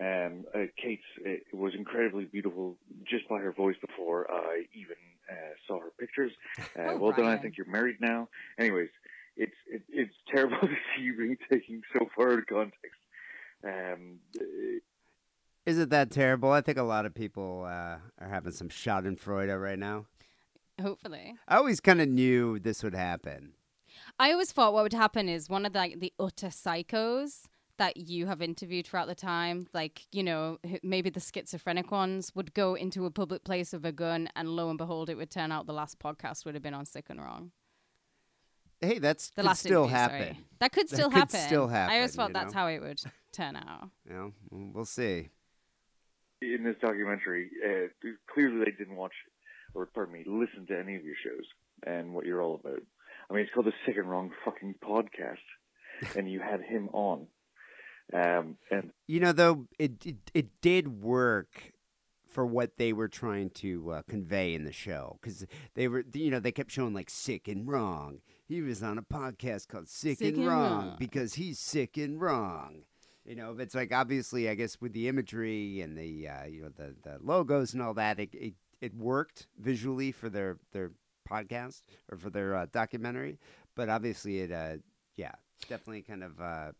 Um, 0.00 0.44
uh, 0.54 0.60
Kate's 0.82 1.02
it 1.22 1.42
was 1.52 1.74
incredibly 1.76 2.24
beautiful 2.24 2.78
just 3.04 3.28
by 3.28 3.40
her 3.40 3.52
voice 3.52 3.76
before 3.86 4.30
I 4.30 4.62
even 4.72 4.96
uh, 5.30 5.34
saw 5.66 5.80
her 5.80 5.90
pictures. 6.00 6.32
Uh, 6.78 6.92
Oh, 6.92 6.96
well 6.96 7.12
done. 7.12 7.26
I 7.26 7.36
think 7.36 7.58
you're 7.58 7.66
married 7.70 7.96
now. 8.00 8.28
Anyways, 8.58 8.88
it's 9.36 9.52
it, 9.70 9.82
it's 9.90 10.14
terrible 10.34 10.56
to 10.62 10.68
see 10.96 11.02
you 11.02 11.16
being 11.16 11.36
taken 11.50 11.82
so 11.92 12.08
far 12.16 12.32
out 12.32 12.38
of 12.38 12.46
context. 12.46 13.00
Um, 13.64 14.20
uh, 14.40 14.44
Is 15.66 15.78
it 15.78 15.90
that 15.90 16.10
terrible? 16.10 16.50
I 16.50 16.62
think 16.62 16.78
a 16.78 16.82
lot 16.82 17.04
of 17.04 17.14
people 17.14 17.64
uh, 17.66 17.98
are 18.18 18.28
having 18.30 18.52
some 18.52 18.68
Schadenfreude 18.70 19.60
right 19.60 19.78
now. 19.78 20.06
Hopefully. 20.80 21.34
I 21.48 21.56
always 21.56 21.80
kind 21.80 22.00
of 22.00 22.08
knew 22.08 22.58
this 22.58 22.82
would 22.82 22.94
happen. 22.94 23.52
I 24.18 24.32
always 24.32 24.52
thought 24.52 24.72
what 24.72 24.82
would 24.82 24.92
happen 24.92 25.28
is 25.28 25.48
one 25.48 25.66
of 25.66 25.72
the, 25.72 25.78
like, 25.78 26.00
the 26.00 26.12
utter 26.18 26.48
psychos 26.48 27.42
that 27.78 27.96
you 27.96 28.26
have 28.26 28.42
interviewed 28.42 28.86
throughout 28.86 29.08
the 29.08 29.14
time? 29.14 29.66
Like, 29.72 30.06
you 30.12 30.22
know, 30.22 30.58
maybe 30.82 31.10
the 31.10 31.20
schizophrenic 31.20 31.90
ones 31.90 32.32
would 32.34 32.54
go 32.54 32.74
into 32.74 33.06
a 33.06 33.10
public 33.10 33.44
place 33.44 33.72
with 33.72 33.84
a 33.86 33.92
gun, 33.92 34.28
and 34.36 34.48
lo 34.50 34.68
and 34.68 34.78
behold, 34.78 35.08
it 35.10 35.16
would 35.16 35.30
turn 35.30 35.50
out 35.52 35.66
the 35.66 35.72
last 35.72 35.98
podcast 35.98 36.44
would 36.44 36.54
have 36.54 36.62
been 36.62 36.74
on 36.74 36.84
Sick 36.84 37.06
and 37.08 37.20
Wrong. 37.20 37.50
Hey, 38.80 38.98
that's 38.98 39.30
The 39.30 39.36
could 39.42 39.44
last 39.46 39.60
still 39.60 39.82
interview, 39.84 39.96
happen. 39.96 40.18
sorry. 40.34 40.38
That 40.58 40.72
could 40.72 40.88
That 40.88 40.94
still 40.96 41.10
could 41.10 41.18
happen. 41.18 41.40
still 41.40 41.68
happen, 41.68 41.92
I 41.94 41.96
always 41.98 42.14
thought 42.16 42.32
that's 42.32 42.52
know? 42.52 42.60
how 42.60 42.66
it 42.66 42.80
would 42.80 43.00
turn 43.32 43.56
out. 43.56 43.90
yeah, 44.08 44.28
we'll 44.50 44.84
see. 44.84 45.28
in 46.42 46.64
this 46.64 46.76
documentary, 46.80 47.48
uh, 47.64 48.08
clearly 48.32 48.64
they 48.64 48.72
didn't 48.72 48.96
watch, 48.96 49.12
or 49.74 49.86
pardon 49.86 50.14
me, 50.14 50.24
listen 50.26 50.66
to 50.66 50.78
any 50.78 50.96
of 50.96 51.04
your 51.04 51.14
shows 51.22 51.44
and 51.86 52.14
what 52.14 52.26
you're 52.26 52.42
all 52.42 52.54
about. 52.62 52.82
I 53.30 53.34
mean, 53.34 53.44
it's 53.44 53.52
called 53.54 53.66
the 53.66 53.72
Sick 53.86 53.96
and 53.96 54.08
Wrong 54.10 54.30
fucking 54.44 54.74
podcast, 54.84 55.36
and 56.16 56.30
you 56.30 56.40
had 56.40 56.60
him 56.62 56.88
on. 56.92 57.26
Um, 58.12 58.56
and 58.70 58.90
You 59.06 59.20
know, 59.20 59.32
though, 59.32 59.66
it 59.78 60.04
it, 60.04 60.16
it 60.34 60.60
did 60.60 61.02
work 61.02 61.72
for 62.28 62.44
what 62.46 62.76
they 62.78 62.92
were 62.92 63.08
trying 63.08 63.50
to 63.50 63.90
uh, 63.90 64.02
convey 64.08 64.54
in 64.54 64.64
the 64.64 64.72
show 64.72 65.18
because 65.20 65.46
they 65.74 65.86
were, 65.88 66.02
you 66.14 66.30
know, 66.30 66.40
they 66.40 66.52
kept 66.52 66.70
showing 66.70 66.94
like 66.94 67.10
sick 67.10 67.46
and 67.48 67.68
wrong. 67.68 68.20
He 68.48 68.60
was 68.60 68.82
on 68.82 68.98
a 68.98 69.02
podcast 69.02 69.68
called 69.68 69.88
Sick, 69.88 70.18
Sick 70.18 70.28
and, 70.28 70.38
and 70.38 70.46
wrong, 70.46 70.86
Wrong. 70.88 70.96
because 70.98 71.34
he's 71.34 71.58
sick 71.58 71.96
and 71.96 72.20
wrong. 72.20 72.82
You 73.24 73.36
know, 73.36 73.54
but 73.54 73.62
it's 73.62 73.74
like 73.74 73.92
obviously, 73.94 74.48
I 74.48 74.54
guess 74.56 74.80
with 74.80 74.92
the 74.92 75.08
imagery 75.08 75.80
and 75.80 75.96
the 75.96 76.28
uh, 76.28 76.44
you 76.46 76.62
know 76.62 76.70
the 76.76 76.94
the 77.02 77.18
logos 77.22 77.72
and 77.72 77.80
all 77.82 77.94
that, 77.94 78.18
it 78.18 78.30
it, 78.34 78.54
it 78.82 78.94
worked 78.94 79.46
visually 79.58 80.12
for 80.12 80.28
their 80.28 80.58
their 80.72 80.90
podcast 81.26 81.80
or 82.10 82.18
for 82.18 82.28
their 82.28 82.54
uh, 82.54 82.66
documentary. 82.70 83.38
But 83.74 83.88
obviously, 83.88 84.40
it 84.40 84.52
uh, 84.52 84.76
yeah, 85.16 85.32
definitely 85.68 86.02
kind 86.02 86.22
of. 86.22 86.40
Uh, 86.40 86.72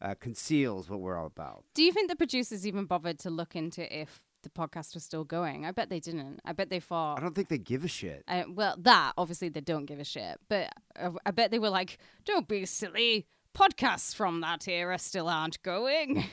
uh, 0.00 0.14
conceals 0.20 0.88
what 0.88 1.00
we're 1.00 1.18
all 1.18 1.26
about. 1.26 1.64
Do 1.74 1.82
you 1.82 1.92
think 1.92 2.08
the 2.08 2.14
producers 2.14 2.64
even 2.64 2.84
bothered 2.84 3.18
to 3.20 3.30
look 3.30 3.56
into 3.56 3.82
if 3.92 4.20
the 4.42 4.48
podcast 4.48 4.94
was 4.94 5.04
still 5.04 5.24
going? 5.24 5.66
I 5.66 5.72
bet 5.72 5.90
they 5.90 6.00
didn't. 6.00 6.40
I 6.44 6.52
bet 6.52 6.70
they 6.70 6.80
thought. 6.80 7.18
I 7.18 7.20
don't 7.20 7.34
think 7.34 7.48
they 7.48 7.58
give 7.58 7.84
a 7.84 7.88
shit. 7.88 8.22
Uh, 8.28 8.44
well, 8.48 8.76
that 8.78 9.14
obviously 9.18 9.48
they 9.48 9.60
don't 9.60 9.86
give 9.86 9.98
a 9.98 10.04
shit, 10.04 10.38
but 10.48 10.70
uh, 10.96 11.10
I 11.26 11.32
bet 11.32 11.50
they 11.50 11.58
were 11.58 11.70
like, 11.70 11.98
"Don't 12.24 12.46
be 12.46 12.64
silly." 12.64 13.26
Podcasts 13.56 14.14
from 14.14 14.40
that 14.42 14.68
era 14.68 14.98
still 14.98 15.28
aren't 15.28 15.60
going. 15.62 16.24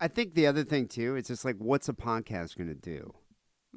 I 0.00 0.08
think 0.08 0.34
the 0.34 0.46
other 0.46 0.64
thing 0.64 0.86
too, 0.86 1.16
it's 1.16 1.28
just 1.28 1.44
like, 1.44 1.56
what's 1.56 1.88
a 1.88 1.94
podcast 1.94 2.58
going 2.58 2.68
to 2.68 2.74
do? 2.74 3.14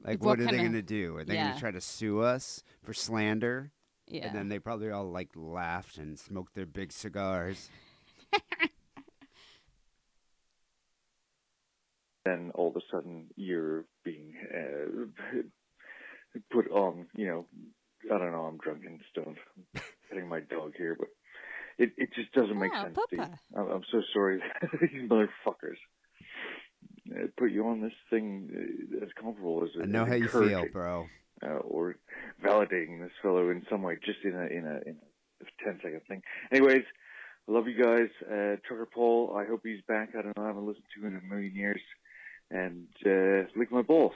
Like, 0.03 0.19
What 0.19 0.25
what, 0.27 0.39
are 0.39 0.43
they 0.45 0.49
kinda- 0.51 0.63
going 0.63 0.73
to 0.73 0.81
do? 0.81 1.15
Are 1.17 1.23
they 1.23 1.35
going 1.35 1.53
to 1.53 1.59
try 1.59 1.71
to 1.71 1.81
sue 1.81 2.21
us 2.21 2.63
for 2.83 2.93
slander? 2.93 3.71
Yeah. 4.07 4.27
And 4.27 4.35
then 4.35 4.47
they 4.49 4.59
probably 4.59 4.89
all 4.89 5.09
like 5.11 5.29
laughed 5.35 5.97
and 5.97 6.17
smoked 6.17 6.55
their 6.55 6.65
big 6.65 6.91
cigars. 6.93 7.69
then 12.25 12.51
all 12.55 12.69
of 12.69 12.75
a 12.75 12.81
sudden 12.91 13.27
you're 13.35 13.85
being 14.03 14.33
uh, 14.53 15.39
put 16.51 16.69
on, 16.71 17.07
you 17.15 17.27
know, 17.27 17.45
I 18.13 18.17
don't 18.17 18.31
know, 18.31 18.41
I'm 18.43 18.57
drunk 18.57 18.83
and 18.85 18.99
stoned. 19.11 19.37
I'm 19.75 19.81
petting 20.09 20.29
my 20.29 20.39
dog 20.41 20.73
here, 20.77 20.95
but 20.97 21.07
it, 21.77 21.91
it 21.97 22.09
just 22.15 22.31
doesn't 22.33 22.57
make 22.59 22.71
Ah, 22.73 22.83
sense. 22.83 22.97
Steve. 23.07 23.19
Papa. 23.19 23.39
I'm, 23.55 23.67
I'm 23.71 23.83
so 23.91 24.01
sorry. 24.13 24.41
These 24.81 25.09
motherfuckers 25.09 25.77
put 27.37 27.51
you 27.51 27.67
on 27.67 27.81
this 27.81 27.93
thing 28.09 28.49
uh, 28.99 29.03
as 29.05 29.09
comfortable 29.21 29.63
as 29.63 29.69
I 29.81 29.85
know 29.85 30.05
how 30.05 30.13
you 30.15 30.27
feel, 30.27 30.65
bro. 30.71 31.07
Uh, 31.43 31.47
or 31.57 31.97
validating 32.43 32.99
this 33.01 33.11
fellow 33.21 33.49
in 33.51 33.63
some 33.69 33.83
way, 33.83 33.97
just 34.03 34.19
in 34.23 34.35
a 34.35 34.45
in 34.47 34.65
a 34.65 34.89
in 34.89 34.97
a 35.41 35.63
10 35.63 35.79
second 35.83 36.01
thing. 36.07 36.21
Anyways, 36.51 36.83
I 37.47 37.51
love 37.51 37.67
you 37.67 37.81
guys. 37.81 38.09
Uh, 38.25 38.55
Trucker 38.67 38.87
Paul, 38.91 39.35
I 39.37 39.45
hope 39.45 39.61
he's 39.63 39.81
back. 39.87 40.09
I 40.17 40.21
don't 40.23 40.35
know. 40.37 40.43
I 40.43 40.47
haven't 40.47 40.65
listened 40.65 40.85
to 40.95 41.01
him 41.05 41.13
in 41.15 41.21
a 41.23 41.33
million 41.33 41.55
years. 41.55 41.81
And 42.49 42.87
uh, 43.05 43.49
lick 43.59 43.71
my 43.71 43.81
balls. 43.81 44.13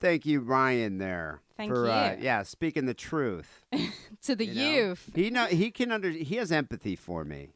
Thank 0.00 0.26
you, 0.26 0.40
Ryan. 0.40 0.98
There. 0.98 1.40
Thank 1.56 1.70
for, 1.72 1.88
Uh, 1.88 2.12
you. 2.14 2.24
yeah, 2.24 2.42
speaking 2.42 2.86
the 2.86 2.94
truth. 2.94 3.64
to 4.22 4.34
the 4.34 4.46
you 4.46 4.54
know? 4.54 4.70
youth. 4.70 5.10
He 5.14 5.30
know 5.30 5.46
he 5.46 5.70
can 5.70 5.92
under 5.92 6.10
he 6.10 6.36
has 6.36 6.50
empathy 6.50 6.96
for 6.96 7.24
me. 7.24 7.50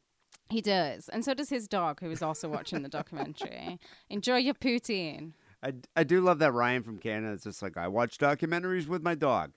He 0.48 0.60
does, 0.60 1.08
and 1.08 1.24
so 1.24 1.34
does 1.34 1.48
his 1.48 1.66
dog, 1.66 2.00
who 2.00 2.10
is 2.10 2.22
also 2.22 2.48
watching 2.48 2.82
the 2.82 2.88
documentary. 2.88 3.80
Enjoy 4.10 4.36
your 4.36 4.54
poutine. 4.54 5.32
I, 5.62 5.72
I 5.96 6.04
do 6.04 6.20
love 6.20 6.38
that 6.38 6.52
Ryan 6.52 6.82
from 6.82 6.98
Canada. 6.98 7.32
It's 7.32 7.44
just 7.44 7.62
like 7.62 7.76
I 7.76 7.88
watch 7.88 8.18
documentaries 8.18 8.86
with 8.86 9.02
my 9.02 9.14
dog. 9.16 9.52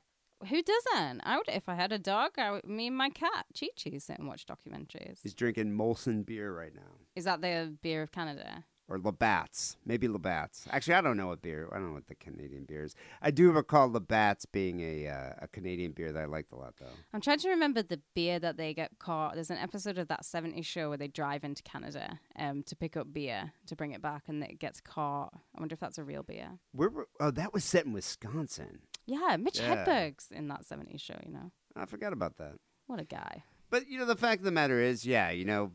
Who 0.48 0.64
doesn't? 0.64 1.22
I 1.24 1.38
would, 1.38 1.50
if 1.50 1.68
I 1.68 1.76
had 1.76 1.92
a 1.92 2.00
dog, 2.00 2.32
I 2.38 2.52
would, 2.52 2.66
me 2.66 2.88
and 2.88 2.98
my 2.98 3.10
cat 3.10 3.46
Chi 3.60 3.68
Chi 3.82 3.98
sit 3.98 4.18
and 4.18 4.28
watch 4.28 4.46
documentaries. 4.46 5.20
He's 5.22 5.34
drinking 5.34 5.74
Molson 5.74 6.26
beer 6.26 6.52
right 6.54 6.74
now. 6.74 6.98
Is 7.16 7.26
that 7.26 7.42
the 7.42 7.76
beer 7.82 8.02
of 8.02 8.12
Canada? 8.12 8.64
Or 8.90 8.98
Labatt's, 8.98 9.78
maybe 9.86 10.08
Labatt's. 10.08 10.66
Actually, 10.72 10.96
I 10.96 11.02
don't 11.02 11.16
know 11.16 11.28
what 11.28 11.42
beer. 11.42 11.70
I 11.72 11.76
don't 11.76 11.90
know 11.90 11.94
what 11.94 12.08
the 12.08 12.16
Canadian 12.16 12.66
beer 12.66 12.84
is. 12.84 12.96
I 13.22 13.30
do 13.32 13.52
recall 13.52 13.90
Labatt's 13.92 14.46
being 14.46 14.82
a 14.82 15.08
uh, 15.08 15.34
a 15.42 15.48
Canadian 15.48 15.92
beer 15.92 16.12
that 16.12 16.22
I 16.22 16.26
liked 16.26 16.52
a 16.52 16.56
lot, 16.56 16.74
though. 16.80 16.88
I'm 17.14 17.22
trying 17.22 17.40
to 17.40 17.50
remember 17.50 17.82
the 17.84 18.02
beer 18.16 18.40
that 18.40 18.58
they 18.58 18.74
get 18.74 18.98
caught. 19.00 19.36
There's 19.36 19.52
an 19.52 19.58
episode 19.58 19.98
of 19.98 20.08
that 20.08 20.24
70s 20.24 20.66
show 20.66 20.90
where 20.90 20.98
they 20.98 21.08
drive 21.08 21.44
into 21.44 21.62
Canada 21.64 22.20
um, 22.38 22.64
to 22.64 22.76
pick 22.76 22.98
up 22.98 23.14
beer 23.14 23.54
to 23.68 23.76
bring 23.76 23.92
it 23.92 24.02
back, 24.02 24.24
and 24.28 24.44
it 24.44 24.60
gets 24.60 24.82
caught. 24.82 25.32
I 25.56 25.60
wonder 25.60 25.74
if 25.74 25.80
that's 25.80 25.98
a 26.00 26.04
real 26.04 26.24
beer. 26.24 26.60
Where 26.74 26.90
were, 26.90 27.08
oh, 27.20 27.32
that 27.32 27.54
was 27.54 27.64
set 27.64 27.86
in 27.86 27.94
Wisconsin. 27.94 28.80
Yeah, 29.06 29.38
Mitch 29.38 29.60
Yeah. 29.60 29.86
Hedberg's 29.86 30.32
in 30.32 30.48
that 30.50 30.64
70s 30.66 31.00
show. 31.02 31.18
You 31.26 31.32
know, 31.32 31.52
I 31.76 31.86
forgot 31.86 32.14
about 32.14 32.38
that. 32.38 32.56
what 32.88 33.00
a 33.00 33.06
guy. 33.06 33.44
But 33.72 33.88
you 33.88 34.00
know, 34.00 34.06
the 34.06 34.16
fact 34.16 34.40
of 34.40 34.46
the 34.46 34.52
matter 34.52 34.80
is, 34.82 35.06
yeah, 35.06 35.30
you 35.30 35.46
know, 35.46 35.72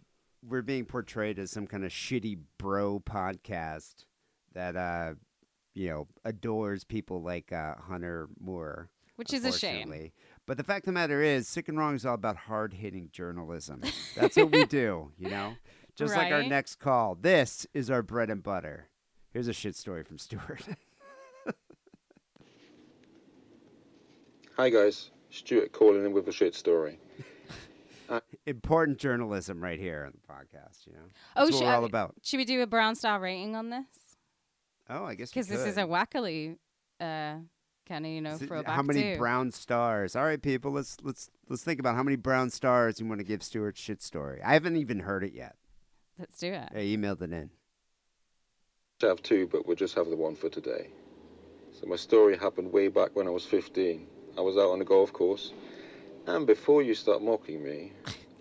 we're 0.48 0.62
being 0.62 0.84
portrayed 0.84 1.38
as 1.38 1.50
some 1.50 1.66
kind 1.66 1.84
of 1.84 1.90
shitty 1.90 2.38
bro 2.58 3.00
podcast 3.00 4.04
that, 4.52 4.76
uh, 4.76 5.14
you 5.74 5.88
know, 5.88 6.06
adores 6.24 6.84
people 6.84 7.22
like 7.22 7.52
uh, 7.52 7.74
Hunter 7.76 8.28
Moore. 8.40 8.90
Which 9.16 9.32
is 9.32 9.44
a 9.44 9.52
shame. 9.52 10.10
But 10.46 10.56
the 10.56 10.64
fact 10.64 10.80
of 10.80 10.86
the 10.86 10.92
matter 10.92 11.22
is, 11.22 11.48
Sick 11.48 11.68
and 11.68 11.78
Wrong 11.78 11.94
is 11.94 12.04
all 12.04 12.14
about 12.14 12.36
hard 12.36 12.74
hitting 12.74 13.08
journalism. 13.12 13.82
That's 14.16 14.36
what 14.36 14.52
we 14.52 14.64
do, 14.66 15.12
you 15.16 15.30
know? 15.30 15.54
Just 15.94 16.16
like 16.16 16.32
our 16.32 16.42
next 16.42 16.76
call. 16.76 17.14
This 17.14 17.66
is 17.72 17.90
our 17.90 18.02
bread 18.02 18.28
and 18.28 18.42
butter. 18.42 18.88
Here's 19.32 19.48
a 19.48 19.52
shit 19.52 19.76
story 19.76 20.02
from 20.02 20.18
Stuart. 20.18 20.66
Hi 24.56 24.70
guys, 24.70 25.10
Stuart 25.30 25.72
calling 25.72 26.04
in 26.04 26.12
with 26.12 26.28
a 26.28 26.32
shit 26.32 26.54
story. 26.54 27.00
Important 28.46 28.98
journalism 28.98 29.62
right 29.62 29.78
here 29.80 30.04
on 30.06 30.12
the 30.12 30.32
podcast, 30.32 30.86
you 30.86 30.92
know? 30.92 30.98
Oh, 31.36 31.44
That's 31.46 31.52
what 31.52 31.58
should, 31.58 31.66
we're 31.66 31.74
all 31.74 31.84
about. 31.84 32.14
should 32.22 32.36
we 32.38 32.44
do 32.44 32.60
a 32.62 32.66
brown 32.66 32.94
star 32.94 33.18
rating 33.20 33.56
on 33.56 33.70
this? 33.70 33.86
Oh, 34.90 35.04
I 35.04 35.14
guess 35.14 35.30
Because 35.30 35.48
this 35.48 35.60
is 35.64 35.78
a 35.78 35.82
Wackerly 35.84 36.56
uh, 37.00 37.36
kind 37.88 38.04
of 38.04 38.12
you 38.12 38.20
know 38.20 38.32
S- 38.32 38.42
throwback 38.42 38.74
How 38.74 38.82
many 38.82 39.14
too. 39.14 39.18
brown 39.18 39.50
stars? 39.50 40.14
All 40.14 40.24
right, 40.24 40.40
people, 40.42 40.72
let's 40.72 40.98
let's 41.02 41.30
let's 41.48 41.62
think 41.64 41.80
about 41.80 41.94
how 41.96 42.02
many 42.02 42.16
brown 42.16 42.50
stars 42.50 43.00
you 43.00 43.06
want 43.06 43.20
to 43.20 43.24
give 43.26 43.42
Stuart's 43.42 43.80
shit 43.80 44.02
story. 44.02 44.40
I 44.42 44.52
haven't 44.52 44.76
even 44.76 45.00
heard 45.00 45.24
it 45.24 45.32
yet. 45.32 45.56
Let's 46.18 46.38
do 46.38 46.52
it. 46.52 46.68
I 46.72 46.78
emailed 46.80 47.22
it 47.22 47.32
in. 47.32 47.50
I 49.02 49.06
have 49.06 49.22
two, 49.22 49.48
but 49.50 49.66
we'll 49.66 49.76
just 49.76 49.94
have 49.96 50.08
the 50.08 50.16
one 50.16 50.34
for 50.36 50.48
today. 50.48 50.88
So 51.72 51.86
my 51.86 51.96
story 51.96 52.36
happened 52.38 52.72
way 52.72 52.88
back 52.88 53.16
when 53.16 53.26
I 53.26 53.30
was 53.30 53.44
15. 53.44 54.06
I 54.38 54.40
was 54.40 54.56
out 54.56 54.70
on 54.70 54.78
the 54.78 54.84
golf 54.84 55.12
course, 55.12 55.52
and 56.26 56.46
before 56.46 56.82
you 56.82 56.94
start 56.94 57.22
mocking 57.22 57.62
me, 57.62 57.92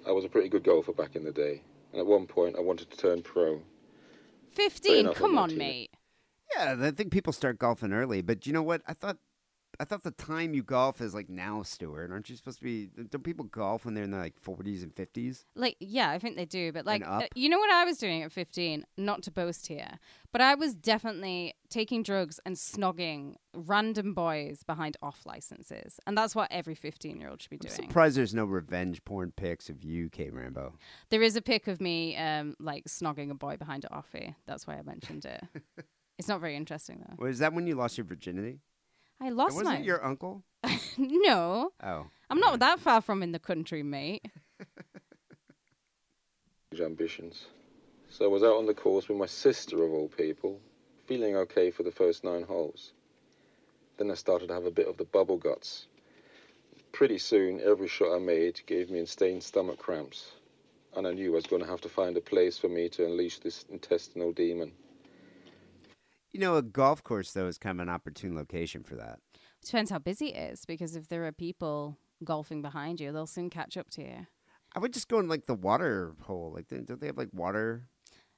I 0.08 0.12
was 0.12 0.26
a 0.26 0.30
pretty 0.30 0.50
good 0.50 0.64
golfer 0.64 0.94
back 0.94 1.16
in 1.16 1.24
the 1.24 1.32
day. 1.32 1.62
And 1.92 2.00
at 2.00 2.06
one 2.06 2.26
point, 2.26 2.56
I 2.58 2.62
wanted 2.62 2.90
to 2.92 2.98
turn 2.98 3.22
pro. 3.22 3.62
Fifteen. 4.52 5.14
Come 5.14 5.38
on, 5.38 5.50
not 5.50 5.58
mate. 5.58 5.92
Yeah, 6.56 6.76
I 6.80 6.92
think 6.92 7.12
people 7.12 7.34
start 7.34 7.60
golfing 7.60 7.94
early, 7.94 8.22
but 8.22 8.46
you 8.46 8.54
know 8.54 8.64
what? 8.64 8.82
I 8.88 8.94
thought 8.94 9.18
I 9.80 9.86
thought 9.86 10.04
the 10.04 10.12
time 10.12 10.54
you 10.54 10.64
golf 10.64 11.02
is 11.02 11.14
like 11.14 11.30
now, 11.30 11.64
Stuart. 11.64 12.12
Aren't 12.12 12.30
you 12.30 12.36
supposed 12.36 12.60
to 12.60 12.64
be? 12.64 12.90
Don't 13.10 13.24
people 13.24 13.46
golf 13.46 13.86
when 13.86 13.94
they're 13.94 14.04
in 14.04 14.12
their 14.12 14.22
like 14.22 14.40
forties 14.40 14.84
and 14.84 14.94
fifties? 14.94 15.46
Like, 15.56 15.76
yeah, 15.80 16.12
I 16.12 16.20
think 16.20 16.36
they 16.36 16.46
do. 16.46 16.72
But 16.72 16.86
like, 16.86 17.04
uh, 17.06 17.24
you 17.36 17.50
know 17.50 17.58
what 17.58 17.72
I 17.72 17.84
was 17.84 17.98
doing 17.98 18.24
at 18.24 18.32
fifteen? 18.32 18.86
Not 18.98 19.24
to 19.24 19.32
boast 19.32 19.68
here, 19.68 20.00
but 20.32 20.42
I 20.42 20.56
was 20.56 20.76
definitely 20.76 21.56
taking 21.70 22.04
drugs 22.04 22.40
and 22.46 22.56
snogging 22.56 23.36
random 23.54 24.14
boys 24.14 24.64
behind 24.64 24.98
off 25.02 25.22
licenses, 25.26 26.00
and 26.06 26.18
that's 26.18 26.36
what 26.36 26.52
every 26.52 26.76
fifteen-year-old 26.76 27.42
should 27.42 27.50
be 27.50 27.58
I'm 27.58 27.76
doing. 27.76 27.90
surprised 27.90 28.18
there's 28.18 28.34
no 28.36 28.46
revenge 28.46 29.04
porn 29.06 29.34
pics 29.36 29.70
of 29.70 29.84
you, 29.84 30.10
K 30.10 30.30
Rambo. 30.30 30.74
There 31.10 31.22
is 31.22 31.36
a 31.36 31.42
pic 31.42 31.68
of 31.68 31.82
me, 31.82 32.16
um, 32.16 32.56
like 32.60 32.86
snogging 32.86 33.32
a 33.32 33.36
boy 33.36 33.58
behind 33.58 33.86
an 33.90 33.98
offie. 33.98 34.36
That's 34.46 34.68
why 34.68 34.76
I 34.76 34.84
mentioned 34.84 35.26
it. 35.26 35.44
it's 36.20 36.28
not 36.28 36.42
very 36.42 36.56
interesting 36.56 37.04
though. 37.08 37.24
Was 37.26 37.40
that 37.40 37.54
when 37.54 37.66
you 37.66 37.76
lost 37.76 37.98
your 37.98 38.06
virginity? 38.06 38.60
I 39.22 39.30
lost 39.30 39.56
was 39.56 39.66
my. 39.66 39.78
it 39.78 39.86
your 39.86 40.04
uncle? 40.04 40.44
no, 40.98 41.72
Oh, 41.84 42.06
I'm 42.30 42.40
not 42.40 42.60
that 42.60 42.80
far 42.80 43.02
from 43.02 43.22
in 43.24 43.32
the 43.32 43.40
country, 43.40 43.84
mate. 43.84 44.26
ambitions. 46.82 47.46
So 48.10 48.26
I 48.26 48.28
was 48.28 48.44
out 48.44 48.58
on 48.58 48.66
the 48.66 48.74
course 48.74 49.08
with 49.08 49.18
my 49.18 49.26
sister, 49.28 49.84
of 49.84 49.92
all 49.92 50.08
people, 50.08 50.60
feeling 51.06 51.36
okay 51.36 51.70
for 51.72 51.84
the 51.84 51.92
first 51.92 52.24
nine 52.24 52.44
holes. 52.44 52.94
Then 53.98 54.10
I 54.10 54.16
started 54.16 54.48
to 54.48 54.54
have 54.54 54.66
a 54.66 54.72
bit 54.72 54.88
of 54.88 54.98
the 54.98 55.04
bubble 55.06 55.38
guts. 55.38 55.86
Pretty 56.92 57.18
soon, 57.18 57.62
every 57.62 57.88
shot 57.88 58.16
I 58.16 58.20
made 58.20 58.62
gave 58.66 58.90
me 58.90 59.00
insane 59.00 59.42
stomach 59.42 59.80
cramps. 59.80 60.32
and 60.96 61.08
I 61.08 61.12
knew 61.14 61.32
I 61.32 61.36
was 61.36 61.48
going 61.48 61.62
to 61.64 61.68
have 61.68 61.82
to 61.82 61.90
find 61.90 62.16
a 62.18 62.22
place 62.22 62.58
for 62.58 62.70
me 62.70 62.88
to 62.90 63.06
unleash 63.06 63.40
this 63.40 63.66
intestinal 63.70 64.32
demon. 64.32 64.72
You 66.34 66.40
know, 66.40 66.58
a 66.58 66.62
golf 66.64 67.04
course 67.04 67.32
though 67.32 67.48
is 67.48 67.58
kind 67.58 67.80
of 67.80 67.88
an 67.88 67.94
opportune 67.94 68.36
location 68.36 68.84
for 68.84 68.96
that. 68.96 69.20
Depends 69.64 69.92
how 69.92 70.00
busy 70.00 70.34
it 70.34 70.52
is, 70.54 70.66
because 70.66 70.96
if 70.96 71.08
there 71.08 71.26
are 71.26 71.32
people 71.32 71.98
golfing 72.24 72.62
behind 72.62 73.00
you, 73.00 73.12
they'll 73.12 73.28
soon 73.28 73.50
catch 73.50 73.78
up 73.78 73.90
to 73.92 74.02
you. 74.02 74.28
I 74.76 74.80
would 74.80 74.94
just 74.94 75.08
go 75.08 75.20
in 75.20 75.28
like 75.28 75.46
the 75.46 75.54
water 75.54 76.16
hole. 76.22 76.52
Like, 76.54 76.68
don't 76.68 76.86
don't 76.86 77.00
they 77.00 77.08
have 77.08 77.18
like 77.18 77.30
water? 77.32 77.84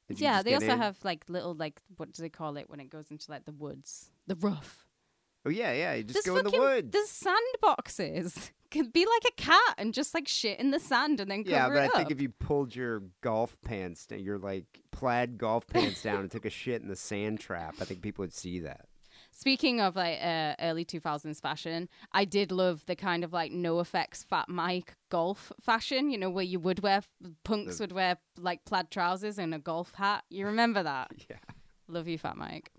that 0.07 0.19
you 0.19 0.25
yeah, 0.25 0.33
just 0.35 0.45
they 0.45 0.51
get 0.51 0.63
also 0.63 0.73
in? 0.73 0.79
have 0.79 0.97
like 1.03 1.23
little 1.29 1.53
like 1.55 1.81
what 1.97 2.11
do 2.11 2.21
they 2.21 2.29
call 2.29 2.57
it 2.57 2.69
when 2.69 2.79
it 2.79 2.89
goes 2.89 3.09
into 3.09 3.31
like 3.31 3.45
the 3.45 3.51
woods, 3.51 4.11
the 4.27 4.35
rough. 4.35 4.84
Oh 5.45 5.49
yeah, 5.49 5.73
yeah. 5.73 5.93
You 5.93 6.03
just 6.03 6.25
There's 6.25 6.25
go 6.25 6.37
in 6.37 6.45
the 6.45 6.59
woods. 6.59 6.91
There's 6.91 7.23
sandboxes. 7.63 8.51
Could 8.71 8.91
be 8.91 9.05
like 9.05 9.31
a 9.31 9.41
cat 9.41 9.75
and 9.77 9.93
just 9.93 10.13
like 10.13 10.27
shit 10.27 10.59
in 10.59 10.71
the 10.71 10.79
sand 10.79 11.19
and 11.19 11.31
then 11.31 11.43
cover 11.43 11.55
Yeah, 11.55 11.69
but 11.69 11.77
I 11.77 11.87
think 11.89 12.11
if 12.11 12.19
you 12.19 12.29
pulled 12.29 12.75
your 12.75 13.03
golf 13.21 13.55
pants, 13.63 14.07
down- 14.07 14.19
your 14.19 14.37
like 14.37 14.65
plaid 14.91 15.37
golf 15.37 15.67
pants 15.73 16.01
down 16.01 16.21
and 16.21 16.31
took 16.31 16.45
a 16.45 16.49
shit 16.49 16.81
in 16.81 16.89
the 16.89 16.95
sand 16.95 17.39
trap, 17.39 17.75
I 17.79 17.85
think 17.85 18.01
people 18.01 18.23
would 18.23 18.33
see 18.33 18.59
that. 18.59 18.87
Speaking 19.31 19.79
of 19.81 19.95
like 19.95 20.17
uh, 20.21 20.55
early 20.59 20.83
2000s 20.83 21.41
fashion, 21.41 21.89
I 22.11 22.25
did 22.25 22.51
love 22.51 22.85
the 22.85 22.95
kind 22.95 23.23
of 23.23 23.33
like 23.33 23.51
no 23.51 23.79
effects 23.79 24.23
Fat 24.23 24.49
Mike 24.49 24.95
golf 25.09 25.51
fashion, 25.61 26.09
you 26.09 26.17
know, 26.17 26.29
where 26.29 26.43
you 26.43 26.59
would 26.59 26.81
wear, 26.81 27.01
punks 27.43 27.79
would 27.79 27.91
wear 27.91 28.17
like 28.37 28.65
plaid 28.65 28.91
trousers 28.91 29.37
and 29.37 29.53
a 29.53 29.59
golf 29.59 29.93
hat. 29.95 30.23
You 30.29 30.47
remember 30.47 30.83
that? 30.83 31.11
yeah. 31.29 31.37
Love 31.87 32.07
you, 32.07 32.17
Fat 32.17 32.35
Mike. 32.35 32.71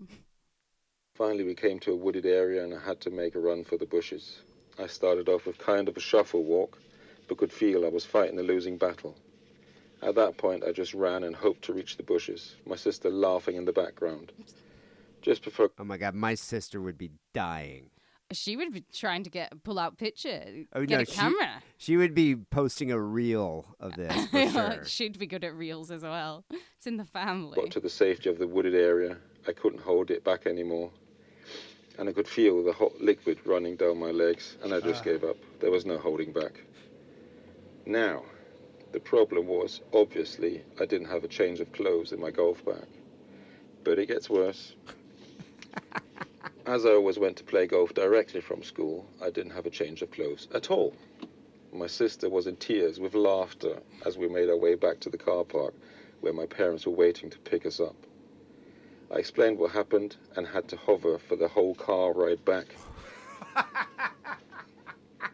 Finally, 1.17 1.43
we 1.45 1.55
came 1.55 1.79
to 1.79 1.93
a 1.93 1.95
wooded 1.95 2.27
area 2.27 2.63
and 2.63 2.75
I 2.75 2.79
had 2.79 3.01
to 3.01 3.09
make 3.09 3.33
a 3.33 3.39
run 3.39 3.63
for 3.63 3.75
the 3.75 3.87
bushes. 3.87 4.41
I 4.77 4.85
started 4.85 5.27
off 5.27 5.47
with 5.47 5.57
kind 5.57 5.87
of 5.89 5.97
a 5.97 5.99
shuffle 5.99 6.43
walk, 6.43 6.77
but 7.27 7.39
could 7.39 7.51
feel 7.51 7.85
I 7.85 7.89
was 7.89 8.05
fighting 8.05 8.37
a 8.37 8.43
losing 8.43 8.77
battle. 8.77 9.15
At 10.03 10.13
that 10.13 10.37
point, 10.37 10.63
I 10.63 10.71
just 10.71 10.93
ran 10.93 11.23
and 11.23 11.35
hoped 11.35 11.63
to 11.63 11.73
reach 11.73 11.97
the 11.97 12.03
bushes, 12.03 12.55
my 12.67 12.75
sister 12.75 13.09
laughing 13.09 13.55
in 13.55 13.65
the 13.65 13.73
background. 13.73 14.31
Just 15.23 15.43
before. 15.43 15.71
Oh 15.79 15.83
my 15.83 15.97
god, 15.97 16.13
my 16.13 16.35
sister 16.35 16.79
would 16.79 16.99
be 16.99 17.09
dying. 17.33 17.89
She 18.31 18.55
would 18.55 18.71
be 18.71 18.83
trying 18.93 19.23
to 19.23 19.31
get 19.31 19.63
pull 19.63 19.79
out 19.79 19.97
picture, 19.97 20.43
Oh 20.73 20.85
get 20.85 20.89
no, 20.97 21.01
a 21.01 21.05
she- 21.05 21.13
camera. 21.15 21.63
She, 21.79 21.97
would 21.97 22.13
be 22.13 22.35
posting 22.35 22.91
a 22.91 22.99
reel 22.99 23.75
of 23.79 23.95
this 23.95 24.25
for 24.31 24.47
sure. 24.51 24.85
She'd 24.85 25.17
be 25.17 25.25
good 25.25 25.43
at 25.43 25.55
reels 25.55 25.89
as 25.89 26.03
well. 26.03 26.45
It's 26.51 26.85
in 26.85 26.97
the 26.97 27.05
family. 27.05 27.55
got 27.55 27.71
to 27.71 27.79
the 27.79 27.89
safety 27.89 28.29
of 28.29 28.37
the 28.37 28.45
wooded 28.45 28.75
area, 28.75 29.17
I 29.47 29.53
couldn't 29.53 29.81
hold 29.81 30.11
it 30.11 30.23
back 30.23 30.45
anymore. 30.45 30.91
And 31.97 32.07
I 32.07 32.11
could 32.11 32.27
feel 32.27 32.63
the 32.63 32.73
hot 32.73 33.01
liquid 33.01 33.39
running 33.45 33.75
down 33.75 33.97
my 33.97 34.11
legs, 34.11 34.57
and 34.63 34.73
I 34.73 34.79
just 34.79 35.01
Ah. 35.01 35.05
gave 35.05 35.23
up. 35.23 35.37
There 35.59 35.71
was 35.71 35.85
no 35.85 35.97
holding 35.97 36.31
back. 36.31 36.61
Now, 37.85 38.23
the 38.91 38.99
problem 38.99 39.47
was 39.47 39.81
obviously 39.93 40.61
I 40.79 40.85
didn't 40.85 41.07
have 41.07 41.23
a 41.23 41.27
change 41.27 41.59
of 41.59 41.71
clothes 41.71 42.11
in 42.11 42.19
my 42.19 42.31
golf 42.31 42.63
bag. 42.63 42.85
But 43.83 43.99
it 43.99 44.07
gets 44.07 44.29
worse. 44.29 44.75
As 46.65 46.85
I 46.85 46.89
always 46.91 47.17
went 47.17 47.37
to 47.37 47.43
play 47.45 47.65
golf 47.65 47.93
directly 47.93 48.41
from 48.41 48.61
school, 48.61 49.05
I 49.21 49.29
didn't 49.29 49.53
have 49.53 49.65
a 49.65 49.69
change 49.69 50.01
of 50.01 50.11
clothes 50.11 50.47
at 50.53 50.69
all. 50.69 50.93
My 51.71 51.87
sister 51.87 52.29
was 52.29 52.45
in 52.47 52.57
tears 52.57 52.99
with 52.99 53.15
laughter 53.15 53.79
as 54.05 54.17
we 54.17 54.27
made 54.27 54.49
our 54.49 54.57
way 54.57 54.75
back 54.75 54.99
to 55.01 55.09
the 55.09 55.17
car 55.17 55.45
park 55.45 55.73
where 56.21 56.33
my 56.33 56.45
parents 56.45 56.85
were 56.85 56.93
waiting 56.93 57.29
to 57.29 57.39
pick 57.39 57.65
us 57.65 57.79
up. 57.79 57.95
I 59.09 59.19
explained 59.19 59.57
what 59.57 59.71
happened 59.71 60.17
and 60.35 60.45
had 60.45 60.67
to 60.69 60.77
hover 60.77 61.17
for 61.17 61.35
the 61.35 61.47
whole 61.47 61.75
car 61.75 62.13
ride 62.13 62.43
back. 62.43 62.65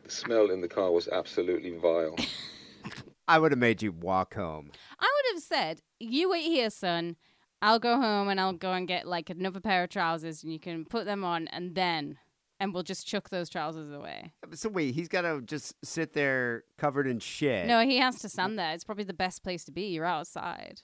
the 0.04 0.12
smell 0.12 0.52
in 0.52 0.62
the 0.62 0.68
car 0.68 0.92
was 0.92 1.08
absolutely 1.08 1.76
vile. 1.78 2.16
I 3.28 3.40
would 3.40 3.52
have 3.52 3.60
made 3.60 3.82
you 3.82 3.92
walk 3.92 4.36
home. 4.36 4.72
I 5.00 5.06
would 5.06 5.36
have 5.36 5.44
said, 5.44 5.82
"You 6.00 6.30
wait 6.30 6.44
here, 6.44 6.70
son. 6.70 7.16
I'll 7.62 7.80
go 7.80 8.00
home 8.00 8.28
and 8.28 8.40
I'll 8.40 8.54
go 8.54 8.74
and 8.74 8.88
get 8.88 9.08
like 9.08 9.30
another 9.30 9.62
pair 9.62 9.84
of 9.84 9.90
trousers, 9.90 10.44
and 10.44 10.52
you 10.52 10.60
can 10.60 10.86
put 10.86 11.06
them 11.06 11.24
on, 11.24 11.48
and 11.48 11.74
then, 11.74 12.18
and 12.60 12.74
we'll 12.74 12.84
just 12.84 13.08
chuck 13.08 13.30
those 13.30 13.50
trousers 13.50 13.92
away." 13.92 14.34
So 14.54 14.70
wait, 14.70 14.94
he's 14.94 15.08
got 15.08 15.22
to 15.22 15.42
just 15.42 15.74
sit 15.84 16.14
there 16.14 16.66
covered 16.78 17.08
in 17.08 17.20
shit. 17.20 17.66
No, 17.66 17.80
he 17.86 17.98
has 17.98 18.20
to 18.20 18.30
stand 18.30 18.60
there. 18.60 18.74
It's 18.74 18.84
probably 18.84 19.06
the 19.06 19.14
best 19.14 19.42
place 19.42 19.64
to 19.66 19.72
be. 19.72 19.84
You're 19.84 20.06
outside. 20.06 20.82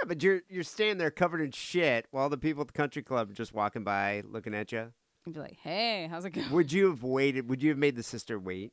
Yeah, 0.00 0.06
but 0.08 0.22
you're 0.22 0.42
you're 0.48 0.64
standing 0.64 0.98
there 0.98 1.10
covered 1.10 1.40
in 1.40 1.50
shit 1.50 2.06
while 2.10 2.28
the 2.28 2.38
people 2.38 2.60
at 2.62 2.68
the 2.68 2.72
country 2.72 3.02
club 3.02 3.30
are 3.30 3.34
just 3.34 3.52
walking 3.54 3.84
by 3.84 4.22
looking 4.28 4.54
at 4.54 4.72
you. 4.72 4.92
And 5.24 5.34
be 5.34 5.40
like, 5.40 5.56
"Hey, 5.62 6.06
how's 6.10 6.24
it 6.24 6.30
going?" 6.30 6.50
Would 6.50 6.72
you 6.72 6.86
have 6.88 7.02
waited? 7.02 7.48
Would 7.48 7.62
you 7.62 7.70
have 7.70 7.78
made 7.78 7.96
the 7.96 8.02
sister 8.02 8.38
wait? 8.38 8.72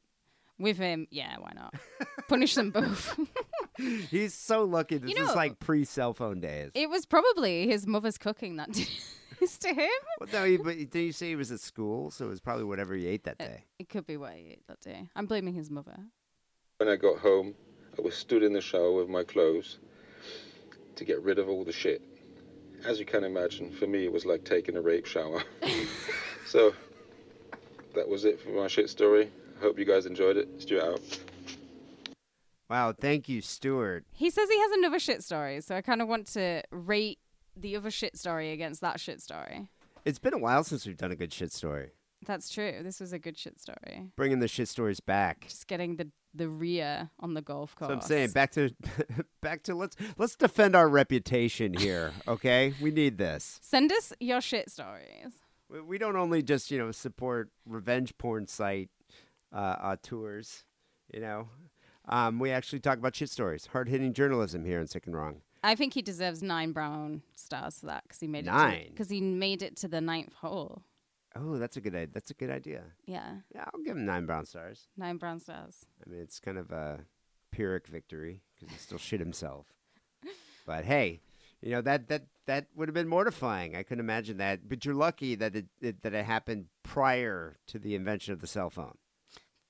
With 0.58 0.78
him, 0.78 1.06
yeah, 1.12 1.36
why 1.38 1.52
not? 1.54 1.74
Punish 2.30 2.56
them 2.56 2.72
both. 2.72 3.20
He's 4.10 4.34
so 4.34 4.64
lucky. 4.64 4.98
This 4.98 5.10
You 5.12 5.20
know- 5.20 5.30
is 5.30 5.36
like 5.36 5.60
pre-cell 5.60 6.14
phone 6.14 6.40
days. 6.40 6.72
it 6.74 6.90
was 6.90 7.06
probably 7.06 7.68
his 7.68 7.86
mother's 7.86 8.18
cooking 8.18 8.56
that 8.56 8.72
did 8.72 8.88
this 9.42 9.58
to 9.66 9.74
him. 9.74 9.90
Well, 10.22 10.30
no, 10.32 10.46
he, 10.46 10.56
but 10.56 10.78
did 10.78 10.96
you 10.96 11.12
say 11.12 11.28
he 11.30 11.36
was 11.36 11.52
at 11.52 11.60
school? 11.60 12.10
So 12.10 12.28
it 12.28 12.30
was 12.30 12.40
probably 12.40 12.64
whatever 12.64 12.96
he 12.96 13.06
ate 13.06 13.26
that 13.26 13.36
uh, 13.42 13.46
day. 13.48 13.64
It 13.80 13.90
could 13.90 14.08
be 14.08 14.16
what 14.16 14.32
he 14.34 14.52
ate 14.52 14.66
that 14.68 14.80
day. 14.80 15.10
I'm 15.14 15.26
blaming 15.26 15.54
his 15.56 15.70
mother. 15.70 15.98
When 16.78 16.88
I 16.88 16.96
got 16.96 17.20
home, 17.20 17.54
I 18.00 18.02
was 18.02 18.16
stood 18.16 18.42
in 18.42 18.54
the 18.54 18.62
shower 18.62 18.94
with 18.94 19.10
my 19.10 19.24
clothes 19.26 19.80
to 20.96 21.06
get 21.06 21.22
rid 21.22 21.40
of 21.40 21.50
all 21.50 21.64
the 21.64 21.72
shit. 21.72 22.02
As 22.86 23.00
you 23.00 23.06
can 23.06 23.24
imagine, 23.24 23.72
for 23.72 23.88
me, 23.88 24.06
it 24.06 24.12
was 24.12 24.26
like 24.26 24.44
taking 24.44 24.76
a 24.76 24.82
rape 24.82 25.06
shower. 25.06 25.44
so, 26.46 26.74
that 27.94 28.08
was 28.08 28.26
it 28.26 28.40
for 28.40 28.50
my 28.50 28.68
shit 28.68 28.90
story. 28.90 29.32
I 29.58 29.62
hope 29.62 29.80
you 29.80 29.86
guys 29.86 30.06
enjoyed 30.06 30.38
it. 30.38 30.50
Stuart 30.60 30.84
out. 30.84 31.02
Wow, 32.70 32.94
thank 33.00 33.30
you, 33.30 33.42
Stuart. 33.42 34.06
He 34.12 34.30
says 34.30 34.50
he 34.50 34.60
has 34.60 34.72
another 34.72 35.00
shit 35.00 35.24
story, 35.24 35.62
so 35.62 35.76
I 35.76 35.82
kind 35.82 36.02
of 36.02 36.08
want 36.08 36.28
to 36.34 36.64
rate 36.72 37.20
the 37.56 37.76
other 37.76 37.92
shit 37.92 38.18
story 38.18 38.52
against 38.52 38.82
that 38.82 39.00
shit 39.00 39.22
story. 39.22 39.70
It's 40.04 40.20
been 40.20 40.34
a 40.34 40.40
while 40.40 40.64
since 40.64 40.86
we've 40.86 40.98
done 40.98 41.12
a 41.12 41.16
good 41.16 41.32
shit 41.32 41.52
story. 41.52 41.92
That's 42.26 42.50
true. 42.50 42.82
This 42.82 43.00
was 43.00 43.14
a 43.14 43.20
good 43.20 43.38
shit 43.38 43.60
story. 43.60 44.08
Bringing 44.16 44.40
the 44.40 44.48
shit 44.48 44.68
stories 44.68 45.00
back. 45.00 45.48
Just 45.48 45.68
getting 45.68 45.98
the 45.98 46.10
the 46.38 46.50
rear 46.50 47.10
on 47.20 47.34
the 47.34 47.42
golf 47.42 47.76
course. 47.76 47.90
So 47.90 47.94
I'm 47.94 48.02
saying 48.02 48.32
back 48.32 48.52
to 48.54 48.70
back 49.42 49.64
to 49.64 49.76
let's 49.76 49.96
let's 50.18 50.36
defend 50.36 50.76
our 50.76 50.88
reputation 50.90 51.74
here, 51.74 52.12
okay? 52.28 52.74
We 52.82 52.92
need 52.92 53.18
this. 53.18 53.60
Send 53.62 53.92
us 53.92 54.14
your 54.20 54.42
shit 54.42 54.70
stories. 54.70 55.34
We- 55.70 55.82
We 55.82 55.98
don't 55.98 56.16
only 56.16 56.44
just 56.44 56.72
you 56.72 56.78
know 56.78 56.92
support 56.92 57.50
revenge 57.66 58.18
porn 58.18 58.48
site 58.48 58.90
uh, 59.54 59.76
uh, 59.80 59.96
tours, 60.02 60.64
you 61.14 61.20
know. 61.22 61.48
Um, 62.08 62.38
we 62.40 62.52
actually 62.52 62.82
talk 62.82 63.00
about 63.00 63.16
shit 63.16 63.30
stories, 63.32 63.68
hard 63.68 63.90
hitting 63.90 64.14
journalism 64.14 64.64
here 64.64 64.80
in 64.80 64.86
Sick 64.88 65.08
and 65.08 65.16
Wrong. 65.16 65.42
I 65.64 65.74
think 65.74 65.96
he 65.96 66.04
deserves 66.04 66.44
nine 66.44 66.72
brown 66.72 67.24
stars 67.36 67.80
for 67.80 67.88
that 67.88 68.04
because 68.04 68.20
he 68.20 68.28
made 68.28 68.46
it 68.46 68.52
Nine? 68.52 68.90
because 68.92 69.10
he 69.10 69.20
made 69.22 69.64
it 69.64 69.76
to 69.78 69.88
the 69.88 70.02
ninth 70.02 70.34
hole. 70.36 70.84
Oh, 71.36 71.58
that's 71.58 71.76
a 71.78 71.82
good 71.82 71.96
idea. 71.96 72.10
That's 72.14 72.32
a 72.32 72.34
good 72.34 72.50
idea. 72.50 72.84
Yeah, 73.06 73.36
Yeah, 73.54 73.66
I'll 73.74 73.82
give 73.84 73.98
him 73.98 74.06
nine 74.06 74.26
brown 74.26 74.46
stars. 74.46 74.88
nine 74.98 75.18
brown 75.18 75.40
stars. 75.40 75.86
I 76.06 76.10
mean, 76.10 76.22
it's 76.22 76.40
kind 76.40 76.58
of 76.58 76.72
a 76.72 77.02
pyrrhic 77.52 77.88
victory 77.88 78.42
because 78.56 78.74
he 78.74 78.80
still 78.80 78.98
shit 78.98 79.20
himself. 79.20 79.68
But 80.66 80.86
hey, 80.86 81.22
you 81.62 81.72
know 81.72 81.82
that 81.82 82.08
that 82.08 82.24
that 82.48 82.68
would 82.76 82.88
have 82.88 82.94
been 82.96 83.08
mortifying. 83.08 83.76
I 83.76 83.84
couldn't 83.84 84.04
imagine 84.04 84.38
that. 84.38 84.68
But 84.68 84.84
you're 84.86 84.96
lucky 84.96 85.36
that 85.36 85.56
it, 85.56 85.66
it 85.82 86.02
that 86.02 86.14
it 86.14 86.26
happened 86.26 86.68
prior 86.84 87.58
to 87.68 87.80
the 87.80 87.96
invention 87.96 88.34
of 88.34 88.42
the 88.42 88.48
cell 88.48 88.70
phone. 88.70 88.98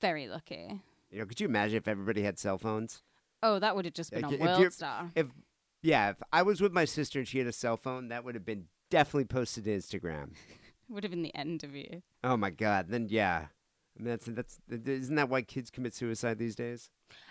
Very 0.00 0.28
lucky. 0.28 0.80
You 1.10 1.18
know, 1.20 1.26
could 1.26 1.40
you 1.40 1.46
imagine 1.46 1.76
if 1.76 1.88
everybody 1.88 2.22
had 2.22 2.38
cell 2.38 2.58
phones? 2.58 3.02
Oh, 3.42 3.58
that 3.58 3.76
would 3.76 3.84
have 3.84 3.94
just 3.94 4.10
been 4.10 4.22
Like, 4.22 4.40
on 4.40 4.46
World 4.46 4.72
Star. 4.72 5.10
If 5.14 5.26
yeah, 5.82 6.10
if 6.10 6.16
I 6.32 6.42
was 6.42 6.60
with 6.60 6.72
my 6.72 6.84
sister 6.86 7.18
and 7.18 7.28
she 7.28 7.38
had 7.38 7.46
a 7.46 7.52
cell 7.52 7.76
phone, 7.76 8.08
that 8.08 8.24
would 8.24 8.34
have 8.34 8.44
been 8.46 8.66
definitely 8.90 9.24
posted 9.26 9.64
to 9.64 9.70
Instagram. 9.76 10.30
Would 10.88 11.04
have 11.04 11.10
been 11.10 11.22
the 11.22 11.34
end 11.34 11.64
of 11.64 11.74
you. 11.74 12.02
Oh 12.22 12.36
my 12.36 12.50
god! 12.50 12.86
Then 12.88 13.06
yeah, 13.08 13.46
I 13.98 14.02
mean 14.02 14.10
that's 14.10 14.26
that's 14.26 14.58
isn't 14.88 15.14
that 15.16 15.28
why 15.28 15.42
kids 15.42 15.70
commit 15.70 15.94
suicide 15.94 16.38
these 16.38 16.54
days? 16.54 16.90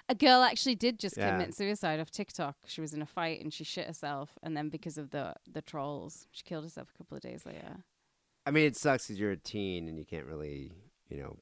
A 0.10 0.16
girl 0.16 0.42
actually 0.44 0.76
did 0.76 1.00
just 1.00 1.18
Yeah. 1.18 1.32
commit 1.32 1.54
suicide 1.56 2.00
off 2.00 2.12
TikTok. 2.12 2.56
She 2.66 2.82
was 2.82 2.94
in 2.94 3.02
a 3.02 3.06
fight 3.06 3.42
and 3.42 3.54
she 3.54 3.64
shit 3.64 3.88
herself, 3.88 4.38
and 4.44 4.56
then 4.56 4.70
because 4.70 4.98
of 4.98 5.12
the 5.12 5.36
the 5.52 5.62
trolls, 5.62 6.28
she 6.32 6.44
killed 6.44 6.64
herself 6.64 6.90
a 6.94 6.98
couple 6.98 7.16
of 7.18 7.24
days 7.24 7.46
later. 7.46 7.84
I 8.46 8.52
mean, 8.52 8.66
it 8.66 8.76
sucks 8.76 9.08
because 9.08 9.20
you're 9.20 9.32
a 9.32 9.38
teen 9.38 9.88
and 9.88 9.98
you 9.98 10.06
can't 10.06 10.26
really, 10.28 10.72
you 11.10 11.18
know, 11.18 11.38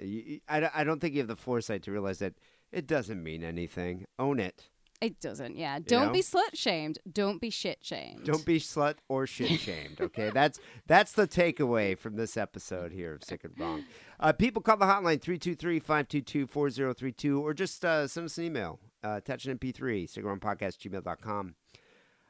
you, 0.00 0.06
you- 0.26 0.40
I, 0.48 0.68
I 0.74 0.84
don't 0.84 1.00
think 1.00 1.14
you 1.14 1.20
have 1.20 1.28
the 1.28 1.36
foresight 1.36 1.82
to 1.84 1.92
realize 1.92 2.18
that 2.18 2.34
it 2.72 2.86
doesn't 2.86 3.22
mean 3.22 3.44
anything. 3.44 4.06
Own 4.18 4.40
it. 4.40 4.68
It 5.02 5.20
doesn't, 5.20 5.56
yeah. 5.56 5.80
Don't 5.80 6.06
know? 6.06 6.12
be 6.12 6.22
slut 6.22 6.54
shamed. 6.54 7.00
Don't 7.10 7.40
be 7.40 7.50
shit 7.50 7.78
shamed. 7.82 8.24
Don't 8.24 8.46
be 8.46 8.60
slut 8.60 8.98
or 9.08 9.26
shit 9.26 9.58
shamed. 9.60 10.00
Okay, 10.00 10.30
that's 10.30 10.60
that's 10.86 11.10
the 11.10 11.26
takeaway 11.26 11.98
from 11.98 12.14
this 12.14 12.36
episode 12.36 12.92
here 12.92 13.14
of 13.14 13.24
Sick 13.24 13.42
and 13.42 13.52
Wrong. 13.58 13.84
Uh, 14.20 14.32
people 14.32 14.62
call 14.62 14.76
the 14.76 14.86
hotline 14.86 15.20
323-522-4032 15.20 17.40
or 17.40 17.52
just 17.52 17.84
uh, 17.84 18.06
send 18.06 18.26
us 18.26 18.38
an 18.38 18.44
email. 18.44 18.78
Uh, 19.04 19.16
attach 19.16 19.46
an 19.46 19.58
MP3, 19.58 20.08
sickandwrongpodcast 20.08 20.78
gmail.com. 20.78 21.56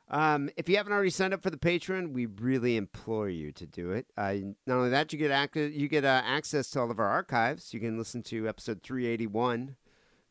Um, 0.08 0.48
if 0.56 0.70
you 0.70 0.78
haven't 0.78 0.94
already 0.94 1.10
signed 1.10 1.34
up 1.34 1.42
for 1.42 1.50
the 1.50 1.58
Patreon, 1.58 2.12
we 2.12 2.24
really 2.24 2.78
implore 2.78 3.28
you 3.28 3.52
to 3.52 3.66
do 3.66 3.90
it. 3.90 4.06
Uh, 4.16 4.36
not 4.66 4.76
only 4.76 4.88
that, 4.88 5.12
you 5.12 5.18
get 5.18 5.30
ac- 5.30 5.74
you 5.74 5.88
get 5.88 6.06
uh, 6.06 6.22
access 6.24 6.70
to 6.70 6.80
all 6.80 6.90
of 6.90 6.98
our 6.98 7.08
archives. 7.08 7.74
You 7.74 7.80
can 7.80 7.98
listen 7.98 8.22
to 8.24 8.48
episode 8.48 8.82
381 8.82 9.76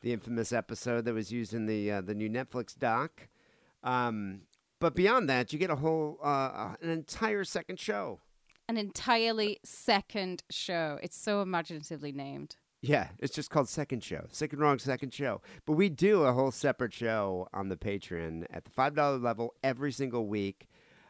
the 0.02 0.14
infamous 0.14 0.52
episode 0.52 1.06
that 1.06 1.14
was 1.14 1.32
used 1.32 1.53
in 1.53 1.65
the 1.65 1.91
uh, 1.91 2.02
the 2.02 2.15
new 2.15 2.30
Netflix 2.30 2.78
doc. 2.78 3.28
Um, 3.84 4.41
but 4.80 4.95
beyond 4.95 5.30
that, 5.30 5.53
you 5.53 5.60
get 5.60 5.69
a 5.69 5.76
whole 5.76 6.19
uh, 6.23 6.76
an 6.82 6.90
entire 6.90 7.44
second 7.44 7.80
show. 7.80 8.19
An 8.68 8.78
entirely 8.78 9.60
second 9.64 10.44
show. 10.49 10.98
It's 11.03 11.18
so 11.18 11.41
imaginatively 11.41 12.11
named. 12.11 12.56
Yeah, 12.82 13.10
it's 13.19 13.36
just 13.36 13.52
called 13.52 13.69
Second 13.69 14.03
Show. 14.03 14.26
Sick 14.32 14.53
and 14.53 14.61
Wrong 14.61 14.80
Second 14.80 15.14
Show. 15.14 15.41
But 15.68 15.73
we 15.73 15.88
do 15.88 16.23
a 16.23 16.34
whole 16.34 16.49
separate 16.49 16.94
show 16.94 17.48
on 17.53 17.69
the 17.69 17.76
Patreon 17.76 18.45
at 18.49 18.65
the 18.65 18.72
$5 18.72 19.22
level 19.22 19.53
every 19.64 19.91
single 19.91 20.26
week. 20.26 20.68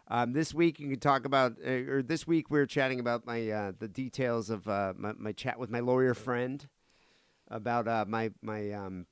Um, 0.10 0.34
this 0.34 0.54
week 0.54 0.82
you 0.82 0.90
can 0.90 1.00
talk 1.00 1.24
about, 1.24 1.54
uh, 1.66 1.70
or 1.70 2.04
this 2.04 2.28
week 2.28 2.50
we 2.50 2.60
are 2.60 2.66
chatting 2.66 3.00
about 3.00 3.26
my 3.26 3.50
uh, 3.50 3.72
the 3.80 3.88
details 3.88 4.50
of 4.50 4.68
uh, 4.68 4.92
my, 4.98 5.14
my 5.14 5.32
chat 5.32 5.58
with 5.58 5.70
my 5.70 5.80
lawyer 5.80 6.14
friend 6.14 6.68
about 7.52 7.88
uh, 7.88 8.06
my 8.08 8.32
my 8.42 8.72
um, 8.72 9.06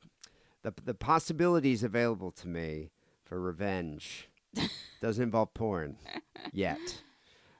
the 0.64 0.74
the 0.84 0.94
possibilities 0.96 1.84
available 1.84 2.32
to 2.32 2.48
me 2.48 2.90
for 3.26 3.40
revenge. 3.40 4.30
Doesn't 5.02 5.24
involve 5.24 5.54
porn 5.54 5.98
yet. 6.52 6.80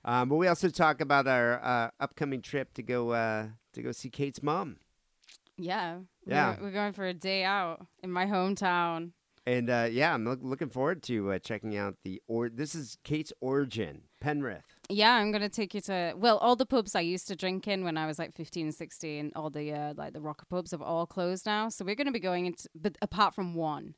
Um, 0.04 0.30
but 0.30 0.38
we 0.38 0.48
also 0.48 0.70
talk 0.70 1.02
about 1.02 1.28
our 1.28 1.64
uh, 1.64 1.90
upcoming 2.00 2.42
trip 2.42 2.74
to 2.74 2.82
go 2.82 3.12
uh, 3.12 3.48
to 3.74 3.82
go 3.82 3.92
see 3.92 4.10
Kate's 4.10 4.42
mom. 4.42 4.78
Yeah. 5.58 5.96
we're- 5.96 6.06
Yeah. 6.26 6.56
We're, 6.62 6.72
going 6.72 6.94
for 6.94 7.06
a 7.06 7.14
day 7.14 7.44
out 7.44 7.86
in 8.02 8.12
my 8.12 8.26
hometown. 8.26 9.12
And 9.46 9.70
uh, 9.70 9.88
yeah, 9.92 10.14
I'm 10.14 10.24
look- 10.26 10.40
looking 10.42 10.70
forward 10.70 11.04
to 11.04 11.34
uh, 11.34 11.40
checking 11.40 11.76
out 11.78 11.96
the 12.04 12.22
or. 12.28 12.50
This 12.50 12.74
is 12.76 12.98
Kate's 13.04 13.34
origin, 13.42 14.04
Penrith. 14.22 14.79
Yeah, 14.90 15.14
I'm 15.14 15.32
gonna 15.32 15.50
take 15.50 15.76
you 15.76 15.82
to 15.82 16.14
well, 16.18 16.38
all 16.40 16.56
the 16.56 16.66
pubs 16.66 16.96
I 16.96 17.02
used 17.02 17.28
to 17.28 17.36
drink 17.36 17.68
in 17.68 17.84
when 17.84 17.96
I 17.96 18.08
was 18.08 18.18
like 18.18 18.34
15 18.34 18.68
and 18.68 18.76
16, 18.76 19.32
all 19.36 19.50
the 19.52 19.72
uh, 19.72 19.94
like 19.96 20.14
the 20.14 20.22
rocker 20.22 20.46
pubs 20.50 20.72
have 20.72 20.82
all 20.82 21.06
closed 21.06 21.46
now. 21.46 21.70
So 21.70 21.86
we're 21.86 21.96
gonna 21.96 22.12
be 22.12 22.20
going 22.20 22.48
into, 22.48 22.68
but 22.74 22.98
apart 23.02 23.36
from 23.36 23.54
one, 23.54 23.94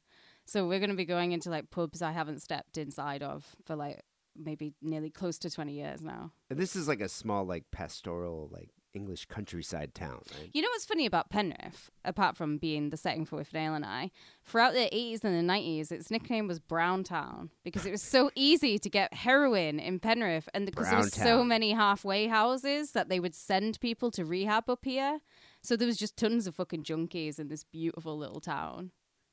so 0.46 0.68
we're 0.68 0.82
gonna 0.82 0.96
be 0.96 1.06
going 1.06 1.32
into 1.32 1.50
like 1.50 1.72
pubs 1.72 2.02
I 2.02 2.12
haven't 2.12 2.42
stepped 2.42 2.78
inside 2.78 3.24
of 3.24 3.56
for 3.66 3.76
like 3.76 4.02
maybe 4.36 4.74
nearly 4.82 5.10
close 5.10 5.38
to 5.40 5.50
20 5.50 5.72
years 5.74 6.02
now. 6.02 6.32
This 6.50 6.76
is 6.76 6.88
like 6.88 7.02
a 7.02 7.10
small, 7.10 7.46
like 7.46 7.66
pastoral, 7.72 8.50
like 8.52 8.70
English 8.94 9.26
countryside 9.26 9.94
town, 9.94 10.22
right? 10.38 10.50
You 10.54 10.62
know 10.62 10.70
what's 10.70 10.86
funny 10.86 11.06
about 11.06 11.30
Penrith, 11.30 11.90
apart 12.04 12.36
from 12.36 12.58
being 12.58 12.90
the 12.90 12.98
setting 12.98 13.26
for 13.26 13.38
Withnail 13.38 13.76
and 13.76 13.86
I? 13.86 14.12
Throughout 14.44 14.74
the 14.74 14.90
80s 14.92 15.24
and 15.24 15.50
the 15.50 15.54
90s, 15.54 15.92
its 15.92 16.12
nickname 16.12 16.48
was 16.48 16.60
Brown 16.60 17.04
Town 17.04 17.50
because 17.64 17.86
it 17.86 17.92
was 17.92 18.02
so 18.02 18.32
easy 18.36 18.78
to 18.80 18.90
get 18.90 19.14
heroin 19.14 19.80
in 19.80 20.00
Penrith, 20.00 20.50
and 20.54 20.66
because 20.66 20.90
there 20.90 20.98
was 20.98 21.14
so 21.14 21.44
many 21.44 21.72
halfway 21.72 22.28
houses 22.28 22.92
that 22.92 23.10
they 23.10 23.20
would 23.20 23.36
send 23.36 23.80
people 23.80 24.12
to 24.12 24.26
rehab 24.26 24.70
up 24.70 24.84
here. 24.84 25.20
So 25.62 25.76
there 25.76 25.88
was 25.88 25.98
just 25.98 26.18
tons 26.18 26.48
of 26.48 26.56
fucking 26.56 26.84
junkies 26.84 27.40
in 27.40 27.48
this 27.48 27.64
beautiful 27.64 28.18
little 28.18 28.40
town. 28.40 28.92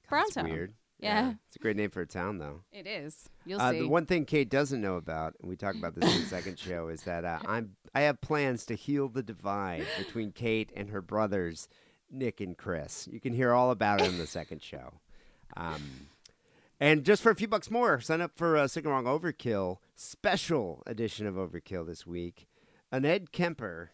Brown 0.09 0.31
Town. 0.31 0.49
weird. 0.49 0.75
Yeah. 1.01 1.35
It's 1.47 1.57
a 1.57 1.61
great 1.61 1.77
name 1.77 1.91
for 1.91 2.01
a 2.01 2.07
town, 2.07 2.39
though. 2.39 2.63
It 2.73 2.87
is. 2.87 3.29
You'll 3.47 3.61
Uh, 3.61 3.71
see. 3.73 3.79
the 3.81 3.89
one 3.89 4.05
thing 4.07 4.25
Kate 4.25 4.49
doesn't 4.51 4.81
know 4.81 4.97
about, 4.97 5.35
and 5.41 5.49
we 5.49 5.57
talk 5.57 5.75
about 5.77 5.95
this 5.95 6.13
in 6.15 6.23
the 6.23 6.27
second 6.27 6.59
show, 6.61 6.89
is 6.89 7.03
that 7.03 7.25
uh, 7.25 7.39
I'm 7.47 7.77
I 7.95 8.01
have 8.03 8.21
plans 8.21 8.67
to 8.67 8.75
heal 8.75 9.09
the 9.09 9.23
divide 9.23 9.87
between 9.97 10.33
Kate 10.33 10.73
and 10.77 10.91
her 10.91 11.01
brothers, 11.01 11.69
Nick 12.11 12.41
and 12.41 12.57
Chris. 12.59 13.09
You 13.11 13.21
can 13.21 13.33
hear 13.33 13.53
all 13.55 13.71
about 13.71 14.01
it 14.01 14.09
in 14.09 14.19
the 14.19 14.27
second 14.27 14.63
show. 14.63 14.95
Um, 15.57 16.09
and 16.81 17.05
just 17.05 17.23
for 17.23 17.31
a 17.31 17.35
few 17.35 17.49
bucks 17.49 17.71
more, 17.71 18.01
sign 18.01 18.21
up 18.21 18.33
for 18.37 18.57
a 18.57 18.69
Wrong 18.85 19.05
Overkill 19.05 19.79
special 19.97 20.83
edition 20.87 21.27
of 21.27 21.35
Overkill 21.37 21.87
this 21.87 22.07
week, 22.07 22.47
an 22.93 23.05
Ed 23.05 23.33
Kemper 23.33 23.93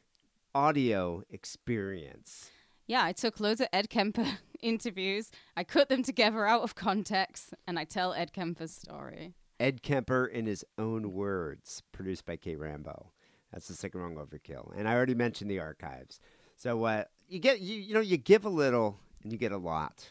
audio 0.55 1.23
experience. 1.31 2.51
Yeah, 2.87 3.05
I 3.05 3.13
took 3.13 3.41
loads 3.41 3.61
of 3.61 3.69
Ed 3.73 3.89
Kemper 3.89 4.27
interviews. 4.65 5.31
I 5.57 5.63
cut 5.63 5.89
them 5.89 6.03
together 6.03 6.47
out 6.47 6.63
of 6.63 6.75
context, 6.75 7.55
and 7.67 7.79
I 7.79 7.85
tell 7.85 8.15
Ed 8.15 8.33
Kemper's 8.33 8.73
story. 8.73 9.35
Ed 9.61 9.83
Kemper 9.83 10.27
in 10.27 10.47
his 10.47 10.65
own 10.79 11.13
words, 11.13 11.83
produced 11.93 12.25
by 12.27 12.37
Kate 12.37 12.59
Rambo. 12.59 13.13
That's 13.53 13.69
the 13.69 13.75
second 13.75 14.01
wrong 14.01 14.17
overkill. 14.17 14.77
And 14.77 14.89
I 14.89 14.95
already 14.95 15.15
mentioned 15.15 15.51
the 15.51 15.61
archives. 15.61 16.19
So 16.57 16.85
uh, 16.85 17.05
you 17.29 17.39
get 17.39 17.61
you 17.61 17.77
you 17.77 17.95
know 17.95 18.01
you 18.01 18.17
give 18.17 18.45
a 18.45 18.49
little 18.49 18.99
and 19.23 19.33
you 19.33 19.39
get 19.39 19.53
a 19.53 19.57
lot 19.59 20.11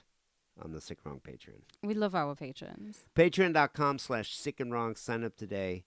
on 0.61 0.71
the 0.71 0.81
sick 0.81 0.99
and 1.03 1.11
wrong 1.11 1.21
Patreon. 1.21 1.61
We 1.81 1.93
love 1.93 2.15
our 2.15 2.35
patrons. 2.35 3.05
Patreon.com 3.15 3.99
slash 3.99 4.35
sick 4.35 4.59
and 4.59 4.71
wrong. 4.71 4.95
Sign 4.95 5.23
up 5.23 5.35
today. 5.35 5.83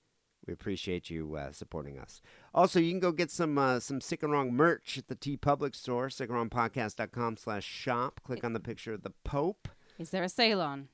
We 0.46 0.52
appreciate 0.52 1.10
you 1.10 1.34
uh, 1.36 1.52
supporting 1.52 1.98
us. 1.98 2.20
Also, 2.54 2.78
you 2.80 2.90
can 2.90 3.00
go 3.00 3.12
get 3.12 3.30
some 3.30 3.58
uh, 3.58 3.80
some 3.80 4.00
sick 4.00 4.22
and 4.22 4.32
wrong 4.32 4.52
merch 4.52 4.96
at 4.98 5.08
the 5.08 5.16
TeePublic 5.16 5.74
store, 5.74 6.08
sickandwrongpodcast.com 6.08 7.36
slash 7.36 7.64
shop. 7.64 8.20
Click 8.24 8.44
on 8.44 8.52
the 8.52 8.60
picture 8.60 8.92
of 8.92 9.02
the 9.02 9.12
Pope. 9.24 9.68
Is 9.98 10.10
there 10.10 10.22
a 10.22 10.28
sale 10.28 10.60
on? 10.60 10.88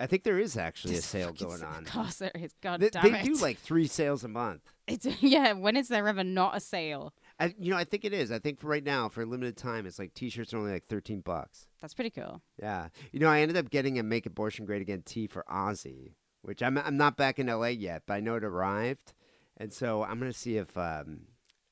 I 0.00 0.06
think 0.06 0.22
there 0.22 0.38
is 0.38 0.56
actually 0.56 0.94
a 0.94 1.02
sale 1.02 1.32
going 1.32 1.62
on. 1.64 1.78
Of 1.86 1.90
course 1.92 2.16
there 2.18 2.30
is. 2.34 2.52
God 2.62 2.78
They, 2.80 2.88
damn 2.90 3.02
they 3.10 3.18
it. 3.18 3.24
do 3.24 3.34
like 3.34 3.58
three 3.58 3.88
sales 3.88 4.22
a 4.22 4.28
month. 4.28 4.62
It's, 4.86 5.06
yeah, 5.20 5.52
when 5.54 5.76
is 5.76 5.88
there 5.88 6.06
ever 6.06 6.22
not 6.22 6.56
a 6.56 6.60
sale? 6.60 7.12
I, 7.40 7.52
you 7.58 7.70
know, 7.72 7.76
I 7.76 7.82
think 7.84 8.04
it 8.04 8.12
is. 8.12 8.30
I 8.30 8.38
think 8.38 8.60
for 8.60 8.68
right 8.68 8.84
now, 8.84 9.08
for 9.08 9.22
a 9.22 9.26
limited 9.26 9.56
time, 9.56 9.86
it's 9.86 9.98
like 9.98 10.14
T-shirts 10.14 10.54
are 10.54 10.58
only 10.58 10.70
like 10.72 10.86
thirteen 10.86 11.20
bucks. 11.20 11.66
That's 11.80 11.94
pretty 11.94 12.10
cool. 12.10 12.42
Yeah, 12.60 12.88
you 13.12 13.18
know, 13.20 13.28
I 13.28 13.40
ended 13.40 13.56
up 13.56 13.70
getting 13.70 13.98
a 13.98 14.02
"Make 14.04 14.26
Abortion 14.26 14.66
Great 14.66 14.82
Again" 14.82 15.02
tee 15.04 15.26
for 15.26 15.44
Ozzy, 15.50 16.14
which 16.42 16.62
I'm 16.62 16.78
I'm 16.78 16.96
not 16.96 17.16
back 17.16 17.38
in 17.38 17.46
LA 17.46 17.68
yet, 17.68 18.02
but 18.06 18.14
I 18.14 18.20
know 18.20 18.36
it 18.36 18.44
arrived, 18.44 19.12
and 19.56 19.72
so 19.72 20.02
I'm 20.02 20.18
gonna 20.18 20.32
see 20.32 20.56
if 20.56 20.76
um 20.76 21.20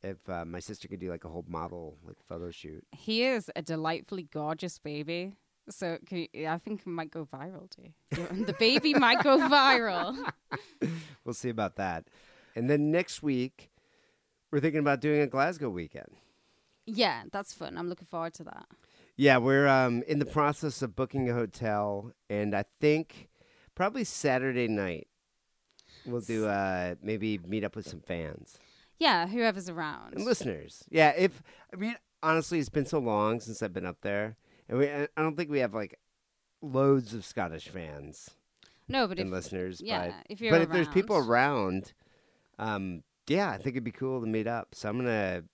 if 0.03 0.29
uh, 0.29 0.45
my 0.45 0.61
sister 0.61 0.87
could 0.89 1.01
do 1.01 1.11
like 1.11 1.25
a 1.25 1.29
whole 1.29 1.45
model 1.49 1.97
like 2.05 2.17
photo 2.23 2.51
shoot. 2.51 2.85
He 2.93 3.25
is 3.25 3.51
a 3.57 3.63
delightfully 3.63 4.25
gorgeous 4.33 4.79
baby. 4.79 5.33
So 5.69 5.99
can 6.07 6.29
you- 6.33 6.47
I 6.47 6.59
think 6.59 6.83
it 6.83 6.87
might 6.87 7.11
go 7.11 7.27
viral, 7.27 7.69
too. 7.69 7.91
the 8.45 8.53
baby 8.57 8.95
might 8.95 9.23
go 9.25 9.37
viral. 9.39 10.17
We'll 11.25 11.35
see 11.35 11.49
about 11.49 11.75
that. 11.75 12.05
And 12.55 12.71
then 12.71 12.93
next 12.93 13.21
week, 13.21 13.69
we're 14.53 14.61
thinking 14.61 14.79
about 14.79 15.01
doing 15.01 15.21
a 15.23 15.27
Glasgow 15.27 15.69
weekend. 15.71 16.13
Yeah, 16.87 17.25
that's 17.33 17.53
fun. 17.53 17.77
I'm 17.77 17.89
looking 17.89 18.07
forward 18.07 18.35
to 18.35 18.45
that. 18.45 18.67
Yeah, 19.17 19.39
we're 19.39 19.67
um, 19.67 20.05
in 20.07 20.21
the 20.21 20.25
process 20.25 20.83
of 20.83 20.95
booking 20.95 21.29
a 21.29 21.35
hotel, 21.35 22.13
and 22.31 22.55
I 22.55 22.65
think 22.81 23.29
probably 23.77 24.03
Saturday 24.03 24.67
night 24.67 25.07
we'll 26.05 26.21
do 26.21 26.47
uh, 26.49 26.97
maybe 27.03 27.39
meet 27.47 27.63
up 27.63 27.77
with 27.77 27.87
some 27.89 28.01
fans 28.01 28.59
Yeah, 28.99 29.29
whoever's 29.29 29.69
around. 29.69 30.15
and 30.15 30.25
listeners. 30.25 30.83
Yeah, 30.91 31.11
if 31.17 31.43
I 31.73 31.77
mean 31.77 31.97
honestly, 32.23 32.59
it's 32.59 32.69
been 32.69 32.87
so 32.87 32.99
long 32.99 33.39
since 33.41 33.63
I've 33.63 33.73
been 33.73 33.87
up 33.87 34.01
there, 34.03 34.37
and 34.69 34.79
we 34.79 34.89
I 34.91 35.03
I 35.17 35.23
don't 35.23 35.37
think 35.37 35.51
we 35.51 35.61
have 35.61 35.75
like 35.75 35.99
loads 36.63 37.15
of 37.15 37.25
Scottish 37.25 37.69
fans. 37.69 38.31
No, 38.89 39.07
but 39.07 39.19
and 39.19 39.29
if- 39.29 39.33
listeners, 39.35 39.81
yeah, 39.85 40.07
but 40.09 40.15
if 40.31 40.41
you're 40.41 40.51
but 40.53 40.63
if 40.63 40.71
there's 40.71 40.89
people 40.89 41.17
around, 41.17 41.93
um, 42.59 43.03
yeah, 43.27 43.51
I 43.51 43.57
think 43.59 43.75
it'd 43.75 43.85
be 43.85 43.91
cool 43.93 44.21
to 44.21 44.27
meet 44.27 44.47
up. 44.47 44.75
So 44.75 44.89
I'm 44.89 44.97
gonna 44.99 45.45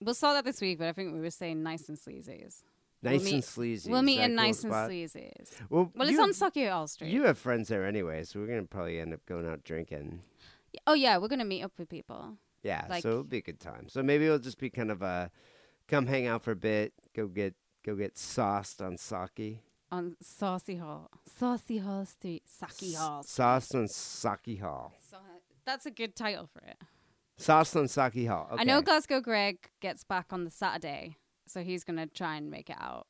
We'll 0.00 0.14
sort 0.14 0.34
that 0.36 0.44
this 0.44 0.60
week, 0.60 0.78
but 0.78 0.86
I 0.86 0.92
think 0.92 1.12
we 1.12 1.20
were 1.20 1.30
saying 1.30 1.60
nice 1.62 1.88
and 1.88 1.98
sleazy's. 1.98 2.62
Nice 3.02 3.12
we'll 3.12 3.26
and 3.26 3.32
meet, 3.36 3.44
sleazy. 3.44 3.90
We'll 3.90 4.02
meet 4.02 4.20
in 4.20 4.30
cool 4.30 4.36
nice 4.36 4.64
and 4.64 4.72
spot? 4.72 4.86
sleazy's. 4.88 5.52
Well, 5.70 5.92
well, 5.94 6.08
it's 6.08 6.18
on 6.18 6.30
Sauchiehall 6.30 6.88
Street. 6.88 7.10
You 7.10 7.24
have 7.24 7.38
friends 7.38 7.68
there 7.68 7.86
anyway, 7.86 8.24
so 8.24 8.40
we're 8.40 8.46
gonna 8.48 8.64
probably 8.64 8.98
end 9.00 9.14
up 9.14 9.24
going 9.26 9.46
out 9.48 9.62
drinking. 9.64 10.22
oh 10.86 10.94
yeah, 10.94 11.16
we're 11.18 11.28
gonna 11.28 11.44
meet 11.44 11.62
up 11.62 11.72
with 11.78 11.88
people. 11.88 12.36
Yeah, 12.62 12.86
Like- 12.90 13.02
so 13.02 13.08
it'll 13.10 13.24
be 13.24 13.38
a 13.38 13.42
good 13.42 13.60
time. 13.60 13.88
So 13.88 14.02
maybe 14.02 14.26
it'll 14.26 14.38
just 14.40 14.58
be 14.58 14.68
kind 14.68 14.90
of 14.90 15.00
a 15.02 15.30
come 15.86 16.06
hang 16.06 16.26
out 16.26 16.42
for 16.42 16.50
a 16.50 16.56
bit, 16.56 16.92
go 17.14 17.28
get 17.28 17.54
go 17.84 17.94
get 17.94 18.18
sauced 18.18 18.82
on 18.82 18.96
sake. 18.98 19.60
on 19.90 20.16
Saucy 20.20 20.76
Hall, 20.76 21.08
Saucy 21.24 21.78
Hall 21.78 22.04
Street, 22.04 22.42
Saki 22.46 22.94
Hall. 22.94 23.22
Street. 23.22 23.32
Sauced 23.32 23.74
on 23.74 23.88
sake 23.88 24.60
hall. 24.60 24.92
So, 25.08 25.16
uh, 25.18 25.20
that's 25.64 25.86
a 25.86 25.90
good 25.90 26.14
title 26.16 26.46
for 26.46 26.60
it. 26.60 26.76
Sauced 27.38 27.76
on 27.76 27.86
sake 27.88 28.26
hall. 28.28 28.48
Okay. 28.52 28.60
I 28.60 28.64
know 28.64 28.82
Glasgow 28.82 29.20
Greg 29.20 29.70
gets 29.80 30.02
back 30.04 30.26
on 30.32 30.44
the 30.44 30.50
Saturday, 30.50 31.16
so 31.48 31.62
he's 31.62 31.84
gonna 31.84 32.06
try 32.06 32.36
and 32.36 32.50
make 32.50 32.70
it 32.70 32.76
out. 32.80 33.06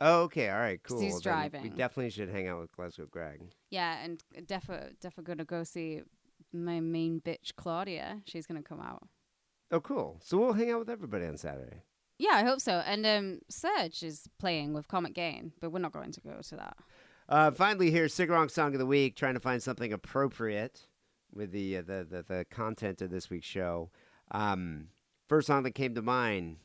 Oh, 0.00 0.22
okay, 0.22 0.48
All 0.48 0.58
right. 0.58 0.80
cool. 0.82 1.00
he's 1.00 1.20
Then 1.20 1.32
driving. 1.32 1.62
We 1.62 1.68
definitely 1.70 2.10
should 2.10 2.28
hang 2.28 2.46
out 2.46 2.60
with 2.60 2.70
Glasgow 2.72 3.06
Greg. 3.10 3.40
Yeah, 3.70 3.98
and 4.02 4.22
Defa 4.36 4.92
Defa 5.02 5.24
gonna 5.24 5.44
go 5.44 5.64
see 5.64 6.02
my 6.52 6.80
main 6.80 7.20
bitch 7.20 7.54
Claudia. 7.56 8.22
She's 8.24 8.46
gonna 8.46 8.62
come 8.62 8.80
out. 8.80 9.08
Oh, 9.70 9.80
cool. 9.80 10.18
So 10.22 10.38
we'll 10.38 10.54
hang 10.54 10.70
out 10.70 10.78
with 10.78 10.90
everybody 10.90 11.26
on 11.26 11.36
Saturday. 11.36 11.82
Yeah, 12.18 12.32
I 12.32 12.42
hope 12.42 12.60
so. 12.60 12.82
And 12.84 13.06
um, 13.06 13.40
Serge 13.48 14.02
is 14.02 14.28
playing 14.38 14.72
with 14.72 14.88
Comic 14.88 15.14
Gain, 15.14 15.52
but 15.60 15.70
we're 15.70 15.78
not 15.78 15.92
going 15.92 16.10
to 16.12 16.20
go 16.20 16.40
to 16.42 16.56
that. 16.56 16.76
Uh, 17.28 17.50
finally, 17.50 17.90
here's 17.90 18.14
Sig 18.14 18.30
Wrong 18.30 18.48
Song 18.48 18.72
of 18.72 18.78
the 18.78 18.86
Week, 18.86 19.14
trying 19.14 19.34
to 19.34 19.40
find 19.40 19.62
something 19.62 19.92
appropriate 19.92 20.86
with 21.32 21.52
the, 21.52 21.76
uh, 21.76 21.82
the, 21.82 22.06
the, 22.10 22.22
the 22.26 22.46
content 22.50 23.02
of 23.02 23.10
this 23.10 23.28
week's 23.30 23.46
show. 23.46 23.90
Um, 24.30 24.88
first 25.28 25.46
song 25.46 25.62
that 25.64 25.72
came 25.74 25.94
to 25.94 26.02
mind 26.02 26.56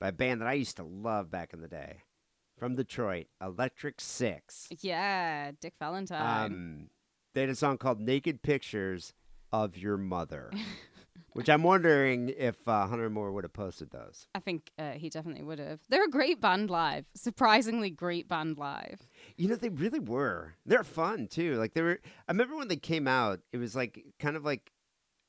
by 0.00 0.08
a 0.08 0.12
band 0.12 0.40
that 0.40 0.48
I 0.48 0.54
used 0.54 0.76
to 0.76 0.84
love 0.84 1.30
back 1.30 1.52
in 1.52 1.60
the 1.60 1.68
day 1.68 2.02
from 2.58 2.74
Detroit, 2.74 3.26
Electric 3.42 4.00
Six. 4.00 4.68
Yeah, 4.80 5.52
Dick 5.60 5.74
Valentine. 5.78 6.44
Um, 6.44 6.90
they 7.34 7.42
had 7.42 7.50
a 7.50 7.54
song 7.54 7.78
called 7.78 8.00
Naked 8.00 8.42
Pictures 8.42 9.12
of 9.52 9.76
Your 9.76 9.96
Mother, 9.96 10.50
Which 11.32 11.48
I'm 11.48 11.62
wondering 11.62 12.32
if 12.36 12.66
uh, 12.66 12.86
Hunter 12.86 13.08
Moore 13.10 13.30
would 13.32 13.44
have 13.44 13.52
posted 13.52 13.90
those. 13.90 14.26
I 14.34 14.40
think 14.40 14.70
uh, 14.78 14.92
he 14.92 15.08
definitely 15.08 15.44
would 15.44 15.58
have. 15.58 15.80
They're 15.88 16.04
a 16.04 16.10
great 16.10 16.40
band 16.40 16.70
live. 16.70 17.04
Surprisingly 17.14 17.90
great 17.90 18.28
band 18.28 18.58
live. 18.58 19.06
You 19.36 19.48
know, 19.48 19.54
they 19.54 19.68
really 19.68 20.00
were. 20.00 20.54
They're 20.66 20.84
fun 20.84 21.28
too. 21.28 21.54
Like 21.54 21.74
they 21.74 21.82
were. 21.82 22.00
I 22.28 22.32
remember 22.32 22.56
when 22.56 22.68
they 22.68 22.76
came 22.76 23.06
out. 23.06 23.40
It 23.52 23.58
was 23.58 23.76
like 23.76 24.04
kind 24.18 24.36
of 24.36 24.44
like 24.44 24.72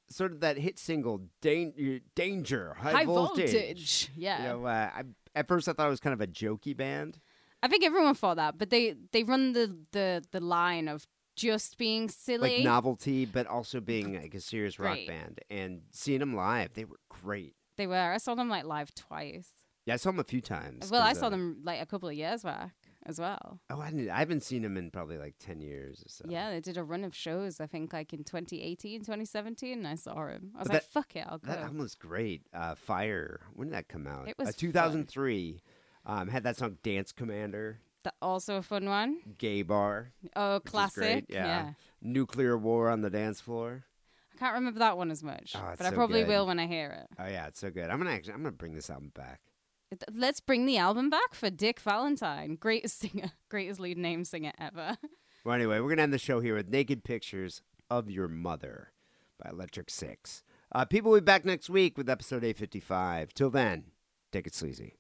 sort 0.10 0.32
of 0.32 0.40
that 0.42 0.58
hit 0.58 0.80
single, 0.80 1.22
Dan- 1.42 2.02
"Danger," 2.16 2.76
high, 2.80 2.92
High 2.92 3.06
voltage. 3.06 3.52
voltage, 3.52 4.10
yeah. 4.16 4.38
You 4.42 4.48
know, 4.50 4.66
uh, 4.66 4.90
I, 4.94 5.04
at 5.36 5.48
first 5.48 5.68
I 5.68 5.74
thought 5.74 5.88
it 5.88 5.92
was 5.92 6.00
kind 6.00 6.14
of 6.14 6.22
a 6.22 6.28
jokey 6.28 6.76
band. 6.76 7.20
I 7.62 7.68
think 7.68 7.84
everyone 7.84 8.16
thought 8.16 8.38
that, 8.38 8.58
but 8.58 8.70
they 8.70 8.96
they 9.12 9.24
run 9.24 9.54
the 9.54 9.76
the 9.92 10.24
the 10.32 10.40
line 10.40 10.88
of 10.88 11.08
just 11.36 11.78
being 11.78 12.10
silly. 12.10 12.58
like 12.58 12.64
novelty, 12.64 13.26
but 13.26 13.48
also 13.48 13.80
being 13.80 14.16
like 14.16 14.34
a 14.34 14.42
serious 14.42 14.80
rock 14.80 14.98
band. 15.08 15.40
And 15.50 15.82
seeing 15.92 16.20
them 16.20 16.36
live, 16.36 16.74
they 16.74 16.86
were 16.86 17.00
great. 17.10 17.56
They 17.78 17.88
were. 17.88 17.96
I 17.96 18.18
saw 18.18 18.36
them 18.36 18.50
like 18.50 18.66
live 18.66 18.94
twice. 18.94 19.50
Yeah, 19.86 19.94
I 19.94 19.98
saw 19.98 20.12
them 20.12 20.20
a 20.20 20.24
few 20.26 20.42
times. 20.42 20.92
Well, 20.92 21.02
i 21.02 21.14
saw 21.14 21.28
uh, 21.28 21.30
them 21.30 21.62
like 21.64 21.82
a 21.82 21.86
couple 21.86 22.10
of 22.10 22.16
years 22.16 22.44
back 22.44 22.74
as 23.10 23.20
well. 23.20 23.60
Oh, 23.70 23.82
I, 23.82 23.90
didn't, 23.90 24.10
I 24.10 24.20
haven't 24.20 24.44
seen 24.44 24.62
them 24.62 24.78
in 24.78 24.92
probably 24.92 25.18
like 25.18 25.36
ten 25.40 25.60
years 25.60 26.02
or 26.06 26.10
so. 26.10 26.26
Yeah, 26.30 26.52
they 26.52 26.60
did 26.62 26.78
a 26.78 26.84
run 26.84 27.04
of 27.04 27.16
shows. 27.16 27.60
I 27.60 27.66
think 27.66 27.92
like 27.92 28.14
in 28.14 28.24
2018, 28.24 29.02
2017. 29.02 29.78
And 29.80 29.88
I 29.88 29.96
saw 29.96 30.28
him. 30.28 30.52
I 30.56 30.60
was 30.60 30.68
But 30.68 30.74
like, 30.76 30.84
that- 30.84 30.92
"Fuck 30.92 31.16
it, 31.16 31.26
I'll 31.28 31.40
go." 31.40 31.48
That 31.52 31.60
album 31.60 31.80
was 31.80 31.96
great. 31.96 32.44
Uh, 32.54 32.76
Fire. 32.76 33.42
When 33.54 33.68
did 33.70 33.74
that 33.76 33.88
come 33.90 34.08
out? 34.08 34.28
It 34.30 34.38
was 34.38 34.50
uh, 34.50 34.52
2003. 34.56 35.62
Um, 36.06 36.28
had 36.30 36.44
that 36.44 36.56
song 36.58 36.78
"Dance 36.84 37.12
Commander," 37.12 37.80
That 38.04 38.16
also 38.22 38.56
a 38.58 38.62
fun 38.62 38.86
one. 38.86 39.20
"Gay 39.38 39.62
Bar." 39.64 40.12
Oh, 40.36 40.62
classic. 40.66 41.02
great, 41.02 41.26
Yeah. 41.30 41.74
Nuclear 42.02 42.58
War 42.58 42.90
on 42.90 43.02
the 43.02 43.10
dance 43.10 43.42
floor. 43.42 43.84
I 44.34 44.38
can't 44.40 44.54
remember 44.56 44.80
that 44.80 44.98
one 44.98 45.12
as 45.12 45.22
much, 45.22 45.54
Oh, 45.58 45.74
but 45.78 45.86
I 45.86 45.92
probably 45.92 46.22
good. 46.22 46.30
will 46.30 46.48
when 46.48 46.60
I 46.60 46.66
hear 46.68 46.92
it. 46.92 47.08
Oh 47.20 47.28
yeah, 47.28 47.48
it's 47.48 47.60
so 47.60 47.70
good. 47.70 47.90
I'm 47.90 47.98
gonna 47.98 48.12
actually, 48.12 48.34
I'm 48.34 48.40
gonna 48.40 48.54
bring 48.54 48.74
this 48.74 48.90
album 48.90 49.12
back. 49.14 49.42
Let's 50.14 50.40
bring 50.40 50.66
the 50.66 50.78
album 50.78 51.10
back 51.10 51.34
for 51.34 51.50
Dick 51.50 51.80
Valentine, 51.80 52.56
greatest 52.56 53.00
singer, 53.00 53.32
greatest 53.50 53.80
lead 53.80 53.98
name 53.98 54.24
singer 54.24 54.54
ever. 54.60 54.98
Well, 55.46 55.56
anyway, 55.56 55.80
we're 55.80 55.88
gonna 55.88 56.02
end 56.02 56.12
the 56.14 56.18
show 56.20 56.42
here 56.42 56.54
with 56.54 56.68
"Naked 56.68 57.06
Pictures 57.06 57.62
of 57.90 58.10
Your 58.10 58.28
Mother" 58.28 58.92
by 59.42 59.50
Electric 59.50 59.90
Six. 59.90 60.44
Uh, 60.74 60.84
people 60.84 61.12
will 61.12 61.22
be 61.22 61.24
back 61.24 61.46
next 61.46 61.70
week 61.70 61.98
with 61.98 62.10
episode 62.10 62.44
855. 62.44 63.34
Till 63.34 63.50
then, 63.50 63.86
take 64.34 64.46
it 64.46 64.54
sleazy. 64.54 64.96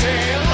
Soul 0.00 0.47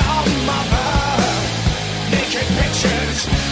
your 0.00 0.24
mother. 0.46 0.88
Naked 2.10 2.46
pictures 2.58 3.49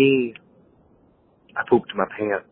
me. 0.00 0.34
I 1.56 1.62
pooped 1.70 1.92
my 1.96 2.06
pants. 2.18 2.46